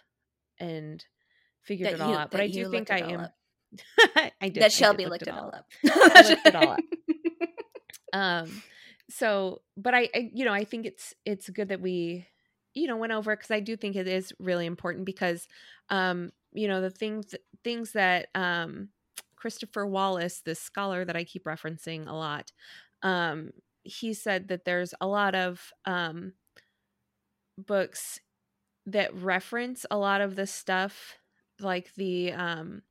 and 0.59 1.05
figured 1.63 1.89
that 1.89 1.95
it 1.95 2.01
all 2.01 2.15
out 2.15 2.31
but 2.31 2.41
i 2.41 2.49
do 2.49 2.71
think 2.71 2.91
i 2.91 2.99
am 2.99 3.29
i 4.41 4.49
did 4.49 4.63
that 4.63 4.73
shelby 4.73 5.05
did 5.05 5.11
looked, 5.11 5.23
it 5.23 5.29
all 5.29 5.53
up, 5.55 5.67
looked 5.85 6.47
it 6.47 6.55
all 6.57 6.71
up. 6.71 6.81
Um 8.13 8.63
so 9.11 9.63
but 9.77 9.95
I, 9.95 10.09
I 10.15 10.31
you 10.33 10.45
know 10.45 10.53
i 10.53 10.65
think 10.65 10.87
it's 10.87 11.15
it's 11.25 11.49
good 11.51 11.69
that 11.69 11.81
we 11.81 12.27
you 12.75 12.87
know 12.87 12.97
went 12.97 13.13
over 13.13 13.35
because 13.35 13.51
i 13.51 13.61
do 13.61 13.77
think 13.77 13.97
it 13.97 14.09
is 14.09 14.33
really 14.39 14.67
important 14.67 15.07
because 15.07 15.49
um 15.91 16.31
you 16.53 16.69
know 16.69 16.81
the 16.81 16.91
things 16.91 17.35
things 17.65 17.93
that 17.93 18.29
um 18.35 18.89
christopher 19.37 19.87
wallis 19.87 20.41
this 20.45 20.61
scholar 20.61 21.05
that 21.05 21.17
i 21.17 21.25
keep 21.25 21.45
referencing 21.45 22.07
a 22.09 22.15
lot 22.15 22.53
um, 23.03 23.51
he 23.85 24.13
said 24.13 24.49
that 24.49 24.65
there's 24.65 24.95
a 25.01 25.07
lot 25.07 25.35
of 25.35 25.73
um, 25.85 26.33
books 27.57 28.21
that 28.87 29.15
reference 29.15 29.85
a 29.91 29.97
lot 29.99 30.21
of 30.21 30.37
the 30.37 30.47
stuff, 30.47 31.19
like 31.61 31.95
the 31.95 32.33
um, 32.33 32.83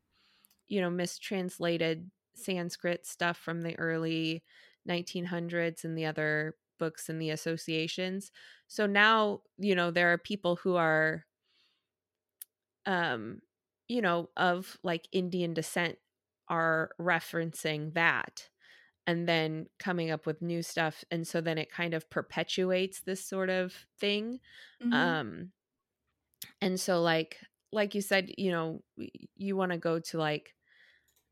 you 0.68 0.82
know 0.82 0.90
mistranslated 0.90 2.10
Sanskrit 2.36 3.06
stuff 3.06 3.38
from 3.38 3.62
the 3.62 3.78
early 3.80 4.44
1900s 4.88 5.84
and 5.84 5.98
the 5.98 6.06
other 6.06 6.56
books 6.80 7.10
and 7.10 7.22
the 7.22 7.32
associations. 7.32 8.32
So 8.68 8.86
now, 8.86 9.42
you 9.58 9.76
know, 9.76 9.92
there 9.92 10.14
are 10.14 10.18
people 10.18 10.58
who 10.58 10.76
are 10.76 11.26
um 12.86 13.42
you 13.88 14.02
know 14.02 14.30
of 14.38 14.78
like 14.84 15.08
Indian 15.12 15.54
descent 15.54 15.98
are 16.48 16.92
referencing 17.00 17.94
that 17.94 18.50
and 19.06 19.28
then 19.28 19.68
coming 19.80 20.12
up 20.12 20.26
with 20.26 20.42
new 20.42 20.62
stuff 20.62 21.04
and 21.12 21.28
so 21.28 21.42
then 21.42 21.58
it 21.58 21.72
kind 21.72 21.94
of 21.94 22.10
perpetuates 22.10 23.02
this 23.02 23.24
sort 23.26 23.50
of 23.50 23.74
thing 24.00 24.40
mm-hmm. 24.82 24.94
um 24.94 25.52
and 26.62 26.80
so 26.80 27.02
like 27.02 27.38
like 27.74 27.94
you 27.94 28.02
said 28.02 28.30
you 28.38 28.52
know 28.52 28.82
you 29.36 29.56
want 29.58 29.74
to 29.74 29.78
go 29.78 30.00
to 30.00 30.18
like 30.18 30.54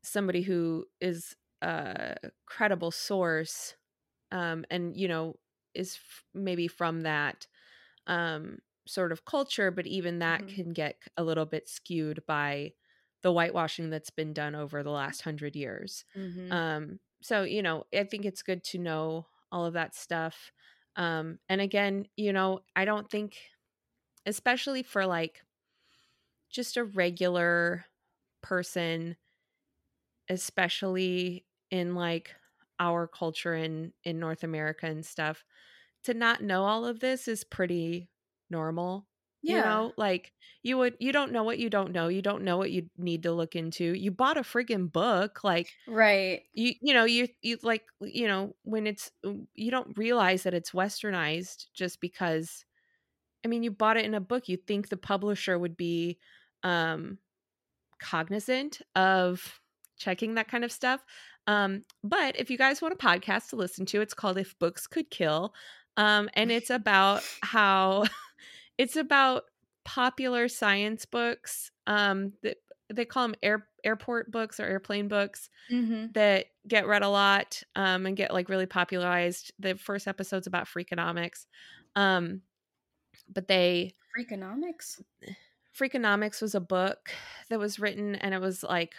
somebody 0.02 0.42
who 0.42 0.84
is 1.00 1.34
a 1.66 2.16
credible 2.46 2.90
source 2.90 3.74
um 4.30 4.64
and 4.70 4.96
you 4.96 5.08
know 5.08 5.34
is 5.74 5.94
f- 5.96 6.24
maybe 6.32 6.68
from 6.68 7.02
that 7.02 7.46
um 8.06 8.58
sort 8.86 9.10
of 9.10 9.24
culture 9.24 9.70
but 9.70 9.86
even 9.86 10.20
that 10.20 10.42
mm-hmm. 10.42 10.54
can 10.54 10.72
get 10.72 10.96
a 11.16 11.24
little 11.24 11.44
bit 11.44 11.68
skewed 11.68 12.22
by 12.26 12.72
the 13.22 13.32
whitewashing 13.32 13.90
that's 13.90 14.10
been 14.10 14.32
done 14.32 14.54
over 14.54 14.82
the 14.82 14.90
last 14.90 15.22
hundred 15.22 15.56
years 15.56 16.04
mm-hmm. 16.16 16.52
um 16.52 17.00
so 17.20 17.42
you 17.42 17.62
know 17.62 17.84
i 17.92 18.04
think 18.04 18.24
it's 18.24 18.42
good 18.42 18.62
to 18.62 18.78
know 18.78 19.26
all 19.50 19.64
of 19.64 19.72
that 19.72 19.94
stuff 19.94 20.52
um 20.94 21.38
and 21.48 21.60
again 21.60 22.06
you 22.16 22.32
know 22.32 22.60
i 22.76 22.84
don't 22.84 23.10
think 23.10 23.36
especially 24.24 24.84
for 24.84 25.04
like 25.04 25.42
just 26.48 26.76
a 26.76 26.84
regular 26.84 27.84
person 28.42 29.16
especially 30.28 31.45
in 31.70 31.94
like 31.94 32.34
our 32.78 33.06
culture 33.08 33.54
in 33.54 33.92
in 34.04 34.18
north 34.18 34.42
america 34.44 34.86
and 34.86 35.04
stuff 35.04 35.44
to 36.04 36.14
not 36.14 36.42
know 36.42 36.64
all 36.64 36.84
of 36.86 37.00
this 37.00 37.28
is 37.28 37.44
pretty 37.44 38.10
normal 38.50 39.08
yeah. 39.42 39.62
You 39.62 39.62
know, 39.62 39.94
like 39.96 40.32
you 40.64 40.76
would 40.78 40.96
you 40.98 41.12
don't 41.12 41.30
know 41.30 41.44
what 41.44 41.60
you 41.60 41.70
don't 41.70 41.92
know. 41.92 42.08
You 42.08 42.20
don't 42.20 42.42
know 42.42 42.56
what 42.56 42.72
you 42.72 42.90
need 42.96 43.22
to 43.22 43.32
look 43.32 43.54
into. 43.54 43.94
You 43.94 44.10
bought 44.10 44.36
a 44.36 44.40
friggin' 44.42 44.90
book. 44.90 45.44
Like 45.44 45.76
Right. 45.86 46.46
You 46.52 46.74
you 46.80 46.94
know, 46.94 47.04
you 47.04 47.28
you 47.42 47.58
like 47.62 47.86
you 48.00 48.26
know, 48.26 48.56
when 48.62 48.86
it's 48.86 49.12
you 49.54 49.70
don't 49.70 49.96
realize 49.98 50.42
that 50.44 50.54
it's 50.54 50.70
westernized 50.72 51.66
just 51.74 52.00
because 52.00 52.64
I 53.44 53.48
mean, 53.48 53.62
you 53.62 53.70
bought 53.70 53.96
it 53.96 54.04
in 54.04 54.14
a 54.14 54.20
book. 54.20 54.48
You 54.48 54.56
think 54.56 54.88
the 54.88 54.96
publisher 54.96 55.58
would 55.58 55.76
be 55.76 56.18
um 56.62 57.18
cognizant 58.00 58.82
of 58.96 59.60
checking 59.98 60.34
that 60.34 60.48
kind 60.48 60.64
of 60.64 60.72
stuff. 60.72 61.04
Um, 61.46 61.84
but 62.02 62.38
if 62.38 62.50
you 62.50 62.58
guys 62.58 62.82
want 62.82 62.94
a 62.94 62.96
podcast 62.96 63.50
to 63.50 63.56
listen 63.56 63.86
to, 63.86 64.00
it's 64.00 64.14
called 64.14 64.38
If 64.38 64.58
Books 64.58 64.86
Could 64.86 65.10
Kill. 65.10 65.54
Um, 65.96 66.28
and 66.34 66.50
it's 66.50 66.70
about 66.70 67.22
how 67.42 68.04
it's 68.78 68.96
about 68.96 69.44
popular 69.86 70.48
science 70.48 71.06
books 71.06 71.70
um 71.86 72.32
that 72.42 72.56
they 72.92 73.04
call 73.04 73.28
them 73.28 73.36
air 73.40 73.68
airport 73.84 74.32
books 74.32 74.58
or 74.58 74.64
airplane 74.64 75.06
books 75.06 75.48
mm-hmm. 75.70 76.06
that 76.12 76.46
get 76.66 76.88
read 76.88 77.02
a 77.02 77.08
lot 77.08 77.62
um 77.76 78.04
and 78.04 78.16
get 78.16 78.34
like 78.34 78.48
really 78.48 78.66
popularized 78.66 79.52
the 79.60 79.76
first 79.76 80.08
episode's 80.08 80.48
about 80.48 80.66
freakonomics 80.66 81.46
um 81.94 82.40
but 83.32 83.46
they 83.46 83.94
freakonomics 84.18 85.00
freakonomics 85.78 86.42
was 86.42 86.56
a 86.56 86.60
book 86.60 87.10
that 87.48 87.60
was 87.60 87.78
written 87.78 88.16
and 88.16 88.34
it 88.34 88.40
was 88.40 88.64
like 88.64 88.94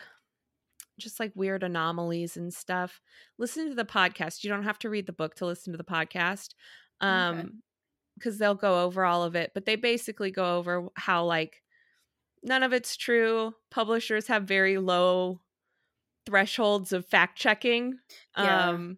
just 0.97 1.19
like 1.19 1.31
weird 1.35 1.63
anomalies 1.63 2.37
and 2.37 2.53
stuff 2.53 2.99
listen 3.37 3.69
to 3.69 3.75
the 3.75 3.85
podcast 3.85 4.43
you 4.43 4.49
don't 4.49 4.63
have 4.63 4.79
to 4.79 4.89
read 4.89 5.05
the 5.05 5.13
book 5.13 5.35
to 5.35 5.45
listen 5.45 5.71
to 5.73 5.77
the 5.77 5.83
podcast 5.83 6.49
um 7.01 7.39
okay 7.39 7.47
because 8.17 8.37
they'll 8.37 8.55
go 8.55 8.83
over 8.83 9.05
all 9.05 9.23
of 9.23 9.35
it, 9.35 9.51
but 9.53 9.65
they 9.65 9.75
basically 9.75 10.31
go 10.31 10.57
over 10.57 10.87
how 10.95 11.25
like 11.25 11.61
none 12.43 12.63
of 12.63 12.73
it's 12.73 12.97
true. 12.97 13.53
Publishers 13.71 14.27
have 14.27 14.43
very 14.43 14.77
low 14.77 15.39
thresholds 16.25 16.91
of 16.91 17.05
fact 17.05 17.37
checking. 17.37 17.97
Yeah. 18.37 18.69
Um 18.69 18.97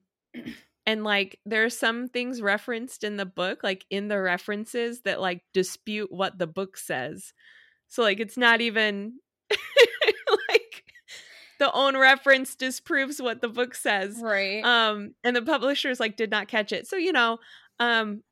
and 0.85 1.03
like 1.03 1.39
there 1.45 1.65
are 1.65 1.69
some 1.69 2.07
things 2.07 2.41
referenced 2.41 3.03
in 3.03 3.17
the 3.17 3.25
book 3.25 3.59
like 3.63 3.85
in 3.89 4.07
the 4.07 4.19
references 4.19 5.01
that 5.01 5.21
like 5.21 5.41
dispute 5.53 6.11
what 6.11 6.37
the 6.37 6.47
book 6.47 6.77
says. 6.77 7.33
So 7.87 8.01
like 8.01 8.19
it's 8.19 8.37
not 8.37 8.61
even 8.61 9.19
the 11.59 11.71
own 11.73 11.97
reference 11.97 12.55
disproves 12.55 13.21
what 13.21 13.41
the 13.41 13.49
book 13.49 13.75
says. 13.75 14.19
Right. 14.21 14.63
Um 14.63 15.13
and 15.23 15.35
the 15.35 15.41
publishers 15.41 15.99
like 15.99 16.17
did 16.17 16.31
not 16.31 16.47
catch 16.47 16.71
it. 16.71 16.87
So 16.87 16.95
you 16.95 17.11
know, 17.11 17.39
um 17.79 18.23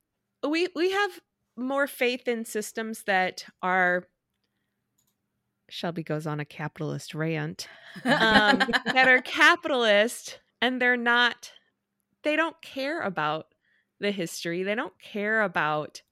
we 0.46 0.68
we 0.74 0.90
have 0.90 1.20
more 1.56 1.86
faith 1.86 2.28
in 2.28 2.44
systems 2.44 3.02
that 3.04 3.44
are 3.62 4.04
Shelby 5.70 6.02
goes 6.02 6.26
on 6.26 6.40
a 6.40 6.46
capitalist 6.46 7.14
rant 7.14 7.68
um, 8.04 8.58
that 8.86 9.06
are 9.06 9.20
capitalist 9.20 10.40
and 10.62 10.80
they're 10.80 10.96
not 10.96 11.52
they 12.24 12.36
don't 12.36 12.60
care 12.62 13.02
about 13.02 13.46
the 14.00 14.10
history 14.10 14.62
they 14.62 14.74
don't 14.74 14.98
care 15.00 15.42
about 15.42 16.02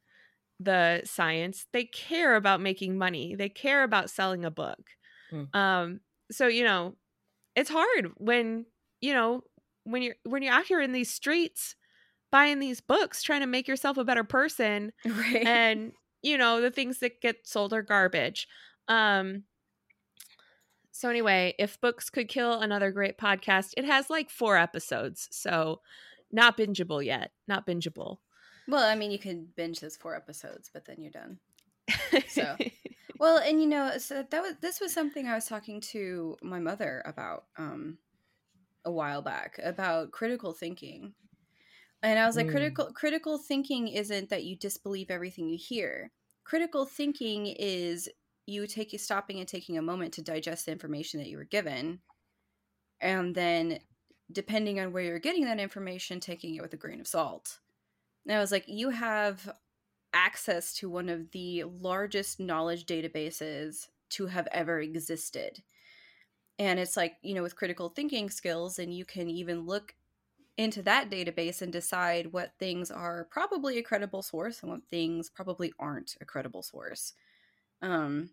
the 0.59 1.03
science 1.05 1.67
they 1.73 1.85
care 1.85 2.35
about 2.35 2.61
making 2.61 2.99
money 2.99 3.35
they 3.35 3.49
care 3.49 3.83
about 3.83 4.11
selling 4.11 4.45
a 4.45 4.51
book 4.51 4.91
mm. 5.33 5.55
um 5.55 6.01
so 6.31 6.47
you 6.47 6.65
know 6.65 6.95
it's 7.57 7.71
hard 7.71 8.13
when 8.19 8.67
you 9.01 9.13
know 9.13 9.43
when 9.85 10.03
you're 10.03 10.15
when 10.25 10.43
you're 10.43 10.55
out 10.55 10.67
here 10.67 10.81
in 10.81 10.93
these 10.93 11.11
streets 11.11 11.75
buying 12.31 12.61
these 12.61 12.81
books 12.81 13.23
trying 13.23 13.41
to 13.41 13.47
make 13.47 13.67
yourself 13.67 13.97
a 13.97 14.05
better 14.05 14.25
person 14.25 14.93
right. 15.05 15.47
and 15.47 15.93
you 16.23 16.39
know 16.39 16.61
the 16.61 16.71
things 16.71 17.01
that 17.01 17.21
get 17.21 17.37
sold 17.45 17.73
are 17.73 17.83
garbage 17.83 18.47
um 18.89 19.43
so 20.93 21.09
anyway 21.09 21.55
if 21.59 21.81
books 21.81 22.11
could 22.11 22.29
kill 22.29 22.61
another 22.61 22.91
great 22.91 23.19
podcast 23.19 23.73
it 23.77 23.85
has 23.85 24.09
like 24.11 24.31
four 24.31 24.57
episodes 24.57 25.29
so 25.33 25.81
not 26.33 26.57
bingeable 26.57 27.05
yet. 27.05 27.33
Not 27.49 27.67
bingeable. 27.67 28.19
Well, 28.69 28.85
I 28.85 28.95
mean, 28.97 29.11
you 29.11 29.19
can 29.19 29.49
binge 29.57 29.81
those 29.81 29.97
four 29.97 30.15
episodes, 30.15 30.71
but 30.73 30.85
then 30.85 30.97
you're 31.01 31.11
done. 31.11 31.39
So, 32.29 32.57
well, 33.19 33.39
and 33.39 33.61
you 33.61 33.67
know, 33.67 33.99
so 33.99 34.25
that 34.31 34.43
was 34.43 34.55
this 34.61 34.81
was 34.81 34.93
something 34.93 35.27
I 35.27 35.35
was 35.35 35.47
talking 35.47 35.81
to 35.93 36.37
my 36.43 36.59
mother 36.59 37.03
about 37.07 37.45
um 37.57 37.99
a 38.85 38.91
while 38.91 39.23
back 39.23 39.59
about 39.63 40.13
critical 40.13 40.53
thinking. 40.53 41.15
And 42.03 42.19
I 42.19 42.27
was 42.27 42.37
like, 42.37 42.47
mm. 42.47 42.53
critical 42.53 42.93
critical 42.93 43.39
thinking 43.39 43.89
isn't 43.89 44.31
that 44.31 44.45
you 44.45 44.57
disbelieve 44.57 45.11
everything 45.11 45.49
you 45.49 45.59
hear. 45.59 46.13
Critical 46.45 46.87
thinking 46.87 47.47
is 47.47 48.09
you 48.47 48.67
take 48.67 48.93
you 48.93 48.99
stopping 48.99 49.41
and 49.41 49.49
taking 49.49 49.77
a 49.77 49.83
moment 49.83 50.15
to 50.15 50.23
digest 50.23 50.67
the 50.67 50.73
information 50.73 51.19
that 51.19 51.29
you 51.29 51.37
were 51.37 51.45
given, 51.45 52.01
and 53.01 53.35
then 53.35 53.81
depending 54.31 54.79
on 54.81 54.93
where 54.93 55.03
you're 55.03 55.19
getting 55.19 55.45
that 55.45 55.61
information, 55.61 56.21
taking 56.21 56.55
it 56.55 56.63
with 56.63 56.73
a 56.73 56.77
grain 56.77 57.01
of 57.01 57.07
salt. 57.07 57.59
And 58.27 58.37
I 58.37 58.41
was 58.41 58.51
like, 58.51 58.65
you 58.67 58.91
have 58.91 59.49
access 60.17 60.73
to 60.73 60.89
one 60.89 61.11
of 61.11 61.31
the 61.33 61.65
largest 61.65 62.41
knowledge 62.41 62.87
databases 62.87 63.89
to 64.09 64.27
have 64.27 64.49
ever 64.51 64.81
existed. 64.81 65.63
And 66.59 66.81
it's 66.81 66.97
like, 66.97 67.17
you 67.23 67.35
know, 67.35 67.43
with 67.43 67.55
critical 67.55 67.91
thinking 67.91 68.31
skills, 68.31 68.79
and 68.79 68.95
you 68.95 69.05
can 69.05 69.29
even 69.29 69.67
look 69.67 69.95
into 70.57 70.83
that 70.83 71.11
database 71.11 71.61
and 71.61 71.71
decide 71.71 72.33
what 72.33 72.55
things 72.59 72.91
are 72.91 73.29
probably 73.31 73.77
a 73.77 73.83
credible 73.83 74.23
source 74.23 74.63
and 74.63 74.73
what 74.73 74.89
things 74.91 75.29
probably 75.29 75.71
aren't 75.79 76.17
a 76.23 76.25
credible 76.25 76.63
source. 76.63 77.13
Um, 77.83 78.31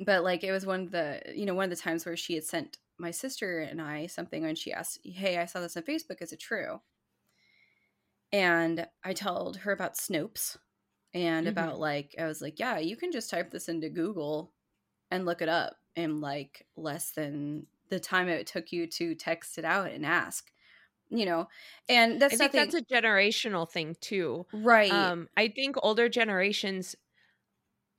but 0.00 0.24
like 0.24 0.42
it 0.42 0.50
was 0.50 0.66
one 0.66 0.80
of 0.80 0.90
the, 0.90 1.22
you 1.32 1.46
know, 1.46 1.54
one 1.54 1.70
of 1.70 1.70
the 1.70 1.76
times 1.76 2.04
where 2.04 2.16
she 2.16 2.34
had 2.34 2.42
sent 2.42 2.78
my 2.98 3.12
sister 3.12 3.60
and 3.60 3.80
I 3.80 4.06
something 4.06 4.42
when 4.42 4.56
she 4.56 4.72
asked, 4.72 4.98
Hey, 5.04 5.38
I 5.38 5.44
saw 5.44 5.60
this 5.60 5.76
on 5.76 5.84
Facebook. 5.84 6.20
Is 6.20 6.32
it 6.32 6.40
true? 6.40 6.80
And 8.32 8.88
I 9.04 9.12
told 9.12 9.58
her 9.58 9.70
about 9.72 9.94
Snopes 9.94 10.56
and 11.14 11.46
mm-hmm. 11.46 11.50
about 11.50 11.78
like, 11.78 12.14
I 12.18 12.26
was 12.26 12.40
like, 12.40 12.58
Yeah, 12.58 12.78
you 12.78 12.96
can 12.96 13.12
just 13.12 13.30
type 13.30 13.50
this 13.50 13.68
into 13.68 13.88
Google 13.88 14.52
and 15.10 15.26
look 15.26 15.42
it 15.42 15.48
up 15.48 15.76
in 15.96 16.20
like 16.20 16.66
less 16.76 17.10
than 17.10 17.66
the 17.88 18.00
time 18.00 18.28
it 18.28 18.46
took 18.46 18.72
you 18.72 18.86
to 18.86 19.14
text 19.14 19.58
it 19.58 19.64
out 19.64 19.90
and 19.90 20.06
ask 20.06 20.50
you 21.10 21.26
know 21.26 21.48
and 21.88 22.20
that's 22.20 22.34
I 22.34 22.36
think 22.36 22.54
nothing... 22.54 22.70
that's 22.70 22.90
a 22.90 22.94
generational 22.94 23.68
thing 23.68 23.96
too 24.00 24.46
right 24.52 24.92
um 24.92 25.28
i 25.36 25.48
think 25.48 25.76
older 25.82 26.08
generations 26.08 26.94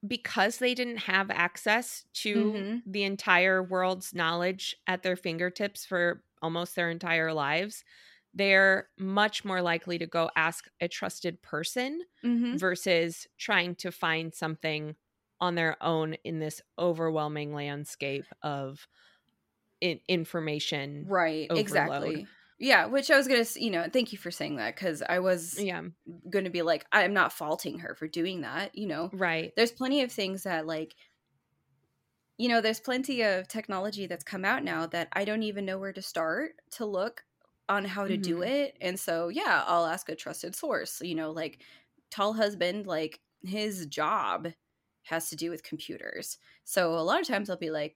because 0.08 0.58
they 0.58 0.74
didn't 0.74 0.98
have 0.98 1.30
access 1.30 2.06
to 2.14 2.36
mm-hmm. 2.36 2.78
the 2.92 3.04
entire 3.04 3.62
world's 3.62 4.16
knowledge 4.16 4.76
at 4.88 5.04
their 5.04 5.16
fingertips 5.16 5.86
for 5.86 6.24
almost 6.42 6.76
their 6.76 6.90
entire 6.90 7.34
lives 7.34 7.84
they're 8.34 8.88
much 8.98 9.44
more 9.44 9.62
likely 9.62 9.98
to 9.98 10.08
go 10.08 10.30
ask 10.36 10.66
a 10.80 10.88
trusted 10.88 11.42
person 11.42 12.02
mm-hmm. 12.24 12.58
versus 12.58 13.28
trying 13.38 13.76
to 13.76 13.92
find 13.92 14.34
something 14.34 14.96
on 15.40 15.56
their 15.56 15.76
own 15.82 16.16
in 16.24 16.40
this 16.40 16.62
overwhelming 16.78 17.54
landscape 17.54 18.26
of 18.44 18.88
in- 19.82 20.00
information 20.08 21.06
right 21.10 21.48
overload. 21.50 21.60
exactly 21.60 22.28
yeah 22.60 22.86
which 22.86 23.10
i 23.10 23.18
was 23.18 23.28
gonna 23.28 23.44
you 23.56 23.72
know 23.72 23.88
thank 23.92 24.12
you 24.12 24.18
for 24.18 24.30
saying 24.30 24.58
that 24.58 24.76
because 24.76 25.02
i 25.10 25.18
was 25.20 25.60
yeah 25.60 25.82
gonna 26.30 26.52
be 26.52 26.62
like 26.62 26.86
i'm 26.92 27.14
not 27.14 27.34
faulting 27.34 27.80
her 27.80 27.96
for 27.96 28.08
doing 28.08 28.42
that 28.42 28.78
you 28.78 28.88
know 28.88 29.10
right 29.14 29.52
there's 29.58 29.72
plenty 29.72 30.04
of 30.04 30.12
things 30.12 30.44
that 30.44 30.68
like 30.68 30.94
you 32.38 32.48
know 32.48 32.62
there's 32.62 32.80
plenty 32.80 33.24
of 33.24 33.48
technology 33.48 34.06
that's 34.06 34.24
come 34.24 34.46
out 34.46 34.64
now 34.64 34.86
that 34.86 35.08
i 35.14 35.26
don't 35.26 35.44
even 35.44 35.66
know 35.66 35.80
where 35.80 35.94
to 35.94 36.04
start 36.04 36.52
to 36.70 36.86
look 36.86 37.24
on 37.70 37.86
how 37.86 38.06
to 38.06 38.14
mm-hmm. 38.14 38.22
do 38.22 38.42
it 38.42 38.76
and 38.82 39.00
so 39.00 39.30
yeah 39.30 39.64
i'll 39.68 39.86
ask 39.86 40.10
a 40.10 40.16
trusted 40.16 40.56
source 40.56 41.02
you 41.02 41.16
know 41.16 41.32
like 41.32 41.62
tall 42.10 42.34
husband 42.34 42.86
like 42.86 43.20
his 43.44 43.86
job 43.88 44.50
has 45.04 45.30
to 45.30 45.36
do 45.36 45.50
with 45.50 45.64
computers. 45.64 46.38
So 46.64 46.94
a 46.94 47.02
lot 47.02 47.22
of 47.22 47.28
times 47.28 47.50
I'll 47.50 47.58
be 47.58 47.72
like, 47.72 47.96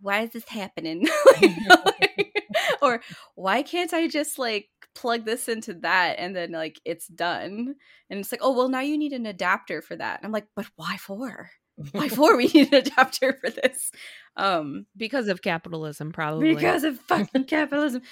why 0.00 0.22
is 0.22 0.30
this 0.30 0.48
happening? 0.48 1.08
or 2.82 3.00
why 3.34 3.62
can't 3.62 3.92
I 3.92 4.06
just 4.08 4.38
like 4.38 4.68
plug 4.94 5.24
this 5.24 5.48
into 5.48 5.74
that 5.74 6.16
and 6.18 6.34
then 6.34 6.52
like 6.52 6.80
it's 6.84 7.08
done? 7.08 7.74
And 8.10 8.20
it's 8.20 8.32
like, 8.32 8.40
oh, 8.42 8.52
well, 8.52 8.68
now 8.68 8.80
you 8.80 8.98
need 8.98 9.12
an 9.12 9.26
adapter 9.26 9.82
for 9.82 9.96
that. 9.96 10.18
And 10.18 10.26
I'm 10.26 10.32
like, 10.32 10.46
but 10.54 10.66
why 10.76 10.96
for? 10.96 11.50
Why 11.92 12.08
for 12.08 12.36
we 12.36 12.46
need 12.54 12.72
an 12.72 12.74
adapter 12.74 13.38
for 13.40 13.50
this? 13.50 13.90
Um, 14.36 14.86
because 14.96 15.28
of 15.28 15.42
capitalism, 15.42 16.12
probably. 16.12 16.54
Because 16.54 16.84
of 16.84 16.98
fucking 17.08 17.44
capitalism. 17.44 18.02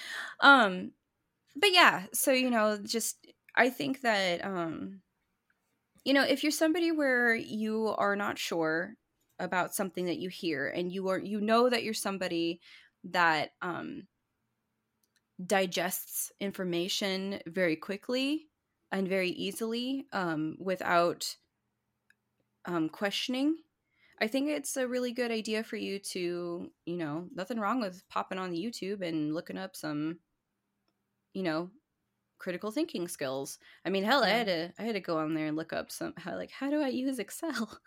Um, 0.41 0.93
but 1.57 1.73
yeah, 1.73 2.05
so 2.13 2.33
you 2.33 2.51
know, 2.51 2.79
just 2.79 3.27
I 3.55 3.71
think 3.71 4.03
that 4.03 4.45
um 4.45 5.01
you 6.05 6.15
know, 6.15 6.23
if 6.23 6.45
you're 6.45 6.53
somebody 6.53 6.93
where 6.93 7.35
you 7.35 7.93
are 7.99 8.15
not 8.15 8.39
sure 8.39 8.95
about 9.39 9.75
something 9.75 10.07
that 10.07 10.19
you 10.19 10.29
hear 10.29 10.69
and 10.69 10.93
you 10.93 11.09
are 11.09 11.19
you 11.19 11.41
know 11.41 11.69
that 11.69 11.83
you're 11.83 11.95
somebody 11.95 12.61
that 13.05 13.51
um 13.63 14.07
digests 15.45 16.33
information 16.41 17.41
very 17.47 17.77
quickly 17.77 18.47
and 18.91 19.07
very 19.07 19.29
easily 19.31 20.07
um 20.13 20.57
without 20.59 21.37
um 22.67 22.89
questioning 22.89 23.57
I 24.21 24.29
think 24.29 24.49
it's 24.49 24.77
a 24.77 24.89
really 24.89 25.13
good 25.13 25.31
idea 25.31 25.63
for 25.63 25.77
you 25.77 25.99
to, 25.99 26.71
you 26.87 26.97
know, 26.97 27.29
nothing 27.35 27.61
wrong 27.61 27.81
with 27.81 28.03
popping 28.09 28.39
on 28.39 28.51
the 28.51 28.59
YouTube 28.59 29.07
and 29.07 29.35
looking 29.35 29.59
up 29.59 29.77
some, 29.77 30.21
you 31.35 31.43
know, 31.43 31.71
critical 32.39 32.71
thinking 32.71 33.09
skills. 33.09 33.59
I 33.85 33.91
mean, 33.91 34.05
hell, 34.05 34.27
yeah. 34.27 34.35
I 34.35 34.37
had 34.39 34.47
to 34.47 34.73
I 34.79 34.83
had 34.85 34.95
to 34.95 35.01
go 35.01 35.19
on 35.19 35.35
there 35.35 35.47
and 35.47 35.57
look 35.57 35.73
up 35.73 35.91
some 35.91 36.15
how 36.17 36.35
like 36.37 36.51
how 36.51 36.71
do 36.71 36.81
I 36.81 36.89
use 36.89 37.19
Excel 37.19 37.79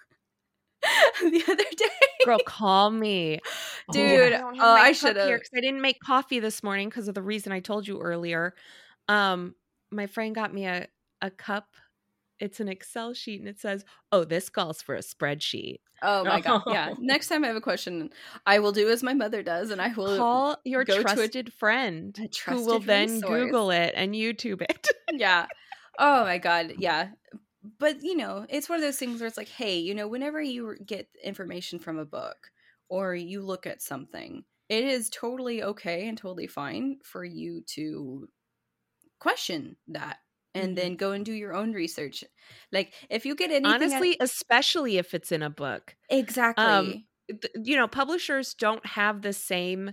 the 1.22 1.44
other 1.48 1.64
day. 1.76 2.26
Girl, 2.26 2.40
call 2.46 2.92
me, 2.92 3.40
dude. 3.92 4.34
Oh, 4.34 4.52
I, 4.60 4.88
I 4.88 4.92
should 4.92 5.16
have 5.16 5.28
because 5.28 5.50
I 5.56 5.62
didn't 5.62 5.82
make 5.82 6.00
coffee 6.00 6.40
this 6.40 6.62
morning 6.62 6.90
because 6.90 7.08
of 7.08 7.16
the 7.16 7.24
reason 7.24 7.52
I 7.52 7.60
told 7.60 7.88
you 7.88 8.00
earlier. 8.00 8.54
Um, 9.08 9.56
my 9.90 10.06
friend 10.06 10.36
got 10.36 10.54
me 10.54 10.68
a 10.68 10.88
a 11.22 11.32
cup 11.32 11.70
it's 12.40 12.60
an 12.60 12.68
Excel 12.68 13.14
sheet 13.14 13.40
and 13.40 13.50
it 13.50 13.60
says, 13.60 13.86
"Oh, 14.12 14.24
this 14.24 14.50
calls 14.50 14.82
for 14.82 14.96
a 14.96 15.00
spreadsheet." 15.00 15.80
Oh 16.02 16.24
my 16.24 16.42
god! 16.42 16.64
Yeah. 16.68 16.94
Next 17.00 17.28
time 17.28 17.44
I 17.44 17.48
have 17.48 17.56
a 17.56 17.62
question, 17.62 18.10
I 18.46 18.60
will 18.60 18.72
do 18.72 18.90
as 18.90 19.04
my 19.04 19.14
mother 19.14 19.44
does, 19.44 19.72
and 19.72 19.82
I 19.82 19.94
will 19.94 20.18
call 20.18 20.58
your 20.64 20.86
trusted 20.86 21.50
a, 21.50 21.52
friend 21.52 22.18
a 22.22 22.28
trusted 22.28 22.66
who 22.66 22.72
will 22.72 22.80
then 22.80 23.20
Google 23.20 23.72
it 23.72 23.94
and 23.96 24.14
YouTube 24.14 24.62
it. 24.62 24.88
yeah. 25.14 25.48
Oh 25.98 26.24
my 26.24 26.38
god. 26.38 26.76
Yeah. 26.78 27.10
But 27.78 28.04
you 28.04 28.16
know, 28.16 28.46
it's 28.50 28.70
one 28.70 28.78
of 28.78 28.84
those 28.84 28.98
things 28.98 29.20
where 29.20 29.28
it's 29.28 29.38
like, 29.38 29.50
hey, 29.50 29.80
you 29.80 29.94
know, 29.94 30.08
whenever 30.08 30.42
you 30.42 30.78
get 30.86 31.08
information 31.24 31.80
from 31.80 32.00
a 32.00 32.06
book 32.06 32.52
or 32.88 33.14
you 33.14 33.42
look 33.42 33.68
at 33.68 33.82
something, 33.82 34.46
it 34.70 34.86
is 34.86 35.10
totally 35.10 35.62
okay 35.64 36.08
and 36.08 36.18
totally 36.18 36.48
fine 36.48 37.00
for 37.04 37.26
you 37.26 37.62
to 37.68 38.30
question 39.20 39.76
that 39.90 40.20
and 40.54 40.70
mm-hmm. 40.70 40.76
then 40.76 40.96
go 40.96 41.12
and 41.12 41.26
do 41.26 41.34
your 41.34 41.54
own 41.54 41.74
research. 41.74 42.24
Like 42.72 42.94
if 43.10 43.26
you 43.26 43.36
get 43.36 43.52
anything 43.52 43.66
honestly, 43.66 44.20
at- 44.20 44.24
especially 44.24 44.98
if 44.98 45.14
it's 45.14 45.32
in 45.32 45.44
a 45.44 45.50
book, 45.50 45.96
exactly. 46.10 46.66
Um, 46.66 47.04
th- 47.28 47.54
you 47.64 47.76
know, 47.76 47.88
publishers 47.88 48.54
don't 48.54 48.86
have 48.86 49.22
the 49.22 49.34
same 49.34 49.92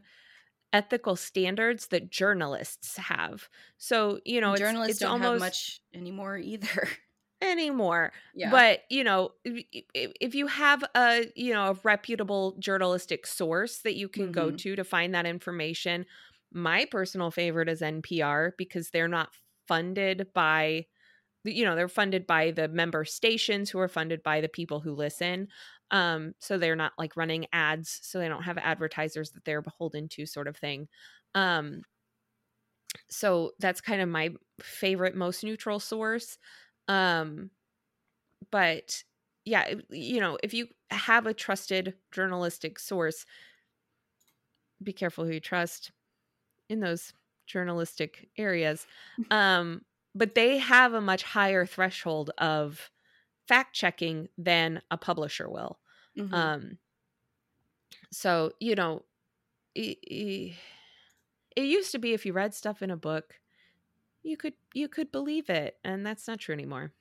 ethical 0.73 1.17
standards 1.17 1.89
that 1.89 2.11
journalists 2.11 2.97
have. 2.97 3.49
So 3.79 4.21
you 4.25 4.41
know, 4.41 4.57
journalists 4.57 4.93
it's, 4.93 5.01
don't 5.01 5.23
almost, 5.23 5.33
have 5.33 5.41
much 5.41 5.81
anymore 5.95 6.39
either. 6.39 6.89
anymore 7.43 8.13
yeah. 8.35 8.51
but 8.51 8.81
you 8.89 9.05
know 9.05 9.31
if 9.45 10.35
you 10.35 10.47
have 10.47 10.83
a 10.95 11.31
you 11.37 11.53
know 11.53 11.73
a 11.73 11.77
reputable 11.85 12.57
journalistic 12.59 13.27
source 13.27 13.81
that 13.81 13.95
you 13.95 14.09
can 14.09 14.25
mm-hmm. 14.25 14.33
go 14.33 14.51
to 14.51 14.75
to 14.75 14.83
find 14.83 15.15
that 15.15 15.27
information 15.27 16.07
my 16.51 16.87
personal 16.87 17.31
favorite 17.31 17.69
is 17.69 17.83
npr 17.83 18.53
because 18.57 18.89
they're 18.89 19.07
not 19.07 19.29
funded 19.69 20.29
by 20.35 20.87
you 21.45 21.65
know 21.65 21.77
they're 21.77 21.89
funded 21.89 22.27
by 22.27 22.51
the 22.51 22.69
member 22.69 23.05
stations 23.05 23.71
who 23.71 23.79
are 23.79 23.89
funded 23.89 24.23
by 24.23 24.41
the 24.41 24.49
people 24.49 24.81
who 24.81 24.93
listen 24.95 25.49
um 25.93 26.35
so 26.41 26.59
they're 26.59 26.77
not 26.77 26.93
like 26.99 27.17
running 27.17 27.47
ads 27.53 28.01
so 28.03 28.19
they 28.19 28.29
don't 28.29 28.43
have 28.43 28.59
advertisers 28.59 29.31
that 29.31 29.45
they're 29.45 29.63
beholden 29.63 30.09
to 30.09 30.27
sort 30.27 30.49
of 30.49 30.57
thing 30.57 30.89
um 31.35 31.83
so 33.09 33.53
that's 33.59 33.81
kind 33.81 34.01
of 34.01 34.09
my 34.09 34.35
favorite 34.61 35.15
most 35.15 35.45
neutral 35.45 35.79
source 35.81 36.39
um 36.89 37.51
but 38.51 39.03
yeah 39.45 39.75
you 39.91 40.21
know 40.21 40.39
if 40.43 40.55
you 40.55 40.69
have 40.91 41.27
a 41.27 41.35
trusted 41.35 41.95
journalistic 42.13 42.79
source 42.79 43.25
be 44.83 44.93
careful 44.93 45.25
who 45.25 45.33
you 45.33 45.41
trust 45.41 45.91
in 46.69 46.81
those 46.81 47.13
journalistic 47.47 48.29
areas. 48.37 48.87
Um, 49.31 49.83
but 50.15 50.35
they 50.35 50.59
have 50.59 50.95
a 50.95 51.01
much 51.01 51.23
higher 51.23 51.67
threshold 51.67 52.31
of 52.39 52.91
fact 53.47 53.75
checking 53.75 54.29
than 54.39 54.81
a 54.91 54.97
publisher 54.97 55.49
will. 55.49 55.79
Mm-hmm. 56.19 56.35
Um, 56.35 56.79
so, 58.11 58.53
you 58.61 58.75
know, 58.75 59.03
it, 59.75 59.99
it, 60.03 60.55
it 61.55 61.65
used 61.65 61.93
to 61.93 61.99
be 61.99 62.15
if 62.15 62.25
you 62.25 62.33
read 62.33 62.55
stuff 62.55 62.83
in 62.83 62.91
a 62.91 62.97
book, 62.97 63.35
you 64.27 64.37
could 64.37 64.55
you 64.75 64.89
could 64.89 65.13
believe 65.13 65.49
it 65.49 65.77
and 65.85 66.05
that's 66.05 66.27
not 66.27 66.41
true 66.41 66.53
anymore 66.53 66.93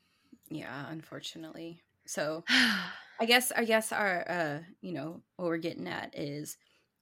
yeah 0.50 0.86
unfortunately 0.90 1.82
so 2.06 2.44
i 3.20 3.26
guess 3.26 3.52
i 3.56 3.66
guess 3.66 3.92
our 3.92 4.30
uh 4.30 4.60
you 4.82 4.94
know 4.94 5.22
what 5.36 5.48
we're 5.48 5.58
getting 5.58 5.88
at 5.88 6.18
is 6.18 6.58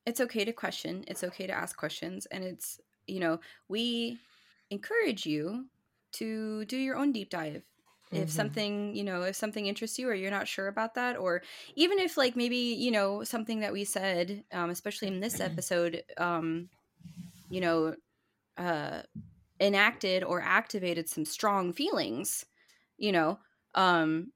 it's 0.05 0.21
okay 0.21 0.45
to 0.45 0.53
question 0.53 1.03
it's 1.07 1.23
okay 1.23 1.45
to 1.45 1.53
ask 1.53 1.75
questions 1.77 2.25
and 2.27 2.43
it's 2.43 2.79
you 3.07 3.19
know 3.19 3.39
we 3.67 4.19
encourage 4.69 5.25
you 5.25 5.65
to 6.13 6.65
do 6.65 6.77
your 6.77 6.97
own 6.97 7.11
deep 7.11 7.29
dive. 7.29 7.63
If 8.11 8.19
mm-hmm. 8.19 8.27
something 8.29 8.95
you 8.95 9.03
know 9.03 9.23
if 9.23 9.35
something 9.35 9.65
interests 9.65 9.97
you 9.97 10.07
or 10.07 10.13
you're 10.13 10.29
not 10.29 10.47
sure 10.47 10.67
about 10.67 10.93
that 10.95 11.17
or 11.17 11.41
even 11.75 11.97
if 11.97 12.15
like 12.15 12.35
maybe 12.35 12.57
you 12.57 12.91
know 12.91 13.23
something 13.23 13.61
that 13.61 13.73
we 13.73 13.85
said 13.85 14.43
um, 14.51 14.69
especially 14.69 15.07
in 15.07 15.19
this 15.19 15.39
episode 15.39 16.03
um, 16.17 16.69
you 17.49 17.59
know 17.59 17.95
uh, 18.57 19.01
enacted 19.59 20.23
or 20.23 20.41
activated 20.41 21.09
some 21.09 21.25
strong 21.25 21.73
feelings 21.73 22.45
you 22.97 23.11
know 23.11 23.39
um, 23.73 24.31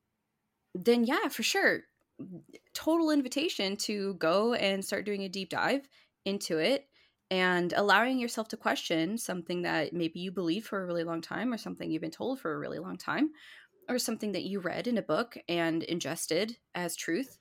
then 0.74 1.04
yeah 1.04 1.28
for 1.28 1.44
sure 1.44 1.82
total 2.74 3.12
invitation 3.12 3.78
to 3.78 4.16
go 4.16 4.56
and 4.56 4.84
start 4.84 5.06
doing 5.06 5.22
a 5.22 5.30
deep 5.30 5.50
dive 5.50 5.88
into 6.26 6.58
it 6.58 6.88
and 7.30 7.74
allowing 7.74 8.20
yourself 8.20 8.48
to 8.50 8.58
question 8.58 9.18
something 9.18 9.64
that 9.64 9.94
maybe 9.94 10.20
you 10.20 10.32
believe 10.32 10.66
for 10.66 10.82
a 10.82 10.86
really 10.86 11.04
long 11.04 11.22
time 11.22 11.54
or 11.54 11.58
something 11.58 11.92
you've 11.92 12.02
been 12.02 12.12
told 12.12 12.40
for 12.40 12.54
a 12.54 12.58
really 12.60 12.80
long 12.80 12.98
time 12.98 13.32
or 13.90 14.00
something 14.00 14.34
that 14.34 14.44
you 14.44 14.60
read 14.60 14.88
in 14.88 14.98
a 14.98 15.02
book 15.02 15.38
and 15.48 15.84
ingested 15.84 16.58
as 16.76 16.96
truth 16.96 17.38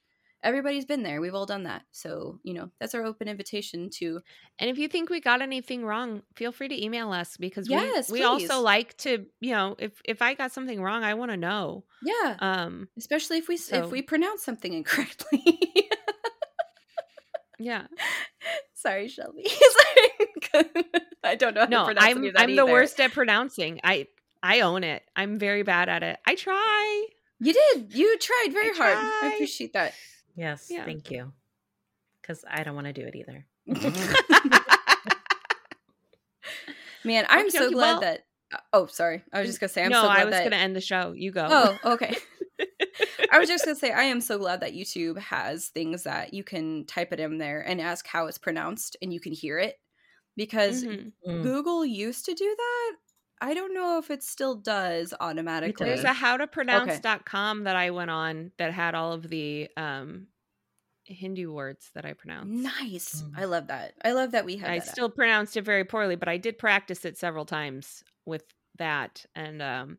everybody's 0.46 0.84
been 0.84 1.02
there. 1.02 1.20
We've 1.20 1.34
all 1.34 1.44
done 1.44 1.64
that. 1.64 1.82
So 1.90 2.38
you 2.42 2.54
know 2.54 2.70
that's 2.80 2.94
our 2.94 3.04
open 3.04 3.28
invitation 3.28 3.90
to 3.98 4.20
and 4.58 4.70
if 4.70 4.78
you 4.78 4.88
think 4.88 5.10
we 5.10 5.20
got 5.20 5.42
anything 5.42 5.84
wrong 5.84 6.22
feel 6.34 6.52
free 6.52 6.68
to 6.68 6.84
email 6.84 7.12
us 7.12 7.36
because 7.36 7.68
yes, 7.68 8.10
we, 8.10 8.20
we 8.20 8.24
also 8.24 8.60
like 8.60 8.96
to 8.98 9.26
you 9.40 9.52
know 9.52 9.74
if 9.78 10.00
if 10.04 10.22
i 10.22 10.34
got 10.34 10.52
something 10.52 10.80
wrong 10.80 11.02
i 11.04 11.14
want 11.14 11.30
to 11.30 11.36
know. 11.36 11.84
Yeah 12.02 12.36
um 12.38 12.88
especially 12.96 13.38
if 13.38 13.48
we 13.48 13.56
so. 13.56 13.84
if 13.84 13.90
we 13.90 14.02
pronounce 14.02 14.44
something 14.44 14.72
incorrectly. 14.72 15.60
Yeah 17.58 17.86
sorry 18.76 19.08
shelby 19.08 19.46
i 21.24 21.34
don't 21.34 21.54
know 21.54 21.66
no 21.66 21.84
i'm 21.96 22.24
i'm 22.36 22.50
either. 22.50 22.54
the 22.54 22.66
worst 22.66 23.00
at 23.00 23.10
pronouncing 23.12 23.80
i 23.82 24.06
I 24.46 24.60
own 24.60 24.84
it. 24.84 25.02
I'm 25.16 25.38
very 25.40 25.62
bad 25.64 25.88
at 25.88 26.04
it. 26.04 26.18
I 26.24 26.36
try. 26.36 27.06
You 27.40 27.52
did. 27.52 27.94
You 27.94 28.16
tried 28.18 28.48
very 28.52 28.70
I 28.70 28.74
hard. 28.74 28.92
Try. 28.92 29.20
I 29.22 29.32
appreciate 29.34 29.72
that. 29.72 29.92
Yes, 30.36 30.68
yeah. 30.70 30.84
thank 30.84 31.10
you. 31.10 31.32
Because 32.22 32.44
I 32.48 32.62
don't 32.62 32.76
want 32.76 32.86
to 32.86 32.92
do 32.92 33.02
it 33.02 33.16
either. 33.16 33.44
Man, 37.04 37.26
I'm 37.28 37.46
okay, 37.46 37.58
so 37.58 37.64
okay, 37.66 37.74
glad 37.74 37.92
well, 37.92 38.00
that. 38.02 38.26
Uh, 38.52 38.58
oh, 38.72 38.86
sorry. 38.86 39.24
I 39.32 39.40
was 39.40 39.48
just 39.48 39.58
gonna 39.58 39.68
say. 39.68 39.82
I'm 39.84 39.90
no, 39.90 40.02
so 40.02 40.06
glad 40.06 40.20
I 40.20 40.24
was 40.24 40.32
that... 40.32 40.44
gonna 40.44 40.56
end 40.56 40.76
the 40.76 40.80
show. 40.80 41.12
You 41.12 41.32
go. 41.32 41.48
Oh, 41.48 41.78
okay. 41.94 42.16
I 43.30 43.38
was 43.38 43.48
just 43.48 43.64
gonna 43.64 43.76
say 43.76 43.92
I 43.92 44.04
am 44.04 44.20
so 44.20 44.38
glad 44.38 44.60
that 44.60 44.74
YouTube 44.74 45.18
has 45.18 45.68
things 45.68 46.04
that 46.04 46.34
you 46.34 46.44
can 46.44 46.84
type 46.86 47.12
it 47.12 47.20
in 47.20 47.38
there 47.38 47.60
and 47.60 47.80
ask 47.80 48.06
how 48.06 48.26
it's 48.26 48.38
pronounced, 48.38 48.96
and 49.02 49.12
you 49.12 49.20
can 49.20 49.32
hear 49.32 49.58
it. 49.58 49.76
Because 50.36 50.84
mm-hmm. 50.84 51.30
Mm. 51.30 51.42
Google 51.42 51.84
used 51.84 52.26
to 52.26 52.34
do 52.34 52.54
that, 52.56 52.92
I 53.40 53.54
don't 53.54 53.74
know 53.74 53.98
if 53.98 54.10
it 54.10 54.22
still 54.22 54.54
does 54.54 55.12
automatically. 55.18 55.86
There's 55.86 56.04
a 56.04 56.12
how 56.12 56.38
howtopronounce.com 56.38 57.58
okay. 57.58 57.64
that 57.64 57.76
I 57.76 57.90
went 57.90 58.10
on 58.10 58.52
that 58.58 58.72
had 58.72 58.94
all 58.94 59.12
of 59.12 59.28
the 59.28 59.68
um 59.76 60.28
Hindu 61.04 61.52
words 61.52 61.90
that 61.94 62.04
I 62.04 62.14
pronounced. 62.14 62.52
Nice. 62.52 63.22
Mm. 63.22 63.38
I 63.38 63.44
love 63.44 63.68
that. 63.68 63.94
I 64.04 64.12
love 64.12 64.32
that 64.32 64.44
we 64.44 64.56
had 64.56 64.70
I 64.70 64.78
still 64.80 65.08
pronounced 65.08 65.56
it 65.56 65.62
very 65.62 65.84
poorly, 65.84 66.16
but 66.16 66.28
I 66.28 66.36
did 66.36 66.58
practice 66.58 67.04
it 67.04 67.16
several 67.16 67.44
times 67.44 68.02
with 68.24 68.44
that 68.78 69.24
and 69.34 69.62
um 69.62 69.98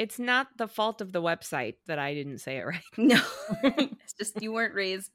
it's 0.00 0.18
not 0.18 0.48
the 0.56 0.66
fault 0.66 1.02
of 1.02 1.12
the 1.12 1.20
website 1.20 1.74
that 1.86 1.98
I 1.98 2.14
didn't 2.14 2.38
say 2.38 2.56
it 2.56 2.64
right. 2.64 2.82
No. 2.96 3.20
it's 3.62 4.14
just 4.14 4.40
you 4.40 4.50
weren't 4.50 4.74
raised 4.74 5.10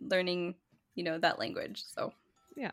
learning, 0.00 0.56
you 0.96 1.04
know, 1.04 1.16
that 1.18 1.38
language. 1.38 1.84
So, 1.94 2.12
yeah. 2.56 2.72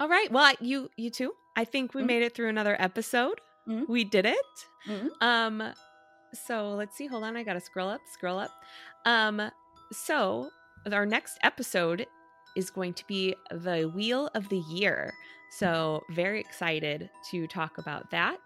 All 0.00 0.08
right. 0.08 0.30
Well, 0.32 0.52
you 0.60 0.90
you 0.96 1.10
too. 1.10 1.34
I 1.56 1.64
think 1.64 1.94
we 1.94 2.00
mm-hmm. 2.00 2.08
made 2.08 2.22
it 2.22 2.34
through 2.34 2.48
another 2.48 2.76
episode. 2.80 3.40
Mm-hmm. 3.68 3.92
We 3.92 4.02
did 4.02 4.26
it. 4.26 4.50
Mm-hmm. 4.88 5.08
Um 5.20 5.72
so 6.32 6.70
let's 6.72 6.96
see. 6.96 7.06
Hold 7.06 7.22
on. 7.22 7.36
I 7.36 7.44
got 7.44 7.54
to 7.54 7.60
scroll 7.60 7.88
up, 7.88 8.00
scroll 8.12 8.40
up. 8.40 8.50
Um 9.06 9.52
so 9.92 10.50
our 10.90 11.06
next 11.06 11.38
episode 11.44 12.06
is 12.56 12.70
going 12.70 12.94
to 12.94 13.06
be 13.06 13.36
the 13.52 13.84
wheel 13.94 14.30
of 14.34 14.48
the 14.48 14.64
year. 14.68 15.12
So 15.52 16.02
very 16.10 16.40
excited 16.40 17.08
to 17.30 17.46
talk 17.46 17.78
about 17.78 18.10
that. 18.10 18.40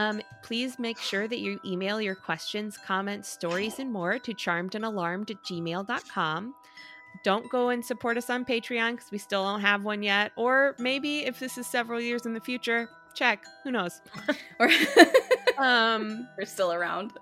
Um, 0.00 0.22
please 0.42 0.78
make 0.78 0.98
sure 0.98 1.28
that 1.28 1.40
you 1.40 1.60
email 1.64 2.00
your 2.00 2.14
questions, 2.14 2.78
comments, 2.78 3.28
stories, 3.28 3.78
and 3.78 3.92
more 3.92 4.18
to 4.18 4.32
charmedandalarmed 4.32 5.30
at 5.30 5.42
gmail.com 5.44 6.54
don't 7.22 7.50
go 7.50 7.68
and 7.68 7.84
support 7.84 8.16
us 8.16 8.30
on 8.30 8.44
Patreon 8.44 8.92
because 8.92 9.10
we 9.10 9.18
still 9.18 9.44
don't 9.44 9.60
have 9.60 9.84
one 9.84 10.02
yet. 10.02 10.32
Or 10.36 10.74
maybe 10.78 11.26
if 11.26 11.38
this 11.38 11.58
is 11.58 11.66
several 11.66 12.00
years 12.00 12.24
in 12.24 12.32
the 12.32 12.40
future, 12.40 12.88
check. 13.14 13.44
Who 13.64 13.72
knows? 13.72 14.00
or 14.58 14.70
um, 15.58 16.26
we're 16.38 16.46
still 16.46 16.72
around. 16.72 17.12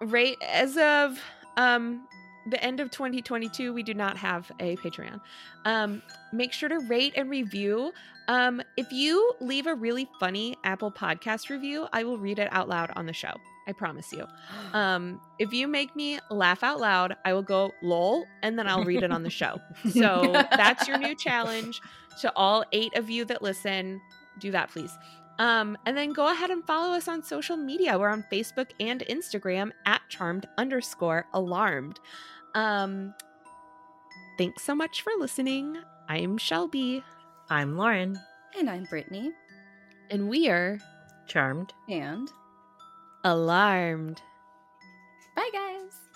Right 0.00 0.36
as 0.42 0.76
of 0.78 1.20
um 1.56 2.06
the 2.46 2.62
end 2.62 2.80
of 2.80 2.90
2022, 2.90 3.72
we 3.72 3.82
do 3.82 3.94
not 3.94 4.16
have 4.16 4.50
a 4.60 4.76
Patreon. 4.76 5.20
Um, 5.64 6.02
make 6.32 6.52
sure 6.52 6.68
to 6.68 6.78
rate 6.80 7.14
and 7.16 7.30
review. 7.30 7.92
Um, 8.28 8.62
if 8.76 8.90
you 8.92 9.34
leave 9.40 9.66
a 9.66 9.74
really 9.74 10.08
funny 10.18 10.56
Apple 10.64 10.90
Podcast 10.90 11.50
review, 11.50 11.86
I 11.92 12.04
will 12.04 12.18
read 12.18 12.38
it 12.38 12.48
out 12.52 12.68
loud 12.68 12.90
on 12.96 13.06
the 13.06 13.12
show. 13.12 13.32
I 13.66 13.72
promise 13.72 14.12
you. 14.12 14.26
Um, 14.72 15.20
if 15.40 15.52
you 15.52 15.66
make 15.66 15.96
me 15.96 16.20
laugh 16.30 16.62
out 16.62 16.78
loud, 16.78 17.16
I 17.24 17.32
will 17.32 17.42
go 17.42 17.72
lol 17.82 18.24
and 18.42 18.56
then 18.56 18.68
I'll 18.68 18.84
read 18.84 19.02
it 19.02 19.10
on 19.10 19.24
the 19.24 19.30
show. 19.30 19.60
So 19.90 20.30
that's 20.32 20.86
your 20.86 20.96
new 20.96 21.16
challenge 21.16 21.80
to 22.20 22.32
all 22.36 22.64
eight 22.72 22.96
of 22.96 23.10
you 23.10 23.24
that 23.24 23.42
listen. 23.42 24.00
Do 24.38 24.52
that, 24.52 24.70
please. 24.70 24.92
Um, 25.40 25.78
and 25.86 25.96
then 25.96 26.12
go 26.12 26.30
ahead 26.30 26.50
and 26.50 26.62
follow 26.66 26.92
us 26.92 27.08
on 27.08 27.22
social 27.22 27.56
media. 27.56 27.98
We're 27.98 28.10
on 28.10 28.26
Facebook 28.30 28.72
and 28.78 29.00
Instagram 29.08 29.70
at 29.86 30.02
charmed 30.10 30.46
underscore 30.58 31.24
alarmed. 31.32 31.98
Um, 32.54 33.14
thanks 34.36 34.62
so 34.62 34.74
much 34.74 35.00
for 35.00 35.12
listening. 35.18 35.78
I'm 36.10 36.36
Shelby. 36.36 37.02
I'm 37.48 37.78
Lauren. 37.78 38.20
And 38.58 38.68
I'm 38.68 38.84
Brittany. 38.84 39.32
And 40.10 40.28
we 40.28 40.50
are 40.50 40.78
charmed 41.26 41.72
and 41.88 42.28
alarmed. 43.24 44.20
Bye, 45.36 45.50
guys. 45.54 46.09